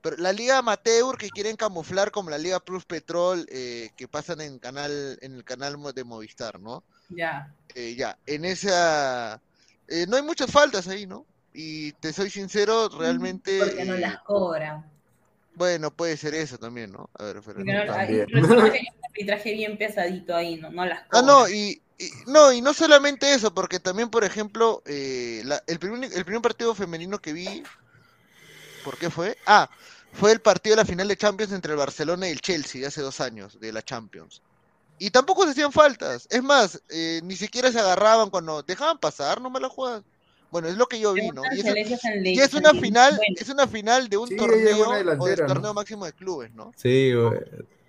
pero 0.00 0.16
la 0.18 0.32
Liga 0.32 0.58
Amateur 0.58 1.18
que 1.18 1.30
quieren 1.30 1.56
camuflar 1.56 2.12
como 2.12 2.30
la 2.30 2.38
Liga 2.38 2.60
Plus 2.60 2.84
Petrol, 2.84 3.44
eh, 3.50 3.90
que 3.96 4.06
pasan 4.06 4.40
en 4.40 4.60
canal, 4.60 5.18
en 5.20 5.34
el 5.34 5.42
canal 5.44 5.76
de 5.92 6.04
Movistar, 6.04 6.60
¿no? 6.60 6.84
Ya. 7.08 7.52
eh, 7.74 7.96
ya, 7.96 8.16
en 8.26 8.44
esa 8.44 9.40
eh, 9.88 10.06
no 10.08 10.16
hay 10.16 10.22
muchas 10.22 10.50
faltas 10.50 10.86
ahí, 10.86 11.06
¿no? 11.06 11.26
Y 11.52 11.92
te 11.92 12.12
soy 12.12 12.30
sincero, 12.30 12.88
realmente, 12.88 13.58
Porque 13.58 13.84
no 13.84 13.96
las 13.96 14.20
cobran. 14.22 14.88
Bueno, 15.58 15.90
puede 15.90 16.16
ser 16.16 16.34
eso 16.34 16.56
también, 16.56 16.92
¿no? 16.92 17.10
A 17.18 17.24
ver. 17.24 17.42
Porque 17.42 17.64
no, 17.64 17.84
también. 17.84 18.26
hay- 18.32 18.40
un 18.40 19.04
arbitraje 19.10 19.52
bien 19.52 19.76
pesadito 19.76 20.34
ahí, 20.34 20.56
no, 20.56 20.70
no 20.70 20.86
las 20.86 21.02
Ah, 21.10 21.22
no, 21.22 21.48
y, 21.48 21.82
y- 21.98 22.10
no, 22.26 22.52
y 22.52 22.62
no 22.62 22.72
solamente 22.72 23.34
eso, 23.34 23.52
porque 23.52 23.80
también, 23.80 24.08
por 24.08 24.24
ejemplo, 24.24 24.82
eh, 24.86 25.42
la- 25.44 25.62
el, 25.66 25.78
primer, 25.78 26.10
el 26.12 26.24
primer 26.24 26.40
partido 26.42 26.74
femenino 26.74 27.18
que 27.18 27.32
vi, 27.32 27.62
¿por 28.84 28.96
qué 28.96 29.10
fue? 29.10 29.36
Ah, 29.46 29.68
fue 30.12 30.32
el 30.32 30.40
partido 30.40 30.76
de 30.76 30.82
la 30.82 30.86
final 30.88 31.08
de 31.08 31.16
Champions 31.16 31.52
entre 31.52 31.72
el 31.72 31.78
Barcelona 31.78 32.28
y 32.28 32.32
el 32.32 32.40
Chelsea 32.40 32.80
de 32.80 32.86
hace 32.86 33.02
dos 33.02 33.20
años, 33.20 33.58
de 33.60 33.72
la 33.72 33.82
Champions. 33.82 34.40
Y 34.98 35.10
tampoco 35.10 35.44
se 35.44 35.50
hacían 35.50 35.72
faltas. 35.72 36.26
Es 36.30 36.42
más, 36.42 36.80
eh, 36.88 37.20
ni 37.22 37.36
siquiera 37.36 37.70
se 37.70 37.78
agarraban 37.78 38.30
cuando 38.30 38.62
dejaban 38.62 38.98
pasar, 38.98 39.40
no 39.40 39.50
me 39.50 39.60
la 39.60 39.68
juegas. 39.68 40.02
Bueno, 40.50 40.68
es 40.68 40.76
lo 40.76 40.86
que 40.86 40.98
yo 40.98 41.12
vi, 41.12 41.28
¿no? 41.30 41.42
Y, 41.52 41.60
es 42.40 42.54
una 42.54 42.70
final, 42.70 43.16
bueno. 43.16 43.34
es 43.38 43.48
una 43.50 43.66
final 43.66 44.08
de 44.08 44.16
un 44.16 44.28
Sí, 44.28 44.36
torneo 44.36 44.88
o 44.88 45.04
¿no? 45.04 45.46
torneo 45.46 45.74
máximo 45.74 46.06
de 46.06 46.12
clubes, 46.12 46.52
¿no? 46.54 46.72
Sí, 46.76 47.12
güey. 47.12 47.38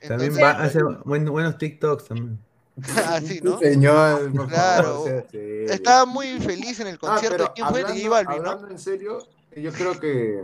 También 0.07 0.31
Entonces, 0.31 0.43
va, 0.43 0.51
hace 0.51 0.79
buen- 1.05 1.25
buenos 1.25 1.57
TikToks 1.57 2.05
también. 2.05 2.39
así, 3.07 3.39
¿no? 3.41 3.59
Señor, 3.59 4.31
por 4.33 4.47
Claro. 4.47 4.83
favor, 4.87 5.09
sea 5.09 5.29
serio. 5.29 5.71
Estaba 5.71 6.05
muy 6.05 6.39
feliz 6.39 6.79
en 6.79 6.87
el 6.87 6.95
Ah, 6.95 6.99
concierto. 6.99 7.37
pero 7.37 7.53
¿Quién 7.53 7.67
fue? 7.67 7.79
De 7.79 7.85
hablando, 7.85 8.09
J 8.09 8.09
Balvin, 8.23 8.43
¿no? 8.43 8.49
hablando 8.51 8.71
en 8.71 8.79
serio, 8.79 9.27
yo 9.55 9.71
creo 9.73 9.99
que 9.99 10.43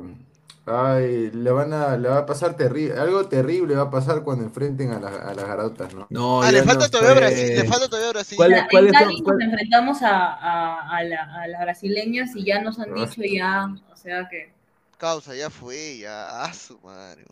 ay, 0.65 1.31
le 1.31 1.51
van 1.51 1.73
a, 1.73 1.95
le 1.97 2.09
va 2.09 2.19
a 2.19 2.25
pasar 2.25 2.55
terrible, 2.55 2.97
algo 2.99 3.27
terrible 3.27 3.75
va 3.75 3.83
a 3.83 3.89
pasar 3.91 4.23
cuando 4.23 4.43
enfrenten 4.45 4.91
a, 4.91 4.99
la- 4.99 5.09
a 5.29 5.33
las 5.33 5.45
garotas, 5.45 5.93
¿no? 5.93 6.07
No, 6.09 6.41
Ah, 6.41 6.51
le 6.51 6.63
falta 6.63 6.85
no 6.85 6.89
todavía 6.91 7.11
fue. 7.13 7.21
Brasil, 7.21 7.55
le 7.55 7.63
falta 7.65 7.87
todavía 7.87 8.11
Brasil. 8.11 8.35
¿Cuál 8.37 8.53
es- 8.53 8.59
En 8.61 8.67
cuáles 8.69 8.91
son- 8.93 9.01
Cali 9.03 9.21
cuál- 9.21 9.37
nos 9.37 9.45
enfrentamos 9.47 10.01
a, 10.01 10.33
a, 10.33 10.97
a 10.97 11.03
la- 11.03 11.41
a 11.43 11.47
las 11.47 11.61
brasileñas 11.61 12.35
y 12.35 12.43
ya 12.45 12.61
nos 12.61 12.79
han 12.79 12.93
dicho 12.93 13.21
ya, 13.23 13.67
o 13.91 13.95
sea 13.95 14.27
que... 14.29 14.53
Causa, 14.97 15.35
ya 15.35 15.49
fue, 15.49 15.97
ya, 15.99 16.43
a 16.43 16.53
su 16.53 16.79
madre. 16.79 17.25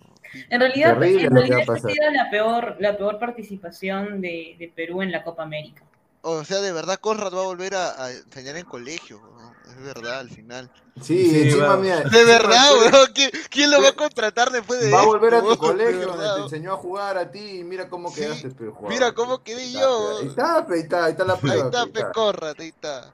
En 0.49 0.59
realidad, 0.59 0.97
Terrible 0.99 1.23
en 1.27 1.35
realidad 1.35 1.59
esta 1.61 1.73
ha 1.73 1.77
sido 1.77 2.11
la 2.11 2.29
peor, 2.29 2.75
la 2.79 2.97
peor 2.97 3.19
participación 3.19 4.19
de, 4.21 4.55
de 4.59 4.71
Perú 4.75 5.01
en 5.01 5.11
la 5.11 5.23
Copa 5.23 5.43
América. 5.43 5.81
O 6.21 6.43
sea, 6.43 6.59
de 6.61 6.71
verdad, 6.71 6.97
Conrad 6.99 7.33
va 7.33 7.41
a 7.41 7.45
volver 7.45 7.75
a, 7.75 8.03
a 8.05 8.11
enseñar 8.11 8.57
en 8.57 8.65
colegio, 8.65 9.19
¿no? 9.21 9.52
Es 9.75 9.83
verdad, 9.83 10.19
al 10.19 10.29
final. 10.29 10.69
Sí, 11.01 11.29
Sí, 11.29 11.41
encima, 11.41 11.77
mira, 11.77 12.01
De 12.03 12.23
verdad, 12.25 12.71
weón. 12.79 13.07
¿Quién, 13.13 13.31
quién 13.49 13.71
lo 13.71 13.81
va 13.81 13.89
a 13.89 13.95
contratar 13.95 14.51
después 14.51 14.79
de 14.79 14.91
Va 14.91 14.97
a 14.99 15.01
esto, 15.01 15.11
volver 15.11 15.33
a 15.35 15.41
tu 15.41 15.57
colegio 15.57 16.07
donde 16.07 16.25
te 16.35 16.39
enseñó 16.41 16.73
a 16.73 16.77
jugar 16.77 17.17
a 17.17 17.31
ti 17.31 17.59
y 17.59 17.63
mira 17.63 17.89
cómo 17.89 18.09
Sí, 18.09 18.21
quedaste, 18.21 18.51
pe, 18.51 18.67
jugador. 18.67 18.89
mira 18.89 19.13
cómo 19.13 19.43
quedé 19.43 19.63
Ahí 19.63 19.73
está, 19.73 19.79
yo. 19.81 20.17
Ahí 20.19 20.27
está, 20.27 20.55
ahí 20.67 20.79
está, 20.81 21.05
ahí 21.05 21.11
está 21.11 21.25
la 21.25 21.33
Ahí 21.33 21.39
prueba. 21.39 21.65
está, 21.65 21.85
pe, 21.87 22.05
pe, 22.05 22.11
Conrad, 22.13 22.55
ahí 22.59 22.67
está. 22.69 23.11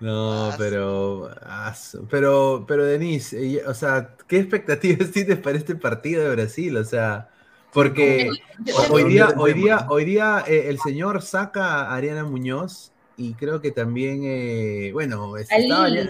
No, 0.00 0.50
Ah, 0.50 0.54
pero, 0.58 1.30
ah, 1.42 1.74
pero, 2.10 2.64
pero 2.66 2.84
Denise, 2.84 3.36
eh, 3.58 3.62
o 3.66 3.74
sea, 3.74 4.16
¿qué 4.26 4.38
expectativas 4.38 5.10
tienes 5.12 5.38
para 5.38 5.56
este 5.56 5.76
partido 5.76 6.24
de 6.24 6.30
Brasil? 6.34 6.76
O 6.76 6.84
sea, 6.84 7.30
porque 7.72 8.30
hoy 8.90 9.04
día, 9.04 9.28
Pero 9.28 9.42
hoy 9.42 9.54
día, 9.54 9.86
hoy 9.88 10.04
día 10.04 10.44
eh, 10.46 10.68
el 10.68 10.78
señor 10.80 11.22
saca 11.22 11.82
a 11.82 11.94
Ariana 11.94 12.24
Muñoz 12.24 12.92
y 13.16 13.34
creo 13.34 13.60
que 13.60 13.70
también, 13.70 14.22
eh, 14.24 14.90
bueno, 14.92 15.36
es- 15.36 15.50
estaba 15.50 15.88
Yo, 15.88 16.04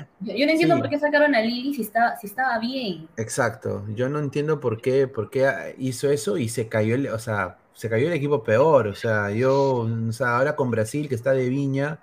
no 0.46 0.52
entiendo 0.52 0.76
Sí. 0.76 0.80
por 0.80 0.90
qué 0.90 0.98
sacaron 0.98 1.34
a 1.34 1.40
Lili 1.40 1.74
si 1.74 1.82
estaba, 1.82 2.16
si 2.16 2.26
estaba 2.26 2.58
bien. 2.58 3.08
Exacto, 3.16 3.84
yo 3.94 4.08
no 4.08 4.18
entiendo 4.18 4.60
por 4.60 4.80
qué, 4.80 5.06
por 5.06 5.30
qué 5.30 5.74
hizo 5.78 6.10
eso 6.10 6.38
y 6.38 6.48
se 6.48 6.68
cayó, 6.68 6.94
el, 6.94 7.08
o 7.08 7.18
sea, 7.18 7.58
se 7.74 7.88
cayó 7.90 8.06
el 8.06 8.12
equipo 8.14 8.42
peor, 8.42 8.86
o 8.88 8.94
sea, 8.94 9.30
yo, 9.30 9.86
o 10.08 10.12
sea, 10.12 10.38
ahora 10.38 10.56
con 10.56 10.70
Brasil 10.70 11.08
que 11.08 11.14
está 11.14 11.32
de 11.32 11.48
viña, 11.48 11.98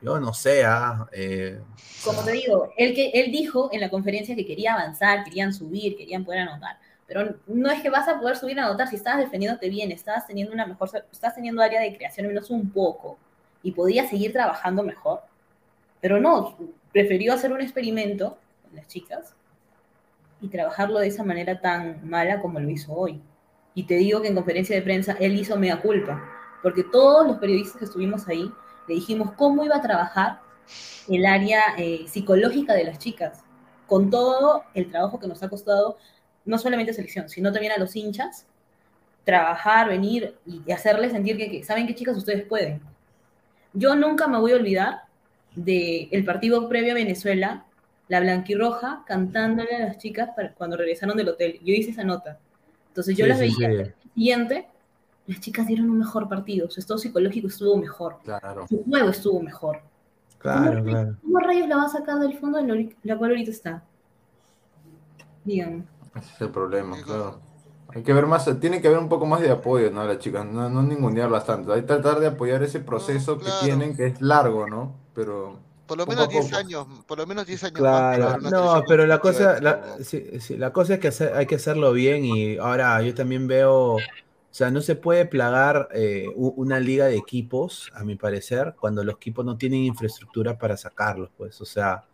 yo 0.00 0.18
no 0.20 0.32
sé, 0.32 0.64
ah, 0.64 1.08
eh, 1.12 1.60
Como 2.04 2.22
te 2.24 2.32
digo, 2.32 2.72
él, 2.76 2.94
que, 2.94 3.10
él 3.10 3.32
dijo 3.32 3.68
en 3.72 3.80
la 3.80 3.90
conferencia 3.90 4.36
que 4.36 4.46
quería 4.46 4.74
avanzar, 4.74 5.24
querían 5.24 5.52
subir, 5.52 5.96
querían 5.96 6.24
poder 6.24 6.40
anotar. 6.40 6.78
Pero 7.06 7.36
no 7.46 7.70
es 7.70 7.80
que 7.82 7.90
vas 7.90 8.06
a 8.06 8.20
poder 8.20 8.36
subir 8.36 8.60
a 8.60 8.66
anotar 8.66 8.86
si 8.88 8.96
estabas 8.96 9.20
defendiéndote 9.20 9.68
bien, 9.68 9.90
estabas 9.90 10.26
teniendo 10.26 10.52
una 10.52 10.66
mejor, 10.66 10.90
estás 11.10 11.34
teniendo 11.34 11.62
área 11.62 11.80
de 11.80 11.96
creación 11.96 12.26
al 12.26 12.32
menos 12.32 12.50
un 12.50 12.70
poco 12.70 13.18
y 13.62 13.72
podías 13.72 14.10
seguir 14.10 14.32
trabajando 14.32 14.82
mejor. 14.82 15.20
Pero 16.00 16.20
no, 16.20 16.56
prefirió 16.92 17.32
hacer 17.32 17.52
un 17.52 17.60
experimento 17.60 18.38
con 18.62 18.76
las 18.76 18.86
chicas 18.88 19.34
y 20.40 20.48
trabajarlo 20.48 20.98
de 20.98 21.08
esa 21.08 21.24
manera 21.24 21.60
tan 21.60 22.08
mala 22.08 22.40
como 22.40 22.60
lo 22.60 22.68
hizo 22.70 22.92
hoy. 22.92 23.20
Y 23.74 23.84
te 23.84 23.94
digo 23.94 24.22
que 24.22 24.28
en 24.28 24.34
conferencia 24.34 24.76
de 24.76 24.82
prensa 24.82 25.16
él 25.20 25.36
hizo 25.36 25.56
mea 25.56 25.80
culpa, 25.80 26.22
porque 26.62 26.84
todos 26.84 27.26
los 27.26 27.38
periodistas 27.38 27.76
que 27.76 27.84
estuvimos 27.84 28.26
ahí 28.28 28.50
le 28.88 28.94
dijimos 28.94 29.32
cómo 29.32 29.64
iba 29.64 29.76
a 29.76 29.82
trabajar 29.82 30.40
el 31.08 31.26
área 31.26 31.62
eh, 31.76 32.04
psicológica 32.08 32.74
de 32.74 32.84
las 32.84 32.98
chicas, 32.98 33.42
con 33.86 34.10
todo 34.10 34.64
el 34.74 34.90
trabajo 34.90 35.18
que 35.18 35.28
nos 35.28 35.42
ha 35.42 35.48
costado, 35.48 35.98
no 36.44 36.58
solamente 36.58 36.92
selección, 36.92 37.28
sino 37.28 37.52
también 37.52 37.72
a 37.72 37.78
los 37.78 37.94
hinchas, 37.96 38.46
trabajar, 39.24 39.88
venir 39.88 40.36
y 40.46 40.70
hacerles 40.72 41.12
sentir 41.12 41.36
que, 41.36 41.50
que 41.50 41.64
saben 41.64 41.86
que 41.86 41.94
chicas 41.94 42.16
ustedes 42.16 42.46
pueden. 42.46 42.80
Yo 43.72 43.94
nunca 43.94 44.26
me 44.28 44.38
voy 44.38 44.52
a 44.52 44.56
olvidar 44.56 45.02
del 45.54 46.24
partido 46.24 46.68
previo 46.68 46.92
a 46.92 46.94
Venezuela, 46.94 47.64
la 48.08 48.20
blanquirroja 48.20 49.02
cantándole 49.06 49.74
a 49.76 49.80
las 49.80 49.98
chicas 49.98 50.30
para- 50.34 50.52
cuando 50.54 50.76
regresaron 50.76 51.16
del 51.16 51.28
hotel. 51.28 51.58
Yo 51.62 51.74
hice 51.74 51.90
esa 51.90 52.04
nota. 52.04 52.38
Entonces 52.88 53.16
yo 53.16 53.24
Sí, 53.24 53.28
las 53.28 53.38
sí, 53.38 53.44
veía. 53.44 53.54
sí. 53.56 53.64
El 53.64 53.94
siguiente, 54.14 54.68
las 55.26 55.40
chicas 55.40 55.66
dieron 55.66 55.90
un 55.90 55.98
mejor 55.98 56.28
partido. 56.28 56.70
Su 56.70 56.80
estado 56.80 56.98
psicológico 56.98 57.48
estuvo 57.48 57.76
mejor. 57.76 58.18
Claro. 58.24 58.66
Su 58.68 58.82
juego 58.84 59.10
estuvo 59.10 59.40
mejor. 59.42 59.82
claro, 60.38 60.78
¿Cómo, 60.78 60.84
claro. 60.90 61.16
¿Cómo 61.22 61.38
rayos 61.40 61.68
la 61.68 61.76
va 61.76 61.82
a 61.84 61.88
sacar 61.88 62.18
del 62.20 62.38
fondo 62.38 62.58
en 62.60 62.94
la 63.02 63.18
cual 63.18 63.30
ahorita 63.32 63.50
está? 63.50 63.82
Díganme. 65.44 65.84
Ese 66.14 66.32
es 66.34 66.40
el 66.40 66.50
problema, 66.50 66.96
claro. 67.02 67.40
Hay 67.88 68.02
que 68.02 68.12
ver 68.12 68.26
más, 68.26 68.44
tiene 68.60 68.80
que 68.82 68.88
haber 68.88 69.00
un 69.00 69.08
poco 69.08 69.26
más 69.26 69.40
de 69.40 69.50
apoyo, 69.50 69.90
¿no? 69.90 70.02
a 70.02 70.04
Las 70.04 70.18
chicas, 70.18 70.44
no, 70.46 70.68
no 70.68 70.82
ningunearlas 70.82 71.46
tanto. 71.46 71.72
Hay 71.72 71.80
que 71.82 71.86
tratar 71.86 72.20
de 72.20 72.26
apoyar 72.28 72.62
ese 72.62 72.80
proceso 72.80 73.38
que 73.42 73.52
claro. 73.52 73.52
tienen, 73.52 73.96
que 73.96 74.06
es 74.06 74.20
largo, 74.20 74.66
¿no? 74.66 74.94
Pero 75.14 75.58
Por 75.86 75.98
lo 75.98 76.06
menos 76.06 76.28
a 76.28 76.28
10 76.28 76.52
poco. 76.52 76.52
años, 76.52 76.86
por 77.06 77.18
lo 77.18 77.26
menos 77.26 77.46
10 77.46 77.64
años 77.64 77.86
más. 77.86 78.04
Claro, 78.12 78.40
una 78.40 78.40
no, 78.40 78.84
pero 78.88 79.06
la 79.06 79.20
cosa, 79.20 79.60
la, 79.60 79.84
sí, 80.02 80.40
sí, 80.40 80.56
la 80.56 80.72
cosa 80.72 80.94
es 80.94 81.00
que 81.00 81.08
hacer- 81.08 81.34
hay 81.34 81.46
que 81.46 81.54
hacerlo 81.54 81.92
bien 81.92 82.24
y 82.24 82.56
ahora 82.58 83.00
yo 83.02 83.14
también 83.14 83.46
veo, 83.46 83.72
o 83.98 84.14
sea, 84.50 84.70
no 84.72 84.80
se 84.80 84.96
puede 84.96 85.26
plagar 85.26 85.88
eh, 85.94 86.32
una 86.34 86.80
liga 86.80 87.06
de 87.06 87.16
equipos, 87.16 87.92
a 87.94 88.02
mi 88.04 88.16
parecer, 88.16 88.74
cuando 88.80 89.04
los 89.04 89.14
equipos 89.14 89.44
no 89.44 89.56
tienen 89.56 89.80
infraestructura 89.84 90.58
para 90.58 90.76
sacarlos, 90.76 91.30
pues, 91.36 91.60
o 91.60 91.64
sea, 91.64 92.04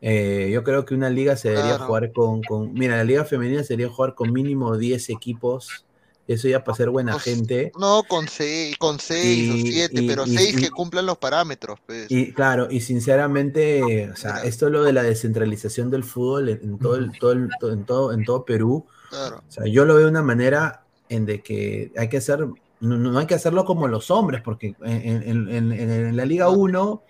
eh, 0.00 0.50
yo 0.52 0.64
creo 0.64 0.84
que 0.84 0.94
una 0.94 1.10
liga 1.10 1.36
se 1.36 1.48
debería 1.50 1.72
Claro. 1.76 1.86
jugar 1.86 2.12
con, 2.12 2.42
con, 2.42 2.72
mira, 2.72 2.96
la 2.96 3.04
liga 3.04 3.24
femenina 3.24 3.62
se 3.62 3.74
debería 3.74 3.92
jugar 3.94 4.14
con 4.14 4.32
mínimo 4.32 4.76
10 4.76 5.10
equipos, 5.10 5.84
eso 6.28 6.46
ya 6.48 6.62
para 6.62 6.76
ser 6.76 6.90
buena 6.90 7.12
Pues, 7.12 7.24
gente. 7.24 7.72
No, 7.78 8.04
con 8.08 8.28
6, 8.28 8.76
con 8.78 9.00
seis 9.00 9.48
Y- 9.48 9.50
o 9.50 9.66
7, 9.72 10.02
y- 10.02 10.06
pero 10.08 10.24
y- 10.26 10.36
6 10.36 10.54
y- 10.58 10.62
que 10.62 10.70
cumplan 10.70 11.04
los 11.04 11.18
parámetros, 11.18 11.80
pues. 11.84 12.06
Y 12.08 12.32
claro, 12.32 12.68
y 12.70 12.80
sinceramente, 12.80 14.10
o 14.10 14.16
sea, 14.16 14.42
esto 14.44 14.66
es 14.66 14.72
lo 14.72 14.82
de 14.84 14.92
la 14.92 15.02
descentralización 15.02 15.90
del 15.90 16.04
fútbol 16.04 16.48
en, 16.48 16.60
en 16.62 16.78
todo, 16.78 16.96
el, 16.96 17.10
todo, 17.18 17.32
el- 17.32 17.48
todo- 17.58 17.72
en 17.72 17.84
todo, 17.84 18.12
en 18.12 18.24
todo 18.24 18.44
Perú. 18.44 18.86
Claro. 19.10 19.42
O 19.46 19.50
sea, 19.52 19.66
yo 19.66 19.84
lo 19.84 19.94
veo 19.96 20.04
de 20.04 20.10
una 20.10 20.22
manera 20.22 20.84
en 21.08 21.26
de 21.26 21.42
que 21.42 21.90
hay 21.96 22.08
que 22.08 22.18
hacer, 22.18 22.46
no, 22.80 22.96
no 22.96 23.18
hay 23.18 23.26
que 23.26 23.34
hacerlo 23.34 23.64
como 23.64 23.88
los 23.88 24.10
hombres, 24.12 24.40
porque 24.42 24.74
en, 24.84 25.22
en- 25.24 25.48
en- 25.48 25.72
en- 25.72 25.90
en 25.90 26.16
la 26.16 26.24
Liga 26.24 26.48
1 26.48 27.02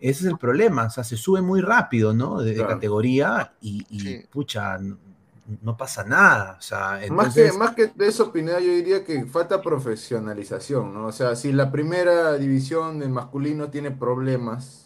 ese 0.00 0.24
es 0.24 0.30
el 0.30 0.38
problema, 0.38 0.86
o 0.86 0.90
sea, 0.90 1.04
se 1.04 1.16
sube 1.16 1.40
muy 1.42 1.60
rápido, 1.60 2.12
¿no? 2.12 2.40
De, 2.40 2.54
categoría 2.56 3.52
y, 3.60 3.86
y, 3.90 4.00
Sí. 4.00 4.20
pucha, 4.30 4.78
no, 4.78 4.96
no 5.62 5.76
pasa 5.76 6.02
nada, 6.04 6.56
o 6.58 6.62
sea, 6.62 6.98
Más 7.10 7.34
que, 7.34 7.40
entonces, 7.42 7.56
más 7.56 7.74
que 7.74 7.86
de 7.94 8.06
eso, 8.08 8.32
Pineda, 8.32 8.58
yo 8.60 8.72
diría 8.72 9.04
que 9.04 9.24
falta 9.26 9.62
profesionalización, 9.62 10.92
¿no? 10.94 11.06
O 11.06 11.12
sea, 11.12 11.36
si 11.36 11.52
la 11.52 11.70
primera 11.70 12.36
división 12.38 12.98
del 12.98 13.10
masculino 13.10 13.68
tiene 13.68 13.90
problemas 13.90 14.82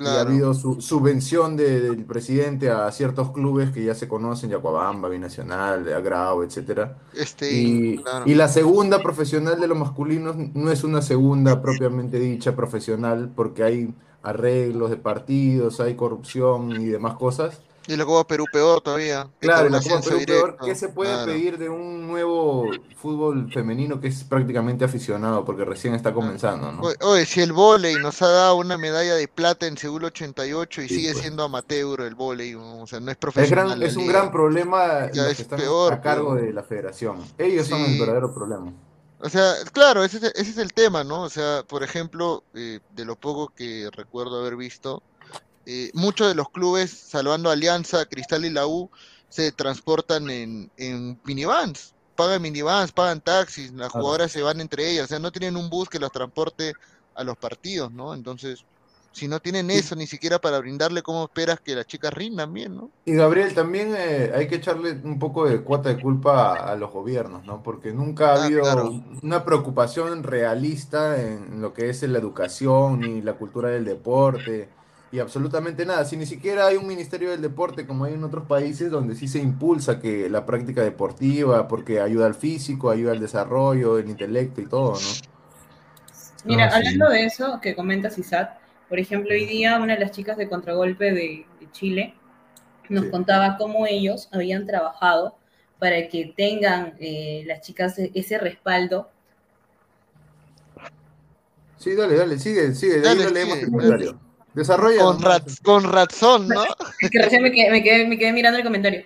y 0.00 0.06
ha 0.06 0.22
habido 0.22 0.54
su, 0.54 0.80
subvención 0.80 1.56
de- 1.56 1.80
del 1.80 2.04
presidente 2.04 2.68
a 2.70 2.90
ciertos 2.90 3.30
clubes 3.30 3.70
que 3.70 3.84
ya 3.84 3.94
se 3.94 4.08
conocen, 4.08 4.50
Yacuabamba, 4.50 5.08
Binacional, 5.08 5.92
Agrao, 5.92 6.42
etcétera. 6.42 6.96
Este, 7.12 7.52
Y, 7.52 7.98
claro. 7.98 8.24
y 8.26 8.34
la 8.34 8.48
segunda 8.48 8.98
profesional 9.00 9.60
de 9.60 9.68
los 9.68 9.78
masculinos 9.78 10.34
no 10.36 10.70
es 10.72 10.82
una 10.82 11.00
segunda 11.00 11.62
propiamente 11.62 12.18
dicha 12.18 12.56
profesional 12.56 13.30
porque 13.36 13.62
hay 13.62 13.94
arreglos 14.24 14.90
de 14.90 14.96
partidos, 14.96 15.78
hay 15.80 15.94
corrupción 15.94 16.72
y 16.80 16.86
demás 16.86 17.14
cosas. 17.14 17.60
Y 17.86 17.96
la 17.96 18.06
Copa 18.06 18.26
Perú 18.26 18.46
peor 18.50 18.80
todavía. 18.80 19.28
Claro, 19.40 19.68
la 19.68 19.78
Copa 19.82 20.00
Perú 20.00 20.20
peor. 20.26 20.56
¿qué 20.64 20.74
se 20.74 20.88
puede 20.88 21.10
Claro. 21.12 21.26
pedir 21.26 21.58
de 21.58 21.68
un 21.68 22.06
nuevo 22.06 22.70
fútbol 22.96 23.52
femenino 23.52 24.00
que 24.00 24.08
es 24.08 24.24
prácticamente 24.24 24.86
aficionado 24.86 25.44
porque 25.44 25.66
recién 25.66 25.94
está 25.94 26.14
comenzando, 26.14 26.72
¿no? 26.72 26.80
Oye, 27.02 27.26
si 27.26 27.42
el 27.42 27.52
vóley 27.52 27.96
nos 27.96 28.22
ha 28.22 28.28
dado 28.28 28.56
una 28.56 28.78
medalla 28.78 29.14
de 29.16 29.28
plata 29.28 29.66
en 29.66 29.76
Seúl 29.76 30.02
88 30.04 30.80
y 30.80 30.88
Sí, 30.88 30.94
sigue 30.94 31.10
pues. 31.12 31.20
siendo 31.22 31.42
amateur 31.44 32.00
el 32.00 32.14
vóley, 32.14 32.54
o 32.54 32.86
sea, 32.86 33.00
no 33.00 33.10
es 33.10 33.16
Es, 33.16 33.18
profesional 33.18 33.66
gran, 33.68 33.82
es 33.82 33.96
un 33.98 34.06
gran 34.06 34.32
problema 34.32 35.10
Ya 35.12 35.24
los 35.24 35.32
es 35.32 35.36
que 35.36 35.42
están 35.42 35.58
peor, 35.58 35.92
a 35.92 36.00
cargo 36.00 36.32
pero- 36.36 36.46
de 36.46 36.52
la 36.54 36.62
federación. 36.62 37.18
Ellos 37.36 37.66
son 37.66 37.82
el 37.82 38.00
verdadero 38.00 38.32
problema. 38.32 38.72
O 39.24 39.30
sea, 39.30 39.54
claro, 39.72 40.04
ese 40.04 40.18
es, 40.18 40.24
ese 40.34 40.50
es 40.50 40.58
el 40.58 40.74
tema, 40.74 41.02
¿no? 41.02 41.22
O 41.22 41.30
sea, 41.30 41.62
por 41.66 41.82
ejemplo, 41.82 42.44
eh, 42.52 42.80
de 42.94 43.04
lo 43.06 43.16
poco 43.16 43.48
que 43.48 43.88
recuerdo 43.90 44.38
haber 44.38 44.54
visto, 44.54 45.02
eh, 45.64 45.90
muchos 45.94 46.28
de 46.28 46.34
los 46.34 46.50
clubes, 46.50 46.90
salvando 46.90 47.48
Alianza, 47.48 48.04
Cristal 48.04 48.44
y 48.44 48.50
la 48.50 48.66
U, 48.66 48.90
se 49.30 49.50
transportan 49.50 50.28
en, 50.28 50.70
en 50.76 51.18
minivans. 51.24 51.94
Pagan 52.16 52.42
minivans, 52.42 52.92
pagan 52.92 53.22
taxis, 53.22 53.72
las 53.72 53.90
jugadoras 53.92 54.30
se 54.30 54.42
van 54.42 54.60
entre 54.60 54.90
ellas, 54.90 55.06
o 55.06 55.08
sea, 55.08 55.18
no 55.18 55.32
tienen 55.32 55.56
un 55.56 55.70
bus 55.70 55.88
que 55.88 55.98
los 55.98 56.12
transporte 56.12 56.74
a 57.14 57.24
los 57.24 57.38
partidos, 57.38 57.90
¿no? 57.92 58.12
Entonces, 58.12 58.66
si 59.14 59.28
no 59.28 59.40
tienen 59.40 59.70
eso 59.70 59.96
ni 59.96 60.06
siquiera 60.06 60.40
para 60.40 60.58
brindarle, 60.60 61.02
¿cómo 61.02 61.24
esperas 61.24 61.60
que 61.60 61.74
las 61.76 61.86
chicas 61.86 62.12
rindan 62.14 62.52
bien, 62.52 62.76
¿no? 62.76 62.92
Y 63.06 63.12
Gabriel, 63.14 63.52
también 63.54 63.94
eh, 63.96 64.32
hay 64.34 64.48
que 64.48 64.54
echarle 64.56 64.92
un 65.04 65.18
poco 65.18 65.46
de 65.46 65.62
cuota 65.62 65.90
de 65.90 66.00
culpa 66.00 66.54
a, 66.54 66.72
a 66.72 66.76
los 66.76 66.90
gobiernos, 66.90 67.44
¿no? 67.44 67.62
Porque 67.62 67.92
nunca 67.92 68.30
ha 68.32 68.34
Ah, 68.34 68.36
habido 68.36 68.62
claro. 68.62 69.02
una 69.22 69.44
preocupación 69.44 70.22
realista 70.22 71.20
en 71.22 71.60
lo 71.60 71.74
que 71.74 71.90
es 71.90 72.02
la 72.04 72.18
educación 72.18 73.02
ni 73.02 73.20
la 73.20 73.34
cultura 73.36 73.68
del 73.68 73.84
deporte. 73.84 74.70
y 75.10 75.18
absolutamente 75.18 75.84
nada. 75.86 76.04
Si 76.06 76.16
ni 76.16 76.24
siquiera 76.26 76.66
hay 76.66 76.76
un 76.76 76.86
ministerio 76.86 77.30
del 77.30 77.42
deporte 77.42 77.86
como 77.86 78.04
hay 78.06 78.14
en 78.14 78.24
otros 78.24 78.46
países 78.46 78.90
donde 78.90 79.14
sí 79.14 79.28
se 79.28 79.38
impulsa 79.38 80.00
que 80.00 80.28
la 80.30 80.46
práctica 80.46 80.82
deportiva, 80.82 81.68
porque 81.68 82.00
ayuda 82.00 82.26
al 82.26 82.34
físico, 82.34 82.90
ayuda 82.90 83.12
al 83.12 83.20
desarrollo, 83.20 83.98
el 83.98 84.08
intelecto 84.10 84.60
y 84.62 84.68
todo, 84.68 85.00
¿no? 85.00 85.22
Mira, 86.44 86.66
No, 86.66 86.70
sí. 86.70 86.84
hablando 86.86 87.08
de 87.10 87.24
eso 87.26 87.58
que 87.60 87.74
comentas, 87.74 88.18
Isaac, 88.18 88.60
por 88.94 89.00
ejemplo, 89.00 89.34
hoy 89.34 89.44
día 89.44 89.76
una 89.80 89.94
de 89.94 89.98
las 89.98 90.12
chicas 90.12 90.36
de 90.36 90.48
contragolpe 90.48 91.06
de, 91.06 91.44
de 91.58 91.72
Chile 91.72 92.14
nos 92.88 93.06
Sí. 93.06 93.10
contaba 93.10 93.56
cómo 93.56 93.88
ellos 93.88 94.28
habían 94.30 94.68
trabajado 94.68 95.36
para 95.80 96.06
que 96.06 96.32
tengan 96.36 96.94
eh, 97.00 97.42
las 97.44 97.60
chicas 97.62 97.98
e- 97.98 98.12
ese 98.14 98.38
respaldo. 98.38 99.10
Sí, 101.76 101.96
dale, 101.96 102.14
dale, 102.14 102.38
sigue, 102.38 102.72
sigue, 102.72 103.00
de 103.00 103.08
ahí 103.08 103.16
Dale, 103.16 103.24
lo 103.24 103.30
leemos 103.30 103.54
sigue. 103.54 103.66
el 103.66 103.72
comentario. 103.72 104.20
Desarrolla. 104.54 105.02
Con, 105.02 105.20
raz- 105.22 105.60
con 105.60 105.92
razón, 105.92 106.46
¿no? 106.46 106.62
Es 107.00 107.10
que 107.10 107.18
recién 107.20 107.42
me 107.42 107.50
quedé, 107.50 107.72
me 107.72 107.82
quedé- 107.82 108.06
me 108.06 108.16
quedé 108.16 108.32
mirando 108.32 108.58
el 108.58 108.64
comentario. 108.64 109.04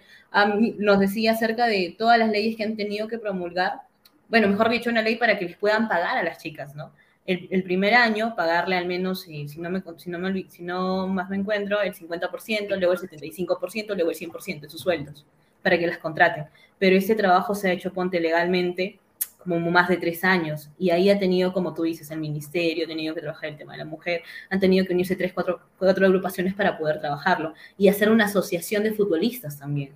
Nos 0.76 1.00
decía 1.00 1.32
acerca 1.32 1.66
de 1.66 1.94
todas 1.98 2.18
las 2.18 2.28
leyes 2.28 2.58
que 2.58 2.64
han 2.64 2.76
tenido 2.76 3.08
que 3.08 3.18
promulgar. 3.18 3.80
Bueno, 4.28 4.48
mejor 4.48 4.68
dicho, 4.68 4.90
una 4.90 5.00
ley 5.00 5.16
para 5.16 5.38
que 5.38 5.46
les 5.46 5.56
puedan 5.56 5.88
pagar 5.88 6.18
a 6.18 6.22
las 6.22 6.36
chicas, 6.42 6.74
¿no? 6.74 6.92
El, 7.28 7.46
el 7.50 7.62
primer 7.62 7.92
año, 7.92 8.34
pagarle 8.34 8.74
al 8.74 8.86
menos, 8.86 9.26
eh, 9.28 9.46
si, 9.48 9.60
no 9.60 9.68
me, 9.68 9.82
si, 9.98 10.08
no 10.08 10.18
me, 10.18 10.48
si 10.48 10.62
no 10.62 11.06
más 11.08 11.28
me 11.28 11.36
encuentro, 11.36 11.78
el 11.82 11.92
50%, 11.92 12.78
luego 12.78 12.94
el 12.94 12.98
75%, 12.98 13.94
luego 13.94 14.10
el 14.10 14.16
100% 14.16 14.60
de 14.60 14.70
sus 14.70 14.80
sueldos, 14.80 15.26
para 15.62 15.78
que 15.78 15.86
las 15.86 15.98
contraten. 15.98 16.46
Pero 16.78 16.96
este 16.96 17.14
trabajo 17.14 17.54
se 17.54 17.68
ha 17.68 17.72
hecho, 17.72 17.92
ponte 17.92 18.18
legalmente, 18.18 18.98
como 19.36 19.70
más 19.70 19.90
de 19.90 19.98
tres 19.98 20.24
años. 20.24 20.70
Y 20.78 20.88
ahí 20.88 21.10
ha 21.10 21.18
tenido, 21.18 21.52
como 21.52 21.74
tú 21.74 21.82
dices, 21.82 22.10
el 22.10 22.18
ministerio, 22.18 22.86
ha 22.86 22.88
tenido 22.88 23.14
que 23.14 23.20
trabajar 23.20 23.50
el 23.50 23.58
tema 23.58 23.72
de 23.72 23.78
la 23.80 23.84
mujer, 23.84 24.22
han 24.48 24.58
tenido 24.58 24.86
que 24.86 24.94
unirse 24.94 25.14
tres, 25.14 25.34
cuatro, 25.34 25.60
cuatro 25.78 26.06
agrupaciones 26.06 26.54
para 26.54 26.78
poder 26.78 26.98
trabajarlo 26.98 27.52
y 27.76 27.88
hacer 27.88 28.10
una 28.10 28.24
asociación 28.24 28.84
de 28.84 28.92
futbolistas 28.92 29.58
también, 29.58 29.92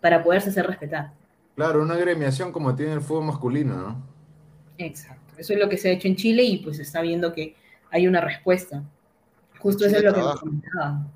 para 0.00 0.20
poderse 0.20 0.50
hacer 0.50 0.66
respetar. 0.66 1.12
Claro, 1.54 1.80
una 1.80 1.94
agremiación 1.94 2.50
como 2.50 2.74
tiene 2.74 2.94
el 2.94 3.00
fútbol 3.00 3.26
masculino, 3.26 3.76
¿no? 3.76 4.02
Exacto. 4.78 5.19
Eso 5.40 5.54
es 5.54 5.58
lo 5.58 5.68
que 5.68 5.78
se 5.78 5.88
ha 5.90 5.92
hecho 5.92 6.08
en 6.08 6.16
Chile 6.16 6.44
y 6.44 6.58
pues 6.58 6.76
se 6.78 6.82
está 6.82 7.00
viendo 7.02 7.32
que 7.34 7.56
hay 7.90 8.06
una 8.06 8.20
respuesta. 8.20 8.84
Justo 9.60 9.86
eso 9.86 9.98
es 9.98 10.04
lo 10.04 10.14
que 10.14 10.22
me 10.22 10.34
trabaja. 10.34 10.40
comentaba. 10.40 11.06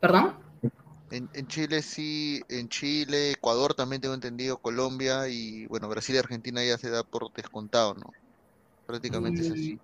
¿Perdón? 0.00 0.34
En, 1.10 1.30
en 1.34 1.46
Chile 1.48 1.82
sí, 1.82 2.42
en 2.48 2.68
Chile, 2.68 3.32
Ecuador 3.32 3.74
también 3.74 4.00
tengo 4.02 4.14
entendido, 4.14 4.58
Colombia 4.60 5.28
y 5.28 5.66
bueno, 5.66 5.88
Brasil 5.88 6.14
y 6.16 6.18
Argentina 6.18 6.64
ya 6.64 6.78
se 6.78 6.90
da 6.90 7.02
por 7.04 7.32
descontado, 7.32 7.94
¿no? 7.94 8.16
Prácticamente 8.86 9.42
es 9.42 9.50
así. 9.50 9.80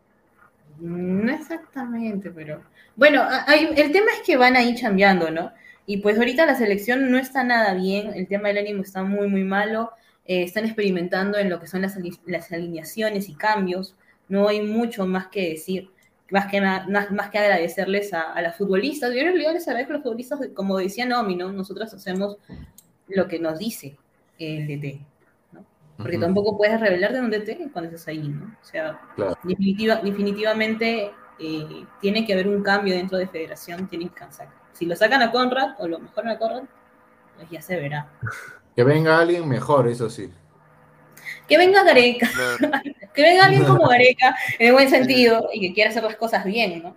No 0.81 1.33
exactamente, 1.33 2.31
pero 2.31 2.63
bueno, 2.97 3.23
hay- 3.47 3.69
el 3.77 3.93
tema 3.93 4.07
es 4.13 4.27
que 4.27 4.37
van 4.37 4.57
ahí 4.57 4.75
cambiando, 4.81 5.31
¿no? 5.31 5.53
Y 5.87 5.99
pues 5.99 6.19
ahorita 6.19 6.47
la 6.47 6.55
selección 6.57 7.11
no 7.11 7.19
está 7.19 7.45
nada 7.45 7.75
bien, 7.75 8.13
el 8.15 8.27
tema 8.29 8.49
del 8.49 8.59
ánimo 8.59 8.83
está 8.83 9.03
muy, 9.05 9.29
muy 9.29 9.45
malo, 9.45 9.91
eh, 10.27 10.43
están 10.43 10.65
experimentando 10.65 11.39
en 11.39 11.51
lo 11.51 11.61
que 11.61 11.67
son 11.67 11.83
las, 11.83 11.99
las 12.27 12.53
alineaciones 12.53 13.29
y 13.29 13.35
cambios, 13.35 13.97
no 14.29 14.49
hay 14.49 14.63
mucho 14.63 15.07
más 15.07 15.29
que 15.29 15.51
decir, 15.51 15.91
más 16.31 16.47
que, 16.51 16.61
más, 16.61 16.89
más 17.11 17.31
que 17.31 17.39
agradecerles 17.39 18.15
a, 18.15 18.33
a 18.33 18.41
las 18.43 18.57
futbolistas, 18.57 19.13
yo 19.13 19.21
en 19.21 19.27
realidad 19.27 19.53
les 19.53 19.69
agradezco 19.69 19.93
a 19.93 19.97
los 19.97 20.03
futbolistas, 20.03 20.41
como 20.55 20.79
decía 20.79 21.05
Nomi, 21.07 21.37
¿no? 21.37 21.53
Nosotros 21.53 21.93
hacemos 21.93 22.39
lo 23.09 23.29
que 23.29 23.39
nos 23.39 23.59
dice 23.59 23.97
el 24.39 24.67
DT, 24.67 25.01
¿no? 25.53 25.65
Porque 25.99 26.17
Ujú. 26.17 26.25
tampoco 26.25 26.57
puedes 26.57 26.81
revelarte 26.81 27.19
en 27.19 27.25
un 27.25 27.31
DT 27.31 27.71
cuando 27.73 27.91
estás 27.91 28.09
ahí, 28.09 28.27
¿no? 28.27 28.57
O 28.61 28.65
sea, 28.65 28.99
Claro. 29.15 29.37
definitiva, 29.45 29.97
definitivamente 29.97 31.13
eh, 31.39 31.85
tiene 32.01 32.25
que 32.27 32.33
haber 32.33 32.49
un 32.49 32.63
cambio 32.63 32.95
dentro 32.95 33.19
de 33.19 33.29
federación, 33.29 33.87
tienen 33.89 34.09
que 34.09 34.21
sacar. 34.31 34.55
Si 34.73 34.87
lo 34.87 34.97
sacan 34.97 35.21
a 35.23 35.31
Conrad 35.31 35.75
o 35.79 35.87
lo 35.87 35.99
mejoran 35.99 36.33
a 36.33 36.39
Conrad, 36.39 36.63
pues 37.37 37.51
ya 37.51 37.61
se 37.61 37.77
verá. 37.77 38.09
Que 38.75 38.85
venga 38.85 39.19
alguien 39.19 39.49
mejor, 39.49 39.89
eso 39.89 40.11
sí. 40.11 40.31
Que 41.49 41.59
venga 41.59 41.85
Gareca, 41.85 42.29
que 43.15 43.23
venga 43.23 43.45
alguien 43.47 43.65
como 43.65 43.89
Gareca, 43.89 44.35
en 44.59 44.69
el 44.69 44.73
buen 44.73 44.89
sentido, 44.89 45.49
y 45.53 45.61
que 45.61 45.75
quiera 45.75 45.91
hacer 45.91 46.03
las 46.03 46.17
cosas 46.17 46.45
bien, 46.45 46.83
¿no? 46.83 46.97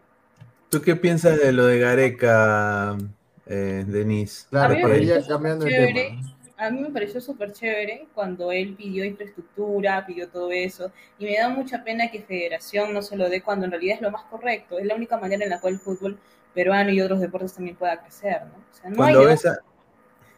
¿Tú 0.70 0.82
qué 0.82 0.96
piensas 0.96 1.40
de 1.40 1.52
lo 1.52 1.66
de 1.66 1.80
Gareca, 1.80 2.98
eh, 3.46 3.84
Denise? 3.88 4.48
Claro, 4.50 4.66
A 4.66 4.70
mí 4.70 4.76
me 4.76 4.82
para 4.82 4.94
pareció 4.96 5.28
cambiando 5.28 5.66
de 5.66 5.72
chévere. 5.72 6.08
tema. 6.10 6.34
A 6.60 6.72
mí 6.72 6.82
me 6.82 6.90
pareció 6.90 7.22
súper 7.22 7.52
chévere 7.52 8.08
cuando 8.16 8.52
él 8.52 8.74
pidió 8.76 9.06
infraestructura, 9.06 10.04
pidió 10.08 10.28
todo 10.28 10.52
eso, 10.52 10.92
y 11.20 11.26
me 11.26 11.38
da 11.38 11.50
mucha 11.50 11.84
pena 11.84 12.10
que 12.10 12.22
Federación 12.22 12.94
no 12.94 13.04
se 13.04 13.16
lo 13.16 13.30
dé 13.30 13.42
cuando 13.42 13.66
en 13.66 13.72
realidad 13.72 13.98
es 13.98 14.02
lo 14.02 14.10
más 14.10 14.24
correcto, 14.24 14.80
es 14.80 14.86
la 14.86 14.96
única 14.96 15.18
manera 15.18 15.44
en 15.44 15.52
la 15.52 15.60
cual 15.60 15.74
el 15.74 15.80
fútbol 15.80 16.18
peruano 16.56 16.90
y 16.90 17.00
otros 17.00 17.20
deportes 17.20 17.54
también 17.54 17.76
pueda 17.76 18.02
crecer, 18.02 18.42
¿no? 18.46 18.56
O 18.58 18.74
sea, 18.74 18.90
no 18.90 19.04
hay 19.04 19.14
Cuando 19.14 19.20
de 19.20 19.26
ves 19.28 19.46
a, 19.46 19.60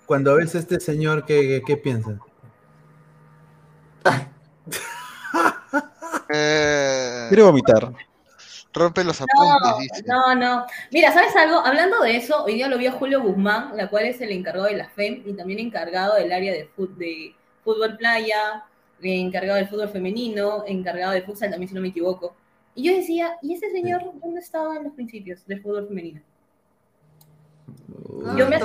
cuando 0.10 0.36
ves 0.38 0.56
a 0.56 0.58
este 0.58 0.80
señor, 0.80 1.24
¿qué, 1.24 1.40
qué, 1.42 1.62
qué 1.68 1.78
piensas? 1.78 2.16
Eh, 6.32 7.26
Quiero 7.30 7.46
vomitar. 7.46 7.92
rompe 8.74 9.04
los 9.04 9.20
apuntes, 9.22 9.60
No, 9.72 9.80
dice. 9.80 10.04
no, 10.08 10.36
no. 10.36 10.66
Mira, 10.92 11.12
¿sabes 11.12 11.36
algo? 11.36 11.58
Hablando 11.60 12.02
de 12.02 12.16
eso, 12.18 12.44
hoy 12.44 12.56
día 12.56 12.68
lo 12.68 12.78
vio 12.80 12.92
Julio 12.94 13.22
Guzmán, 13.22 13.76
la 13.78 13.88
cual 13.90 14.06
es 14.06 14.20
el 14.22 14.32
encargado 14.32 14.66
de 14.68 14.78
la 14.78 14.90
FEM 14.90 15.24
y 15.26 15.34
también 15.34 15.60
encargado 15.60 16.16
del 16.16 16.32
área 16.32 16.54
de, 16.54 16.70
fut- 16.76 16.96
de 16.96 17.36
fútbol 17.64 17.98
playa, 17.98 18.64
eh, 19.02 19.20
encargado 19.20 19.58
del 19.58 19.68
fútbol 19.68 19.90
femenino, 19.90 20.64
encargado 20.68 21.14
de 21.14 21.22
futsal 21.24 21.50
también, 21.52 21.70
si 21.70 21.76
no 21.76 21.82
me 21.82 21.90
equivoco. 21.90 22.36
Y 22.76 22.84
yo 22.84 22.96
decía, 22.96 23.38
¿y 23.44 23.54
ese 23.54 23.70
señor 23.72 24.02
dónde 24.22 24.40
estaba 24.40 24.76
en 24.78 24.84
los 24.86 24.94
principios 24.94 25.46
del 25.48 25.62
fútbol 25.62 25.88
femenino? 25.88 26.22
Ah, 28.26 28.36
Yo 28.38 28.48
me 28.50 28.58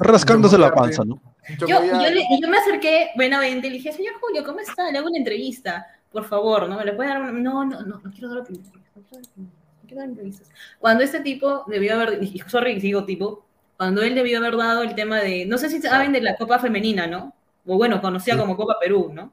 Rascándose 0.00 0.58
la 0.58 0.72
panza, 0.72 1.04
¿no? 1.04 1.20
Yo, 1.66 1.66
y 1.84 1.88
yo, 1.88 2.10
le- 2.10 2.24
yo 2.40 2.48
me 2.48 2.58
acerqué 2.58 3.10
buenamente 3.16 3.66
y 3.66 3.70
le 3.70 3.76
dije, 3.76 3.92
señor 3.92 4.14
Julio, 4.20 4.44
¿cómo 4.44 4.60
está? 4.60 4.90
Le 4.90 4.98
hago 4.98 5.08
una 5.08 5.18
entrevista, 5.18 5.86
por 6.12 6.24
favor, 6.24 6.68
¿no? 6.68 6.76
¿Me 6.78 6.84
le 6.84 6.92
puede 6.92 7.08
dar 7.08 7.20
una... 7.22 7.32
No, 7.32 7.64
no, 7.64 7.80
no, 7.82 8.00
no 8.02 8.10
quiero 8.10 8.28
dar 8.28 8.38
opinión. 8.38 8.64
No 8.64 9.02
quiero 9.02 9.22
dar 9.22 9.30
opinión, 9.30 9.52
no 9.82 9.86
quiero 9.88 10.00
dar 10.00 10.08
entrevistas. 10.10 10.50
Cuando 10.78 11.02
este 11.04 11.20
tipo 11.20 11.64
debió 11.66 11.94
haber, 11.94 12.20
sorry 12.48 12.80
sigo 12.80 13.04
tipo, 13.04 13.44
cuando 13.76 14.02
él 14.02 14.14
debió 14.14 14.38
haber 14.38 14.56
dado 14.56 14.82
el 14.82 14.94
tema 14.94 15.18
de, 15.20 15.46
no 15.46 15.58
sé 15.58 15.68
si 15.70 15.80
saben 15.80 16.12
de 16.12 16.20
la 16.20 16.36
Copa 16.36 16.58
Femenina, 16.58 17.06
¿no? 17.06 17.34
O 17.66 17.76
bueno, 17.76 18.00
conocida 18.00 18.34
Sí. 18.34 18.40
como 18.40 18.56
Copa 18.56 18.76
Perú, 18.80 19.10
¿no? 19.12 19.32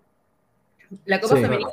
La 1.06 1.20
Copa 1.20 1.36
Sí. 1.36 1.42
Femenina, 1.42 1.70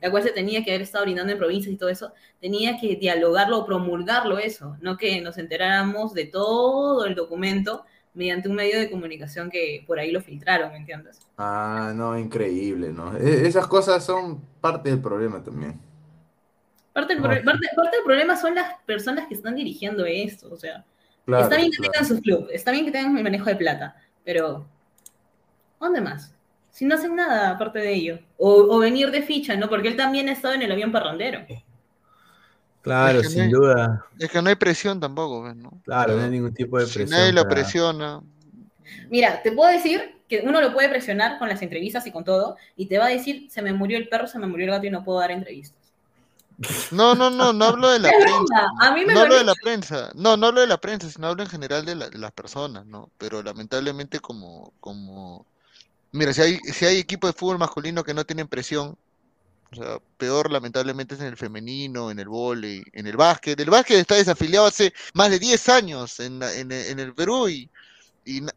la 0.00 0.10
cual 0.10 0.22
se 0.22 0.30
tenía 0.30 0.62
que 0.64 0.70
haber 0.70 0.82
estado 0.82 1.04
brindando 1.04 1.32
en 1.32 1.38
provincias 1.38 1.72
y 1.72 1.76
todo 1.76 1.88
eso, 1.88 2.12
tenía 2.40 2.78
que 2.78 2.96
dialogarlo 2.96 3.58
o 3.58 3.66
promulgarlo 3.66 4.38
eso, 4.38 4.76
no 4.80 4.96
que 4.96 5.20
nos 5.20 5.38
enteráramos 5.38 6.12
de 6.14 6.26
todo 6.26 7.06
el 7.06 7.14
documento 7.14 7.84
mediante 8.14 8.48
un 8.48 8.54
medio 8.56 8.78
de 8.78 8.90
comunicación 8.90 9.50
que 9.50 9.84
por 9.86 9.98
ahí 9.98 10.10
lo 10.10 10.20
filtraron, 10.22 10.70
¿me 10.72 10.78
entiendes? 10.78 11.20
Ah, 11.36 11.92
no, 11.94 12.18
increíble, 12.18 12.90
¿no? 12.92 13.16
E- 13.16 13.46
Esas 13.46 13.66
cosas 13.66 14.04
son 14.04 14.40
parte 14.60 14.88
del 14.90 15.00
problema 15.00 15.42
también. 15.42 15.78
Parte 16.92 17.12
del, 17.14 17.22
No. 17.22 17.28
parte, 17.28 17.44
parte 17.76 17.96
del 17.96 18.04
problema 18.04 18.36
son 18.36 18.54
las 18.54 18.74
personas 18.86 19.26
que 19.28 19.34
están 19.34 19.54
dirigiendo 19.54 20.04
esto, 20.06 20.48
o 20.52 20.56
sea, 20.56 20.84
Claro, 21.26 21.44
está 21.44 21.56
bien 21.56 21.70
que 21.70 21.76
claro. 21.78 21.92
tengan 21.92 22.08
su 22.08 22.22
club, 22.22 22.48
está 22.52 22.70
bien 22.70 22.84
que 22.86 22.92
tengan 22.92 23.16
el 23.16 23.22
manejo 23.24 23.46
de 23.46 23.56
plata, 23.56 23.96
pero 24.24 24.66
¿dónde 25.80 26.00
más? 26.00 26.34
Si 26.76 26.84
no 26.84 26.94
hacen 26.94 27.16
nada 27.16 27.52
aparte 27.52 27.78
de 27.78 27.94
ello. 27.94 28.18
O, 28.36 28.50
o 28.76 28.78
venir 28.80 29.10
de 29.10 29.22
ficha, 29.22 29.56
¿no? 29.56 29.66
Porque 29.70 29.88
él 29.88 29.96
también 29.96 30.28
ha 30.28 30.32
estado 30.32 30.52
en 30.52 30.60
el 30.60 30.70
avión 30.70 30.92
parrandero. 30.92 31.46
Claro, 32.82 33.20
Es 33.20 33.28
que 33.28 33.32
sin 33.32 33.38
no 33.38 33.44
hay- 33.44 33.50
duda. 33.50 34.06
Es 34.18 34.30
que 34.30 34.42
no 34.42 34.48
hay 34.50 34.56
presión 34.56 35.00
tampoco, 35.00 35.42
¿ves, 35.44 35.56
¿no? 35.56 35.72
Claro, 35.84 36.16
no 36.16 36.24
hay 36.24 36.30
ningún 36.30 36.52
tipo 36.52 36.78
de 36.78 36.84
si 36.86 36.98
presión. 36.98 37.18
nadie 37.18 37.32
lo 37.32 37.42
para- 37.44 37.54
presiona, 37.54 38.20
Mira, 39.08 39.42
te 39.42 39.52
puedo 39.52 39.70
decir 39.72 40.16
que 40.28 40.42
uno 40.44 40.60
lo 40.60 40.72
puede 40.74 40.88
presionar 40.90 41.38
con 41.38 41.48
las 41.48 41.62
entrevistas 41.62 42.06
y 42.06 42.12
con 42.12 42.24
todo, 42.24 42.56
y 42.76 42.86
te 42.86 42.98
va 42.98 43.06
a 43.06 43.08
decir, 43.08 43.48
se 43.50 43.62
me 43.62 43.72
murió 43.72 43.96
el 43.98 44.08
perro, 44.10 44.26
se 44.26 44.38
me 44.38 44.46
murió 44.46 44.66
el 44.66 44.72
gato 44.72 44.86
y 44.86 44.90
no 44.90 45.02
puedo 45.02 45.18
dar 45.18 45.30
entrevistas. 45.30 45.78
No, 46.92 47.14
no, 47.14 47.30
no, 47.30 47.52
no 47.52 47.64
hablo 47.64 47.90
de 47.90 47.98
la 48.00 48.08
prensa. 48.20 48.68
a 48.80 48.92
mí 48.92 49.00
me 49.04 49.14
No 49.14 49.20
lo 49.20 49.20
hablo 49.22 49.38
de 49.38 49.44
la 49.44 49.54
prensa. 49.62 50.10
No, 50.14 50.36
no 50.36 50.46
hablo 50.48 50.60
de 50.60 50.66
la 50.66 50.76
prensa, 50.78 51.08
sino 51.10 51.26
hablo 51.28 51.42
en 51.42 51.48
general 51.48 51.84
de, 51.86 51.94
la- 51.96 52.10
de 52.10 52.18
las 52.18 52.32
personas, 52.32 52.84
¿no? 52.86 53.10
Pero 53.18 53.42
lamentablemente 53.42 54.20
como, 54.20 54.72
como... 54.80 55.46
Mira, 56.16 56.32
si 56.32 56.40
hay, 56.42 56.58
si 56.60 56.84
hay 56.86 56.98
equipos 56.98 57.30
de 57.32 57.38
fútbol 57.38 57.58
masculino 57.58 58.04
que 58.04 58.14
no 58.14 58.24
tienen 58.24 58.48
presión, 58.48 58.96
o 59.72 59.76
sea, 59.76 59.98
peor 60.18 60.50
lamentablemente 60.52 61.14
es 61.16 61.20
en 61.20 61.26
el 61.28 61.36
femenino, 61.36 62.10
en 62.10 62.18
el 62.20 62.28
vóley, 62.28 62.82
en 62.92 63.06
el 63.06 63.16
básquet. 63.16 63.58
El 63.60 63.70
básquet 63.70 63.98
está 63.98 64.14
desafiliado 64.16 64.66
hace 64.66 64.92
más 65.14 65.30
de 65.30 65.38
10 65.38 65.68
años 65.68 66.20
en, 66.20 66.38
la- 66.38 66.54
en, 66.54 66.72
el- 66.72 66.86
en 66.88 67.00
el 67.00 67.14
Perú 67.14 67.48
y, 67.48 67.70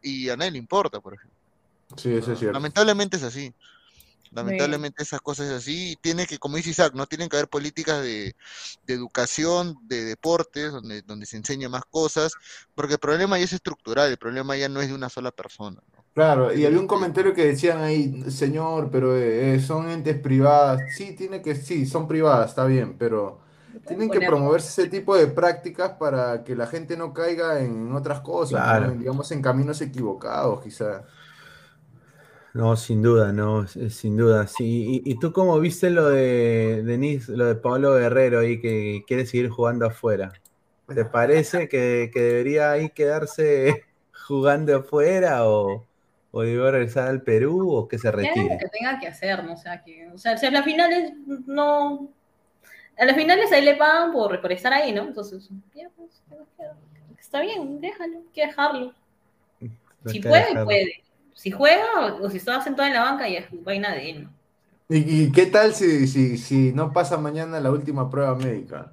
y, 0.02 0.28
a 0.30 0.36
nadie 0.36 0.52
le 0.52 0.58
importa, 0.58 1.00
por 1.00 1.14
ejemplo. 1.14 1.38
Sí, 1.96 2.10
eso 2.14 2.32
es 2.32 2.38
cierto. 2.38 2.54
Lamentablemente 2.54 3.16
es 3.16 3.22
así. 3.24 3.52
Lamentablemente 4.32 5.02
esas 5.02 5.20
cosas 5.20 5.48
es 5.48 5.52
así. 5.54 5.92
y 5.92 5.96
Tiene 5.96 6.26
que, 6.26 6.38
como 6.38 6.56
dice 6.56 6.70
Isaac, 6.70 6.94
no 6.94 7.06
tienen 7.06 7.28
que 7.28 7.36
haber 7.36 7.48
políticas 7.48 8.02
de, 8.02 8.34
de 8.86 8.94
educación, 8.94 9.76
de 9.82 10.04
deportes, 10.04 10.72
donde, 10.72 11.02
donde 11.02 11.26
se 11.26 11.36
enseñe 11.36 11.68
más 11.68 11.82
cosas, 11.90 12.32
porque 12.74 12.94
el 12.94 13.00
problema 13.00 13.38
ya 13.38 13.44
es 13.44 13.52
estructural, 13.52 14.10
el 14.10 14.18
problema 14.18 14.56
ya 14.56 14.68
no 14.68 14.80
es 14.80 14.88
de 14.88 14.94
una 14.94 15.08
sola 15.08 15.32
persona. 15.32 15.80
¿no? 15.92 15.99
Claro, 16.12 16.52
y 16.52 16.66
había 16.66 16.80
un 16.80 16.88
comentario 16.88 17.32
que 17.34 17.46
decían 17.46 17.78
ahí, 17.78 18.22
señor, 18.30 18.90
pero 18.90 19.16
eh, 19.16 19.60
son 19.60 19.88
entes 19.90 20.18
privadas. 20.18 20.92
Sí, 20.92 21.14
tiene 21.14 21.40
que, 21.40 21.54
sí, 21.54 21.86
son 21.86 22.08
privadas, 22.08 22.50
está 22.50 22.64
bien, 22.66 22.98
pero 22.98 23.38
Tienen 23.86 24.10
que 24.10 24.20
promoverse 24.22 24.68
ese 24.82 24.90
tipo 24.90 25.16
de 25.16 25.26
prácticas 25.28 25.92
para 25.92 26.44
que 26.44 26.56
la 26.56 26.66
gente 26.66 26.96
no 26.96 27.12
caiga 27.14 27.60
en 27.60 27.92
otras 27.94 28.20
cosas, 28.20 28.64
Claro. 28.64 28.88
¿no? 28.88 28.90
digamos 28.92 29.30
en 29.32 29.42
caminos 29.42 29.80
equivocados, 29.80 30.62
quizá. 30.62 31.04
No, 32.52 32.74
sin 32.76 33.00
duda, 33.02 33.32
no, 33.32 33.62
s- 33.64 33.90
sin 33.90 34.16
duda. 34.16 34.46
Sí. 34.48 35.00
¿Y, 35.04 35.10
y 35.12 35.18
tú 35.20 35.32
cómo 35.32 35.60
viste 35.60 35.88
lo 35.90 36.08
de 36.08 36.82
Denise, 36.84 37.30
lo 37.36 37.44
de 37.46 37.54
Pablo 37.54 37.94
Guerrero 37.94 38.40
ahí 38.40 38.60
que 38.60 39.04
quiere 39.06 39.24
seguir 39.26 39.50
jugando 39.50 39.86
afuera? 39.86 40.32
¿Te 40.92 41.04
parece 41.04 41.68
que, 41.68 42.10
que 42.12 42.20
debería 42.20 42.72
ahí 42.72 42.90
quedarse 42.90 43.84
jugando 44.26 44.76
afuera 44.78 45.48
o, 45.48 45.88
o 46.32 46.42
debió 46.42 46.70
regresar 46.70 47.08
al 47.08 47.22
Perú 47.22 47.72
o 47.72 47.88
que 47.88 47.98
se 47.98 48.10
lo 48.10 48.16
retire? 48.18 48.58
que 48.58 48.68
tenga 48.68 48.98
que 48.98 49.08
hacer, 49.08 49.44
¿no? 49.44 49.54
O 49.54 49.56
sea, 49.56 49.82
que, 49.82 50.08
o 50.12 50.18
sea, 50.18 50.36
si 50.36 50.46
a 50.46 50.50
las 50.50 50.64
finales 50.64 51.12
no. 51.46 52.08
A 52.98 53.04
las 53.04 53.16
finales 53.16 53.50
ahí 53.52 53.64
le 53.64 53.76
pagan 53.76 54.12
por, 54.12 54.40
por 54.40 54.52
estar 54.52 54.72
ahí, 54.72 54.92
¿no? 54.92 55.02
Entonces, 55.02 55.48
ya, 55.74 55.88
pues, 55.96 56.22
está 57.18 57.40
bien, 57.40 57.80
déjalo, 57.80 58.18
hay 58.18 58.24
que 58.32 58.46
dejarlo. 58.46 58.94
No 59.60 60.10
Si 60.10 60.20
puede, 60.20 60.40
dejarlo. 60.40 60.64
puede. 60.64 61.02
Si 61.34 61.50
juega 61.50 62.16
o, 62.20 62.28
si 62.28 62.36
está 62.36 62.60
sentado 62.60 62.86
en 62.88 62.94
la 62.94 63.02
banca, 63.02 63.28
ya 63.28 63.38
es 63.38 63.46
vaina 63.64 63.94
de 63.94 64.10
él, 64.10 64.24
¿no? 64.24 64.32
¿Y, 64.90 65.22
y 65.24 65.32
qué 65.32 65.46
tal 65.46 65.72
si, 65.72 66.06
si, 66.06 66.36
si 66.36 66.72
no 66.72 66.92
pasa 66.92 67.16
mañana 67.16 67.60
la 67.60 67.70
última 67.70 68.10
prueba 68.10 68.34
médica? 68.34 68.92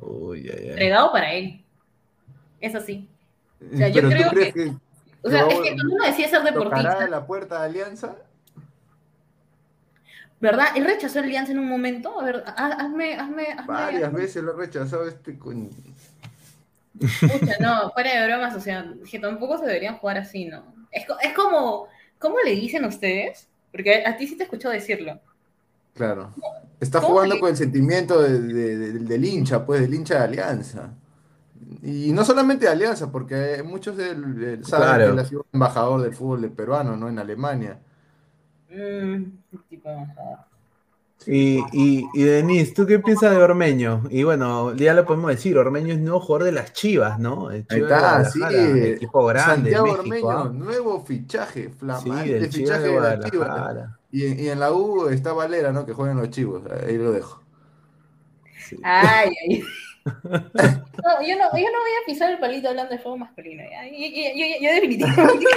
Uy, 0.00 0.48
ay, 0.48 0.68
ay. 0.70 0.74
Fregado 0.74 1.12
para 1.12 1.32
él. 1.32 1.62
Es 2.60 2.74
así. 2.74 3.08
O 3.72 3.76
sea, 3.76 3.88
yo 3.88 4.00
¿Pero 4.00 4.08
tú 4.08 4.30
creo 4.30 4.52
que 4.52 4.72
O 5.22 5.30
sea, 5.30 5.46
es 5.46 5.54
que 5.60 5.74
cuando 5.74 5.94
uno 5.94 6.04
decía 6.06 6.28
ser 6.28 6.42
deportista, 6.42 7.06
la 7.08 7.26
puerta 7.26 7.58
de 7.60 7.64
Alianza? 7.66 8.16
¿verdad? 10.40 10.68
Él 10.74 10.84
rechazó 10.86 11.18
el 11.18 11.26
Alianza 11.26 11.52
en 11.52 11.58
un 11.58 11.68
momento. 11.68 12.18
A 12.18 12.24
ver, 12.24 12.42
ha- 12.46 12.66
hazme, 12.68 13.14
hazme, 13.14 13.46
hazme. 13.52 13.66
Varias 13.66 14.10
hazme- 14.10 14.16
veces 14.16 14.42
lo 14.42 14.52
ha 14.52 14.56
rechazado 14.56 15.06
este 15.06 15.38
con... 15.38 15.68
Pucha, 16.98 17.56
no, 17.60 17.90
fuera 17.92 18.20
de 18.20 18.26
bromas, 18.26 18.54
o 18.56 18.60
sea, 18.60 18.84
que 19.10 19.18
tampoco 19.18 19.58
se 19.58 19.66
deberían 19.66 19.98
jugar 19.98 20.18
así, 20.18 20.46
¿no? 20.46 20.74
Es, 20.90 21.06
co- 21.06 21.18
es 21.22 21.32
como, 21.34 21.86
¿cómo 22.18 22.36
le 22.44 22.52
dicen 22.52 22.84
ustedes? 22.84 23.48
Porque 23.70 24.04
a 24.04 24.16
ti 24.16 24.26
sí 24.26 24.36
te 24.36 24.44
escucho 24.44 24.70
decirlo. 24.70 25.20
Claro. 25.94 26.34
Está 26.80 27.00
¿Cómo 27.00 27.12
jugando 27.14 27.34
le- 27.34 27.40
con 27.40 27.50
el 27.50 27.56
sentimiento 27.56 28.20
de- 28.22 28.40
de- 28.40 28.76
de- 28.76 28.98
del 28.98 29.24
hincha, 29.24 29.64
pues, 29.64 29.82
del 29.82 29.94
hincha 29.94 30.14
de 30.18 30.24
Alianza. 30.24 30.90
Y 31.82 32.12
no 32.12 32.24
solamente 32.24 32.66
de 32.66 32.72
Alianza, 32.72 33.10
porque 33.10 33.62
muchos 33.64 33.96
del, 33.96 34.34
del- 34.38 34.64
saben 34.64 34.86
Claro. 34.88 35.04
que 35.06 35.10
él 35.12 35.18
ha 35.18 35.24
sido 35.24 35.46
embajador 35.52 36.02
del 36.02 36.14
fútbol 36.14 36.42
del 36.42 36.52
peruano, 36.52 36.96
¿no? 36.96 37.08
En 37.08 37.18
Alemania. 37.18 37.78
Mm, 38.70 39.24
tipo. 39.68 39.88
Y, 41.26 41.58
y, 41.72 42.08
y 42.14 42.22
Denise, 42.22 42.72
¿tú 42.72 42.86
qué 42.86 42.98
piensas 42.98 43.32
de 43.32 43.36
Ormeño? 43.42 44.04
Y 44.08 44.22
bueno, 44.22 44.74
ya 44.74 44.94
lo 44.94 45.04
podemos 45.04 45.30
decir, 45.30 45.58
Ormeño 45.58 45.92
es 45.92 46.00
nuevo 46.00 46.18
jugador 46.20 46.44
de 46.44 46.52
las 46.52 46.72
Chivas, 46.72 47.18
¿no? 47.18 47.50
El 47.50 47.66
Ahí 47.68 47.76
Chivas 47.80 48.34
está, 48.34 48.48
sí. 48.50 48.80
Equipo 48.80 49.26
grande, 49.26 49.70
Santiago 49.72 50.02
México, 50.04 50.28
Ormeño, 50.28 50.30
¿ah? 50.30 50.50
nuevo 50.54 51.04
fichaje, 51.04 51.64
Sí, 51.64 51.74
flamante 51.78 52.48
Chivas 52.48 52.54
fichaje 52.54 52.82
de 52.84 52.92
de 52.94 53.00
la 53.00 53.20
Chivas. 53.30 53.48
Guadalajara. 53.48 53.98
Y, 54.10 54.26
en- 54.26 54.40
y 54.40 54.48
en 54.48 54.60
la 54.60 54.72
U 54.72 55.08
está 55.08 55.32
Valera, 55.34 55.72
¿no? 55.72 55.84
Que 55.84 55.92
juega 55.92 56.12
en 56.12 56.18
los 56.18 56.30
chivos. 56.30 56.62
Ahí 56.86 56.96
lo 56.96 57.12
dejo. 57.12 57.42
Sí. 58.66 58.76
Ay, 58.82 59.30
ay. 59.50 59.64
No, 60.04 61.22
yo 61.22 61.36
no, 61.36 61.44
yo 61.56 61.66
no 61.70 61.80
voy 61.80 61.92
a 62.02 62.06
pisar 62.06 62.30
el 62.30 62.38
palito 62.38 62.68
hablando 62.68 62.92
de 62.92 62.98
fútbol 62.98 63.20
masculino. 63.20 63.62
¿ya? 63.70 63.84
Yo, 63.86 63.92
yo- 63.92 64.34
yo- 64.34 64.56
yo 64.60 64.72
definitivamente. 64.74 65.46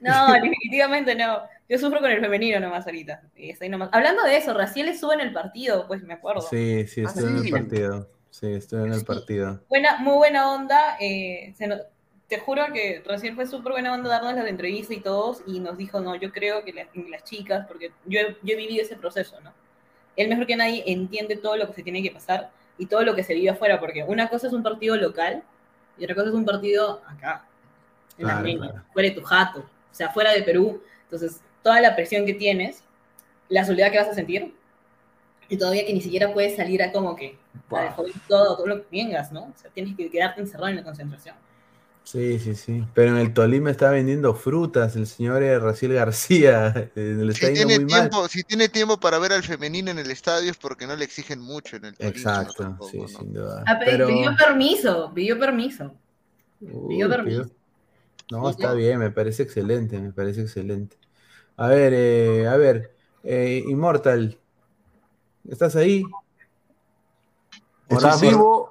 No, 0.00 0.32
definitivamente 0.32 1.14
no. 1.14 1.42
Yo 1.68 1.78
sufro 1.78 2.00
con 2.00 2.10
el 2.10 2.20
femenino 2.20 2.58
nomás 2.58 2.86
ahorita. 2.86 3.22
Y 3.36 3.50
estoy 3.50 3.68
nomás. 3.68 3.90
Hablando 3.92 4.22
de 4.24 4.36
eso, 4.38 4.54
Raciel 4.54 4.88
estuvo 4.88 5.12
en 5.12 5.20
el 5.20 5.32
partido, 5.32 5.86
pues 5.86 6.02
me 6.02 6.14
acuerdo. 6.14 6.40
Sí, 6.40 6.86
sí, 6.86 7.02
Ah, 7.02 7.08
estuve 7.08 7.28
en 7.30 7.36
el 7.44 7.50
partido. 7.50 8.08
Sí, 8.30 8.46
estuve 8.52 8.82
en 8.86 8.92
el 8.94 9.00
Sí. 9.00 9.04
partido. 9.04 9.60
Buena, 9.68 9.98
muy 9.98 10.14
buena 10.16 10.52
onda. 10.52 10.96
eh, 11.00 11.52
se 11.56 11.66
nos- 11.66 11.82
te 12.28 12.38
juro 12.38 12.64
que 12.72 13.02
recién 13.04 13.34
fue 13.34 13.46
súper 13.46 13.72
buena 13.72 13.92
onda 13.92 14.08
darnos 14.08 14.34
las 14.34 14.46
entrevistas 14.46 14.96
y 14.96 15.00
todos, 15.00 15.42
y 15.46 15.60
nos 15.60 15.76
dijo, 15.76 16.00
no, 16.00 16.14
yo 16.14 16.32
creo 16.32 16.64
que 16.64 16.72
las, 16.72 16.86
las 17.08 17.24
chicas, 17.24 17.66
porque 17.66 17.90
yo, 18.06 18.20
he- 18.20 18.36
yo 18.42 18.54
he 18.54 18.56
vivido 18.56 18.82
ese 18.82 18.96
proceso, 18.96 19.38
¿no? 19.40 19.52
Él 20.16 20.28
mejor 20.28 20.46
que 20.46 20.56
nadie 20.56 20.82
entiende 20.86 21.36
todo 21.36 21.56
lo 21.56 21.66
que 21.66 21.74
se 21.74 21.82
tiene 21.82 22.02
que 22.02 22.10
pasar 22.10 22.50
y 22.80 22.86
todo 22.86 23.02
lo 23.02 23.14
que 23.14 23.22
se 23.22 23.34
vive 23.34 23.50
afuera, 23.50 23.78
porque 23.78 24.02
una 24.04 24.28
cosa 24.28 24.46
es 24.46 24.54
un 24.54 24.62
partido 24.62 24.96
local 24.96 25.42
y 25.98 26.04
otra 26.04 26.16
cosa 26.16 26.28
es 26.28 26.34
un 26.34 26.46
partido 26.46 27.02
acá, 27.06 27.44
en 28.16 28.24
Claro, 28.24 28.38
Armenia, 28.38 28.70
claro. 28.70 28.84
fuera 28.92 29.08
de 29.10 29.14
tu 29.14 29.22
jato, 29.22 29.60
o 29.60 29.94
sea, 29.94 30.08
fuera 30.08 30.32
de 30.32 30.42
Perú. 30.42 30.82
Entonces, 31.04 31.42
toda 31.62 31.78
la 31.82 31.94
presión 31.94 32.24
que 32.24 32.32
tienes, 32.32 32.82
la 33.50 33.66
soledad 33.66 33.92
que 33.92 33.98
vas 33.98 34.08
a 34.08 34.14
sentir, 34.14 34.54
y 35.50 35.58
todavía 35.58 35.84
que 35.84 35.92
ni 35.92 36.00
siquiera 36.00 36.32
puedes 36.32 36.56
salir 36.56 36.82
a 36.82 36.90
como 36.90 37.14
que 37.14 37.36
a 37.70 37.82
dejar 37.82 38.04
todo, 38.26 38.56
todo 38.56 38.66
lo 38.66 38.76
que 38.76 38.86
vengas, 38.90 39.30
¿no? 39.30 39.42
O 39.42 39.52
sea, 39.56 39.70
tienes 39.72 39.94
que 39.94 40.08
quedarte 40.08 40.40
encerrado 40.40 40.68
en 40.68 40.76
la 40.76 40.82
concentración. 40.82 41.34
Sí, 42.12 42.40
sí, 42.40 42.56
sí. 42.56 42.84
Pero 42.92 43.12
en 43.12 43.18
el 43.18 43.32
Tolima 43.32 43.70
está 43.70 43.90
vendiendo 43.90 44.34
frutas 44.34 44.96
el 44.96 45.06
señor 45.06 45.42
eh, 45.44 45.58
Raciel 45.60 45.92
García. 45.94 46.74
eh, 46.96 47.14
Si 47.28 47.48
tiene, 47.50 47.66
muy 47.66 47.84
mal. 47.84 48.10
tiempo, 48.10 48.28
si 48.28 48.42
tiene 48.42 48.68
tiempo 48.68 48.98
para 48.98 49.18
ver 49.18 49.32
al 49.32 49.42
femenino 49.44 49.90
en 49.90 49.98
el 49.98 50.10
estadio 50.10 50.50
es 50.50 50.56
porque 50.58 50.86
no 50.86 50.96
le 50.96 51.04
exigen 51.04 51.40
mucho 51.40 51.76
en 51.76 51.84
el 51.84 51.96
Tolima, 51.96 52.42
Exacto, 52.42 52.52
tampoco, 52.52 53.06
sí, 53.06 53.08
¿no? 53.12 53.18
sin 53.18 53.32
duda. 53.32 53.64
Ah, 53.66 53.78
pero 53.78 54.06
pidió 54.06 54.30
permiso, 54.36 55.12
pidió 55.14 55.38
permiso. 55.38 55.94
Uy, 56.60 56.88
pidió 56.88 57.08
permiso. 57.08 57.42
pidió- 57.44 57.50
No, 58.30 58.50
Sí, 58.50 58.50
está 58.50 58.74
bien, 58.74 58.98
me 59.00 59.10
parece 59.12 59.42
excelente, 59.44 60.00
me 60.00 60.12
parece 60.12 60.42
excelente. 60.42 60.98
A 61.56 61.68
ver, 61.68 61.92
eh, 61.94 62.48
a 62.48 62.56
ver, 62.58 62.96
eh, 63.24 63.64
Immortal, 63.68 64.40
¿estás 65.44 65.76
ahí? 65.76 66.04
¿Estás 67.88 68.20
vivo? 68.20 68.69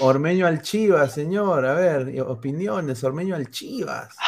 Ormeño 0.00 0.46
al 0.46 0.62
Chivas, 0.62 1.12
señor, 1.12 1.66
a 1.66 1.74
ver, 1.74 2.20
opiniones, 2.22 3.04
Ormeño 3.04 3.34
al 3.34 3.50
Chivas. 3.50 4.16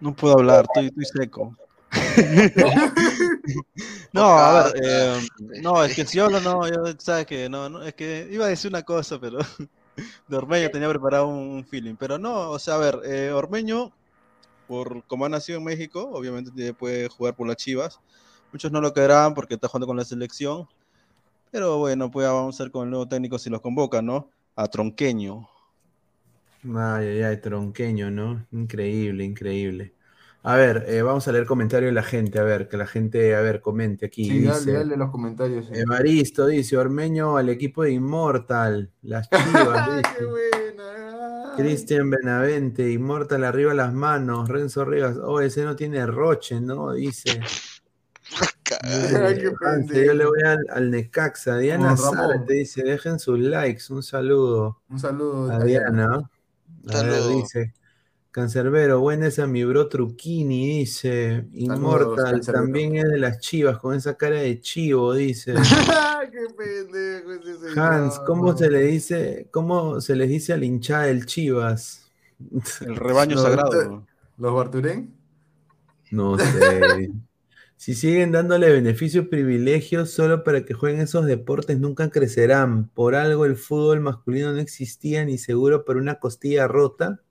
No 0.00 0.16
puedo 0.16 0.38
hablar, 0.38 0.64
estoy, 0.64 0.86
estoy 0.86 1.04
seco. 1.04 1.54
no, 4.14 4.30
a 4.30 4.64
ver, 4.64 4.82
eh, 4.82 5.20
no, 5.60 5.84
es 5.84 5.94
que 5.94 6.06
si 6.06 6.18
hablo, 6.18 6.40
no, 6.40 6.66
yo, 6.66 6.94
sabes 6.96 7.26
que 7.26 7.50
no, 7.50 7.68
no, 7.68 7.82
es 7.82 7.92
que 7.92 8.26
iba 8.30 8.46
a 8.46 8.48
decir 8.48 8.70
una 8.70 8.82
cosa, 8.82 9.20
pero 9.20 9.40
de 10.28 10.36
Ormeño 10.36 10.70
tenía 10.70 10.88
preparado 10.88 11.26
un 11.26 11.66
feeling, 11.66 11.96
pero 11.96 12.18
no, 12.18 12.50
o 12.50 12.58
sea, 12.58 12.76
a 12.76 12.78
ver, 12.78 13.00
eh, 13.04 13.30
Ormeño, 13.30 13.92
por 14.66 15.04
como 15.04 15.26
ha 15.26 15.28
nacido 15.28 15.58
en 15.58 15.64
México, 15.64 16.08
obviamente 16.14 16.72
puede 16.72 17.08
jugar 17.08 17.34
por 17.34 17.46
las 17.46 17.56
Chivas. 17.56 18.00
Muchos 18.52 18.72
no 18.72 18.80
lo 18.80 18.94
querrán 18.94 19.34
porque 19.34 19.54
está 19.54 19.68
jugando 19.68 19.86
con 19.86 19.96
la 19.96 20.04
selección, 20.04 20.66
pero 21.50 21.78
bueno, 21.78 22.10
pues 22.10 22.26
vamos 22.26 22.60
a 22.60 22.64
ver 22.64 22.70
con 22.70 22.84
el 22.84 22.90
nuevo 22.90 23.08
técnico 23.08 23.38
si 23.38 23.50
los 23.50 23.60
convoca, 23.60 24.02
¿no? 24.02 24.30
A 24.56 24.68
Tronqueño. 24.68 25.48
Ay, 26.64 27.06
ay, 27.06 27.22
ay, 27.22 27.36
tronqueño, 27.38 28.10
¿no? 28.10 28.46
Increíble, 28.52 29.24
increíble. 29.24 29.94
A 30.42 30.56
ver, 30.56 30.84
eh, 30.88 31.02
vamos 31.02 31.26
a 31.28 31.32
leer 31.32 31.46
comentarios 31.46 31.90
de 31.90 31.94
la 31.94 32.02
gente, 32.02 32.38
a 32.38 32.42
ver, 32.42 32.68
que 32.68 32.76
la 32.76 32.86
gente, 32.86 33.34
a 33.34 33.40
ver, 33.40 33.60
comente 33.60 34.06
aquí. 34.06 34.24
Sí, 34.24 34.42
dale, 34.42 34.58
dice, 34.58 34.72
dale 34.72 34.96
los 34.96 35.10
comentarios. 35.10 35.66
sí. 35.66 35.72
Evaristo 35.74 36.46
dice, 36.46 36.76
Ormeño 36.76 37.36
al 37.36 37.48
equipo 37.50 37.82
de 37.82 37.92
Immortal, 37.92 38.90
las 39.02 39.28
chivas, 39.30 40.02
¡Qué 40.18 40.24
buena! 40.24 41.52
Cristian 41.56 42.08
Benavente, 42.10 42.90
Immortal 42.90 43.44
arriba 43.44 43.74
las 43.74 43.92
manos, 43.92 44.48
Renzo 44.48 44.84
Rivas, 44.84 45.16
oh, 45.22 45.40
ese 45.40 45.64
no 45.64 45.76
tiene 45.76 46.06
roche, 46.06 46.60
¿no? 46.60 46.92
Dice. 46.92 47.40
Qué 48.64 50.06
yo 50.06 50.14
le 50.14 50.26
voy 50.26 50.42
al, 50.44 50.64
al 50.70 50.90
Necaxa. 50.90 51.58
Diana 51.58 51.96
Ramón. 51.96 52.14
Zárate 52.14 52.54
dice, 52.54 52.82
dejen 52.84 53.18
sus 53.18 53.38
likes, 53.38 53.84
un 53.90 54.02
saludo 54.02 54.80
Un 54.88 54.98
saludo. 55.00 55.50
a 55.50 55.58
Diana. 55.64 56.04
A 56.88 57.02
ver, 57.02 57.12
Saludo. 57.12 57.28
dice. 57.36 57.74
Cancerbero, 58.30 59.00
buena 59.00 59.26
esa 59.26 59.48
mi 59.48 59.64
bro 59.64 59.88
Truquini, 59.88 60.78
dice. 60.78 61.46
Cancerbero. 61.66 62.40
también 62.42 62.96
es 62.96 63.04
de 63.08 63.18
las 63.18 63.40
chivas, 63.40 63.78
con 63.78 63.96
esa 63.96 64.14
cara 64.16 64.36
de 64.36 64.60
chivo, 64.60 65.14
dice. 65.14 65.54
¡Qué 66.30 66.46
pendejo 66.56 67.32
ese 67.32 67.58
señor! 67.58 67.78
Hans, 67.78 68.20
¿cómo 68.20 68.56
se 68.56 68.70
le 68.70 68.82
dice, 68.82 69.48
cómo 69.50 70.00
se 70.00 70.14
les 70.14 70.28
dice 70.28 70.52
al 70.52 70.62
hinchada 70.62 71.06
del 71.06 71.26
Chivas? 71.26 72.08
El 72.82 72.94
rebaño 72.94 73.36
sagrado. 73.36 74.06
¿Los 74.38 74.54
Barturén? 74.54 75.12
No 76.12 76.38
sé. 76.38 77.10
Si 77.80 77.94
siguen 77.94 78.30
dándole 78.30 78.70
beneficios 78.70 79.24
y 79.24 79.28
privilegios 79.28 80.10
solo 80.10 80.44
para 80.44 80.66
que 80.66 80.74
jueguen 80.74 81.00
esos 81.00 81.24
deportes, 81.24 81.80
nunca 81.80 82.10
crecerán. 82.10 82.88
Por 82.90 83.14
algo 83.14 83.46
el 83.46 83.56
fútbol 83.56 84.00
masculino 84.00 84.52
no 84.52 84.58
existía 84.58 85.24
ni 85.24 85.38
seguro 85.38 85.86
por 85.86 85.96
una 85.96 86.16
costilla 86.16 86.68
rota. 86.68 87.22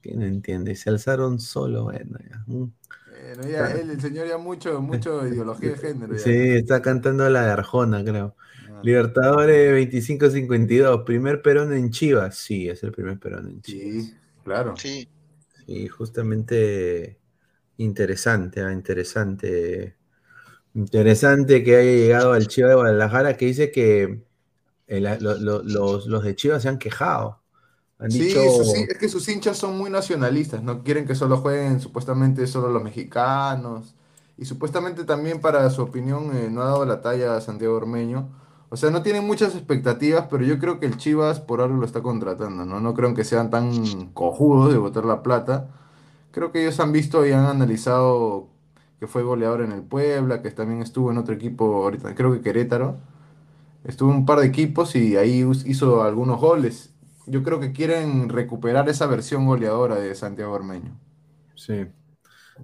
Que 0.00 0.16
no 0.16 0.24
entiende, 0.24 0.74
se 0.74 0.90
alzaron 0.90 1.38
solo. 1.38 1.84
Bueno, 1.84 2.18
ya. 2.28 2.42
Mm. 2.48 2.72
Bueno, 3.06 3.48
ya, 3.48 3.70
él, 3.70 3.90
el 3.90 4.00
señor 4.00 4.26
ya 4.26 4.36
mucho, 4.36 4.82
mucho 4.82 5.24
ideología 5.28 5.70
de 5.70 5.76
género. 5.76 6.14
ya. 6.14 6.18
Sí, 6.18 6.32
está 6.32 6.82
cantando 6.82 7.30
la 7.30 7.46
de 7.46 7.52
Arjona, 7.52 8.02
creo. 8.02 8.34
Ah, 8.68 8.80
Libertadores 8.82 9.70
2552, 9.70 11.02
primer 11.06 11.40
Perón 11.40 11.72
en 11.72 11.92
Chivas. 11.92 12.36
Sí, 12.36 12.68
es 12.68 12.82
el 12.82 12.90
primer 12.90 13.20
Perón 13.20 13.46
en 13.48 13.62
Chivas. 13.62 14.06
Sí, 14.06 14.14
claro. 14.42 14.74
Sí, 14.76 15.08
Sí, 15.64 15.86
justamente 15.86 17.21
interesante, 17.76 18.60
ah, 18.62 18.72
interesante. 18.72 19.96
Interesante 20.74 21.64
que 21.64 21.76
haya 21.76 21.92
llegado 21.92 22.32
al 22.34 22.48
Chivas 22.48 22.70
de 22.70 22.76
Guadalajara 22.76 23.36
que 23.36 23.46
dice 23.46 23.72
que 23.72 24.24
eh, 24.88 25.00
la- 25.00 25.18
lo- 25.20 25.38
lo- 25.38 25.62
los, 25.64 26.06
los 26.06 26.24
de 26.24 26.36
Chivas 26.36 26.62
se 26.64 26.68
han 26.70 26.78
quejado. 26.78 27.42
Han 27.98 28.08
Sí, 28.08 28.50
dicho, 28.50 28.50
sus 28.50 28.74
es 28.74 28.98
que 28.98 29.08
sus 29.08 29.26
hinchas 29.28 29.56
son 29.56 29.78
muy 29.78 29.88
nacionalistas, 29.88 30.62
no 30.62 30.82
quieren 30.82 31.06
que 31.06 31.14
solo 31.14 31.38
jueguen 31.38 31.80
supuestamente 31.80 32.46
solo 32.46 32.68
los 32.68 32.82
mexicanos. 32.82 33.94
Y 34.36 34.44
supuestamente 34.44 35.04
también 35.04 35.40
para 35.40 35.68
su 35.70 35.82
opinión 35.82 36.36
eh, 36.36 36.48
no 36.50 36.62
ha 36.62 36.66
dado 36.66 36.84
la 36.84 37.00
talla 37.00 37.36
a 37.36 37.40
Santiago 37.40 37.76
Ormeño. 37.76 38.28
O 38.68 38.76
sea, 38.76 38.90
no 38.90 39.02
tienen 39.02 39.26
muchas 39.26 39.54
expectativas, 39.54 40.26
pero 40.30 40.44
yo 40.44 40.58
creo 40.58 40.78
que 40.80 40.86
el 40.86 40.96
Chivas 40.98 41.40
por 41.40 41.60
algo 41.62 41.76
lo 41.78 41.86
está 41.86 42.02
contratando, 42.02 42.64
¿no? 42.66 42.80
No 42.80 42.94
creo 42.94 43.14
que 43.14 43.24
sean 43.24 43.50
tan 43.50 44.10
cojudos 44.12 44.72
de 44.72 44.78
botar 44.78 45.04
la 45.04 45.22
plata. 45.22 45.68
Creo 46.32 46.50
que 46.50 46.62
ellos 46.62 46.80
han 46.80 46.92
visto 46.92 47.24
y 47.26 47.32
han 47.32 47.46
analizado 47.46 48.48
que 49.02 49.08
fue 49.08 49.24
goleador 49.24 49.62
en 49.62 49.72
el 49.72 49.82
Puebla, 49.82 50.42
que 50.42 50.52
también 50.52 50.80
estuvo 50.80 51.10
en 51.10 51.18
otro 51.18 51.34
equipo, 51.34 51.82
ahorita 51.82 52.14
creo 52.14 52.32
que 52.32 52.40
Querétaro. 52.40 52.98
Estuvo 53.82 54.12
en 54.12 54.18
un 54.18 54.26
par 54.26 54.38
de 54.38 54.46
equipos 54.46 54.94
y 54.94 55.16
ahí 55.16 55.44
hizo 55.66 56.04
algunos 56.04 56.40
goles. 56.40 56.94
Yo 57.26 57.42
creo 57.42 57.58
que 57.58 57.72
quieren 57.72 58.28
recuperar 58.28 58.88
esa 58.88 59.06
versión 59.06 59.44
goleadora 59.44 59.96
de 59.96 60.14
Santiago 60.14 60.52
Ormeño. 60.52 60.96
Sí. 61.56 61.86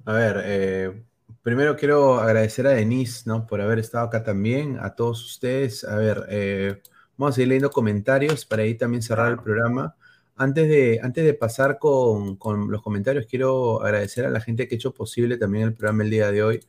A 0.04 0.12
ver, 0.12 0.42
eh, 0.44 1.02
primero 1.42 1.76
quiero 1.76 2.20
agradecer 2.20 2.68
a 2.68 2.70
Denise, 2.70 3.24
¿no? 3.26 3.44
Por 3.44 3.60
haber 3.60 3.80
estado 3.80 4.06
acá 4.06 4.22
también, 4.22 4.78
a 4.80 4.94
todos 4.94 5.24
ustedes. 5.24 5.82
A 5.82 5.96
ver, 5.96 6.24
eh, 6.28 6.80
vamos 7.16 7.36
a 7.36 7.42
ir 7.42 7.48
leyendo 7.48 7.70
comentarios 7.70 8.46
para 8.46 8.62
ahí 8.62 8.76
también 8.76 9.02
cerrar 9.02 9.32
el 9.32 9.38
programa. 9.38 9.96
Antes 10.38 10.68
de, 10.68 11.00
antes 11.02 11.24
de 11.24 11.34
pasar 11.34 11.78
con, 11.80 12.36
con 12.36 12.70
los 12.70 12.80
comentarios, 12.80 13.26
quiero 13.26 13.82
agradecer 13.82 14.24
a 14.24 14.30
la 14.30 14.40
gente 14.40 14.68
que 14.68 14.76
ha 14.76 14.78
hecho 14.78 14.94
posible 14.94 15.36
también 15.36 15.64
el 15.64 15.74
programa 15.74 16.04
el 16.04 16.10
día 16.10 16.30
de 16.30 16.44
hoy. 16.44 16.60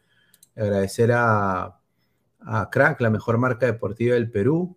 Agradecer 0.56 1.12
a, 1.14 1.80
a 2.40 2.70
Crack, 2.72 3.00
la 3.02 3.12
mejor 3.12 3.38
marca 3.38 3.68
deportiva 3.68 4.16
del 4.16 4.32
Perú. 4.32 4.76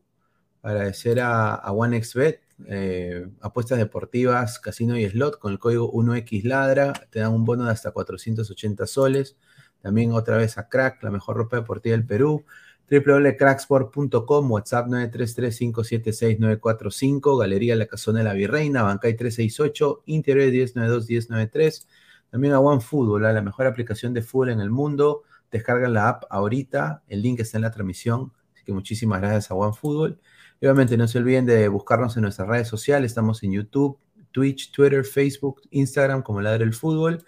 Agradecer 0.62 1.20
a, 1.20 1.54
a 1.54 1.72
OneXBet, 1.72 2.42
eh, 2.68 3.28
apuestas 3.40 3.78
deportivas, 3.78 4.58
casino 4.60 4.96
y 4.98 5.08
slot 5.08 5.38
con 5.38 5.52
el 5.52 5.58
código 5.58 5.90
1XLadra. 5.90 7.08
Te 7.08 7.20
dan 7.20 7.32
un 7.32 7.46
bono 7.46 7.64
de 7.64 7.72
hasta 7.72 7.92
480 7.92 8.86
soles. 8.86 9.36
También 9.80 10.12
otra 10.12 10.36
vez 10.36 10.58
a 10.58 10.68
Crack, 10.68 11.02
la 11.02 11.10
mejor 11.10 11.38
ropa 11.38 11.56
deportiva 11.56 11.96
del 11.96 12.06
Perú. 12.06 12.44
www.cracksport.com, 12.90 14.50
WhatsApp 14.50 14.88
933-576-945, 14.88 17.40
Galería 17.40 17.76
La 17.76 17.86
Casona 17.86 18.18
de 18.18 18.24
la 18.24 18.34
Virreina, 18.34 18.82
Bancay 18.82 19.16
368, 19.16 20.02
Interior 20.06 20.50
1092-1093. 20.50 21.86
También 22.30 22.54
a 22.54 22.60
OneFootball, 22.60 23.22
la 23.22 23.42
mejor 23.42 23.66
aplicación 23.66 24.14
de 24.14 24.22
fútbol 24.22 24.50
en 24.50 24.60
el 24.60 24.70
mundo. 24.70 25.22
Descargan 25.50 25.92
la 25.92 26.08
app 26.08 26.24
ahorita, 26.30 27.02
el 27.08 27.22
link 27.22 27.40
está 27.40 27.58
en 27.58 27.62
la 27.62 27.70
transmisión. 27.70 28.32
Así 28.54 28.64
que 28.64 28.72
muchísimas 28.72 29.20
gracias 29.20 29.50
a 29.50 29.54
OneFootball. 29.54 30.18
Y 30.60 30.66
obviamente 30.66 30.96
no 30.96 31.08
se 31.08 31.18
olviden 31.18 31.44
de 31.44 31.68
buscarnos 31.68 32.16
en 32.16 32.22
nuestras 32.22 32.48
redes 32.48 32.68
sociales. 32.68 33.10
Estamos 33.10 33.42
en 33.42 33.52
YouTube, 33.52 33.98
Twitch, 34.30 34.72
Twitter, 34.72 35.04
Facebook, 35.04 35.60
Instagram 35.70 36.22
como 36.22 36.40
Ladre 36.40 36.64
el 36.64 36.72
Fútbol. 36.72 37.22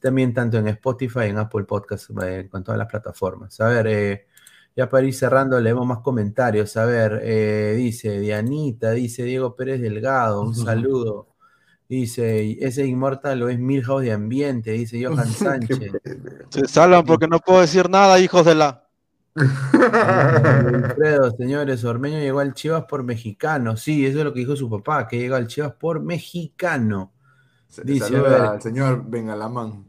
También 0.00 0.34
tanto 0.34 0.58
en 0.58 0.68
Spotify, 0.68 1.24
en 1.24 1.38
Apple 1.38 1.64
Podcasts, 1.64 2.12
eh, 2.24 2.48
con 2.50 2.62
todas 2.62 2.78
las 2.78 2.88
plataformas. 2.88 3.60
A 3.60 3.68
ver, 3.68 3.86
eh, 3.86 4.26
ya 4.78 4.88
para 4.88 5.04
ir 5.04 5.12
cerrando, 5.12 5.60
leemos 5.60 5.84
más 5.84 5.98
comentarios. 5.98 6.76
A 6.76 6.84
ver, 6.84 7.20
eh, 7.24 7.74
dice 7.76 8.20
Dianita, 8.20 8.92
dice 8.92 9.24
Diego 9.24 9.56
Pérez 9.56 9.80
Delgado, 9.80 10.40
un 10.40 10.54
saludo. 10.54 11.34
Dice, 11.88 12.64
ese 12.64 12.86
inmortal 12.86 13.40
lo 13.40 13.48
es 13.48 13.58
Milhouse 13.58 14.04
de 14.04 14.12
ambiente, 14.12 14.70
dice 14.70 15.04
Johan 15.04 15.26
Sánchez. 15.32 15.80
Se 16.50 16.68
salvan 16.68 17.04
porque 17.04 17.26
no 17.26 17.40
puedo 17.40 17.60
decir 17.60 17.90
nada, 17.90 18.20
hijos 18.20 18.46
de 18.46 18.54
la. 18.54 18.84
Alfredo, 19.34 21.32
señores, 21.32 21.82
Ormeño 21.82 22.20
llegó 22.20 22.38
al 22.38 22.54
Chivas 22.54 22.84
por 22.84 23.02
mexicano. 23.02 23.76
Sí, 23.76 24.06
eso 24.06 24.18
es 24.18 24.24
lo 24.24 24.32
que 24.32 24.40
dijo 24.40 24.54
su 24.54 24.70
papá, 24.70 25.08
que 25.08 25.18
llegó 25.18 25.34
al 25.34 25.48
Chivas 25.48 25.72
por 25.72 26.00
mexicano. 26.00 27.10
Dice, 27.82 28.04
a 28.04 28.08
Saluda 28.08 28.28
ver, 28.28 28.42
al 28.42 28.62
señor 28.62 29.02
Bengalamán. 29.10 29.86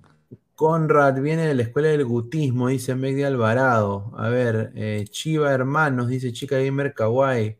Conrad 0.60 1.22
viene 1.22 1.46
de 1.48 1.56
la 1.56 1.64
escuela 1.64 1.88
del 1.88 2.04
gutismo, 2.04 2.68
dice 2.68 2.94
Meg 2.94 3.16
de 3.16 3.26
Alvarado. 3.26 4.12
A 4.18 4.28
ver, 4.28 4.74
eh, 4.76 5.06
Chiva 5.10 5.54
Hermanos, 5.54 6.10
dice 6.10 6.34
Chica 6.34 6.58
Gamer 6.58 6.94
Kawaii. 6.94 7.58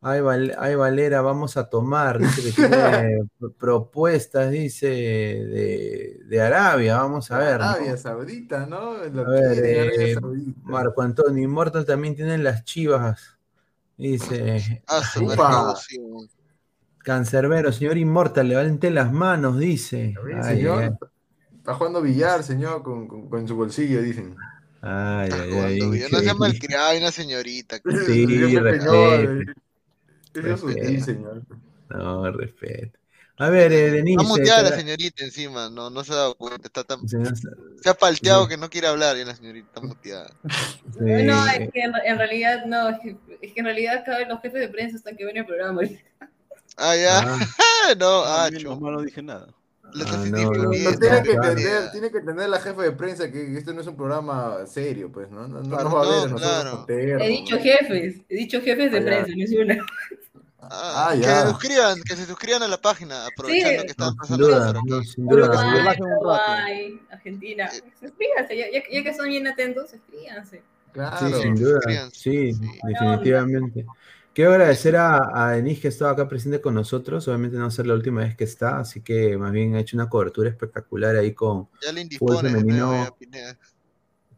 Ay, 0.00 0.22
Val- 0.22 0.56
ay, 0.58 0.74
Valera, 0.74 1.20
vamos 1.20 1.58
a 1.58 1.68
tomar. 1.68 2.18
Dice 2.18 2.42
que 2.42 2.52
tiene 2.52 3.28
propuestas, 3.58 4.50
dice, 4.50 4.86
de, 4.86 6.20
de 6.24 6.40
Arabia. 6.40 6.96
Vamos 6.96 7.30
a 7.30 7.36
ver. 7.36 7.58
¿no? 7.60 7.64
Arabia 7.66 7.98
Saudita, 7.98 8.64
¿no? 8.64 8.94
Lo 9.04 9.26
A 9.26 9.28
ver, 9.28 9.62
eh, 9.62 10.14
Saudita. 10.14 10.60
Marco 10.62 11.02
Antonio 11.02 11.44
Immortal 11.44 11.84
también 11.84 12.16
tienen 12.16 12.42
las 12.42 12.64
chivas. 12.64 13.36
Dice, 13.98 14.82
Ah. 14.86 15.74
Cancerbero, 17.04 17.70
señor 17.70 17.98
Immortal, 17.98 18.48
levante 18.48 18.90
las 18.90 19.12
manos, 19.12 19.58
dice. 19.58 20.14
Ay, 20.42 20.56
señor, 20.56 20.82
ay, 20.82 20.90
está 21.60 21.74
jugando 21.74 22.02
billar, 22.02 22.42
señor, 22.42 22.82
con, 22.82 23.06
con- 23.06 23.28
con 23.30 23.46
su 23.48 23.54
bolsillo, 23.54 24.02
dicen. 24.02 24.34
ay, 24.82 25.30
ay, 25.32 25.52
ay, 25.54 25.78
yo 26.00 26.08
no 26.10 26.18
sí. 26.20 26.30
malcriado, 26.38 26.88
hay 26.88 26.98
una 26.98 27.10
señorita. 27.12 27.78
Sí, 30.32 30.40
es 30.44 30.60
sutil, 30.60 30.76
respete. 30.76 31.00
señor. 31.00 31.42
No, 31.88 32.30
respeto. 32.30 32.98
A 33.38 33.48
ver, 33.48 33.72
eh, 33.72 33.90
Denise. 33.90 34.20
Está 34.22 34.28
muteada 34.36 34.70
la 34.70 34.76
señorita 34.76 35.24
encima, 35.24 35.70
no, 35.70 35.88
no 35.90 36.04
se 36.04 36.12
ha 36.12 36.16
dado 36.16 36.34
cuenta, 36.36 36.68
está 36.68 36.84
tan, 36.84 37.00
se 37.08 37.88
ha 37.88 37.94
palteado 37.94 38.44
Sí. 38.44 38.50
que 38.50 38.56
no 38.58 38.68
quiere 38.68 38.86
hablar 38.86 39.16
y 39.16 39.24
la 39.24 39.34
señorita 39.34 39.66
está 39.74 39.80
muteada. 39.80 40.30
sí, 40.92 40.98
No, 41.00 41.46
eh, 41.48 41.64
es 41.64 41.70
que 41.72 41.80
en, 41.80 41.92
en 42.04 42.18
realidad, 42.18 42.66
no, 42.66 42.90
es 42.90 42.98
que, 43.00 43.16
en 43.56 43.64
realidad 43.64 43.96
acá 43.98 44.18
los 44.28 44.40
jefes 44.42 44.60
de 44.60 44.68
prensa 44.68 44.96
están 44.98 45.16
que 45.16 45.24
ven 45.24 45.38
el 45.38 45.46
programa. 45.46 45.80
Ah, 46.76 46.94
ya, 46.94 47.18
ah, 47.20 47.38
no, 47.98 48.22
Ah, 48.24 48.48
mal 48.78 48.92
no 48.92 49.02
dije 49.02 49.22
nada. 49.22 49.48
Ah, 49.92 50.24
no, 50.30 50.52
no, 50.52 50.70
bien, 50.70 50.84
no, 50.84 50.98
tiene 50.98 51.22
que 51.22 51.32
entender, 51.32 51.90
tiene 51.92 52.10
que 52.10 52.18
entender 52.18 52.48
la 52.48 52.60
jefa 52.60 52.82
de 52.82 52.92
prensa 52.92 53.30
que 53.30 53.56
este 53.56 53.72
no 53.74 53.80
es 53.80 53.86
un 53.86 53.96
programa 53.96 54.58
serio, 54.66 55.10
pues, 55.12 55.30
¿no? 55.30 55.48
No, 55.48 55.60
Claro, 55.68 55.90
va 55.94 56.02
a 56.02 56.26
ver 56.26 56.34
claro. 56.36 56.86
He 56.88 57.28
dicho 57.28 57.58
jefes, 57.58 58.16
he 58.28 58.34
dicho 58.36 58.60
jefes 58.60 58.92
de 58.92 58.98
Ah, 58.98 59.02
prensa, 59.04 59.32
no 59.36 59.44
es 59.44 59.52
una. 59.52 59.86
Ah, 60.62 61.08
Ah, 61.08 61.12
que 61.14 61.20
ya. 61.22 61.40
se 61.42 61.48
suscriban, 61.48 62.02
que 62.02 62.16
se 62.16 62.26
suscriban 62.26 62.62
a 62.62 62.68
la 62.68 62.76
página, 62.80 63.26
aprovechando 63.26 63.80
Sí. 63.80 63.86
que 63.86 63.90
están 63.92 64.06
no, 64.06 64.10
sin 64.12 64.18
pasando 64.18 64.46
duda, 64.46 64.72
no, 64.84 65.02
sin 65.02 65.26
duda. 65.26 65.96
Uruguay, 65.98 67.00
Argentina. 67.10 67.70
Suscríbanse, 67.98 68.56
ya, 68.56 68.66
ya, 68.70 68.82
ya 68.92 69.02
que 69.02 69.14
son 69.14 69.28
bien 69.28 69.46
atentos, 69.46 69.90
suscríbanse. 69.90 70.62
Claro. 70.92 71.16
Sí, 71.28 71.34
sin 71.42 71.54
duda. 71.54 71.80
Sí. 72.12 72.52
definitivamente. 72.84 73.86
Quiero 74.40 74.52
agradecer 74.54 74.96
a, 74.96 75.18
a 75.34 75.50
Denise 75.50 75.82
que 75.82 75.88
ha 75.88 75.90
estado 75.90 76.10
acá 76.12 76.26
presente 76.26 76.62
con 76.62 76.72
nosotros. 76.72 77.28
Obviamente 77.28 77.58
no 77.58 77.64
va 77.64 77.68
a 77.68 77.70
ser 77.70 77.86
la 77.86 77.92
última 77.92 78.22
vez 78.22 78.34
que 78.38 78.44
está, 78.44 78.78
así 78.78 79.02
que 79.02 79.36
más 79.36 79.52
bien 79.52 79.74
ha 79.74 79.80
hecho 79.80 79.98
una 79.98 80.08
cobertura 80.08 80.48
espectacular 80.48 81.14
ahí 81.14 81.34
con. 81.34 81.68
Ya 81.82 81.92
le 81.92 82.06
Fútbol 82.16 82.46
indispone 82.46 82.48
de 82.54 82.64
nuevo, 82.64 83.16
femenino. 83.20 83.58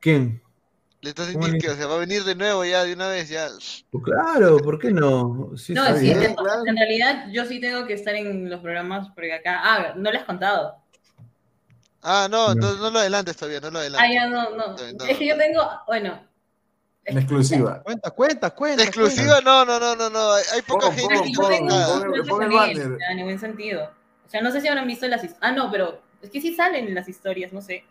¿Quién? 0.01 0.43
Le 1.03 1.11
estás 1.11 1.27
¿Cómo 1.29 1.47
diciendo 1.47 1.53
le- 1.53 1.59
que 1.61 1.71
o 1.71 1.77
sea, 1.77 1.87
va 1.87 1.95
a 1.95 1.99
venir 1.99 2.25
de 2.25 2.35
nuevo 2.35 2.65
ya, 2.65 2.83
de 2.83 2.95
una 2.95 3.07
vez, 3.07 3.29
ya. 3.29 3.47
Pues 3.93 4.03
claro, 4.03 4.57
¿por 4.57 4.81
qué 4.81 4.91
no? 4.91 5.53
Sí, 5.57 5.73
No, 5.73 5.85
está 5.87 5.97
sí, 6.01 6.07
bien. 6.07 6.21
en, 6.21 6.35
claro. 6.35 6.63
en 6.67 6.77
realidad 6.77 7.27
yo 7.31 7.45
sí 7.45 7.61
tengo 7.61 7.87
que 7.87 7.93
estar 7.93 8.17
en 8.17 8.51
los 8.51 8.59
programas 8.61 9.09
porque 9.15 9.33
acá. 9.35 9.61
Ah, 9.63 9.95
no 9.97 10.11
les 10.11 10.23
he 10.23 10.27
contado. 10.27 10.79
Ah, 12.03 12.27
no, 12.29 12.47
No. 12.49 12.53
entonces 12.55 12.81
no 12.81 12.91
lo 12.91 12.99
adelantes 12.99 13.37
todavía, 13.37 13.61
no 13.61 13.71
lo 13.71 13.79
adelantes. 13.79 14.11
Ah, 14.11 14.13
ya 14.13 14.27
no, 14.29 14.51
no. 14.57 14.67
No, 14.77 15.05
Es 15.05 15.17
que 15.17 15.29
yo 15.29 15.39
tengo, 15.39 15.63
bueno. 15.87 16.32
En 17.05 17.19
exclusiva. 17.19 17.83
Cuenta, 17.83 18.11
cuenta, 18.13 18.51
cuenta. 18.51 18.83
Exclusiva, 18.85 19.41
no, 19.41 19.65
no, 19.65 19.81
no, 19.81 19.97
no, 19.97 20.09
no. 20.09 20.33
Hay, 20.35 20.63
poca 20.63 20.87
Pon, 20.87 20.97
gente 20.97 21.15
pon, 21.15 21.25
que 21.25 21.33
Yo 21.33 21.41
pon, 21.41 21.51
tengo 21.51 21.67
nada. 21.69 21.87
pon. 21.87 21.97
influencers 21.97 22.29
pon 22.29 22.43
el 22.43 22.51
también, 22.51 22.79
banner. 22.79 22.93
o 22.93 22.99
sea, 22.99 23.11
en 23.11 23.17
ningún 23.17 23.39
sentido. 23.39 23.91
O 24.27 24.31
sea, 24.31 24.41
no 24.43 24.51
sé 24.53 24.61
si 24.61 24.69
habrán 24.69 24.87
visto 24.87 25.09
las 25.09 25.25
historias. 25.25 25.39
Ah, 25.43 25.53
no, 25.53 25.71
pero 25.71 26.01
es 26.23 26.31
que 26.31 26.41
sí 26.41 26.55
salen 26.55 26.87
en 26.87 26.95
las 26.95 27.09
historias, 27.09 27.53
no 27.53 27.61
sé. 27.61 27.85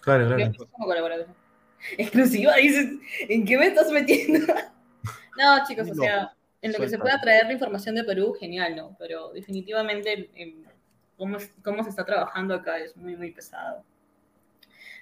Claro, 0.00 0.26
claro. 0.34 0.52
como 0.72 0.86
colaborador. 0.86 1.26
Exclusiva, 1.98 2.56
dices, 2.56 2.88
¿en 3.28 3.44
qué 3.44 3.56
me 3.56 3.66
estás 3.66 3.90
metiendo? 3.90 4.40
no, 5.38 5.66
chicos, 5.66 5.88
o 5.90 5.94
No, 5.94 6.02
sea, 6.02 6.32
en 6.62 6.72
lo 6.72 6.78
que 6.78 6.88
se 6.88 6.98
pueda 6.98 7.20
traer 7.20 7.46
la 7.46 7.52
información 7.52 7.94
de 7.94 8.02
Perú, 8.04 8.34
genial, 8.38 8.74
¿no? 8.74 8.96
Pero 8.98 9.30
definitivamente 9.32 10.28
em, 10.34 10.64
cómo, 11.16 11.38
cómo 11.62 11.84
se 11.84 11.90
está 11.90 12.04
trabajando 12.04 12.54
acá 12.54 12.78
es 12.78 12.96
muy, 12.96 13.14
muy 13.14 13.30
pesado. 13.30 13.84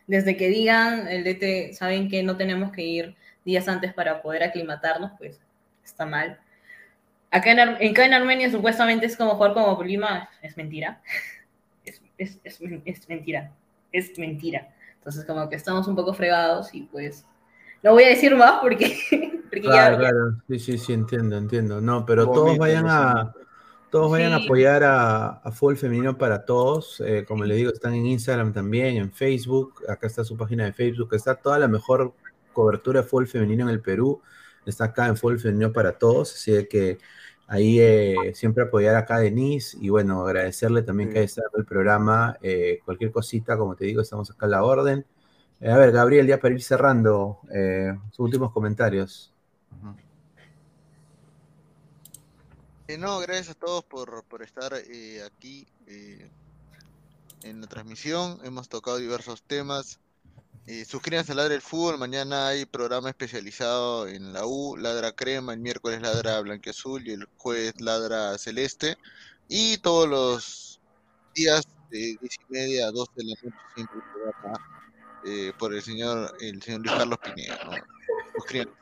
Desde 0.07 0.37
que 0.37 0.49
digan 0.49 1.09
el 1.09 1.25
DT, 1.25 1.73
saben 1.75 2.11
que 2.11 2.23
no 2.23 2.37
tenemos 2.37 2.71
que 2.73 2.83
ir 2.83 3.17
días 3.45 3.69
antes 3.69 3.93
para 3.93 4.23
poder 4.23 4.43
aclimatarnos, 4.43 5.13
pues 5.19 5.41
está 5.85 6.07
mal. 6.07 6.39
Acá 7.31 7.51
en, 7.53 7.61
Ar- 7.61 7.79
acá 7.85 8.05
en 8.07 8.15
Armenia 8.15 8.51
supuestamente 8.51 9.07
es 9.07 9.17
como 9.17 9.35
jugar 9.35 9.55
como 9.55 9.83
Lima, 9.83 10.29
es 10.43 10.57
mentira. 10.57 11.01
Es, 11.87 12.01
es, 12.17 12.39
es, 12.45 12.61
es 12.87 13.09
mentira, 13.09 13.51
es 13.93 14.19
mentira. 14.19 14.69
Entonces 14.99 15.25
como 15.27 15.49
que 15.51 15.57
estamos 15.57 15.87
un 15.87 15.95
poco 15.95 16.15
fregados 16.15 16.73
y 16.75 16.83
pues 16.85 17.27
no 17.83 17.91
voy 17.93 18.05
a 18.05 18.09
decir 18.09 18.35
más 18.37 18.61
porque, 18.63 18.97
porque 19.51 19.61
Claro, 19.61 19.97
ya, 19.97 19.99
claro. 20.01 20.37
Sí, 20.49 20.59
sí, 20.61 20.79
sí, 20.79 20.93
entiendo, 20.95 21.37
entiendo. 21.37 21.81
No, 21.83 22.07
pero 22.07 22.25
todos 22.31 22.57
vayan 22.57 22.87
a. 22.89 23.35
Todos 23.91 24.11
vayan 24.11 24.33
a 24.33 24.39
Sí. 24.39 24.45
apoyar 24.47 24.83
a, 24.83 25.27
a 25.45 25.53
Fútbol 25.53 25.77
Femenino 25.77 26.17
para 26.17 26.45
Todos. 26.47 27.01
Eh, 27.05 27.25
como 27.29 27.45
les 27.45 27.59
digo, 27.59 27.71
están 27.73 27.93
en 27.95 28.07
Instagram 28.07 28.53
también, 28.55 28.97
en 28.97 29.13
Facebook. 29.13 29.83
Acá 29.89 30.07
está 30.07 30.25
su 30.25 30.37
página 30.39 30.65
de 30.65 30.73
Facebook. 30.73 31.15
Está 31.15 31.35
toda 31.35 31.59
la 31.59 31.69
mejor 31.69 32.15
cobertura 32.55 33.03
de 33.03 33.07
fútbol 33.07 33.27
femenino 33.27 33.65
en 33.65 33.71
el 33.71 33.83
Perú 33.83 34.23
está 34.67 34.85
acá 34.85 35.07
en 35.07 35.17
Fútbol 35.17 35.41
Femenino 35.41 35.73
para 35.73 35.99
Todos, 35.99 36.35
así 36.35 36.67
que 36.67 36.99
ahí 37.47 37.81
eh, 37.81 38.33
siempre 38.35 38.65
apoyar 38.65 38.97
acá 38.97 39.17
a 39.17 39.21
Denise 39.21 39.77
y 39.81 39.89
bueno, 39.89 40.23
agradecerle 40.23 40.83
también 40.83 41.11
que 41.11 41.19
haya 41.19 41.27
estado 41.27 41.51
en 41.55 41.61
el 41.61 41.67
programa. 41.67 42.37
Eh, 42.43 42.81
cualquier 42.85 43.13
cosita, 43.13 43.57
como 43.57 43.77
te 43.77 43.85
digo, 43.85 44.01
estamos 44.01 44.31
acá 44.31 44.47
a 44.47 44.49
la 44.49 44.65
orden. 44.65 45.05
Eh, 45.61 45.71
a 45.71 45.77
ver, 45.77 45.93
Gabriel, 45.93 46.27
ya 46.27 46.39
para 46.39 46.55
ir 46.55 46.63
cerrando, 46.63 47.41
sus 48.11 48.21
últimos 48.21 48.53
comentarios. 48.53 49.33
no, 52.99 53.19
gracias 53.21 53.51
a 53.51 53.55
todos 53.55 53.85
por, 53.85 54.25
por 54.25 54.43
estar 54.43 54.73
aquí 54.75 55.67
en 57.43 57.61
la 57.61 57.67
transmisión. 57.67 58.39
Hemos 58.45 58.69
tocado 58.69 58.99
diversos 58.99 59.43
temas. 59.43 59.99
Eh, 60.67 60.87
suscríbanse 60.87 61.33
a 61.33 61.35
Ladra 61.35 61.55
el 61.55 61.61
Fútbol. 61.61 61.99
Mañana 61.99 62.49
hay 62.49 62.65
programa 62.65 63.11
especializado 63.11 64.09
en 64.09 64.33
la 64.33 64.47
U, 64.47 64.77
Ladra 64.77 65.13
Crema. 65.13 65.53
El 65.53 65.61
miércoles 65.61 66.01
Ladra 66.01 66.41
Blanqueazul 66.41 67.07
y 67.07 67.13
el 67.13 67.27
jueves 67.37 67.81
Ladra 67.81 68.39
Celeste. 68.39 68.97
Y 69.49 69.77
todos 69.79 70.09
los 70.09 70.81
días 71.35 71.69
de 71.91 72.17
10 72.19 72.21
y 72.23 72.53
media 72.53 72.89
a 72.89 72.93
12 72.93 73.13
de 73.17 73.25
la 73.25 73.35
noche 73.43 73.57
siempre 73.75 74.01
programa 74.13 74.61
eh, 75.27 75.53
por 75.59 75.75
el 75.75 75.83
señor, 75.83 76.35
el 76.41 76.63
señor 76.63 76.81
Luis 76.81 76.93
Carlos 76.97 77.19
Pineda. 77.23 77.59
Suscríbanse. 78.35 78.73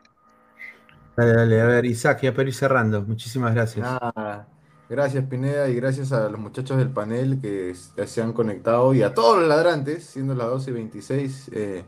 Dale, 1.16 1.32
dale, 1.34 1.60
a 1.60 1.64
ver, 1.64 1.84
Isaac, 1.84 2.20
ya 2.22 2.32
para 2.32 2.48
ir 2.48 2.54
cerrando. 2.54 3.02
Muchísimas 3.02 3.54
gracias. 3.54 3.86
Gracias 4.92 5.24
Pineda 5.24 5.70
y 5.70 5.74
gracias 5.74 6.12
a 6.12 6.28
los 6.28 6.38
muchachos 6.38 6.76
del 6.76 6.90
panel 6.90 7.40
que 7.40 7.74
se 7.74 8.20
han 8.20 8.34
conectado 8.34 8.92
y 8.92 9.02
a 9.02 9.14
todos 9.14 9.38
los 9.38 9.48
ladrantes, 9.48 10.04
siendo 10.04 10.34
las 10.34 10.48
12 10.48 10.68
y 10.70 10.74
26, 10.74 11.50
eh, 11.54 11.84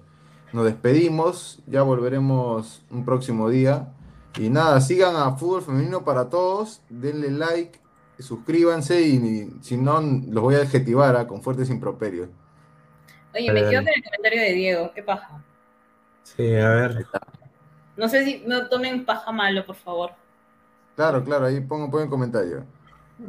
nos 0.54 0.64
despedimos, 0.64 1.62
ya 1.66 1.82
volveremos 1.82 2.82
un 2.90 3.04
próximo 3.04 3.50
día. 3.50 3.92
Y 4.38 4.48
nada, 4.48 4.80
sigan 4.80 5.16
a 5.16 5.32
Fútbol 5.32 5.60
Femenino 5.60 6.02
para 6.02 6.30
Todos, 6.30 6.80
denle 6.88 7.30
like, 7.30 7.78
suscríbanse 8.18 9.02
y, 9.02 9.52
si 9.60 9.76
no, 9.76 10.00
los 10.00 10.42
voy 10.42 10.54
a 10.54 10.62
adjetivar 10.62 11.14
¿ah? 11.14 11.26
con 11.26 11.42
fuertes 11.42 11.68
improperios. 11.68 12.30
Oye, 13.34 13.52
me 13.52 13.68
quedo 13.68 13.82
con 13.82 13.92
el 13.92 14.02
comentario 14.02 14.40
de 14.40 14.52
Diego, 14.54 14.92
¿qué 14.94 15.02
paja? 15.02 15.44
Sí, 16.22 16.56
a 16.56 16.70
ver. 16.70 17.06
No 17.98 18.08
sé 18.08 18.24
si 18.24 18.42
no 18.46 18.66
tomen 18.70 19.04
paja 19.04 19.30
malo, 19.30 19.66
por 19.66 19.76
favor. 19.76 20.12
Claro, 20.96 21.22
claro, 21.22 21.44
ahí 21.44 21.60
pongo, 21.60 21.90
pongo 21.90 22.02
en 22.02 22.08
comentario. 22.08 22.64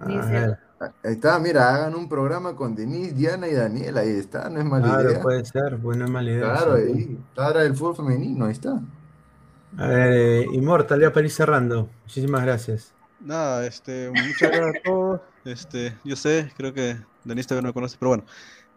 Ahí 0.02 1.14
está, 1.14 1.40
mira, 1.40 1.74
hagan 1.74 1.96
un 1.96 2.10
programa 2.10 2.56
con 2.56 2.76
Denise, 2.76 3.14
Diana 3.14 3.48
y 3.48 3.54
Daniel, 3.54 3.98
ahí 3.98 4.10
está, 4.10 4.50
no 4.50 4.60
es 4.60 4.66
mala 4.66 4.88
claro, 4.88 5.10
idea. 5.12 5.22
puede 5.22 5.46
ser, 5.46 5.78
buena 5.78 6.08
mala 6.08 6.32
idea. 6.32 6.52
Claro, 6.52 6.74
ahí, 6.74 7.18
Ladra 7.36 7.62
del 7.62 7.76
fútbol 7.76 7.96
femenino, 7.96 8.46
ahí 8.46 8.52
está. 8.52 8.82
A 9.78 9.88
ver, 9.88 10.12
eh, 10.12 10.46
Inmortal, 10.54 11.02
ya 11.02 11.14
para 11.14 11.26
ir 11.26 11.32
cerrando. 11.32 11.90
Muchísimas 12.04 12.42
gracias. 12.44 12.94
Nada, 13.20 13.66
este, 13.66 14.10
muchas 14.10 14.52
gracias 14.52 14.76
a 14.76 14.84
todos. 14.84 15.22
Este, 15.46 15.96
yo 16.04 16.16
sé, 16.16 16.52
creo 16.58 16.74
que 16.74 16.98
Denise 17.24 17.48
todavía 17.48 17.64
no 17.64 17.70
me 17.70 17.74
conoce, 17.74 17.98
pero 18.00 18.10
bueno. 18.10 18.24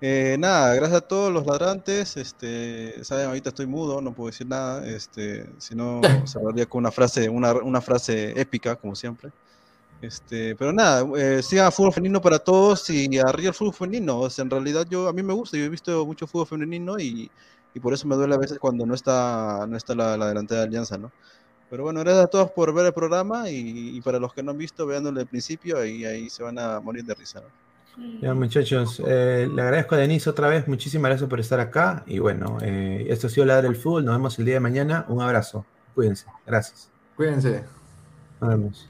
Eh, 0.01 0.37
nada, 0.39 0.75
gracias 0.75 0.99
a 0.99 1.07
todos 1.09 1.33
los 1.33 1.45
ladrantes. 1.47 2.17
Este, 2.17 3.03
saben, 3.05 3.27
ahorita 3.27 3.49
estoy 3.49 3.67
mudo, 3.67 4.01
no 4.01 4.13
puedo 4.13 4.31
decir 4.31 4.47
nada. 4.47 4.87
Este, 4.87 5.49
si 5.59 5.75
no, 5.75 6.01
cerraría 6.27 6.67
con 6.67 6.81
una 6.81 6.93
frase, 6.93 7.29
una, 7.29 7.53
una 7.55 7.81
frase 7.81 8.41
épica, 8.41 8.77
como 8.77 8.95
siempre. 8.95 9.31
Este, 10.01 10.55
pero 10.55 10.73
nada, 10.73 11.05
eh, 11.17 11.43
siga 11.43 11.71
fútbol 11.73 11.93
femenino 11.93 12.21
para 12.21 12.39
todos 12.39 12.89
y 12.91 13.19
arriba 13.19 13.49
el 13.49 13.55
fútbol 13.55 13.75
femenino. 13.75 14.21
O 14.21 14.31
sea, 14.31 14.45
en 14.45 14.51
realidad 14.51 14.87
yo 14.89 15.09
a 15.09 15.13
mí 15.13 15.23
me 15.23 15.33
gusta, 15.33 15.57
yo 15.57 15.65
he 15.65 15.69
visto 15.69 16.07
mucho 16.07 16.27
fútbol 16.27 16.47
femenino 16.47 16.99
y, 16.99 17.31
y 17.75 17.81
por 17.81 17.93
eso 17.93 18.07
me 18.07 18.15
duele 18.15 18.35
a 18.35 18.39
veces 18.39 18.59
cuando 18.59 18.87
no 18.87 18.95
está, 18.95 19.67
no 19.69 19.77
está 19.77 19.95
la, 19.95 20.17
la 20.17 20.29
delantera 20.29 20.61
de 20.61 20.67
Alianza, 20.67 20.99
¿no? 20.99 21.11
Pero 21.71 21.83
bueno, 21.83 22.01
gracias 22.01 22.25
a 22.25 22.29
todos 22.29 22.51
por 22.51 22.73
ver 22.73 22.87
el 22.87 22.93
programa 22.93 23.51
y, 23.51 24.01
para 24.01 24.19
los 24.19 24.33
que 24.33 24.43
no 24.43 24.53
han 24.53 24.59
visto, 24.59 24.87
veándolo 24.87 25.21
al 25.21 25.27
principio, 25.27 25.79
ahí, 25.79 26.05
ahí 26.05 26.31
se 26.31 26.43
van 26.43 26.59
a 26.59 26.81
morir 26.81 27.05
de 27.05 27.15
risa. 27.15 27.43
Ya, 28.23 28.33
muchachos, 28.33 29.03
eh, 29.05 29.49
le 29.53 29.61
agradezco 29.61 29.97
a 29.97 29.99
Denise 29.99 30.31
otra 30.31 30.49
vez, 30.49 30.69
muchísimas 30.69 31.11
gracias 31.11 31.29
por 31.29 31.41
estar 31.41 31.59
acá 31.59 32.05
y 32.07 32.21
bueno, 32.21 32.59
eh, 32.63 33.07
esto 33.09 33.27
ha 33.27 33.31
sido 33.31 33.45
Ladra 33.45 33.69
el 33.69 33.75
Fútbol, 33.75 34.05
nos 34.05 34.15
vemos 34.15 34.39
el 34.39 34.45
día 34.45 34.55
de 34.55 34.61
mañana, 34.61 35.05
un 35.09 35.21
abrazo, 35.21 35.67
cuídense, 35.95 36.27
gracias. 36.47 36.91
Cuídense. 37.17 37.65
Nos 38.41 38.51
vemos. 38.51 38.89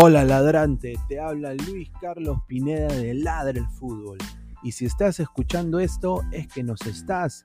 Hola 0.00 0.24
ladrante, 0.24 0.94
te 1.08 1.18
habla 1.18 1.54
Luis 1.54 1.90
Carlos 2.00 2.38
Pineda 2.46 2.86
de 2.86 3.14
Ladre 3.14 3.58
el 3.58 3.66
Fútbol. 3.66 4.18
Y 4.62 4.72
si 4.72 4.86
estás 4.86 5.18
escuchando 5.18 5.80
esto 5.80 6.22
es 6.30 6.46
que 6.46 6.62
nos 6.62 6.80
estás 6.86 7.44